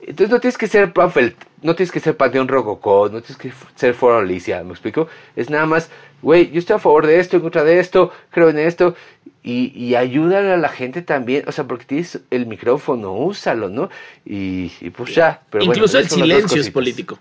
entonces 0.01 0.29
no 0.31 0.39
tienes 0.39 0.57
que 0.57 0.67
ser 0.67 0.91
Puffel, 0.91 1.35
no 1.61 1.75
tienes 1.75 1.91
que 1.91 1.99
ser 1.99 2.17
Panteón 2.17 2.47
Rococó, 2.47 3.09
no 3.11 3.21
tienes 3.21 3.37
que 3.37 3.51
ser 3.75 3.93
Foro 3.93 4.17
Alicia, 4.17 4.63
¿me 4.63 4.71
explico? 4.71 5.07
Es 5.35 5.49
nada 5.51 5.67
más, 5.67 5.91
güey, 6.23 6.49
yo 6.49 6.57
estoy 6.59 6.77
a 6.77 6.79
favor 6.79 7.05
de 7.05 7.19
esto, 7.19 7.35
en 7.35 7.43
contra 7.43 7.63
de 7.63 7.79
esto, 7.79 8.11
creo 8.31 8.49
en 8.49 8.57
esto, 8.57 8.95
y, 9.43 9.71
y 9.75 9.93
ayúdale 9.95 10.51
a 10.53 10.57
la 10.57 10.69
gente 10.69 11.01
también, 11.03 11.43
o 11.47 11.51
sea, 11.51 11.65
porque 11.65 11.85
tienes 11.85 12.21
el 12.31 12.47
micrófono, 12.47 13.13
úsalo, 13.13 13.69
¿no? 13.69 13.89
Y, 14.25 14.71
y 14.81 14.89
pues 14.89 15.13
ya. 15.13 15.41
Pero 15.51 15.65
bueno, 15.65 15.77
Incluso 15.77 15.99
el 15.99 16.09
silencio 16.09 16.59
es 16.61 16.71
político. 16.71 17.19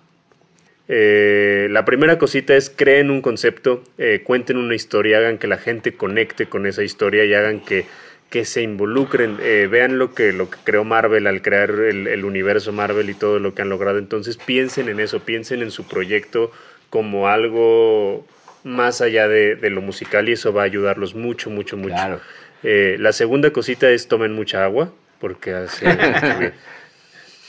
Eh, 0.89 1.69
la 1.71 1.85
primera 1.85 2.19
cosita 2.19 2.57
es 2.57 2.71
creen 2.71 3.11
un 3.11 3.21
concepto, 3.21 3.85
eh, 3.99 4.23
cuenten 4.25 4.57
una 4.57 4.75
historia, 4.75 5.19
hagan 5.19 5.39
que 5.39 5.47
la 5.47 5.59
gente 5.59 5.93
conecte 5.95 6.47
con 6.47 6.67
esa 6.67 6.83
historia 6.83 7.25
y 7.25 7.35
hagan 7.35 7.61
que, 7.61 7.85
que 8.31 8.45
se 8.47 8.63
involucren, 8.63 9.37
eh, 9.43 9.69
vean 9.71 9.99
lo 9.99 10.15
que, 10.15 10.33
lo 10.33 10.49
que 10.51 10.59
creó 10.65 10.85
Marvel 10.85 11.27
al 11.27 11.43
crear 11.43 11.71
el, 11.71 12.07
el 12.07 12.25
universo 12.25 12.73
Marvel 12.73 13.11
y 13.11 13.15
todo 13.15 13.39
lo 13.39 13.55
que 13.55 13.63
han 13.63 13.69
logrado. 13.69 13.99
Entonces 13.99 14.39
piensen 14.39 14.89
en 14.89 15.01
eso, 15.01 15.21
piensen 15.21 15.61
en 15.63 15.71
su 15.71 15.87
proyecto 15.87 16.51
como 16.91 17.29
algo 17.29 18.27
más 18.65 19.01
allá 19.01 19.29
de, 19.29 19.57
de 19.57 19.71
lo 19.71 19.83
musical 19.83 20.29
y 20.29 20.33
eso 20.33 20.53
va 20.53 20.63
a 20.63 20.65
ayudarlos 20.65 21.15
mucho, 21.15 21.51
mucho, 21.51 21.77
mucho. 21.77 21.95
Claro. 21.95 22.21
Eh, 22.63 22.97
la 22.99 23.13
segunda 23.13 23.51
cosita 23.51 23.89
es 23.91 24.09
tomen 24.09 24.33
mucha 24.35 24.65
agua 24.65 24.93
porque 25.21 25.53
hace. 25.53 25.87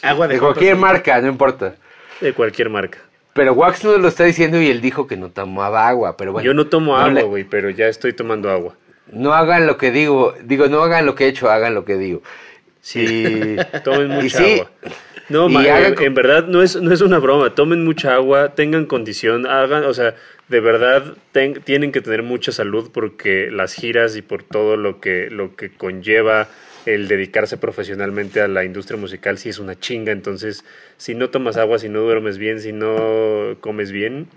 Agua 0.02 0.28
de 0.30 0.36
De 0.36 0.40
cualquier 0.40 0.76
marca, 0.78 1.20
no 1.22 1.28
importa. 1.28 1.76
de 2.22 2.34
cualquier 2.34 2.70
marca. 2.70 3.00
Pero 3.40 3.54
Wax 3.54 3.86
no 3.86 3.98
lo 3.98 4.08
está 4.10 4.26
diciendo 4.26 4.62
y 4.62 4.68
él 4.70 4.82
dijo 4.82 5.08
que 5.08 5.16
no 5.16 5.30
tomaba 5.32 5.88
agua, 5.88 6.18
pero 6.18 6.34
bueno. 6.34 6.46
Yo 6.46 6.54
no 6.54 6.68
tomo 6.68 6.98
agua, 6.98 7.22
güey, 7.24 7.46
pero 7.46 7.70
ya 7.70 7.88
estoy 7.88 8.12
tomando 8.12 8.50
agua. 8.52 8.76
No 9.14 9.34
hagan 9.34 9.66
lo 9.66 9.78
que 9.78 9.92
digo, 9.92 10.36
digo, 10.44 10.68
no 10.68 10.82
hagan 10.84 11.06
lo 11.06 11.16
que 11.16 11.24
he 11.24 11.28
hecho, 11.30 11.50
hagan 11.50 11.74
lo 11.74 11.86
que 11.86 11.96
digo. 11.98 12.22
Sí, 12.82 13.00
Y- 13.06 13.56
tomen 13.86 14.12
y 14.12 14.24
mucha 14.24 14.38
sí, 14.38 14.54
agua. 14.56 14.72
No, 15.30 15.48
y 15.50 15.54
ma- 15.54 15.62
hagan 15.62 15.96
en, 16.02 16.14
verdad 16.16 16.48
no 16.48 16.62
es, 16.64 16.76
no 16.82 16.92
es 16.94 17.00
una 17.02 17.20
broma. 17.20 17.56
Tomen 17.56 17.86
mucha 17.86 18.14
agua, 18.16 18.56
tengan 18.56 18.86
condición, 18.86 19.48
hagan, 19.48 19.86
o 19.86 19.94
sea, 19.94 20.16
de 20.50 20.60
verdad 20.60 21.14
ten- 21.32 21.62
tienen 21.64 21.92
que 21.94 22.02
tener 22.02 22.24
mucha 22.24 22.52
salud 22.52 22.90
porque 22.94 23.50
las 23.52 23.74
giras 23.74 24.18
y 24.18 24.22
por 24.22 24.44
todo 24.44 24.76
lo 24.76 25.00
que, 25.00 25.30
lo 25.32 25.56
que 25.56 25.70
conlleva 25.72 26.48
el 26.86 27.08
dedicarse 27.08 27.58
profesionalmente 27.58 28.42
a 28.42 28.48
la 28.48 28.64
industria 28.64 29.00
musical 29.00 29.38
sí 29.38 29.50
es 29.50 29.60
una 29.60 29.80
chinga. 29.80 30.12
Entonces, 30.12 30.64
si 30.98 31.16
no 31.16 31.30
tomas 31.30 31.58
agua, 31.58 31.80
si 31.80 31.90
no 31.90 32.02
duermes 32.02 32.38
bien, 32.38 32.60
si 32.60 32.72
no 32.72 33.58
comes 33.62 33.92
bien, 33.92 34.28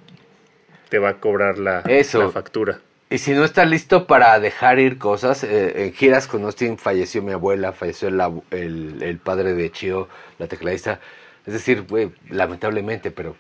te 0.89 0.99
va 0.99 1.11
a 1.11 1.21
cobrar 1.21 1.59
la, 1.59 1.81
Eso. 1.81 2.19
la 2.21 2.31
factura. 2.31 2.81
Y 3.11 3.19
si 3.19 3.33
no 3.33 3.45
estás 3.45 3.69
listo 3.69 4.07
para 4.07 4.41
dejar 4.41 4.79
ir 4.79 4.99
cosas, 4.99 5.45
eh, 5.45 5.85
en 5.85 5.93
giras 5.93 6.27
con 6.27 6.45
Austin 6.45 6.79
falleció 6.79 7.23
mi 7.23 7.33
abuela, 7.33 7.73
falleció 7.73 8.09
el, 8.09 8.21
el, 8.51 9.03
el 9.03 9.19
padre 9.19 9.53
de 9.55 9.71
Chio, 9.71 10.09
la 10.39 10.47
tecladista. 10.47 10.99
Es 11.47 11.53
decir, 11.53 11.83
güey, 11.89 12.11
lamentablemente, 12.31 13.11
pero 13.11 13.37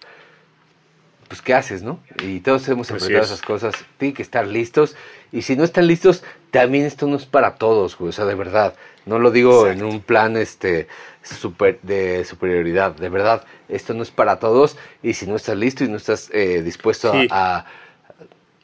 pues 1.32 1.40
¿qué 1.40 1.55
haces, 1.55 1.82
no? 1.82 1.98
Y 2.22 2.40
todos 2.40 2.68
hemos 2.68 2.90
enfrentado 2.90 3.24
es. 3.24 3.30
esas 3.30 3.40
cosas. 3.40 3.74
Tienen 3.96 4.14
que 4.14 4.20
estar 4.20 4.46
listos. 4.46 4.96
Y 5.32 5.40
si 5.40 5.57
no 5.57 5.64
están 5.64 5.86
listos, 5.86 6.22
también 6.50 6.84
esto 6.84 7.07
no 7.07 7.16
es 7.16 7.24
para 7.24 7.55
todos, 7.55 7.96
güey. 7.96 8.11
O 8.11 8.12
sea, 8.12 8.26
de 8.26 8.34
verdad. 8.34 8.74
No 9.07 9.18
lo 9.18 9.30
digo 9.30 9.66
en 9.68 9.82
un 9.82 10.00
plan 10.00 10.36
este 10.36 10.86
super, 11.22 11.78
de 11.82 12.24
superioridad. 12.24 12.92
De 12.92 13.09
verdad, 13.09 13.44
esto 13.68 13.94
no 13.94 14.03
es 14.03 14.11
para 14.11 14.38
todos. 14.38 14.76
Y 15.03 15.14
si 15.14 15.26
no 15.26 15.36
estás 15.36 15.57
listo 15.57 15.84
y 15.84 15.88
no 15.88 15.96
estás 15.96 16.30
eh, 16.32 16.62
dispuesto 16.62 17.09
a- 17.12 17.20
Sí. 17.20 17.28
a, 17.30 17.64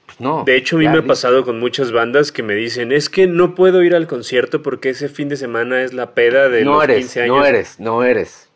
pues 0.07 0.21
no. 0.21 0.45
De 0.45 0.57
hecho, 0.57 0.77
a 0.77 0.79
mí 0.79 0.89
me 0.89 0.99
ha 0.99 1.03
pasado 1.07 1.45
con 1.45 1.59
muchas 1.59 1.93
bandas 1.93 2.31
que 2.33 2.43
me 2.43 2.55
dicen, 2.55 2.93
es 2.93 3.09
que 3.09 3.27
no 3.27 3.55
puedo 3.55 3.83
ir 3.83 3.95
al 3.95 4.07
concierto 4.07 4.63
porque 4.63 4.91
ese 4.91 5.09
fin 5.09 5.29
de 5.29 5.37
semana 5.37 5.83
es 5.83 5.93
la 5.93 6.13
peda 6.13 6.49
de 6.49 6.65
no 6.65 6.75
los 6.75 6.85
eres, 6.85 6.99
15 6.99 7.23
años. 7.23 7.37
no 7.37 7.45
eres, 7.45 7.81
no 7.81 8.05
eres. 8.05 8.49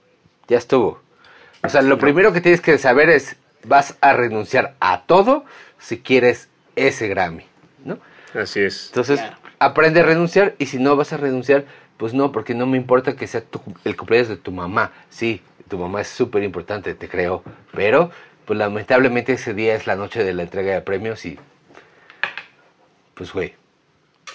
Ya 0.48 0.58
estuvo. 0.58 1.00
O 1.64 1.68
sea, 1.68 1.82
lo 1.82 1.98
primero 1.98 2.32
que 2.32 2.40
tienes 2.40 2.60
que 2.60 2.78
saber 2.78 3.08
es, 3.10 3.36
vas 3.64 3.96
a 4.00 4.12
renunciar 4.14 4.74
a 4.80 5.02
todo 5.06 5.44
si 5.78 5.98
quieres 5.98 6.48
ese 6.74 7.06
Grammy, 7.08 7.44
¿no? 7.84 7.98
Así 8.34 8.60
es. 8.60 8.86
Entonces, 8.88 9.20
Claro. 9.20 9.36
Aprende 9.64 10.00
a 10.00 10.02
renunciar 10.04 10.54
y 10.58 10.66
si 10.66 10.78
no 10.78 10.96
vas 10.96 11.12
a 11.12 11.16
renunciar, 11.16 11.64
pues 11.96 12.14
no, 12.14 12.32
porque 12.32 12.54
no 12.54 12.66
me 12.66 12.76
importa 12.76 13.14
que 13.16 13.26
sea 13.26 13.40
tu- 13.42 13.60
el 13.84 13.96
cumpleaños 13.96 14.28
de 14.28 14.36
tu 14.36 14.50
mamá. 14.52 14.92
Sí, 15.10 15.40
tu 15.68 15.78
mamá 15.78 16.00
es 16.00 16.08
súper 16.08 16.42
importante, 16.42 16.94
te 16.94 17.08
creo, 17.08 17.42
pero 17.72 18.10
pues 18.44 18.58
lamentablemente 18.58 19.32
ese 19.34 19.54
día 19.54 19.74
es 19.74 19.86
la 19.86 19.94
noche 19.96 20.24
de 20.24 20.34
la 20.34 20.42
entrega 20.42 20.72
de 20.74 20.80
premios 20.80 21.24
y 21.26 21.38
pues 23.14 23.32
güey, 23.32 23.54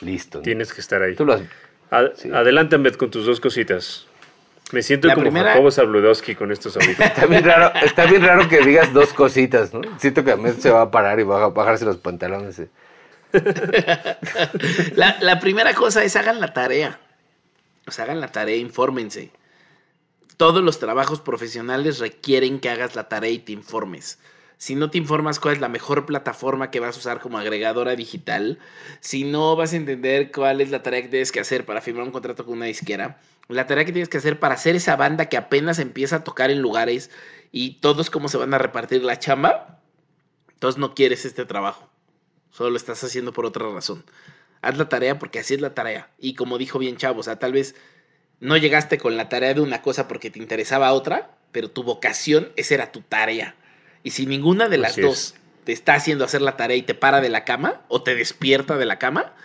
listo. 0.02 0.40
¿no? 0.40 0.44
Tienes 0.44 0.74
que 0.74 0.82
estar 0.82 1.02
ahí. 1.02 1.16
Tú 1.16 1.26
lo 1.26 1.34
has- 1.34 1.42
Ad- 1.90 2.12
sí. 2.16 2.30
Adelante, 2.34 2.76
Ambed, 2.76 2.96
con 2.96 3.10
tus 3.12 3.26
dos 3.26 3.40
cositas. 3.40 4.06
Me 4.74 4.82
siento 4.82 5.08
La 5.08 5.14
como 5.16 5.26
primera- 5.26 5.52
Jacobo 5.52 5.72
Zabludowski 5.72 6.36
con 6.36 6.52
estos 6.52 6.76
audífonos. 6.76 7.00
Está 7.12 7.26
bien 7.26 7.44
raro, 7.46 7.72
está 7.84 8.06
bien 8.06 8.22
raro 8.26 8.50
que 8.50 8.60
digas 8.60 8.92
dos 8.94 9.14
cositas, 9.14 9.74
¿no? 9.74 9.80
Siento 9.98 10.26
que 10.26 10.32
Ahmed 10.32 10.56
se 10.56 10.70
va 10.72 10.82
a 10.82 10.92
parar 10.92 11.20
y 11.22 11.24
va 11.24 11.46
a 11.46 11.48
bajarse 11.48 11.86
los 11.86 11.98
pantalones. 11.98 12.60
eh. 12.60 12.68
La, 14.96 15.40
primera 15.40 15.74
cosa 15.74 16.04
es 16.04 16.16
hagan 16.16 16.40
la 16.40 16.54
tarea. 16.54 17.00
O 17.86 17.92
sea, 17.92 18.06
hagan 18.06 18.22
la 18.22 18.32
tarea, 18.32 18.58
infórmense. 18.58 19.32
Todos 20.38 20.64
los 20.64 20.80
trabajos 20.80 21.22
profesionales 21.22 22.00
requieren 22.00 22.60
que 22.60 22.70
hagas 22.70 22.96
la 22.96 23.10
tarea 23.10 23.32
y 23.32 23.40
te 23.40 23.52
informes. 23.54 24.20
Si 24.60 24.76
no 24.76 24.90
te 24.90 24.98
informas 24.98 25.40
cuál 25.40 25.56
es 25.56 25.62
la 25.62 25.70
mejor 25.70 26.06
plataforma 26.06 26.72
que 26.72 26.80
vas 26.80 26.96
a 26.96 27.00
usar 27.00 27.20
como 27.20 27.38
agregadora 27.38 27.96
digital, 27.96 28.60
si 29.02 29.24
no 29.24 29.56
vas 29.56 29.74
a 29.74 29.78
entender 29.78 30.32
cuál 30.32 30.62
es 30.62 30.72
la 30.72 30.82
tarea 30.82 31.04
que 31.04 31.10
tienes 31.10 31.32
que 31.32 31.40
hacer 31.40 31.66
para 31.66 31.82
firmar 31.82 32.04
un 32.04 32.12
contrato 32.12 32.44
con 32.44 32.56
una 32.56 32.66
disquera, 32.66 33.20
la 33.50 33.68
tarea 33.68 33.86
que 33.86 33.92
tienes 33.92 34.10
que 34.10 34.18
hacer 34.18 34.40
para 34.40 34.56
hacer 34.56 34.76
esa 34.76 34.96
banda 34.96 35.28
que 35.28 35.38
apenas 35.38 35.78
empieza 35.80 36.18
a 36.18 36.24
tocar 36.24 36.50
en 36.50 36.62
lugares 36.62 37.12
y 37.52 37.76
todos 37.82 38.10
cómo 38.10 38.30
se 38.30 38.38
van 38.38 38.54
a 38.54 38.58
repartir 38.58 39.04
la 39.04 39.20
chamba, 39.20 39.80
entonces 40.50 40.80
no 40.80 40.96
quieres 40.96 41.24
este 41.26 41.46
trabajo. 41.46 41.88
Solo 42.58 42.72
lo 42.72 42.78
estás 42.78 43.04
haciendo 43.04 43.34
por 43.34 43.46
otra 43.46 43.72
razón. 43.72 44.04
Haz 44.64 44.80
la 44.80 44.90
tarea 44.90 45.20
porque 45.20 45.38
así 45.38 45.54
es 45.54 45.62
la 45.62 45.76
tarea. 45.76 46.10
Y 46.18 46.34
como 46.34 46.58
dijo 46.58 46.80
bien 46.80 46.98
Chavo, 46.98 47.20
o 47.20 47.24
sea, 47.24 47.38
tal 47.38 47.54
vez 47.54 47.76
no 48.40 48.58
llegaste 48.58 48.98
con 48.98 49.16
la 49.16 49.30
tarea 49.30 49.54
de 49.54 49.62
una 49.62 49.84
cosa 49.84 50.08
porque 50.08 50.32
te 50.32 50.40
interesaba 50.40 50.92
otra, 50.94 51.38
pero 51.52 51.70
tu 51.70 51.84
vocación, 51.84 52.50
esa 52.56 52.74
era 52.74 52.92
tu 52.92 53.02
tarea. 53.02 53.54
Y 54.02 54.10
si 54.10 54.26
ninguna 54.26 54.70
de 54.70 54.80
las 54.80 54.94
Así 54.94 55.02
dos 55.02 55.18
es. 55.18 55.36
te 55.66 55.72
está 55.72 55.94
haciendo 55.94 56.26
hacer 56.26 56.42
la 56.42 56.58
tarea 56.58 56.78
y 56.78 56.82
te 56.82 56.96
para 56.96 57.22
de 57.22 57.30
la 57.30 57.46
cama 57.46 57.84
o 57.90 58.02
te 58.02 58.16
despierta 58.16 58.76
de 58.76 58.88
la 58.88 58.98
cama, 58.98 59.36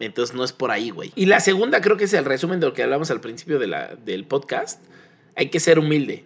entonces 0.00 0.34
no 0.34 0.42
es 0.42 0.52
por 0.52 0.72
ahí, 0.72 0.90
güey. 0.90 1.12
Y 1.14 1.26
la 1.26 1.38
segunda 1.38 1.80
creo 1.80 1.96
que 1.96 2.04
es 2.06 2.14
el 2.14 2.24
resumen 2.24 2.58
de 2.58 2.66
lo 2.66 2.72
que 2.72 2.82
hablamos 2.82 3.12
al 3.12 3.20
principio 3.20 3.60
de 3.60 3.68
la, 3.68 3.94
del 3.94 4.24
podcast. 4.24 4.82
Hay 5.36 5.50
que 5.50 5.60
ser 5.60 5.78
humilde. 5.78 6.24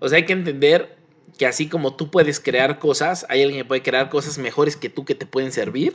O 0.00 0.08
sea, 0.10 0.18
hay 0.18 0.26
que 0.26 0.34
entender 0.34 0.98
que 1.38 1.46
así 1.46 1.68
como 1.68 1.96
tú 1.96 2.10
puedes 2.10 2.40
crear 2.40 2.78
cosas, 2.78 3.26
hay 3.28 3.42
alguien 3.42 3.62
que 3.62 3.68
puede 3.68 3.82
crear 3.82 4.10
cosas 4.10 4.38
mejores 4.38 4.76
que 4.76 4.88
tú 4.88 5.04
que 5.04 5.14
te 5.14 5.26
pueden 5.26 5.52
servir. 5.52 5.94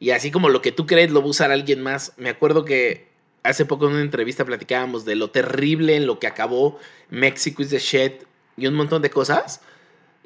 Y 0.00 0.10
así 0.10 0.30
como 0.30 0.48
lo 0.48 0.60
que 0.60 0.72
tú 0.72 0.86
crees 0.86 1.10
lo 1.10 1.20
va 1.20 1.26
a 1.26 1.30
usar 1.30 1.50
alguien 1.50 1.82
más. 1.82 2.12
Me 2.16 2.28
acuerdo 2.28 2.64
que 2.64 3.08
hace 3.42 3.64
poco 3.64 3.86
en 3.86 3.92
una 3.92 4.02
entrevista 4.02 4.44
platicábamos 4.44 5.04
de 5.04 5.16
lo 5.16 5.30
terrible 5.30 5.96
en 5.96 6.06
lo 6.06 6.18
que 6.18 6.26
acabó 6.26 6.78
Mexico 7.10 7.62
is 7.62 7.70
the 7.70 7.78
shit 7.78 8.22
y 8.56 8.66
un 8.66 8.74
montón 8.74 9.02
de 9.02 9.10
cosas. 9.10 9.60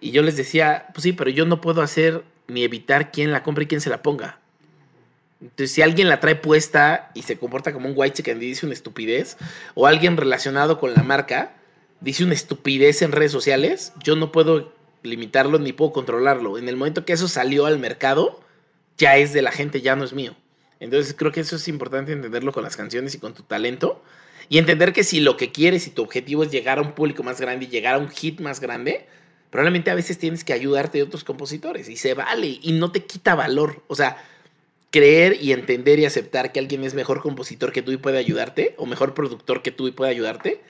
Y 0.01 0.11
yo 0.11 0.23
les 0.23 0.37
decía, 0.37 0.87
pues 0.95 1.03
sí, 1.03 1.13
pero 1.13 1.31
yo 1.31 1.45
no 1.45 1.61
puedo 1.61 1.83
hacer 1.83 2.25
ni 2.47 2.65
evitar 2.65 3.11
quién 3.13 3.33
la 3.33 3.43
compre 3.43 3.65
y 3.65 3.67
quién 3.67 3.81
se 3.81 3.91
la 3.91 4.03
ponga. 4.03 4.39
Entonces, 5.41 5.73
si 5.73 5.83
alguien 5.83 6.09
la 6.09 6.21
trae 6.21 6.35
puesta 6.35 7.11
y 7.15 7.23
se 7.23 7.39
comporta 7.39 7.73
como 7.73 7.89
un 7.89 7.95
white 7.97 8.17
chicken 8.17 8.39
y 8.39 8.47
dice 8.47 8.67
una 8.67 8.75
estupidez, 8.75 9.37
o 9.75 9.87
alguien 9.87 10.17
relacionado 10.17 10.79
con 10.79 10.95
la 10.95 11.03
marca 11.03 11.55
dice 12.01 12.25
una 12.25 12.35
estupidez 12.35 13.03
en 13.03 13.13
redes 13.13 13.33
sociales, 13.33 13.93
yo 14.03 14.17
no 14.17 14.33
puedo 14.33 14.73
limitarlo 15.03 15.59
ni 15.59 15.73
puedo 15.73 15.93
controlarlo. 15.93 16.59
En 16.59 16.69
el 16.69 16.77
momento 16.77 17.05
que 17.05 17.13
eso 17.13 17.29
salió 17.29 17.67
al 17.67 17.79
mercado, 17.79 18.41
ya 18.97 19.17
es 19.17 19.33
de 19.33 19.43
la 19.43 19.53
gente, 19.53 19.81
ya 19.81 19.97
no 19.97 20.05
es 20.05 20.13
mío. 20.13 20.37
Entonces 20.81 21.15
creo 21.17 21.33
que 21.33 21.41
eso 21.41 21.57
es 21.57 21.69
importante 21.69 22.13
entenderlo 22.13 22.53
con 22.53 22.63
las 22.63 22.77
canciones 22.77 23.15
y 23.15 23.19
con 23.19 23.35
tu 23.35 23.43
talento. 23.43 24.03
Y 24.49 24.59
entender 24.59 24.93
que 24.93 25.05
si 25.05 25.21
lo 25.21 25.37
que 25.37 25.53
quieres 25.53 25.87
y 25.87 25.91
tu 25.91 26.03
objetivo 26.03 26.43
es 26.43 26.51
llegar 26.51 26.79
a 26.79 26.83
un 26.83 26.93
público 26.93 27.23
más 27.23 27.41
grande 27.41 27.67
y 27.67 27.69
llegar 27.69 27.97
a 27.97 27.99
un 27.99 28.09
hit 28.09 28.41
más 28.41 28.61
grande, 28.61 29.07
probablemente 29.51 29.91
a 29.91 29.95
veces 29.95 30.19
tienes 30.19 30.45
que 30.45 30.53
ayudarte 30.53 30.99
de 30.99 31.05
otros 31.05 31.25
compositores. 31.25 31.89
Y 31.89 31.97
se 31.97 32.15
vale 32.15 32.59
y 32.63 32.73
no 32.73 32.91
te 32.91 33.05
quita 33.05 33.35
valor. 33.35 33.83
O 33.89 33.95
sea, 33.95 34.17
creer 34.91 35.37
y 35.41 35.53
entender 35.53 35.99
y 35.99 36.07
aceptar 36.07 36.53
que 36.53 36.61
alguien 36.61 36.85
es 36.85 36.95
mejor 36.95 37.21
compositor 37.21 37.73
que 37.73 37.83
tú 37.83 37.93
y 37.93 37.99
puede 37.99 38.19
ayudarte, 38.19 38.75
o 38.79 38.87
mejor 38.87 39.15
productor 39.15 39.63
que 39.63 39.71
tú 39.71 39.87
y 39.87 39.93
puede 39.93 40.11
ayudarte, 40.11 40.63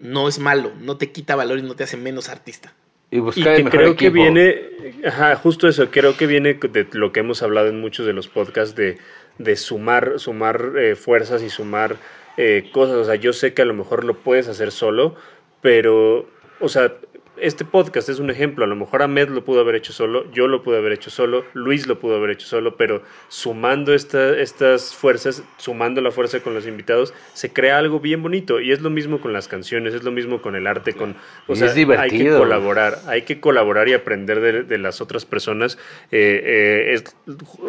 no 0.00 0.28
es 0.28 0.40
malo, 0.40 0.74
no 0.80 0.98
te 0.98 1.12
quita 1.12 1.36
valor 1.36 1.60
y 1.60 1.62
no 1.62 1.76
te 1.76 1.84
hace 1.84 1.98
menos 1.98 2.28
artista. 2.30 2.74
Y 3.10 3.18
Y 3.18 3.20
buscar 3.20 3.54
el 3.54 3.62
que 3.64 3.64
mejor 3.64 3.84
creo 3.84 3.96
que 3.96 4.08
equipo. 4.08 4.12
viene, 4.12 4.70
ajá, 5.04 5.36
justo 5.36 5.68
eso, 5.68 5.90
creo 5.90 6.16
que 6.16 6.26
viene 6.26 6.54
de 6.54 6.88
lo 6.92 7.12
que 7.12 7.20
hemos 7.20 7.42
hablado 7.42 7.68
en 7.68 7.80
muchos 7.80 8.06
de 8.06 8.12
los 8.12 8.28
podcasts 8.28 8.76
de, 8.76 8.98
de 9.38 9.56
sumar, 9.56 10.20
sumar 10.20 10.72
eh, 10.78 10.96
fuerzas 10.96 11.42
y 11.42 11.50
sumar 11.50 12.00
eh, 12.36 12.70
cosas. 12.72 12.96
O 12.96 13.04
sea, 13.04 13.16
yo 13.16 13.32
sé 13.32 13.54
que 13.54 13.62
a 13.62 13.66
lo 13.66 13.74
mejor 13.74 14.04
lo 14.04 14.18
puedes 14.22 14.48
hacer 14.48 14.72
solo, 14.72 15.16
pero, 15.60 16.30
o 16.60 16.68
sea, 16.68 16.94
este 17.40 17.64
podcast 17.64 18.08
es 18.08 18.18
un 18.18 18.30
ejemplo. 18.30 18.64
A 18.64 18.68
lo 18.68 18.76
mejor 18.76 19.02
Ahmed 19.02 19.28
lo 19.28 19.44
pudo 19.44 19.60
haber 19.60 19.74
hecho 19.74 19.92
solo, 19.92 20.30
yo 20.32 20.48
lo 20.48 20.62
pude 20.62 20.78
haber 20.78 20.92
hecho 20.92 21.10
solo, 21.10 21.44
Luis 21.54 21.86
lo 21.86 21.98
pudo 21.98 22.16
haber 22.16 22.30
hecho 22.30 22.46
solo, 22.46 22.76
pero 22.76 23.02
sumando 23.28 23.94
esta, 23.94 24.38
estas 24.38 24.94
fuerzas, 24.94 25.42
sumando 25.56 26.00
la 26.00 26.10
fuerza 26.10 26.40
con 26.40 26.54
los 26.54 26.66
invitados, 26.66 27.14
se 27.32 27.52
crea 27.52 27.78
algo 27.78 28.00
bien 28.00 28.22
bonito. 28.22 28.60
Y 28.60 28.72
es 28.72 28.80
lo 28.80 28.90
mismo 28.90 29.20
con 29.20 29.32
las 29.32 29.48
canciones, 29.48 29.94
es 29.94 30.02
lo 30.02 30.10
mismo 30.10 30.42
con 30.42 30.56
el 30.56 30.66
arte, 30.66 30.94
con, 30.94 31.16
o 31.46 31.56
sea, 31.56 31.66
es 31.66 31.72
hay 31.72 31.76
que 31.76 31.80
divertido. 31.80 32.38
colaborar, 32.38 32.98
hay 33.06 33.22
que 33.22 33.40
colaborar 33.40 33.88
y 33.88 33.94
aprender 33.94 34.40
de, 34.40 34.62
de 34.62 34.78
las 34.78 35.00
otras 35.00 35.24
personas. 35.24 35.78
Eh, 36.10 36.42
eh, 36.44 36.92
es, 36.94 37.04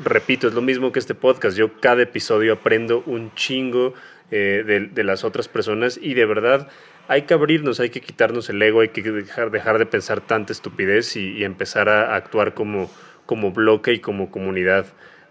repito, 0.03 0.47
es 0.47 0.53
lo 0.53 0.61
mismo 0.61 0.91
que 0.91 0.99
este 0.99 1.15
podcast. 1.15 1.57
Yo 1.57 1.79
cada 1.79 2.01
episodio 2.03 2.53
aprendo 2.53 3.03
un 3.05 3.33
chingo 3.35 3.93
eh, 4.31 4.63
de, 4.65 4.87
de 4.87 5.03
las 5.03 5.23
otras 5.23 5.47
personas 5.47 5.99
y 6.01 6.13
de 6.13 6.25
verdad 6.25 6.69
hay 7.11 7.23
que 7.23 7.33
abrirnos, 7.33 7.79
hay 7.81 7.89
que 7.89 7.99
quitarnos 7.99 8.49
el 8.49 8.61
ego, 8.61 8.79
hay 8.79 8.89
que 8.89 9.01
dejar, 9.01 9.51
dejar 9.51 9.77
de 9.79 9.85
pensar 9.85 10.21
tanta 10.21 10.53
estupidez 10.53 11.15
y, 11.17 11.33
y 11.37 11.43
empezar 11.43 11.89
a 11.89 12.15
actuar 12.15 12.53
como, 12.53 12.89
como 13.25 13.51
bloque 13.51 13.91
y 13.93 13.99
como 13.99 14.31
comunidad. 14.31 14.85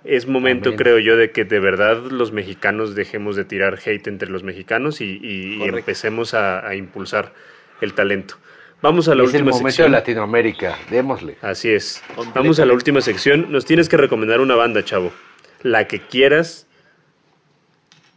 Es 0.04 0.26
momento, 0.26 0.76
creo 0.76 0.98
yo, 0.98 1.16
de 1.16 1.30
que 1.30 1.44
de 1.44 1.58
verdad 1.58 1.96
los 2.10 2.32
mexicanos 2.32 2.94
dejemos 2.94 3.34
de 3.36 3.44
tirar 3.44 3.78
hate 3.84 4.06
entre 4.08 4.28
los 4.30 4.42
mexicanos 4.42 5.00
y, 5.00 5.04
y- 5.22 5.54
y 5.54 5.58
Correcto. 5.58 5.78
empecemos 5.78 6.34
a, 6.34 6.66
a 6.66 6.74
impulsar 6.74 7.32
el 7.80 7.94
talento. 7.94 8.36
Vamos 8.82 9.08
a 9.08 9.14
la 9.14 9.24
es 9.24 9.34
el 9.34 9.42
última 9.42 9.56
de 9.56 9.62
sección. 9.64 9.92
Latinoamérica, 9.92 10.76
démosle. 10.90 11.36
Así 11.42 11.70
es. 11.70 12.02
Vamos 12.34 12.58
a 12.60 12.64
la 12.66 12.72
última 12.74 13.00
sección. 13.02 13.52
Nos 13.52 13.64
tienes 13.66 13.88
que 13.88 13.96
recomendar 13.98 14.40
una 14.40 14.54
banda, 14.54 14.82
chavo. 14.84 15.12
La 15.62 15.86
que 15.86 16.00
quieras. 16.00 16.66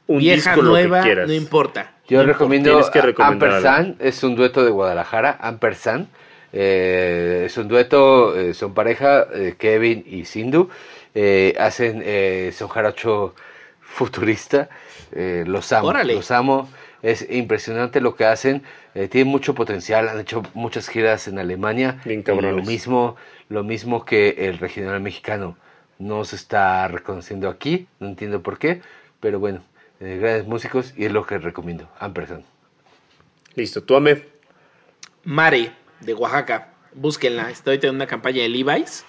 Un 0.07 0.19
Vieja, 0.19 0.51
disco, 0.51 0.61
nueva, 0.65 0.97
lo 0.97 1.03
que 1.03 1.07
quieras. 1.09 1.27
no 1.27 1.33
importa. 1.33 1.92
Yo 2.13 2.23
recomiendo 2.23 2.91
que 2.91 3.13
Ampersand, 3.17 4.01
es 4.01 4.23
un 4.23 4.35
dueto 4.35 4.63
de 4.63 4.71
Guadalajara, 4.71 5.37
Ampersand. 5.41 6.07
eh, 6.51 7.43
es 7.47 7.57
un 7.57 7.67
dueto, 7.67 8.37
eh, 8.39 8.53
son 8.53 8.73
pareja, 8.75 9.25
eh, 9.33 9.55
Kevin 9.57 10.03
y 10.07 10.25
Sindhu. 10.25 10.69
eh, 11.15 11.55
hacen, 11.59 12.03
son 12.53 12.67
jarocho 12.67 13.33
futurista. 13.81 14.69
los 15.11 15.71
amo, 15.71 15.87
Órale. 15.89 16.13
los 16.15 16.31
amo. 16.31 16.69
Es 17.01 17.27
impresionante 17.29 17.99
lo 18.01 18.15
que 18.15 18.25
hacen. 18.25 18.63
tienen 19.09 19.27
mucho 19.27 19.55
potencial, 19.55 20.07
han 20.07 20.19
hecho 20.19 20.43
muchas 20.53 20.87
giras 20.87 21.27
en 21.27 21.39
Alemania. 21.39 21.99
Bien 22.05 22.23
lo 22.27 22.61
mismo, 22.61 23.15
lo 23.49 23.63
mismo 23.63 24.05
que 24.05 24.35
el 24.47 24.59
regional 24.59 25.01
mexicano. 25.01 25.57
No 25.99 26.23
se 26.25 26.35
está 26.35 26.87
reconociendo 26.87 27.49
aquí, 27.49 27.87
no 27.99 28.07
entiendo 28.07 28.41
por 28.41 28.57
qué, 28.57 28.81
pero 29.19 29.39
bueno, 29.39 29.61
eh, 30.03 30.17
grandes 30.17 30.45
músicos 30.45 30.93
y 30.97 31.05
es 31.05 31.11
lo 31.11 31.25
que 31.25 31.37
recomiendo. 31.37 31.89
Ampersand. 31.99 32.43
Listo. 33.55 33.83
Tú, 33.83 33.95
Ahmed. 33.95 34.23
Mare, 35.23 35.71
de 36.01 36.13
Oaxaca. 36.13 36.73
Búsquenla. 36.93 37.49
Estoy 37.49 37.79
en 37.81 37.95
una 37.95 38.07
campaña 38.07 38.41
de 38.41 38.49
Levi's. 38.49 39.05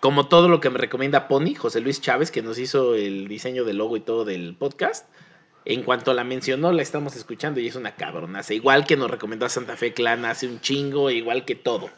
Como 0.00 0.26
todo 0.26 0.48
lo 0.48 0.60
que 0.60 0.70
me 0.70 0.78
recomienda 0.78 1.28
Pony, 1.28 1.54
José 1.56 1.80
Luis 1.80 2.00
Chávez, 2.00 2.30
que 2.30 2.42
nos 2.42 2.58
hizo 2.58 2.94
el 2.94 3.28
diseño 3.28 3.64
del 3.64 3.78
logo 3.78 3.96
y 3.96 4.00
todo 4.00 4.24
del 4.24 4.54
podcast. 4.54 5.08
En 5.64 5.82
cuanto 5.82 6.12
la 6.12 6.24
mencionó, 6.24 6.72
la 6.72 6.82
estamos 6.82 7.16
escuchando 7.16 7.58
y 7.60 7.68
es 7.68 7.76
una 7.76 7.94
cabronaza. 7.94 8.52
Igual 8.52 8.86
que 8.86 8.96
nos 8.96 9.10
recomendó 9.10 9.46
a 9.46 9.48
Santa 9.48 9.76
Fe 9.76 9.94
Clan 9.94 10.24
hace 10.26 10.46
un 10.46 10.60
chingo, 10.60 11.10
igual 11.10 11.46
que 11.46 11.54
todo. 11.54 11.88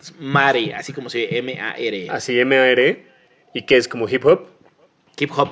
Es 0.00 0.14
Mare, 0.18 0.74
así 0.74 0.94
como 0.94 1.10
se 1.10 1.36
M-A-R. 1.38 2.08
Así 2.08 2.38
M-A-R. 2.40 3.06
¿Y 3.52 3.66
qué 3.66 3.76
es? 3.76 3.88
¿Como 3.88 4.08
hip 4.08 4.24
hop? 4.24 4.46
Hip 5.18 5.30
hop, 5.36 5.50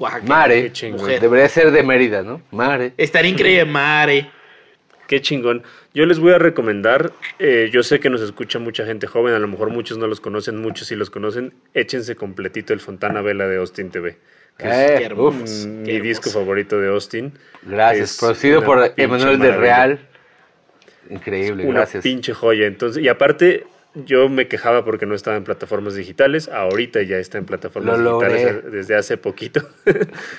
Oaxaca. 0.00 0.24
Mare, 0.26 0.62
Qué 0.64 0.72
chingón. 0.72 1.00
Mujer. 1.02 1.20
debería 1.20 1.48
ser 1.48 1.70
de 1.70 1.82
Mérida, 1.84 2.22
¿no? 2.22 2.42
Mare. 2.50 2.92
Estaría 2.96 3.30
increíble, 3.30 3.64
Mare. 3.66 4.30
Qué 5.06 5.20
chingón. 5.20 5.62
Yo 5.92 6.06
les 6.06 6.18
voy 6.20 6.32
a 6.32 6.38
recomendar, 6.38 7.12
eh, 7.38 7.68
yo 7.72 7.82
sé 7.82 7.98
que 8.00 8.10
nos 8.10 8.20
escucha 8.20 8.58
mucha 8.60 8.84
gente 8.86 9.06
joven, 9.08 9.34
a 9.34 9.38
lo 9.40 9.48
mejor 9.48 9.70
muchos 9.70 9.98
no 9.98 10.06
los 10.06 10.20
conocen, 10.20 10.56
muchos 10.58 10.86
sí 10.88 10.94
los 10.96 11.10
conocen. 11.10 11.52
Échense 11.74 12.14
completito 12.16 12.72
el 12.72 12.80
Fontana 12.80 13.20
Vela 13.20 13.46
de 13.48 13.56
Austin 13.58 13.90
TV. 13.90 14.16
que 14.56 14.68
es 14.68 15.00
Eh, 15.10 15.14
uf, 15.14 15.64
mi 15.66 16.00
disco 16.00 16.28
favorito 16.30 16.78
de 16.80 16.88
Austin. 16.90 17.32
gracias. 17.62 18.12
Es 18.12 18.18
Producido 18.18 18.62
por 18.64 18.92
Emanuel 18.96 19.38
de. 19.38 19.56
Real. 19.56 19.98
Increíble, 21.08 21.64
Una 21.64 21.80
gracias. 21.80 22.02
pinche 22.04 22.32
joya. 22.34 22.66
Entonces, 22.66 23.02
y 23.02 23.08
aparte, 23.08 23.66
yo 23.94 24.28
me 24.28 24.46
quejaba 24.48 24.84
porque 24.84 25.06
no 25.06 25.14
estaba 25.14 25.36
en 25.36 25.44
plataformas 25.44 25.94
digitales. 25.94 26.48
Ahorita 26.48 27.02
ya 27.02 27.16
está 27.18 27.38
en 27.38 27.44
plataformas 27.46 27.98
Lo 27.98 28.18
digitales 28.20 28.54
logré. 28.54 28.70
desde 28.70 28.94
hace 28.96 29.16
poquito. 29.16 29.62
Lo 29.84 29.94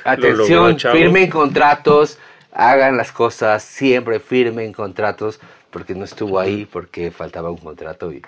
Atención, 0.05 0.59
logró, 0.63 0.77
chavo. 0.77 0.95
firmen 0.95 1.29
contratos, 1.29 2.17
hagan 2.51 2.97
las 2.97 3.11
cosas, 3.11 3.63
siempre 3.63 4.19
firmen 4.19 4.71
contratos, 4.73 5.39
porque 5.69 5.95
no 5.95 6.05
estuvo 6.05 6.39
ahí, 6.39 6.65
porque 6.71 7.11
faltaba 7.11 7.49
un 7.51 7.57
contrato 7.57 8.11
y 8.13 8.21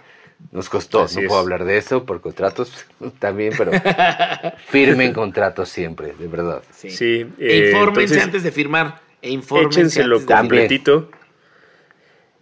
nos 0.51 0.67
costó. 0.69 1.03
Así 1.03 1.15
no 1.17 1.21
es. 1.23 1.27
puedo 1.27 1.39
hablar 1.39 1.63
de 1.63 1.77
eso 1.77 2.05
por 2.05 2.19
contratos 2.21 2.85
también, 3.19 3.53
pero 3.57 3.71
firmen 4.67 5.13
contratos 5.13 5.69
siempre, 5.69 6.13
de 6.17 6.27
verdad. 6.27 6.61
Sí. 6.75 6.89
Sí, 6.89 7.25
E 7.39 7.67
eh, 7.67 7.69
infórmense 7.69 8.01
entonces, 8.15 8.23
antes 8.23 8.43
de 8.43 8.51
firmar. 8.51 8.99
E 9.21 9.29
infórmense 9.29 9.79
Échenselo 9.79 10.15
antes 10.15 10.27
de 10.27 10.33
También. 10.33 10.61
completito. 10.63 11.09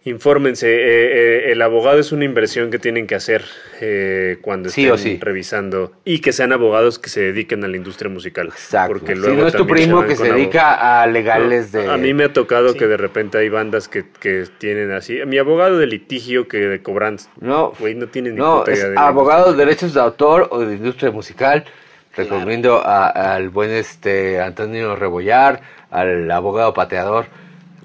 Infórmense, 0.03 0.67
eh, 0.67 0.79
eh, 1.47 1.51
el 1.51 1.61
abogado 1.61 1.99
es 1.99 2.11
una 2.11 2.25
inversión 2.25 2.71
que 2.71 2.79
tienen 2.79 3.05
que 3.05 3.13
hacer 3.13 3.45
eh, 3.81 4.39
cuando 4.41 4.69
Sí 4.69 4.81
estén 4.81 4.93
o 4.93 4.97
sí. 4.97 5.19
revisando 5.21 5.91
y 6.05 6.21
que 6.21 6.33
sean 6.33 6.51
abogados 6.51 6.97
que 6.97 7.09
se 7.11 7.21
dediquen 7.21 7.63
a 7.63 7.67
la 7.67 7.77
industria 7.77 8.09
musical. 8.09 8.47
Exacto. 8.47 8.93
Porque 8.93 9.15
si 9.15 9.21
no 9.21 9.45
es 9.45 9.53
tu 9.53 9.67
primo 9.67 10.03
que 10.03 10.15
se 10.15 10.33
dedica 10.33 11.01
a 11.03 11.05
legales 11.05 11.71
de... 11.71 11.87
A 11.87 11.97
mí 11.97 12.15
me 12.15 12.23
ha 12.23 12.33
tocado 12.33 12.69
Sí. 12.73 12.79
que 12.79 12.87
de 12.87 12.97
repente 12.97 13.37
hay 13.37 13.49
bandas 13.49 13.87
que, 13.87 14.05
que 14.19 14.45
tienen 14.57 14.91
así. 14.91 15.19
Mi 15.27 15.37
abogado 15.37 15.77
de 15.77 15.85
litigio 15.85 16.47
que 16.47 16.57
de 16.57 16.81
cobranza. 16.81 17.29
No, 17.39 17.73
Güey, 17.77 17.93
no 17.93 18.07
tiene 18.07 18.31
ni 18.31 18.37
no, 18.37 18.59
puta 18.61 18.71
es 18.71 18.79
idea 18.79 18.89
de 18.89 18.97
abogado 18.97 19.51
de 19.53 19.57
derechos 19.65 19.93
de 19.93 19.99
autor 20.01 20.47
o 20.49 20.61
de 20.61 20.77
industria 20.77 21.11
musical. 21.11 21.63
Recomiendo 22.15 22.81
a- 22.83 23.35
al 23.35 23.49
buen 23.49 23.69
este 23.69 24.41
Antonio 24.41 24.95
Rebollar, 24.95 25.61
al 25.91 26.29
abogado 26.31 26.73
pateador. 26.73 27.27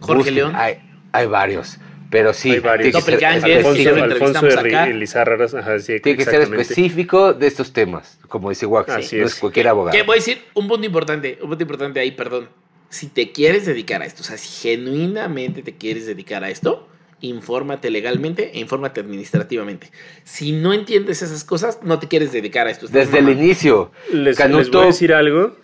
Jorge 0.00 0.30
León. 0.30 0.52
Hay, 0.56 0.78
hay 1.12 1.26
varios, 1.26 1.78
pero 2.10 2.32
sí, 2.32 2.52
Hay 2.52 2.60
varios. 2.60 3.04
tiene 3.04 3.18
que 3.18 3.40
ser 3.40 3.56
Alfonso, 3.56 3.74
sí, 3.74 3.86
Alfonso 3.88 4.46
de 4.46 5.58
ajá, 5.58 5.78
sí, 5.78 6.00
tiene 6.00 6.18
que 6.18 6.24
ser 6.24 6.42
específico 6.42 7.32
de 7.34 7.46
estos 7.46 7.72
temas, 7.72 8.18
como 8.28 8.50
dice 8.50 8.66
Wax. 8.66 8.88
Así 8.90 9.16
no 9.16 9.26
es. 9.26 9.34
es 9.34 9.38
cualquier 9.40 9.68
abogado. 9.68 9.96
Que 9.96 10.02
voy 10.02 10.14
a 10.14 10.18
decir 10.18 10.42
un 10.54 10.68
punto 10.68 10.86
importante, 10.86 11.38
un 11.42 11.48
punto 11.48 11.62
importante 11.62 12.00
ahí, 12.00 12.12
perdón. 12.12 12.48
Si 12.88 13.08
te 13.08 13.32
quieres 13.32 13.66
dedicar 13.66 14.02
a 14.02 14.06
esto, 14.06 14.22
o 14.22 14.24
sea, 14.24 14.38
si 14.38 14.68
genuinamente 14.68 15.62
te 15.62 15.76
quieres 15.76 16.06
dedicar 16.06 16.44
a 16.44 16.50
esto, 16.50 16.88
infórmate 17.20 17.90
legalmente 17.90 18.52
e 18.54 18.60
infórmate 18.60 19.00
administrativamente. 19.00 19.90
Si 20.24 20.52
no 20.52 20.72
entiendes 20.72 21.22
esas 21.22 21.44
cosas, 21.44 21.80
no 21.82 21.98
te 21.98 22.06
quieres 22.08 22.30
dedicar 22.32 22.66
a 22.68 22.70
esto. 22.70 22.86
Desde 22.86 23.18
el 23.18 23.24
mamando. 23.24 23.42
inicio, 23.42 23.90
Les, 24.12 24.22
les 24.22 24.36
Canuto, 24.36 24.78
voy 24.78 24.84
a 24.84 24.86
decir 24.86 25.12
algo. 25.12 25.56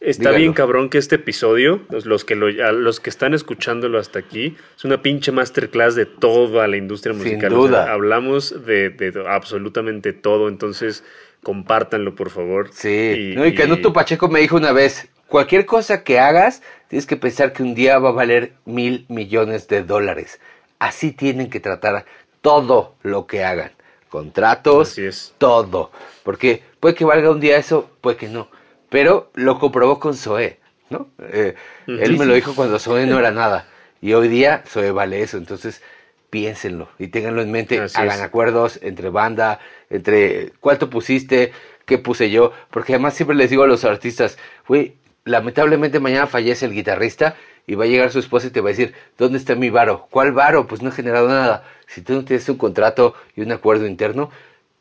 Está 0.00 0.22
Dígalo. 0.30 0.38
bien 0.38 0.52
cabrón 0.54 0.88
que 0.88 0.96
este 0.96 1.16
episodio, 1.16 1.82
los, 1.90 2.24
que 2.24 2.34
lo, 2.34 2.46
a 2.46 2.72
los 2.72 3.00
que 3.00 3.10
están 3.10 3.34
escuchándolo 3.34 3.98
hasta 3.98 4.18
aquí, 4.18 4.56
es 4.76 4.84
una 4.86 5.02
pinche 5.02 5.30
masterclass 5.30 5.94
de 5.94 6.06
toda 6.06 6.66
la 6.68 6.78
industria 6.78 7.12
Sin 7.14 7.22
musical. 7.22 7.50
duda. 7.50 7.92
hablamos 7.92 8.64
de, 8.64 8.88
de 8.88 9.12
absolutamente 9.28 10.14
todo, 10.14 10.48
entonces 10.48 11.04
compártanlo 11.42 12.14
por 12.14 12.30
favor. 12.30 12.70
Sí, 12.72 13.34
no, 13.36 13.44
y 13.46 13.54
Canuto 13.54 13.92
Pacheco 13.92 14.28
me 14.28 14.40
dijo 14.40 14.56
una 14.56 14.72
vez, 14.72 15.08
cualquier 15.26 15.66
cosa 15.66 16.02
que 16.02 16.18
hagas, 16.18 16.62
tienes 16.88 17.06
que 17.06 17.16
pensar 17.16 17.52
que 17.52 17.62
un 17.62 17.74
día 17.74 17.98
va 17.98 18.08
a 18.08 18.12
valer 18.12 18.54
mil 18.64 19.04
millones 19.08 19.68
de 19.68 19.82
dólares. 19.82 20.40
Así 20.78 21.12
tienen 21.12 21.50
que 21.50 21.60
tratar 21.60 22.06
todo 22.40 22.94
lo 23.02 23.26
que 23.26 23.44
hagan. 23.44 23.72
Contratos, 24.08 24.92
Así 24.92 25.04
es. 25.04 25.34
todo. 25.36 25.90
Porque 26.24 26.62
puede 26.80 26.94
que 26.94 27.04
valga 27.04 27.30
un 27.30 27.38
día 27.40 27.58
eso, 27.58 27.90
puede 28.00 28.16
que 28.16 28.28
no. 28.28 28.48
Pero 28.90 29.30
lo 29.34 29.58
comprobó 29.58 29.98
con 29.98 30.14
Zoé, 30.14 30.58
¿no? 30.90 31.08
Eh, 31.32 31.54
Él 31.86 32.18
me 32.18 32.26
lo 32.26 32.34
dijo 32.34 32.54
cuando 32.54 32.78
Zoé 32.78 33.06
no 33.06 33.18
era 33.18 33.30
nada. 33.30 33.66
Y 34.02 34.12
hoy 34.12 34.28
día 34.28 34.62
Zoé 34.66 34.90
vale 34.90 35.22
eso. 35.22 35.38
Entonces, 35.38 35.82
piénsenlo 36.28 36.88
y 36.98 37.08
ténganlo 37.08 37.40
en 37.42 37.50
mente. 37.50 37.80
Así 37.80 37.96
hagan 37.96 38.18
es. 38.18 38.22
acuerdos 38.22 38.78
entre 38.82 39.10
banda, 39.10 39.60
entre 39.90 40.52
cuánto 40.60 40.90
pusiste, 40.90 41.52
qué 41.86 41.98
puse 41.98 42.30
yo. 42.30 42.52
Porque 42.70 42.94
además 42.94 43.14
siempre 43.14 43.36
les 43.36 43.50
digo 43.50 43.62
a 43.62 43.66
los 43.66 43.84
artistas, 43.84 44.38
güey, 44.66 44.96
lamentablemente 45.24 46.00
mañana 46.00 46.26
fallece 46.26 46.66
el 46.66 46.72
guitarrista 46.72 47.36
y 47.66 47.74
va 47.74 47.84
a 47.84 47.88
llegar 47.88 48.10
su 48.10 48.18
esposa 48.18 48.48
y 48.48 48.50
te 48.50 48.60
va 48.60 48.70
a 48.70 48.72
decir, 48.72 48.94
¿dónde 49.18 49.38
está 49.38 49.54
mi 49.54 49.70
varo? 49.70 50.08
¿Cuál 50.10 50.32
varo? 50.32 50.66
Pues 50.66 50.82
no 50.82 50.88
he 50.88 50.92
generado 50.92 51.28
nada. 51.28 51.64
Si 51.86 52.02
tú 52.02 52.14
no 52.14 52.24
tienes 52.24 52.48
un 52.48 52.56
contrato 52.56 53.14
y 53.36 53.42
un 53.42 53.52
acuerdo 53.52 53.86
interno, 53.86 54.30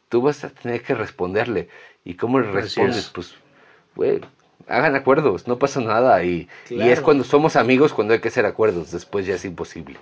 tú 0.07 0.21
vas 0.21 0.43
a 0.43 0.49
tener 0.49 0.81
que 0.81 0.95
responderle. 0.95 1.69
¿Y 2.03 2.15
cómo 2.15 2.39
le 2.39 2.51
respondes? 2.51 2.97
es. 2.97 3.09
Pues, 3.09 3.35
güey, 3.99 4.21
hagan 4.67 4.95
acuerdos, 4.95 5.47
no 5.47 5.59
pasa 5.59 5.81
nada. 5.81 6.23
Y, 6.23 6.47
y 6.69 6.89
es 6.89 7.01
cuando 7.01 7.25
somos 7.25 7.57
amigos 7.57 7.93
cuando 7.93 8.13
hay 8.13 8.21
que 8.21 8.29
hacer 8.29 8.45
acuerdos, 8.45 8.91
después 8.91 9.25
ya 9.25 9.35
es 9.35 9.43
imposible. 9.43 9.97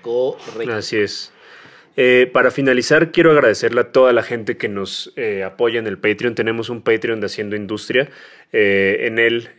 Correcto. 0.00 0.72
Así 0.72 0.96
es. 0.96 1.32
Eh, 1.94 2.30
para 2.32 2.50
finalizar, 2.50 3.12
quiero 3.12 3.32
agradecerle 3.32 3.82
a 3.82 3.92
toda 3.92 4.14
la 4.14 4.22
gente 4.22 4.56
que 4.56 4.70
nos 4.70 5.12
eh, 5.16 5.44
apoya 5.44 5.78
en 5.78 5.86
el 5.86 5.98
Patreon. 5.98 6.34
Tenemos 6.34 6.70
un 6.70 6.80
Patreon 6.80 7.20
de 7.20 7.26
Haciendo 7.26 7.54
Industria. 7.54 8.08
Eh, 8.54 9.06
en 9.06 9.18
él 9.18 9.50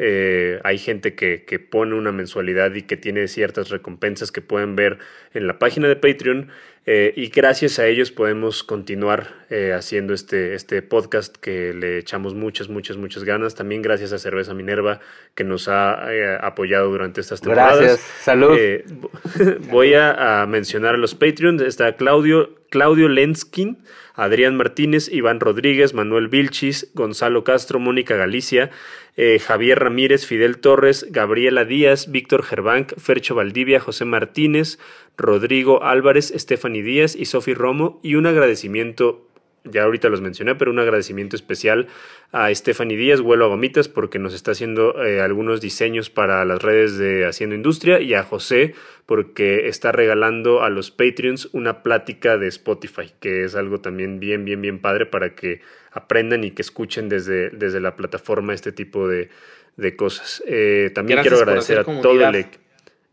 hay 0.63 0.77
gente 0.79 1.13
que, 1.13 1.43
que, 1.45 1.59
pone 1.59 1.95
una 1.95 2.11
mensualidad 2.11 2.73
y 2.73 2.83
que 2.83 2.97
tiene 2.97 3.27
ciertas 3.27 3.69
recompensas 3.69 4.31
que 4.31 4.41
pueden 4.41 4.75
ver 4.75 4.97
en 5.35 5.45
la 5.45 5.59
página 5.59 5.87
de 5.87 5.95
Patreon. 5.95 6.49
Y 6.85 7.27
gracias 7.29 7.79
a 7.79 7.87
ellos 7.87 8.11
podemos 8.11 8.63
continuar 8.63 9.29
haciendo 9.73 10.13
este, 10.13 10.53
este 10.53 10.81
podcast 10.81 11.37
que 11.37 11.73
le 11.73 11.97
echamos 11.97 12.33
muchas, 12.33 12.67
muchas, 12.67 12.97
muchas 12.97 13.23
ganas. 13.23 13.55
También 13.55 13.81
gracias 13.81 14.11
a 14.11 14.19
Cerveza 14.19 14.53
Minerva 14.53 14.99
que 15.33 15.43
nos 15.43 15.69
ha 15.69 16.45
apoyado 16.45 16.89
durante 16.89 17.21
estas 17.21 17.39
temporadas. 17.39 17.79
Gracias, 17.79 17.99
salud. 18.21 18.57
voy 19.69 19.93
a, 19.93 20.41
a 20.41 20.45
mencionar 20.45 20.95
a 20.95 20.97
los 20.97 21.15
Patreons. 21.15 21.61
Está 21.61 21.95
Claudio. 21.95 22.63
Claudio, 22.73 23.07
Lenskin, 23.07 23.77
Adrián 24.13 24.55
Martínez, 24.55 25.09
Iván 25.11 25.39
Rodríguez, 25.39 25.93
Manuel 25.93 26.27
Vilchis, 26.27 26.91
Gonzalo 26.93 27.43
Castro, 27.43 27.79
Mónica 27.79 28.15
Galicia, 28.15 28.69
eh, 29.17 29.39
Javier 29.39 29.79
Ramírez, 29.79 30.25
Fidel 30.25 30.59
Torres, 30.59 31.07
Gabriela 31.09 31.65
Díaz, 31.65 32.11
Víctor 32.11 32.43
Gerbank, 32.43 32.93
Fercho 32.97 33.35
Valdivia, 33.35 33.79
José 33.79 34.05
Martínez, 34.05 34.79
Rodrigo 35.17 35.83
Álvarez, 35.83 36.33
Stephanie 36.35 36.83
Díaz 36.83 37.15
y 37.15 37.25
Sofi 37.25 37.53
Romo. 37.53 37.99
Y 38.03 38.15
un 38.15 38.25
agradecimiento 38.27 39.27
ya 39.63 39.83
ahorita 39.83 40.09
los 40.09 40.21
mencioné, 40.21 40.55
pero 40.55 40.71
un 40.71 40.79
agradecimiento 40.79 41.35
especial 41.35 41.87
a 42.31 42.53
Stephanie 42.53 42.97
Díaz, 42.97 43.21
Vuelo 43.21 43.45
a 43.45 43.47
Gomitas, 43.47 43.87
porque 43.87 44.19
nos 44.19 44.33
está 44.33 44.51
haciendo 44.51 45.03
eh, 45.03 45.21
algunos 45.21 45.61
diseños 45.61 46.09
para 46.09 46.43
las 46.45 46.61
redes 46.61 46.97
de 46.97 47.25
Haciendo 47.25 47.55
Industria, 47.55 48.01
y 48.01 48.13
a 48.13 48.23
José, 48.23 48.75
porque 49.05 49.67
está 49.67 49.91
regalando 49.91 50.63
a 50.63 50.69
los 50.69 50.91
Patreons 50.91 51.49
una 51.53 51.83
plática 51.83 52.37
de 52.37 52.47
Spotify, 52.47 53.11
que 53.19 53.43
es 53.43 53.55
algo 53.55 53.79
también 53.79 54.19
bien, 54.19 54.45
bien, 54.45 54.61
bien 54.61 54.79
padre 54.79 55.05
para 55.05 55.35
que 55.35 55.61
aprendan 55.91 56.43
y 56.43 56.51
que 56.51 56.61
escuchen 56.61 57.09
desde, 57.09 57.49
desde 57.51 57.79
la 57.79 57.95
plataforma 57.95 58.53
este 58.53 58.71
tipo 58.71 59.07
de, 59.07 59.29
cosas. 59.95 60.43
Eh, 60.45 60.91
también 60.93 61.21
quiero 61.21 61.37
agradecer 61.37 61.79
a 61.79 61.83
todo 61.83 62.13
el 62.13 62.45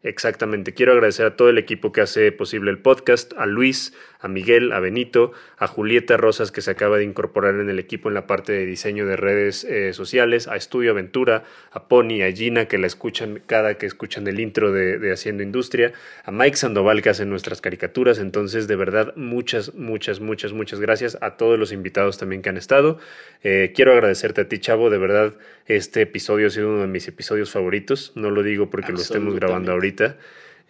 Exactamente. 0.02 0.72
Quiero 0.72 0.93
agradecer 0.93 1.27
a 1.27 1.36
todo 1.36 1.51
el 1.51 1.59
equipo 1.59 1.93
que 1.93 2.01
hace 2.01 2.32
posible 2.32 2.70
el 2.70 2.78
podcast, 2.78 3.32
a 3.36 3.44
Luis, 3.44 3.93
a 4.20 4.28
Miguel, 4.28 4.72
a 4.72 4.80
Benito, 4.80 5.32
a 5.56 5.66
Julieta 5.66 6.16
Rosas 6.16 6.52
que 6.52 6.60
se 6.60 6.70
acaba 6.70 6.98
de 6.98 7.05
incorporar 7.05 7.55
en 7.55 7.68
el 7.70 7.78
equipo 7.78 8.09
en 8.09 8.14
la 8.14 8.26
parte 8.26 8.52
de 8.52 8.66
diseño 8.66 9.06
de 9.06 9.16
redes 9.16 9.64
eh, 9.64 9.92
sociales, 9.92 10.48
a 10.48 10.56
Estudio 10.56 10.90
Aventura, 10.90 11.44
a 11.70 11.88
Pony, 11.88 12.22
a 12.22 12.32
Gina 12.32 12.66
que 12.66 12.78
la 12.78 12.86
escuchan 12.86 13.42
cada 13.47 13.74
que 13.74 13.86
escuchan 13.86 14.26
el 14.26 14.40
intro 14.40 14.72
de, 14.72 15.10
Haciendo 15.10 15.42
Industria, 15.42 15.92
a 16.24 16.30
Mike 16.30 16.56
Sandoval 16.56 17.02
que 17.02 17.10
hace 17.10 17.24
nuestras 17.24 17.60
caricaturas. 17.60 18.18
Entonces, 18.18 18.68
de 18.68 18.76
verdad, 18.76 19.14
muchas, 19.16 19.74
muchas, 19.74 20.20
muchas, 20.20 20.52
muchas 20.52 20.80
gracias 20.80 21.18
a 21.20 21.36
todos 21.36 21.59
los 21.59 21.72
invitados 21.72 22.18
también 22.18 22.42
que 22.42 22.48
han 22.48 22.56
estado. 22.56 22.98
Eh, 23.42 23.72
quiero 23.74 23.92
agradecerte 23.92 24.42
a 24.42 24.48
ti, 24.48 24.59
Chavo. 24.59 24.90
De 24.90 24.98
verdad, 24.98 25.34
este 25.66 26.02
episodio 26.02 26.47
ha 26.47 26.51
sido 26.51 26.68
uno 26.68 26.82
de 26.82 26.86
mis 26.86 27.09
episodios 27.09 27.51
favoritos. 27.51 28.12
No 28.14 28.30
lo 28.30 28.42
digo 28.42 28.70
porque 28.70 28.92
lo 28.92 29.01
estemos 29.01 29.34
grabando 29.34 29.72
ahorita 29.72 30.16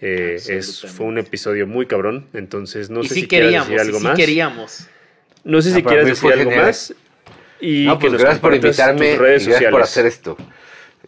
eh, 0.01 0.37
es, 0.37 0.87
fue 0.87 1.07
un 1.07 1.19
episodio 1.19 1.67
muy 1.67 1.87
cabrón, 1.87 2.27
entonces 2.33 2.89
no 2.89 3.03
sé 3.03 3.15
si, 3.15 3.29
quieres 3.29 3.53
decir 3.53 3.79
algo 3.79 4.01
más. 4.01 4.17
queríamos. 4.17 4.87
No 5.45 5.61
sé 5.61 5.73
si 5.73 5.83
quieres 5.83 6.07
decir 6.07 6.33
algo 6.33 6.51
más. 6.51 6.95
Y 7.61 7.89
pues 7.97 8.15
gracias 8.15 8.39
por 8.39 8.55
invitarme 8.55 9.17
gracias 9.17 9.71
por 9.71 9.83
hacer 9.83 10.07
esto. 10.07 10.37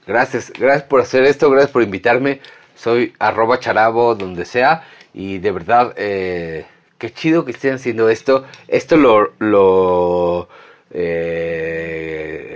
Gracias, 0.07 0.53
gracias 0.53 0.83
por 0.85 1.01
hacer 1.01 1.25
esto, 1.25 1.51
gracias 1.51 1.71
por 1.71 1.83
invitarme. 1.83 2.41
Soy 2.77 3.15
arroba 3.19 3.61
charabo 3.61 4.15
donde 4.15 4.45
sea 4.45 4.85
y 5.15 5.39
de 5.39 5.51
verdad, 5.53 5.95
eh, 5.97 6.67
qué 6.99 7.13
chido 7.13 7.45
que 7.45 7.53
estén 7.53 7.75
haciendo 7.75 8.09
esto. 8.09 8.45
Esto 8.69 8.97
lo, 8.97 9.33
lo 9.39 10.49
eh, 10.91 12.52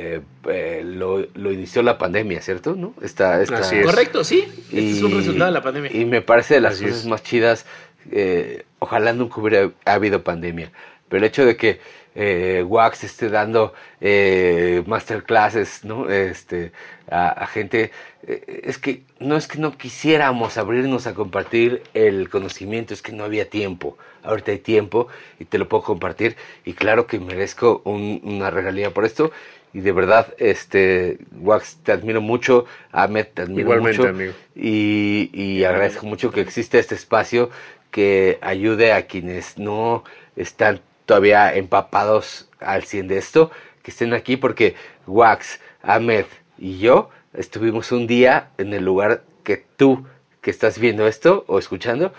eh, 0.49 0.83
lo, 0.85 1.27
lo, 1.35 1.53
inició 1.53 1.83
la 1.83 1.99
pandemia, 1.99 2.41
¿cierto? 2.41 2.75
¿No? 2.75 2.95
Esta, 3.03 3.43
esta, 3.43 3.61
Correcto, 3.83 4.25
sí. 4.25 4.45
Este 4.67 4.91
es 4.91 5.03
un 5.03 5.17
resultado 5.17 5.47
de 5.47 5.53
la 5.53 5.63
pandemia. 5.63 5.91
Y 5.95 6.05
me 6.05 6.23
parece 6.23 6.55
de 6.55 6.61
las 6.61 6.81
cosas 6.81 7.07
más 7.07 7.23
chidas. 7.23 7.67
Eh, 8.11 8.65
ojalá 8.79 9.13
nunca 9.13 9.41
hubiera 9.41 9.71
habido 9.85 10.23
pandemia. 10.23 10.71
Pero 11.09 11.19
el 11.19 11.25
hecho 11.25 11.45
de 11.45 11.57
que 11.57 11.81
eh, 12.19 12.65
Wax 12.67 13.05
esté 13.05 13.29
dando 13.29 13.75
eh, 14.01 14.83
masterclasses 14.87 15.85
¿no? 15.85 16.09
este, 16.09 16.73
a, 17.11 17.47
gente. 17.47 17.93
Eh, 18.27 18.63
es 18.65 18.79
que 18.79 19.03
no 19.21 19.37
es 19.37 19.47
que 19.47 19.59
no 19.59 19.77
quisiéramos 19.77 20.57
abrirnos 20.57 21.07
a 21.07 21.13
compartir 21.13 21.83
el 21.93 22.31
conocimiento, 22.31 22.95
es 22.95 23.03
que 23.03 23.13
no 23.13 23.25
había 23.25 23.51
tiempo. 23.51 23.99
Ahorita 24.23 24.51
hay 24.51 24.59
tiempo 24.59 25.09
y 25.39 25.45
te 25.45 25.59
lo 25.59 25.69
puedo 25.69 25.83
compartir. 25.83 26.37
Y 26.65 26.73
claro 26.73 27.07
que 27.07 27.21
merezco 27.21 27.83
una 27.85 28.51
regalía 28.51 28.93
por 28.93 29.05
esto. 29.05 29.31
Y 29.73 29.81
de 29.81 29.93
verdad, 29.93 30.35
este, 30.39 31.19
Wax, 31.39 31.79
te 31.83 31.93
admiro 31.93 32.21
mucho. 32.21 32.65
Ahmed, 32.93 33.27
te 33.35 33.43
admiro 33.43 33.81
mucho. 33.81 34.09
Amigo. 34.09 34.33
Y, 34.55 35.31
y 35.33 35.65
agradezco 35.65 36.07
mucho 36.07 36.31
que 36.31 36.41
exista 36.41 36.79
este 36.79 36.95
espacio 36.95 37.51
que 37.91 38.39
ayude 38.43 38.93
a 38.93 39.07
quienes 39.07 39.59
no 39.59 40.05
están 40.35 40.81
todavía 41.07 41.55
empapados 41.55 42.51
al 42.61 42.85
100 42.85 43.09
de 43.09 43.19
esto, 43.19 43.51
que 43.83 43.91
estén 43.91 44.13
aquí 44.13 44.37
porque 44.37 44.75
Wax, 45.07 45.61
Ahmed 45.83 46.27
y 46.59 46.79
yo 46.79 47.11
estuvimos 47.33 47.93
un 47.93 48.07
día 48.07 48.51
en 48.59 48.73
el 48.73 48.85
lugar 48.85 49.23
que 49.45 49.65
tú 49.77 50.07
que 50.41 50.51
estás 50.51 50.79
viendo 50.79 51.07
esto 51.07 51.45
o 51.49 51.59
escuchando, 51.59 52.13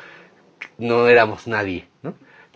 no 0.77 1.07
éramos 1.07 1.47
nadie, 1.47 1.87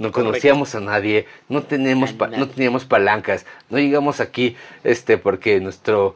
¿no? 0.01 0.07
No 0.07 0.11
conocíamos 0.11 0.73
a 0.73 0.79
nadie, 0.79 1.27
no 1.47 1.61
tenemos 1.61 2.15
no 2.15 2.49
teníamos 2.49 2.85
palancas, 2.85 3.45
no 3.69 3.77
llegamos 3.77 4.19
aquí 4.19 4.55
este 4.83 5.17
porque 5.17 5.59
nuestro 5.59 6.15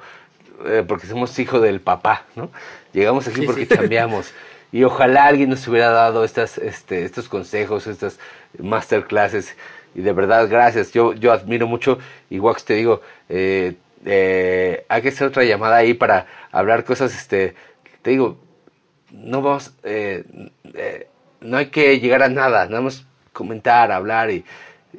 eh, 0.65 0.83
porque 0.87 1.05
somos 1.07 1.37
hijo 1.37 1.59
del 1.59 1.81
papá, 1.81 2.25
¿no? 2.35 2.49
Llegamos 2.93 3.27
aquí 3.27 3.45
porque 3.45 3.67
cambiamos. 3.67 4.31
Y 4.71 4.83
ojalá 4.83 5.25
alguien 5.25 5.49
nos 5.49 5.67
hubiera 5.67 5.89
dado 5.89 6.23
estas, 6.23 6.57
este, 6.57 7.05
estos 7.05 7.29
consejos, 7.29 7.87
estas 7.87 8.19
masterclasses 8.57 9.55
y 9.93 10.01
de 10.01 10.11
verdad, 10.11 10.49
gracias. 10.49 10.91
Yo, 10.91 11.13
yo 11.13 11.31
admiro 11.31 11.67
mucho. 11.67 11.99
Y 12.29 12.39
Wax, 12.39 12.65
te 12.65 12.73
digo, 12.73 13.01
eh, 13.29 13.75
eh, 14.05 14.85
hay 14.89 15.01
que 15.01 15.09
hacer 15.09 15.27
otra 15.27 15.43
llamada 15.43 15.77
ahí 15.77 15.93
para 15.93 16.25
hablar 16.51 16.83
cosas. 16.83 17.15
Este, 17.15 17.53
te 18.01 18.09
digo, 18.09 18.37
no 19.11 19.41
vamos, 19.41 19.71
no 21.41 21.57
hay 21.57 21.67
que 21.67 21.99
llegar 21.99 22.23
a 22.23 22.29
nada, 22.29 22.65
nada 22.65 22.81
más 22.81 23.05
comentar, 23.35 23.91
hablar 23.91 24.31
y 24.31 24.43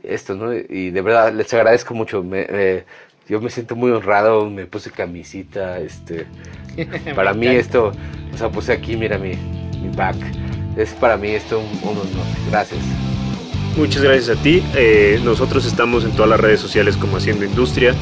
esto, 0.05 0.35
¿no? 0.35 0.53
Y 0.53 0.91
de 0.91 1.01
verdad, 1.01 1.33
les 1.33 1.53
agradezco 1.53 1.95
mucho. 1.95 2.23
Me, 2.23 2.85
yo 3.29 3.41
me 3.41 3.51
siento 3.51 3.75
muy 3.75 3.91
honrado, 3.91 4.49
me 4.49 4.67
puse 4.67 4.91
camisita, 4.91 5.81
este, 5.81 6.27
para 7.17 7.35
mí 7.35 7.49
esto, 7.49 7.93
o 8.33 8.39
sea, 8.39 8.49
puse 8.51 8.73
aquí, 8.73 8.97
mira 8.97 9.19
mi, 9.19 9.33
mi 9.83 9.95
back. 9.97 10.17
Es 10.77 10.93
para 10.93 11.17
mí 11.17 11.31
esto 11.31 11.59
un, 11.59 11.91
un 11.91 11.99
honor. 11.99 12.27
Gracias. 12.51 12.81
Muchas 13.77 14.03
gracias 14.03 14.39
a 14.39 14.43
ti. 14.43 14.63
Eh, 14.75 15.21
nosotros 15.23 15.67
estamos 15.67 16.05
en 16.05 16.13
todas 16.13 16.31
las 16.31 16.41
redes 16.41 16.61
sociales 16.61 16.97
como 16.97 17.17
Haciendo 17.17 17.45
Industria. 17.45 17.95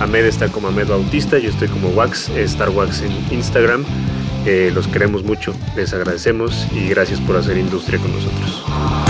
Ahmed 0.00 0.24
está 0.24 0.48
como 0.48 0.68
Ahmed 0.68 0.88
Bautista, 0.88 1.38
yo 1.38 1.50
estoy 1.50 1.68
como 1.68 1.90
Wax, 1.90 2.30
Star 2.30 2.70
Wax 2.70 3.02
en 3.02 3.12
Instagram. 3.34 3.84
Eh, 4.46 4.70
los 4.74 4.88
queremos 4.88 5.22
mucho, 5.22 5.54
les 5.76 5.92
agradecemos 5.92 6.66
y 6.74 6.88
gracias 6.88 7.20
por 7.20 7.36
hacer 7.36 7.58
industria 7.58 7.98
con 8.00 8.12
nosotros. 8.12 9.09